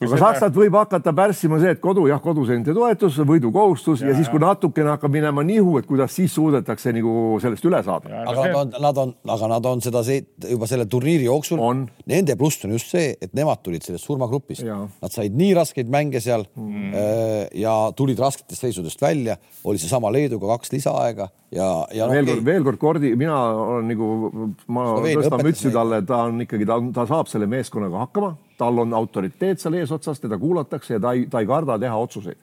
aga 0.02 0.10
seda... 0.12 0.20
Saksat 0.22 0.56
võib 0.56 0.76
hakata 0.76 1.14
pärssima 1.16 1.58
see, 1.62 1.72
et 1.76 1.80
kodu 1.82 2.04
jah, 2.10 2.20
koduseendi 2.22 2.74
toetus, 2.76 3.18
võidukohustus 3.28 4.04
ja, 4.04 4.10
ja 4.10 4.16
siis, 4.18 4.30
kui 4.32 4.42
natukene 4.42 4.92
hakkab 4.94 5.14
minema 5.14 5.44
nihu, 5.46 5.76
et 5.80 5.88
kuidas 5.88 6.14
siis 6.16 6.34
suudetakse 6.36 6.94
nagu 6.94 7.38
sellest 7.42 7.68
üle 7.68 7.82
saada. 7.86 8.22
aga 8.22 8.46
nad 8.46 8.58
on, 8.60 8.72
nad 8.86 9.02
on, 9.04 9.14
aga 9.36 9.50
nad 9.54 9.68
on 9.72 9.84
seda 9.84 10.04
see, 10.06 10.24
juba 10.48 10.68
selle 10.70 10.88
turniiri 10.90 11.28
jooksul, 11.28 11.62
nende 12.10 12.38
pluss 12.40 12.64
on 12.66 12.76
just 12.76 12.92
see, 12.94 13.12
et 13.22 13.34
nemad 13.38 13.62
tulid 13.64 13.84
sellest 13.86 14.08
surmagrupist, 14.08 14.66
nad 14.66 15.14
said 15.14 15.36
nii 15.38 15.52
raskeid 15.58 15.92
mänge 15.92 16.22
seal 16.24 16.46
mm. 16.56 16.96
ja 17.62 17.76
tulid 17.96 18.20
rasketest 18.22 18.66
seisudest 18.66 19.02
välja, 19.02 19.38
oli 19.64 19.80
seesama 19.82 20.12
Leeduga 20.12 20.54
kaks 20.56 20.74
lisaaega 20.76 21.30
ja, 21.52 21.68
ja 21.94 22.08
veel 22.10 22.28
kord, 22.28 22.44
veel 22.46 22.66
kord 22.66 22.80
Kordi, 22.82 23.12
mina 23.18 23.36
olen 23.52 23.90
nagu, 23.92 24.08
ma 24.72 24.86
tõstan 25.04 25.44
mütsi 25.46 25.72
talle, 25.74 26.00
ta 26.06 26.24
on 26.28 26.44
ikkagi, 26.44 26.66
ta, 26.68 26.78
ta 26.94 27.06
saab 27.08 27.30
selle 27.30 27.48
meeskonnaga 27.50 28.06
hakkama. 28.06 28.34
Tal 28.60 28.78
on 28.78 28.92
autoriteet 28.94 29.62
seal 29.62 29.74
eesotsas, 29.92 30.22
teda 30.22 30.38
kuulatakse 30.40 30.96
ja 30.96 31.02
ta 31.02 31.12
ei, 31.12 31.28
ta 31.30 31.42
ei 31.42 31.46
karda 31.46 31.78
teha 31.78 31.96
otsuseid. 31.96 32.40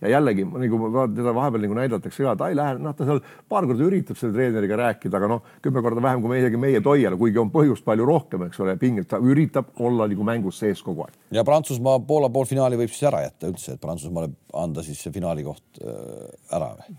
ja 0.00 0.08
jällegi 0.08 0.46
nagu 0.48 0.78
teda 1.12 1.34
vahepeal 1.36 1.60
nagu 1.66 1.74
näidatakse 1.76 2.24
ka, 2.24 2.32
ta 2.36 2.46
ei 2.48 2.54
lähe, 2.56 2.78
noh, 2.80 2.94
ta 2.96 3.04
seal 3.04 3.18
paar 3.48 3.66
korda 3.68 3.84
üritab 3.84 4.16
selle 4.16 4.32
treeneriga 4.32 4.78
rääkida, 4.80 5.18
aga 5.18 5.28
noh, 5.28 5.42
kümme 5.60 5.82
korda 5.84 6.00
vähem 6.00 6.22
kui 6.22 6.32
meiegi 6.32 6.56
meie 6.56 6.80
Toiale, 6.80 7.18
kuigi 7.20 7.36
on 7.42 7.50
põhjust 7.52 7.84
palju 7.84 8.06
rohkem, 8.08 8.46
eks 8.46 8.62
ole, 8.64 8.78
pingilt, 8.80 9.10
ta 9.10 9.20
üritab 9.20 9.74
olla 9.84 10.08
nagu 10.08 10.24
mängus 10.24 10.62
sees 10.62 10.80
kogu 10.86 11.04
aeg. 11.04 11.20
ja 11.36 11.44
Prantsusmaa 11.44 12.00
Poola 12.00 12.32
poolfinaali 12.32 12.80
võib 12.80 12.94
siis 12.94 13.04
ära 13.12 13.26
jätta 13.26 13.52
üldse, 13.52 13.76
et 13.76 13.84
Prantsusmaale 13.84 14.32
anda 14.56 14.86
siis 14.86 15.04
see 15.04 15.12
finaali 15.12 15.44
koht 15.44 15.84
äh, 15.84 16.32
ära 16.56 16.72
või? 16.80 16.96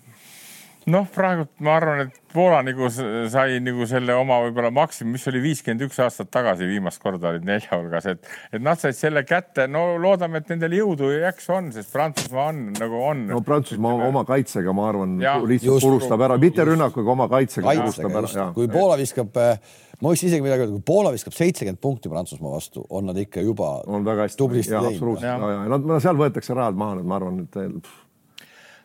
Noh, 0.90 1.06
praegult 1.14 1.52
ma 1.62 1.76
arvan, 1.78 2.08
et 2.08 2.18
Poola 2.32 2.62
nagu 2.64 2.88
sai 2.90 3.58
nagu 3.60 3.86
selle 3.90 4.14
oma 4.16 4.38
võib-olla 4.46 4.70
maksimum, 4.74 5.12
mis 5.18 5.28
oli 5.28 5.42
viiskümmend 5.44 5.84
üks 5.84 6.00
aastat 6.00 6.30
tagasi 6.32 6.68
viimast 6.70 7.02
korda 7.04 7.34
olid 7.34 7.44
nelja 7.46 7.76
hulgas, 7.76 8.08
et, 8.08 8.30
et 8.56 8.64
nad 8.64 8.80
said 8.80 8.96
selle 8.96 9.26
kätte. 9.28 9.68
no 9.68 9.98
loodame, 10.02 10.40
et 10.40 10.50
nendel 10.54 10.78
jõudu 10.78 11.12
ja 11.12 11.28
jaksu 11.28 11.58
on, 11.58 11.70
sest 11.76 11.92
Prantsusmaa 11.92 12.48
on 12.54 12.62
nagu 12.78 13.04
on. 13.04 13.26
no 13.30 13.42
Prantsusmaa 13.46 13.98
oma, 13.98 14.10
oma 14.14 14.26
kaitsega, 14.30 14.74
ma 14.74 14.88
arvan, 14.90 15.18
lihtsalt 15.52 15.84
purustab 15.86 16.26
ära, 16.30 16.40
mitte 16.42 16.66
rünnakuga, 16.68 17.16
oma 17.18 17.28
kaitsega 17.32 17.76
purustab 17.82 18.20
ära. 18.24 18.50
kui 18.56 18.70
Poola 18.72 18.96
viskab 19.02 19.36
ma 19.36 20.14
võiks 20.14 20.24
isegi 20.26 20.46
midagi 20.46 20.66
öelda, 20.66 20.78
kui 20.78 20.88
Poola 20.88 21.12
viskab 21.14 21.36
seitsekümmend 21.36 21.82
punkti 21.84 22.10
Prantsusmaa 22.10 22.56
vastu, 22.56 22.86
on 22.90 23.12
nad 23.12 23.20
ikka 23.20 23.44
juba 23.44 23.74
on 23.92 24.08
väga 24.08 24.30
hästi. 24.30 24.40
tublisti 24.40 24.72
teinud. 24.72 25.28
Nad, 25.76 25.92
seal 26.02 26.18
võetakse 26.18 26.56
rajad 26.58 26.80
maha, 26.80 27.04
ma 27.04 27.20
arvan, 27.20 27.44
et 27.44 27.60
pff 27.60 28.08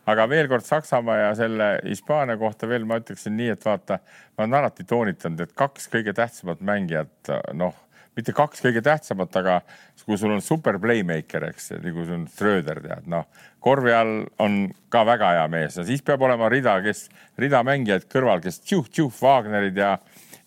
aga 0.07 0.27
veel 0.29 0.47
kord 0.51 0.65
Saksamaa 0.65 1.17
ja 1.17 1.33
selle 1.37 1.71
Hispaania 1.83 2.37
kohta 2.39 2.69
veel 2.69 2.85
ma 2.87 2.99
ütleksin 3.01 3.35
nii, 3.37 3.51
et 3.55 3.65
vaata, 3.65 3.99
ma 4.37 4.45
olen 4.45 4.59
alati 4.61 4.87
toonitanud, 4.87 5.43
et 5.43 5.57
kaks 5.57 5.89
kõige 5.93 6.15
tähtsamat 6.15 6.63
mängijat, 6.65 7.33
noh, 7.57 7.75
mitte 8.17 8.33
kaks 8.33 8.63
kõige 8.65 8.81
tähtsamat, 8.85 9.35
aga 9.41 9.59
kui 10.05 10.17
sul 10.17 10.31
on 10.33 10.41
super 10.41 10.79
playmaker, 10.81 11.49
eks, 11.51 11.73
nagu 11.83 12.05
sul 12.05 12.21
on 12.21 12.27
Schröder, 12.31 12.79
tead, 12.85 13.09
noh, 13.11 13.27
korvi 13.63 13.93
all 13.93 14.21
on 14.43 14.61
ka 14.93 15.03
väga 15.07 15.33
hea 15.35 15.49
mees 15.51 15.77
ja 15.77 15.85
siis 15.87 16.05
peab 16.05 16.23
olema 16.25 16.49
rida, 16.49 16.77
kes, 16.85 17.07
rida 17.41 17.61
mängijaid 17.67 18.07
kõrval, 18.11 18.41
kes 18.45 18.61
tšuh-tšuh 18.63 19.21
Wagnerid 19.21 19.77
ja 19.77 19.97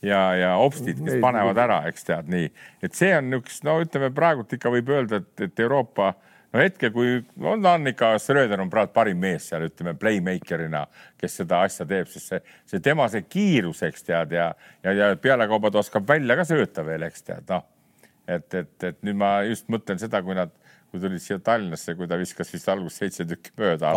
ja, 0.00 0.20
ja 0.34 0.50
obstid, 0.56 1.00
kes 1.04 1.20
panevad 1.20 1.58
ära, 1.60 1.82
eks 1.90 2.06
tead 2.08 2.30
nii, 2.32 2.48
et 2.80 2.96
see 2.96 3.12
on 3.18 3.36
üks, 3.36 3.60
no 3.66 3.76
ütleme 3.84 4.08
praegult 4.16 4.52
ikka 4.56 4.72
võib 4.72 4.88
öelda, 4.94 5.20
et, 5.20 5.44
et 5.44 5.60
Euroopa 5.60 6.14
no 6.52 6.62
hetkel, 6.62 6.92
kui 6.94 7.16
on, 7.46 7.66
on 7.66 7.90
ikka, 7.90 8.12
Schröder 8.22 8.62
on 8.62 8.70
praegu 8.72 8.92
parim 8.94 9.20
mees 9.22 9.48
seal, 9.50 9.66
ütleme 9.68 9.94
playmaker'ina, 9.98 10.84
kes 11.20 11.40
seda 11.42 11.62
asja 11.66 11.86
teeb, 11.88 12.10
sest 12.10 12.32
see, 12.32 12.40
see 12.72 12.82
tema 12.84 13.06
see 13.12 13.26
kiirus, 13.28 13.84
eks 13.86 14.06
tead 14.08 14.34
ja, 14.36 14.50
ja, 14.84 14.94
ja 14.96 15.10
pealekauba 15.20 15.72
ta 15.72 15.82
oskab 15.82 16.08
välja 16.08 16.38
ka 16.38 16.46
sööta 16.48 16.84
veel, 16.86 17.06
eks 17.06 17.26
tead, 17.28 17.46
noh. 17.50 17.66
et, 18.26 18.48
et, 18.54 18.74
et 18.90 18.98
nüüd 19.06 19.20
ma 19.20 19.36
just 19.46 19.70
mõtlen 19.72 20.02
seda, 20.02 20.22
kui 20.26 20.36
nad, 20.38 20.52
kui 20.90 21.02
tulid 21.02 21.22
siia 21.22 21.38
Tallinnasse, 21.46 21.94
kui 21.94 22.08
ta 22.10 22.18
viskas 22.18 22.50
vist 22.50 22.68
alguses 22.72 22.98
seitse 22.98 23.26
tükki 23.30 23.54
mööda, 23.60 23.92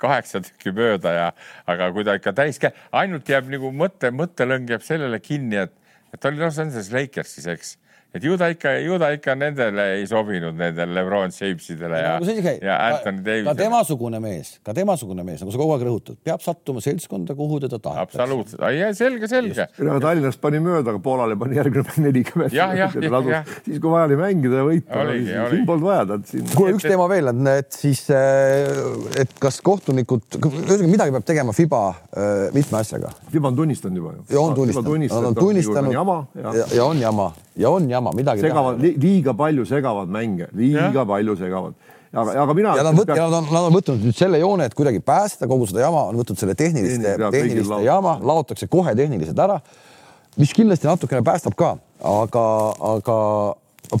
kaheksa 0.00 0.40
tükki 0.46 0.72
mööda 0.76 1.12
ja, 1.12 1.30
aga 1.68 1.90
kui 1.92 2.06
ta 2.06 2.16
ikka 2.16 2.32
täis 2.36 2.60
käib, 2.62 2.78
ainult 2.96 3.28
jääb 3.28 3.50
nagu 3.52 3.72
mõte, 3.76 4.08
mõttelõng 4.14 4.72
jääb 4.72 4.84
sellele 4.86 5.20
kinni, 5.20 5.60
et, 5.66 5.74
et 6.14 6.20
ta 6.20 6.32
oli 6.32 6.40
Los 6.40 6.60
Angeles 6.62 6.88
Lakersis, 6.94 7.48
eks 7.52 7.76
et 8.14 8.22
ju 8.22 8.36
ta 8.38 8.46
ikka, 8.52 8.76
ju 8.84 8.96
ta 9.02 9.08
ikka 9.14 9.34
nendele 9.34 9.84
ei 9.96 10.04
sobinud, 10.06 10.54
nendele 10.54 10.94
Lebron 10.94 11.32
Jamesidele 11.34 11.98
ja, 11.98 12.12
ja, 12.22 12.52
ja 12.62 12.76
Anthony 12.92 13.22
Davisele. 13.24 13.48
ka 13.48 13.54
temasugune 13.58 14.20
mees, 14.22 14.52
ka 14.62 14.74
temasugune 14.76 15.24
mees, 15.26 15.42
nagu 15.42 15.54
sa 15.54 15.58
kogu 15.58 15.74
aeg 15.74 15.86
rõhutad, 15.88 16.18
peab 16.22 16.44
sattuma 16.44 16.82
seltskonda, 16.84 17.34
kuhu 17.34 17.58
teda 17.64 17.80
tahetakse. 17.82 18.20
absoluutselt, 18.22 18.62
selge, 18.98 19.30
selge. 19.30 19.66
Tallinnast 20.04 20.38
pani 20.42 20.60
mööda, 20.62 20.94
aga 20.94 21.02
Poolale 21.02 21.36
pani 21.40 21.58
järgmine 21.58 21.96
nelikümmend. 22.06 22.54
siis, 23.64 23.80
kui 23.82 23.90
vaja 23.90 24.06
oli 24.06 24.18
mängida 24.20 24.60
ja 24.60 24.66
võita, 24.68 25.06
siin 25.50 25.66
polnud 25.66 25.88
vaja 25.88 26.04
tad 26.12 26.28
siin. 26.30 26.46
kuule, 26.54 26.76
üks 26.78 26.86
teema 26.86 27.08
veel, 27.10 27.32
et 27.56 27.74
siis, 27.74 28.04
äh, 28.14 28.70
et 29.24 29.34
kas 29.42 29.58
kohtunikud, 29.64 30.38
ühesõnaga 30.38 30.92
midagi 30.92 31.16
peab 31.18 31.26
tegema 31.32 31.56
Fiba 31.56 31.82
äh, 31.90 32.46
mitme 32.54 32.78
asjaga. 32.78 33.10
Fiba 33.32 33.50
on 33.50 33.58
tunnistanud 33.58 33.98
juba 34.04 34.14
ju. 34.14 34.28
ja 34.30 34.44
on 34.44 34.54
tunnistanud, 34.54 35.10
nad 35.10 35.32
on 35.32 35.40
tunnistanud 35.40 35.98
ja, 35.98 36.54
ja 36.76 36.86
on 36.86 37.02
jama 37.02 37.32
ja 37.56 37.70
on 37.70 37.88
jama, 37.90 38.12
midagi 38.16 38.44
segavad, 38.44 38.82
liiga 38.82 39.34
palju 39.38 39.66
segavad 39.68 40.10
mänge, 40.10 40.48
liiga 40.56 40.90
ja. 40.94 41.04
palju 41.06 41.36
segavad. 41.38 41.74
aga, 42.12 42.36
aga 42.42 42.54
mina. 42.54 42.76
ja 42.78 42.86
nad, 42.86 42.98
võt, 42.98 43.06
peaks... 43.06 43.18
ja 43.18 43.26
nad 43.28 43.38
on, 43.38 43.48
nad 43.52 43.68
on 43.68 43.76
võtnud 43.76 44.06
nüüd 44.08 44.18
selle 44.18 44.40
joone, 44.42 44.68
et 44.70 44.74
kuidagi 44.74 45.02
päästa 45.04 45.48
kogu 45.50 45.68
seda 45.70 45.84
jama, 45.86 46.06
on 46.10 46.20
võtnud 46.22 46.40
selle 46.40 46.56
tehniliste, 46.58 47.16
tehniliste 47.34 47.80
jama, 47.86 48.16
laotakse 48.22 48.68
kohe 48.70 48.94
tehniliselt 48.98 49.38
ära, 49.46 49.60
mis 50.40 50.54
kindlasti 50.56 50.90
natukene 50.90 51.22
päästab 51.26 51.54
ka, 51.58 51.76
aga, 52.10 52.44
aga 52.90 53.18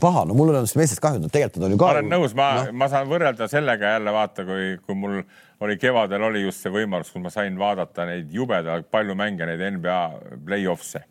paha, 0.00 0.26
no 0.26 0.34
mul 0.34 0.50
on 0.50 0.60
nendest 0.60 0.78
meestest 0.80 1.02
kahju, 1.04 1.22
tegelikult 1.30 1.62
nad 1.62 1.70
on 1.70 1.76
ju 1.76 1.80
ka. 1.80 1.86
ma 1.86 1.98
olen 1.98 2.12
nõus, 2.16 2.36
ma 2.38 2.50
no., 2.58 2.76
ma 2.82 2.90
saan 2.90 3.08
võrrelda 3.10 3.48
sellega 3.50 3.96
jälle 3.96 4.14
vaata, 4.18 4.46
kui, 4.48 4.68
kui 4.82 4.98
mul 4.98 5.20
oli 5.64 5.78
kevadel 5.78 6.26
oli 6.26 6.42
just 6.42 6.64
see 6.64 6.74
võimalus, 6.74 7.14
kus 7.14 7.22
ma 7.22 7.30
sain 7.30 7.58
vaadata 7.60 8.08
neid 8.08 8.32
jubedalt 8.34 8.90
palju 8.90 9.14
mänge, 9.18 9.46
neid 9.46 9.62
NBA 9.78 10.00
play-off'e 10.42 11.06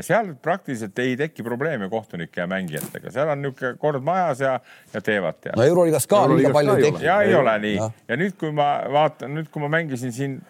ja 0.00 0.06
seal 0.06 0.32
praktiliselt 0.42 0.98
ei 0.98 1.16
teki 1.16 1.44
probleeme 1.44 1.88
kohtunike 1.92 2.40
ja 2.40 2.46
mängijatega, 2.50 3.12
seal 3.12 3.28
on 3.28 3.42
niisugune 3.44 3.76
kord 3.80 4.04
majas 4.04 4.40
ja, 4.40 4.54
ja 4.94 5.02
teevad 5.04 5.40
tead. 5.40 5.58
no 5.60 5.66
Euroliigas 5.66 6.08
ka 6.10 6.22
liiga 6.32 6.52
palju 6.56 6.78
ei 6.78 6.86
teki. 6.88 7.04
ja 7.04 7.20
ei 7.26 7.34
ole 7.36 7.58
nii 7.66 7.74
ja. 7.76 7.90
ja 8.08 8.18
nüüd, 8.20 8.36
kui 8.40 8.54
ma 8.56 8.70
vaatan, 8.92 9.36
nüüd 9.36 9.52
kui 9.52 9.62
ma 9.62 9.70
mängisin 9.76 10.14
siin 10.16 10.40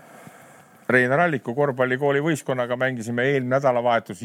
Reinar 0.90 1.24
Alliku 1.26 1.54
korvpallikooli 1.54 2.22
võistkonnaga 2.24 2.76
mängisime 2.80 3.26
eelmine 3.30 3.56
nädalavahetus 3.56 4.22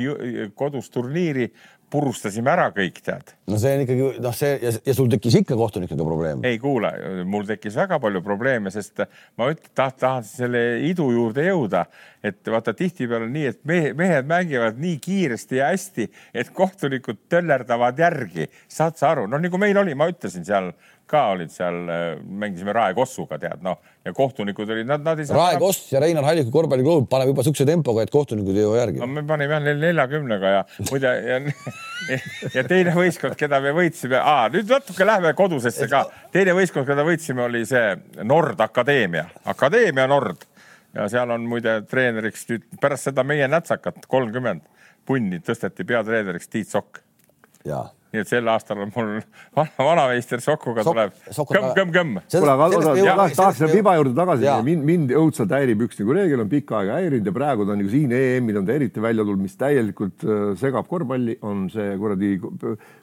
kodus 0.57 0.89
turniiri 0.93 1.49
purustasime 1.91 2.51
ära 2.51 2.66
kõik, 2.74 2.97
tead. 3.05 3.34
no 3.49 3.57
see 3.61 3.76
on 3.78 3.84
ikkagi 3.84 4.07
noh, 4.24 4.34
see 4.36 4.55
ja, 4.61 4.72
ja 4.88 4.95
sul 4.97 5.09
tekkis 5.11 5.38
ikka 5.41 5.57
kohtunikega 5.59 6.07
probleem? 6.07 6.41
ei 6.47 6.57
kuule, 6.61 6.91
mul 7.30 7.45
tekkis 7.47 7.78
väga 7.78 7.99
palju 8.01 8.22
probleeme, 8.26 8.74
sest 8.74 9.03
ma 9.39 9.49
ütlen, 9.53 9.72
taht-, 9.78 9.99
tahan 10.01 10.26
selle 10.28 10.63
idu 10.88 11.07
juurde 11.13 11.45
jõuda, 11.45 11.86
et 12.26 12.41
vaata 12.51 12.74
tihtipeale 12.78 13.30
nii, 13.32 13.45
et 13.53 13.61
mehe, 13.70 13.93
mehed 13.97 14.30
mängivad 14.30 14.82
nii 14.82 14.97
kiiresti 15.03 15.61
ja 15.61 15.70
hästi, 15.72 16.09
et 16.34 16.51
kohtunikud 16.55 17.22
töllerdavad 17.32 17.99
järgi. 18.01 18.49
saad 18.68 18.97
sa 18.99 19.13
aru, 19.13 19.30
noh 19.30 19.41
nagu 19.41 19.61
meil 19.61 19.78
oli, 19.82 19.95
ma 19.97 20.09
ütlesin 20.11 20.45
seal 20.47 20.74
ka 21.10 21.22
olid 21.36 21.51
seal, 21.53 21.76
mängisime 22.26 22.74
Rae 22.74 22.93
Kossuga, 22.97 23.38
tead 23.41 23.62
noh, 23.66 23.78
ja 24.06 24.14
kohtunikud 24.16 24.70
olid, 24.74 24.88
nad, 24.89 25.03
nad 25.06 25.20
ei 25.22 25.28
saa. 25.30 25.38
Rae 25.38 25.60
Koss 25.62 25.91
ja 25.93 26.01
Reinar 26.01 26.26
Halliku 26.26 26.49
korvpalliklubi 26.53 27.06
paneb 27.12 27.30
juba 27.30 27.45
siukse 27.45 27.68
tempoga, 27.68 28.06
et 28.06 28.14
kohtunikud 28.14 28.58
ei 28.58 28.66
jõua 28.66 28.80
järgi. 28.82 29.01
no 29.03 29.10
me 29.12 29.24
panime 29.28 29.58
jah 29.58 29.78
neljakümnega 29.84 30.53
ja 30.56 30.64
muide 30.89 31.14
ja, 31.28 31.39
ja 32.58 32.66
teine 32.66 32.95
võistkond, 32.97 33.38
keda 33.39 33.62
me 33.64 33.74
võitsime, 33.78 34.22
nüüd 34.56 34.74
natuke 34.74 35.08
läheme 35.08 35.34
kodusesse 35.38 35.89
ka. 35.91 36.06
teine 36.34 36.58
võistkond, 36.58 36.89
keda 36.89 37.06
võitsime, 37.08 37.45
oli 37.45 37.66
see 37.70 37.93
Nord 38.24 38.62
Akadeemia, 38.66 39.28
Akadeemia 39.53 40.08
Nord 40.10 40.47
ja 40.95 41.10
seal 41.12 41.36
on 41.36 41.45
muide 41.49 41.82
treeneriks 41.89 42.47
nüüd 42.49 42.66
pärast 42.82 43.12
seda 43.12 43.26
meie 43.28 43.49
nätsakat 43.51 44.08
kolmkümmend 44.10 44.66
punni 45.06 45.41
tõsteti 45.45 45.86
peatreeneriks 45.86 46.49
Tiit 46.49 46.72
Sokk. 46.74 47.03
jaa 47.66 47.86
nii 48.16 48.24
et 48.24 48.32
sel 48.32 48.47
aastal 48.51 48.82
on 48.86 48.91
mul 48.95 49.11
vana, 49.57 49.70
vanameister 49.78 50.43
Sokuga 50.43 50.86
Sok, 50.86 50.95
tuleb. 50.95 51.16
Kõmm-kõmm-kõmm. 51.51 52.22
kuule, 52.32 52.55
aga 52.55 53.30
tahaks 53.36 53.59
selle 53.61 53.72
Piba 53.76 53.95
juurde 53.99 54.16
tagasi, 54.18 54.49
mind, 54.66 54.86
mind 54.88 55.16
õudselt 55.20 55.53
häirib 55.55 55.86
üks 55.88 55.99
nagu 56.01 56.18
reegel 56.18 56.45
on 56.45 56.51
pikka 56.51 56.80
aega 56.82 56.99
häirinud 57.01 57.30
ja 57.30 57.36
praegu 57.36 57.68
ta 57.68 57.76
on 57.76 57.82
nagu 57.84 57.91
siin 57.91 58.16
EM-il 58.16 58.61
on 58.61 58.68
ta 58.68 58.76
eriti 58.76 59.03
välja 59.03 59.26
tulnud, 59.26 59.43
mis 59.45 59.57
täielikult 59.59 60.26
äh, 60.26 60.45
segab 60.59 60.89
korvpalli, 60.91 61.38
on 61.45 61.68
see 61.74 61.95
kuradi 61.99 62.36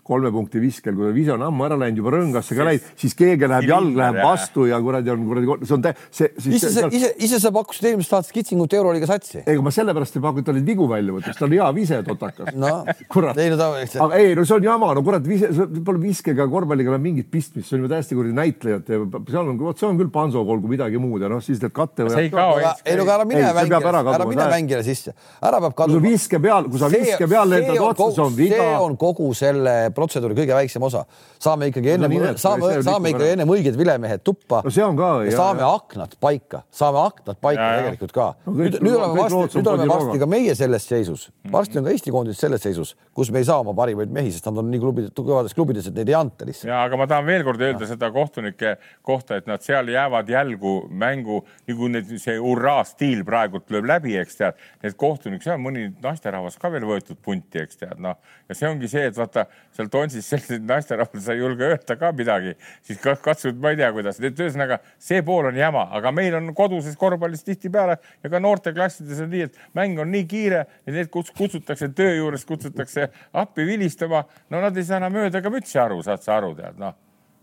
kolme 0.03 0.33
punkti 0.35 0.59
viskel, 0.63 0.97
kui 0.99 1.13
vise 1.15 1.31
on 1.37 1.45
ammu 1.47 1.67
ära 1.69 1.77
läinud, 1.79 2.01
juba 2.01 2.13
rõngasse 2.17 2.57
ka 2.59 2.67
läinud, 2.67 2.87
siis 2.99 3.15
keegi 3.19 3.47
läheb, 3.47 3.69
jalg 3.71 3.99
läheb 3.99 4.19
vastu 4.25 4.67
ja 4.67 4.81
kuradi 4.83 5.13
on 5.15 5.27
kuradi, 5.29 5.69
see 5.69 5.77
on 5.77 5.85
tä-, 5.85 5.93
see, 6.11 6.31
ise 6.57 6.71
sa, 6.75 6.89
ise, 6.91 7.13
ise 7.23 7.39
sa 7.43 7.53
pakkusid 7.55 7.87
eelmist 7.93 8.15
aastat 8.19 8.35
kitsingut 8.35 8.75
Euroliiga 8.75 9.07
satsi. 9.07 9.45
ega 9.47 9.63
ma 9.63 9.71
sellepärast 9.75 10.19
ei 10.19 10.25
paku, 10.25 10.43
et 10.43 10.49
ta 10.49 10.55
oli 10.55 10.65
vigu 10.67 10.89
välja 10.91 11.15
võtnud, 11.15 11.39
ta 11.39 11.47
on 11.47 11.55
hea 11.55 11.69
vise 11.77 12.01
totakas. 12.09 12.51
no 12.59 12.73
kurat. 13.15 13.39
ei 13.39 13.53
no 13.53 13.61
ta. 13.61 13.69
aga 13.79 14.19
ei, 14.19 14.35
no 14.39 14.47
see 14.49 14.57
on 14.59 14.67
jama, 14.67 14.91
no 14.99 15.05
kurat, 15.07 15.29
vise, 15.29 15.53
pole 15.87 16.03
viskega 16.03 16.49
korvpalliga 16.51 16.91
enam 16.95 17.07
mingit 17.07 17.31
pistmist, 17.31 17.69
see 17.69 17.79
on 17.79 17.85
juba 17.85 17.95
täiesti 17.95 18.19
kuradi 18.19 18.37
näitlejad 18.41 18.91
ja 18.91 19.01
seal 19.31 19.53
on, 19.55 19.63
vot 19.63 19.79
see 19.79 19.87
on 19.87 20.03
küll 20.03 20.11
Panso 20.13 20.43
olgu 20.43 20.69
midagi 20.69 20.99
muud 21.01 21.23
ja 21.23 21.31
noh, 21.31 21.41
siis 21.45 21.63
need 21.63 21.75
katte. 21.77 22.09
ei 22.19 22.35
no 22.35 23.07
aga 23.07 23.17
ära 23.21 23.29
mine 23.29 23.55
mängijale, 23.55 24.03
ära 24.03 24.27
mine 24.27 24.51
mängijale 24.51 24.87
sisse, 24.87 25.15
ära 25.39 25.63
peab 25.63 25.79
kaduma. 25.79 26.03
viske 26.05 26.43
peal, 26.43 26.67
kui 26.67 26.83
sa 26.83 26.91
viske 26.91 27.31
peal 27.31 27.55
lendad 27.55 27.79
otsa, 27.87 28.11
see 28.17 28.27
on 28.27 28.37
viga. 28.37 28.59
see 28.59 28.77
on 28.83 28.99
kogu 29.01 29.31
selle 29.39 29.92
protseduuri 29.97 30.37
kõige 30.37 30.57
väiksem 30.57 30.85
osa. 30.87 31.05
saame 31.43 31.69
ikkagi 31.71 31.95
enne 31.95 32.09
no,, 32.11 32.33
saame, 32.41 32.75
saame 32.85 33.13
ikka 33.13 33.29
ennem 33.35 33.53
õiged 33.55 33.77
vilemehed 33.79 34.23
tuppa 34.25 34.63
no,. 34.65 34.73
see 34.73 34.85
on 34.85 34.97
ka. 34.99 35.11
saame 35.35 35.65
aknad 35.67 36.17
paika, 36.23 36.63
saame 36.73 37.03
aknad 37.03 37.41
paika 37.43 37.69
ja, 37.69 37.83
tegelikult 37.83 38.15
ka 38.17 38.29
no,. 38.47 38.55
nüüd, 38.59 38.79
nüüd 38.81 38.97
oleme 38.99 39.21
varsti, 39.21 39.61
nüüd 39.61 39.71
oleme 39.73 39.89
varsti 39.93 40.23
ka 40.23 40.29
meie 40.31 40.57
selles 40.59 40.89
seisus, 40.89 41.29
varsti 41.53 41.81
on 41.81 41.89
ka 41.89 41.95
Eesti 41.95 42.15
koondis 42.15 42.41
selles 42.43 42.65
seisus, 42.65 42.95
kus 43.17 43.33
me 43.35 43.43
ei 43.43 43.49
saa 43.49 43.61
oma 43.63 43.75
parimaid 43.77 44.13
mehi, 44.15 44.33
sest 44.35 44.49
nad 44.49 44.63
on 44.63 44.71
nii 44.73 44.83
klubid, 44.83 45.11
tugevates 45.17 45.57
klubides, 45.57 45.89
et 45.91 45.99
neid 45.99 46.13
ei 46.13 46.19
anta 46.19 46.49
lihtsalt. 46.49 46.71
ja 46.73 46.83
aga 46.87 47.01
ma 47.01 47.09
tahan 47.11 47.29
veel 47.29 47.47
kord 47.47 47.63
öelda 47.63 47.87
ja. 47.87 47.93
seda 47.95 48.11
kohtunike 48.15 48.77
kohta, 49.07 49.41
et 49.41 49.51
nad 49.51 49.65
seal 49.65 49.91
jäävad 49.93 50.31
jälgu 50.33 50.75
mängu, 50.89 51.43
nagu 51.69 51.93
need, 51.93 52.13
see 52.23 52.39
hurraa 52.41 52.83
stiil 52.89 53.25
praegult 53.29 53.71
lööb 53.73 53.89
läbi, 53.91 54.17
eks 54.21 54.41
tead, 54.41 54.61
need 54.85 54.97
kohtunikud, 55.01 55.45
seal 55.47 55.59
on 55.61 55.67
mõni 55.69 55.89
naisterahvas 56.03 56.59
ka 56.61 56.73
veel 56.73 56.89
võetud 56.89 57.21
punti, 57.23 57.63
eks 57.63 57.83
tead, 57.83 57.99
noh 58.03 58.19
ja 58.49 58.59
see 58.59 58.69
ongi 58.69 58.91
see, 58.91 59.07
et 59.09 59.17
vaata 59.17 59.47
seal 59.83 59.91
Tonsis 59.93 60.29
sellised 60.33 60.65
naisterahvad, 60.69 61.23
sa 61.23 61.35
ei 61.35 61.43
julge 61.43 61.67
öelda 61.69 61.97
ka 61.99 62.13
midagi, 62.17 62.55
siis 62.87 63.01
katsud, 63.03 63.59
ma 63.63 63.73
ei 63.75 63.81
tea, 63.81 63.91
kuidas, 63.95 64.21
et 64.23 64.41
ühesõnaga 64.41 64.81
see 65.03 65.23
pool 65.27 65.51
on 65.51 65.59
jama, 65.59 65.89
aga 65.99 66.15
meil 66.15 66.39
on 66.39 66.53
koduses 66.57 66.97
korvpallis 67.01 67.45
tihtipeale 67.47 67.99
ja 68.23 68.33
ka 68.33 68.43
noorteklassides 68.43 69.23
on 69.27 69.33
nii, 69.33 69.49
et 69.51 69.63
mäng 69.79 70.01
on 70.03 70.13
nii 70.13 70.27
kiire 70.31 70.65
ja 70.65 70.97
need 70.97 71.11
kutsutakse 71.13 71.93
töö 71.97 72.17
juures, 72.17 72.47
kutsutakse 72.49 73.11
appi 73.33 73.67
vilistama. 73.67 74.25
no 74.51 74.61
nad 74.61 74.77
ei 74.77 74.87
saa 74.87 75.01
enam 75.03 75.17
mööda 75.17 75.43
ka 75.43 75.53
mütsi 75.53 75.81
aru, 75.83 76.03
saad 76.03 76.23
sa 76.23 76.39
aru, 76.39 76.55
tead 76.59 76.79
noh 76.81 76.97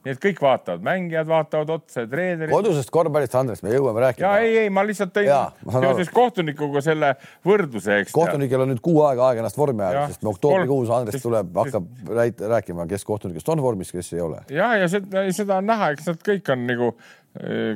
nii 0.05 0.13
et 0.15 0.21
kõik 0.23 0.39
vaatavad, 0.43 0.83
mängijad 0.85 1.27
vaatavad 1.27 1.73
otsa, 1.75 2.05
treenerid. 2.07 2.53
kodusest 2.53 2.91
korvpallist, 2.93 3.35
Andres, 3.35 3.63
me 3.65 3.73
jõuame 3.73 4.03
rääkima. 4.05 4.25
ja 4.25 4.45
ei, 4.45 4.57
ei, 4.63 4.71
ma 4.73 4.85
lihtsalt 4.87 5.11
tõin 5.15 5.29
seoses 5.75 6.11
kohtunikuga 6.15 6.83
selle 6.85 7.13
võrdluse, 7.47 7.99
eks. 8.03 8.15
kohtunikel 8.15 8.63
on 8.63 8.73
nüüd 8.73 8.83
kuu 8.85 9.03
aega 9.07 9.27
aega 9.29 9.43
ennast 9.43 9.59
vormi 9.59 9.83
ajada, 9.85 10.07
sest 10.13 10.27
oktoobrikuus 10.33 10.93
Andres 10.95 11.23
tuleb, 11.23 11.51
hakkab 11.63 12.11
rääkima, 12.55 12.87
kes 12.89 13.07
kohtunikest 13.07 13.51
on 13.51 13.63
vormis, 13.63 13.91
kes 13.95 14.13
ei 14.15 14.23
ole. 14.23 14.43
ja, 14.53 14.73
ja 14.79 14.91
seda, 14.91 15.27
seda 15.35 15.59
on 15.59 15.67
näha, 15.69 15.93
eks 15.95 16.11
nad 16.13 16.23
kõik 16.31 16.53
on 16.55 16.67
nagu 16.69 16.93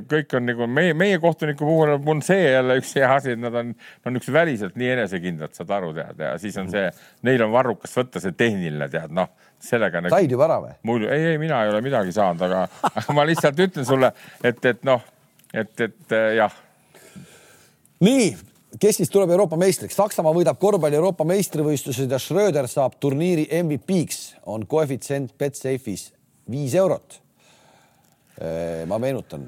kõik 0.10 0.34
on 0.34 0.48
nagu 0.48 0.66
meie, 0.68 0.96
meie 0.98 1.20
kohtuniku 1.22 1.68
puhul 1.68 1.94
on 1.96 2.22
see 2.26 2.48
jälle 2.50 2.80
üks 2.82 2.96
hea 2.98 3.10
asi, 3.14 3.36
et 3.36 3.42
nad 3.42 3.54
on, 3.54 3.70
on 4.04 4.16
niisugused 4.16 4.34
väliselt 4.34 4.80
nii 4.80 4.90
enesekindlad, 4.96 5.54
saad 5.54 5.72
aru, 5.78 5.92
tead, 5.94 6.20
ja 6.26 6.34
siis 6.42 6.58
on 6.58 6.72
see, 6.74 6.88
neil 7.28 7.46
on 7.46 7.54
varrukas 7.54 7.94
võtta 7.96 8.22
see 8.24 8.34
tehniline, 8.38 8.90
tead, 8.92 9.14
noh, 9.14 9.30
sellega 9.64 10.02
nagu.... 10.04 10.14
said 10.14 10.32
juba 10.32 10.48
ära 10.48 10.60
või? 10.64 10.74
mul, 10.90 11.08
ei, 11.08 11.28
ei, 11.34 11.42
mina 11.42 11.64
ei 11.64 11.74
ole 11.74 11.82
midagi 11.86 12.16
saanud, 12.16 12.44
aga, 12.48 12.66
ma 13.16 13.28
lihtsalt 13.30 13.60
ütlen 13.66 13.88
sulle, 13.88 14.14
et, 14.44 14.60
et 14.66 14.84
noh, 14.88 15.04
et, 15.54 15.74
et 15.88 16.18
jah. 16.38 16.60
nii, 18.04 18.30
kes 18.82 19.02
siis 19.02 19.12
tuleb 19.14 19.34
Euroopa 19.36 19.60
meistriks? 19.60 19.98
Saksamaa 20.00 20.36
võidab 20.36 20.62
korvpalli 20.62 21.00
Euroopa 21.00 21.28
meistrivõistlused 21.30 22.12
ja 22.12 22.22
Schröder 22.22 22.70
saab 22.72 23.00
turniiri 23.02 23.50
MVP-ks, 23.64 24.24
on 24.52 24.68
koefitsient 24.70 25.36
Betsafe'is 25.40 26.10
viis 26.52 26.76
eurot 26.76 27.24
Äh, 28.42 28.86
ma 28.90 28.98
meenutan, 28.98 29.46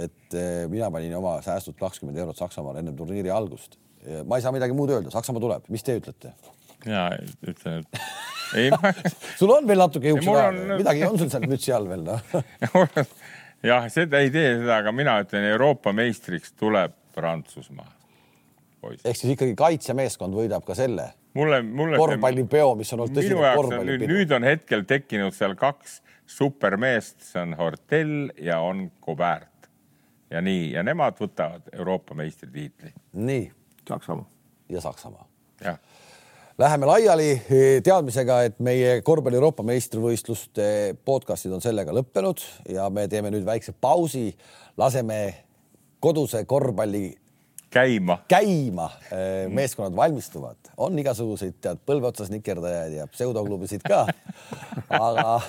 et 0.00 0.34
äh, 0.34 0.64
mina 0.72 0.88
panin 0.90 1.12
oma 1.18 1.34
säästud 1.44 1.76
kakskümmend 1.76 2.16
eurot 2.16 2.38
Saksamaale 2.38 2.80
ennem 2.80 2.96
turniiri 2.96 3.30
algust. 3.30 3.76
ma 4.24 4.38
ei 4.38 4.42
saa 4.42 4.52
midagi 4.52 4.72
muud 4.72 4.88
öelda, 4.88 5.10
Saksamaa 5.12 5.42
tuleb, 5.44 5.66
mis 5.68 5.82
te 5.84 5.98
ütlete? 5.98 6.30
Ja 6.86 7.08
ütlen, 7.46 7.84
et 7.84 8.00
ei 8.60 8.70
ma... 8.74 8.92
sul 9.38 9.52
on 9.54 9.68
veel 9.68 9.82
natuke 9.82 10.12
juukse 10.14 10.30
ka 10.30 10.48
on..., 10.48 10.60
midagi 10.80 11.06
on 11.08 11.20
sul 11.20 11.30
seal 11.32 11.46
mütsi 11.50 11.74
all 11.76 11.88
veel 11.90 12.04
noh 12.06 12.24
jah, 13.70 13.88
seda 13.92 14.22
ei 14.24 14.32
tee 14.34 14.56
seda, 14.60 14.80
aga 14.80 14.92
mina 14.96 15.18
ütlen, 15.24 15.46
Euroopa 15.52 15.94
meistriks 15.96 16.54
tuleb 16.58 16.96
Prantsusmaa. 17.14 17.88
ehk 19.04 19.16
siis 19.16 19.34
ikkagi 19.34 19.56
kaitsemeeskond 19.58 20.36
võidab 20.36 20.64
ka 20.66 20.78
selle 20.78 21.10
mulle, 21.34 21.62
mulle 21.62 21.98
korvpallipeo, 22.00 22.74
mis 22.78 22.92
on 22.94 23.04
olnud 23.04 23.18
tõsine 23.18 23.54
korvpallipidu. 23.56 24.10
nüüd 24.10 24.34
on 24.36 24.46
hetkel 24.46 24.84
tekkinud 24.88 25.36
seal 25.36 25.56
kaks 25.58 26.00
supermeest, 26.30 27.20
see 27.26 27.42
on 27.42 27.56
Hortell 27.58 28.30
ja 28.42 28.60
on 28.64 28.88
Kobert. 29.02 29.70
ja 30.30 30.42
nii, 30.42 30.72
ja 30.76 30.84
nemad 30.86 31.18
võtavad 31.20 31.72
Euroopa 31.72 32.14
meistritiitli. 32.14 32.94
nii. 33.12 33.50
Saksamaa. 33.88 34.28
ja 34.68 34.80
Saksamaa. 34.80 35.26
Läheme 36.60 36.84
laiali 36.84 37.30
eh, 37.30 37.78
teadmisega, 37.80 38.34
et 38.44 38.58
meie 38.60 38.98
korvpalli 39.00 39.38
Euroopa 39.38 39.64
meistrivõistluste 39.64 40.64
podcast'id 41.08 41.54
on 41.56 41.62
sellega 41.64 41.94
lõppenud 41.96 42.42
ja 42.68 42.90
me 42.92 43.06
teeme 43.08 43.30
nüüd 43.32 43.46
väikse 43.46 43.72
pausi, 43.72 44.26
laseme 44.76 45.16
koduse 46.04 46.42
korvpalli 46.44 47.06
käima, 47.72 48.18
käima. 48.28 48.90
Eh, 49.08 49.48
meeskonnad 49.48 49.96
valmistuvad, 49.96 50.74
on 50.76 51.00
igasuguseid 51.00 51.56
tead 51.64 51.80
põlve 51.88 52.10
otsas 52.10 52.28
nikerdajaid 52.28 52.98
ja 52.98 53.08
pseudoklubisid 53.08 53.86
ka. 53.88 54.02
aga, 55.00 55.40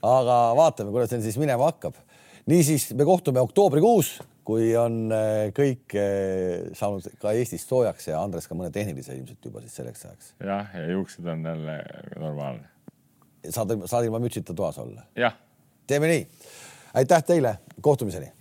aga 0.00 0.38
vaatame, 0.62 0.94
kuidas 0.96 1.12
neil 1.12 1.26
siis 1.28 1.36
minema 1.44 1.68
hakkab. 1.74 2.00
niisiis, 2.48 2.88
me 2.96 3.04
kohtume 3.04 3.44
oktoobrikuus, 3.44 4.14
kui 4.44 4.74
on 4.76 5.00
eh, 5.14 5.48
kõik 5.56 5.96
eh, 5.98 6.68
saanud 6.76 7.06
ka 7.22 7.32
Eestis 7.36 7.64
soojaks 7.68 8.10
ja 8.10 8.20
Andres 8.20 8.48
ka 8.50 8.56
mõne 8.58 8.70
tehnilise 8.74 9.16
ilmselt 9.16 9.48
juba 9.48 9.64
siis 9.64 9.80
selleks 9.80 10.06
ajaks. 10.08 10.30
jah, 10.44 10.70
ja 10.76 10.86
juuksed 10.92 11.26
on 11.32 11.44
jälle 11.48 11.80
normaalne. 12.20 12.68
saad, 13.48 13.76
saad 13.88 14.04
ilma 14.04 14.22
mütsita 14.22 14.54
toas 14.54 14.78
olla? 14.78 15.06
jah. 15.16 15.36
teeme 15.86 16.12
nii. 16.12 16.26
aitäh 17.00 17.24
teile, 17.24 17.58
kohtumiseni 17.80 18.32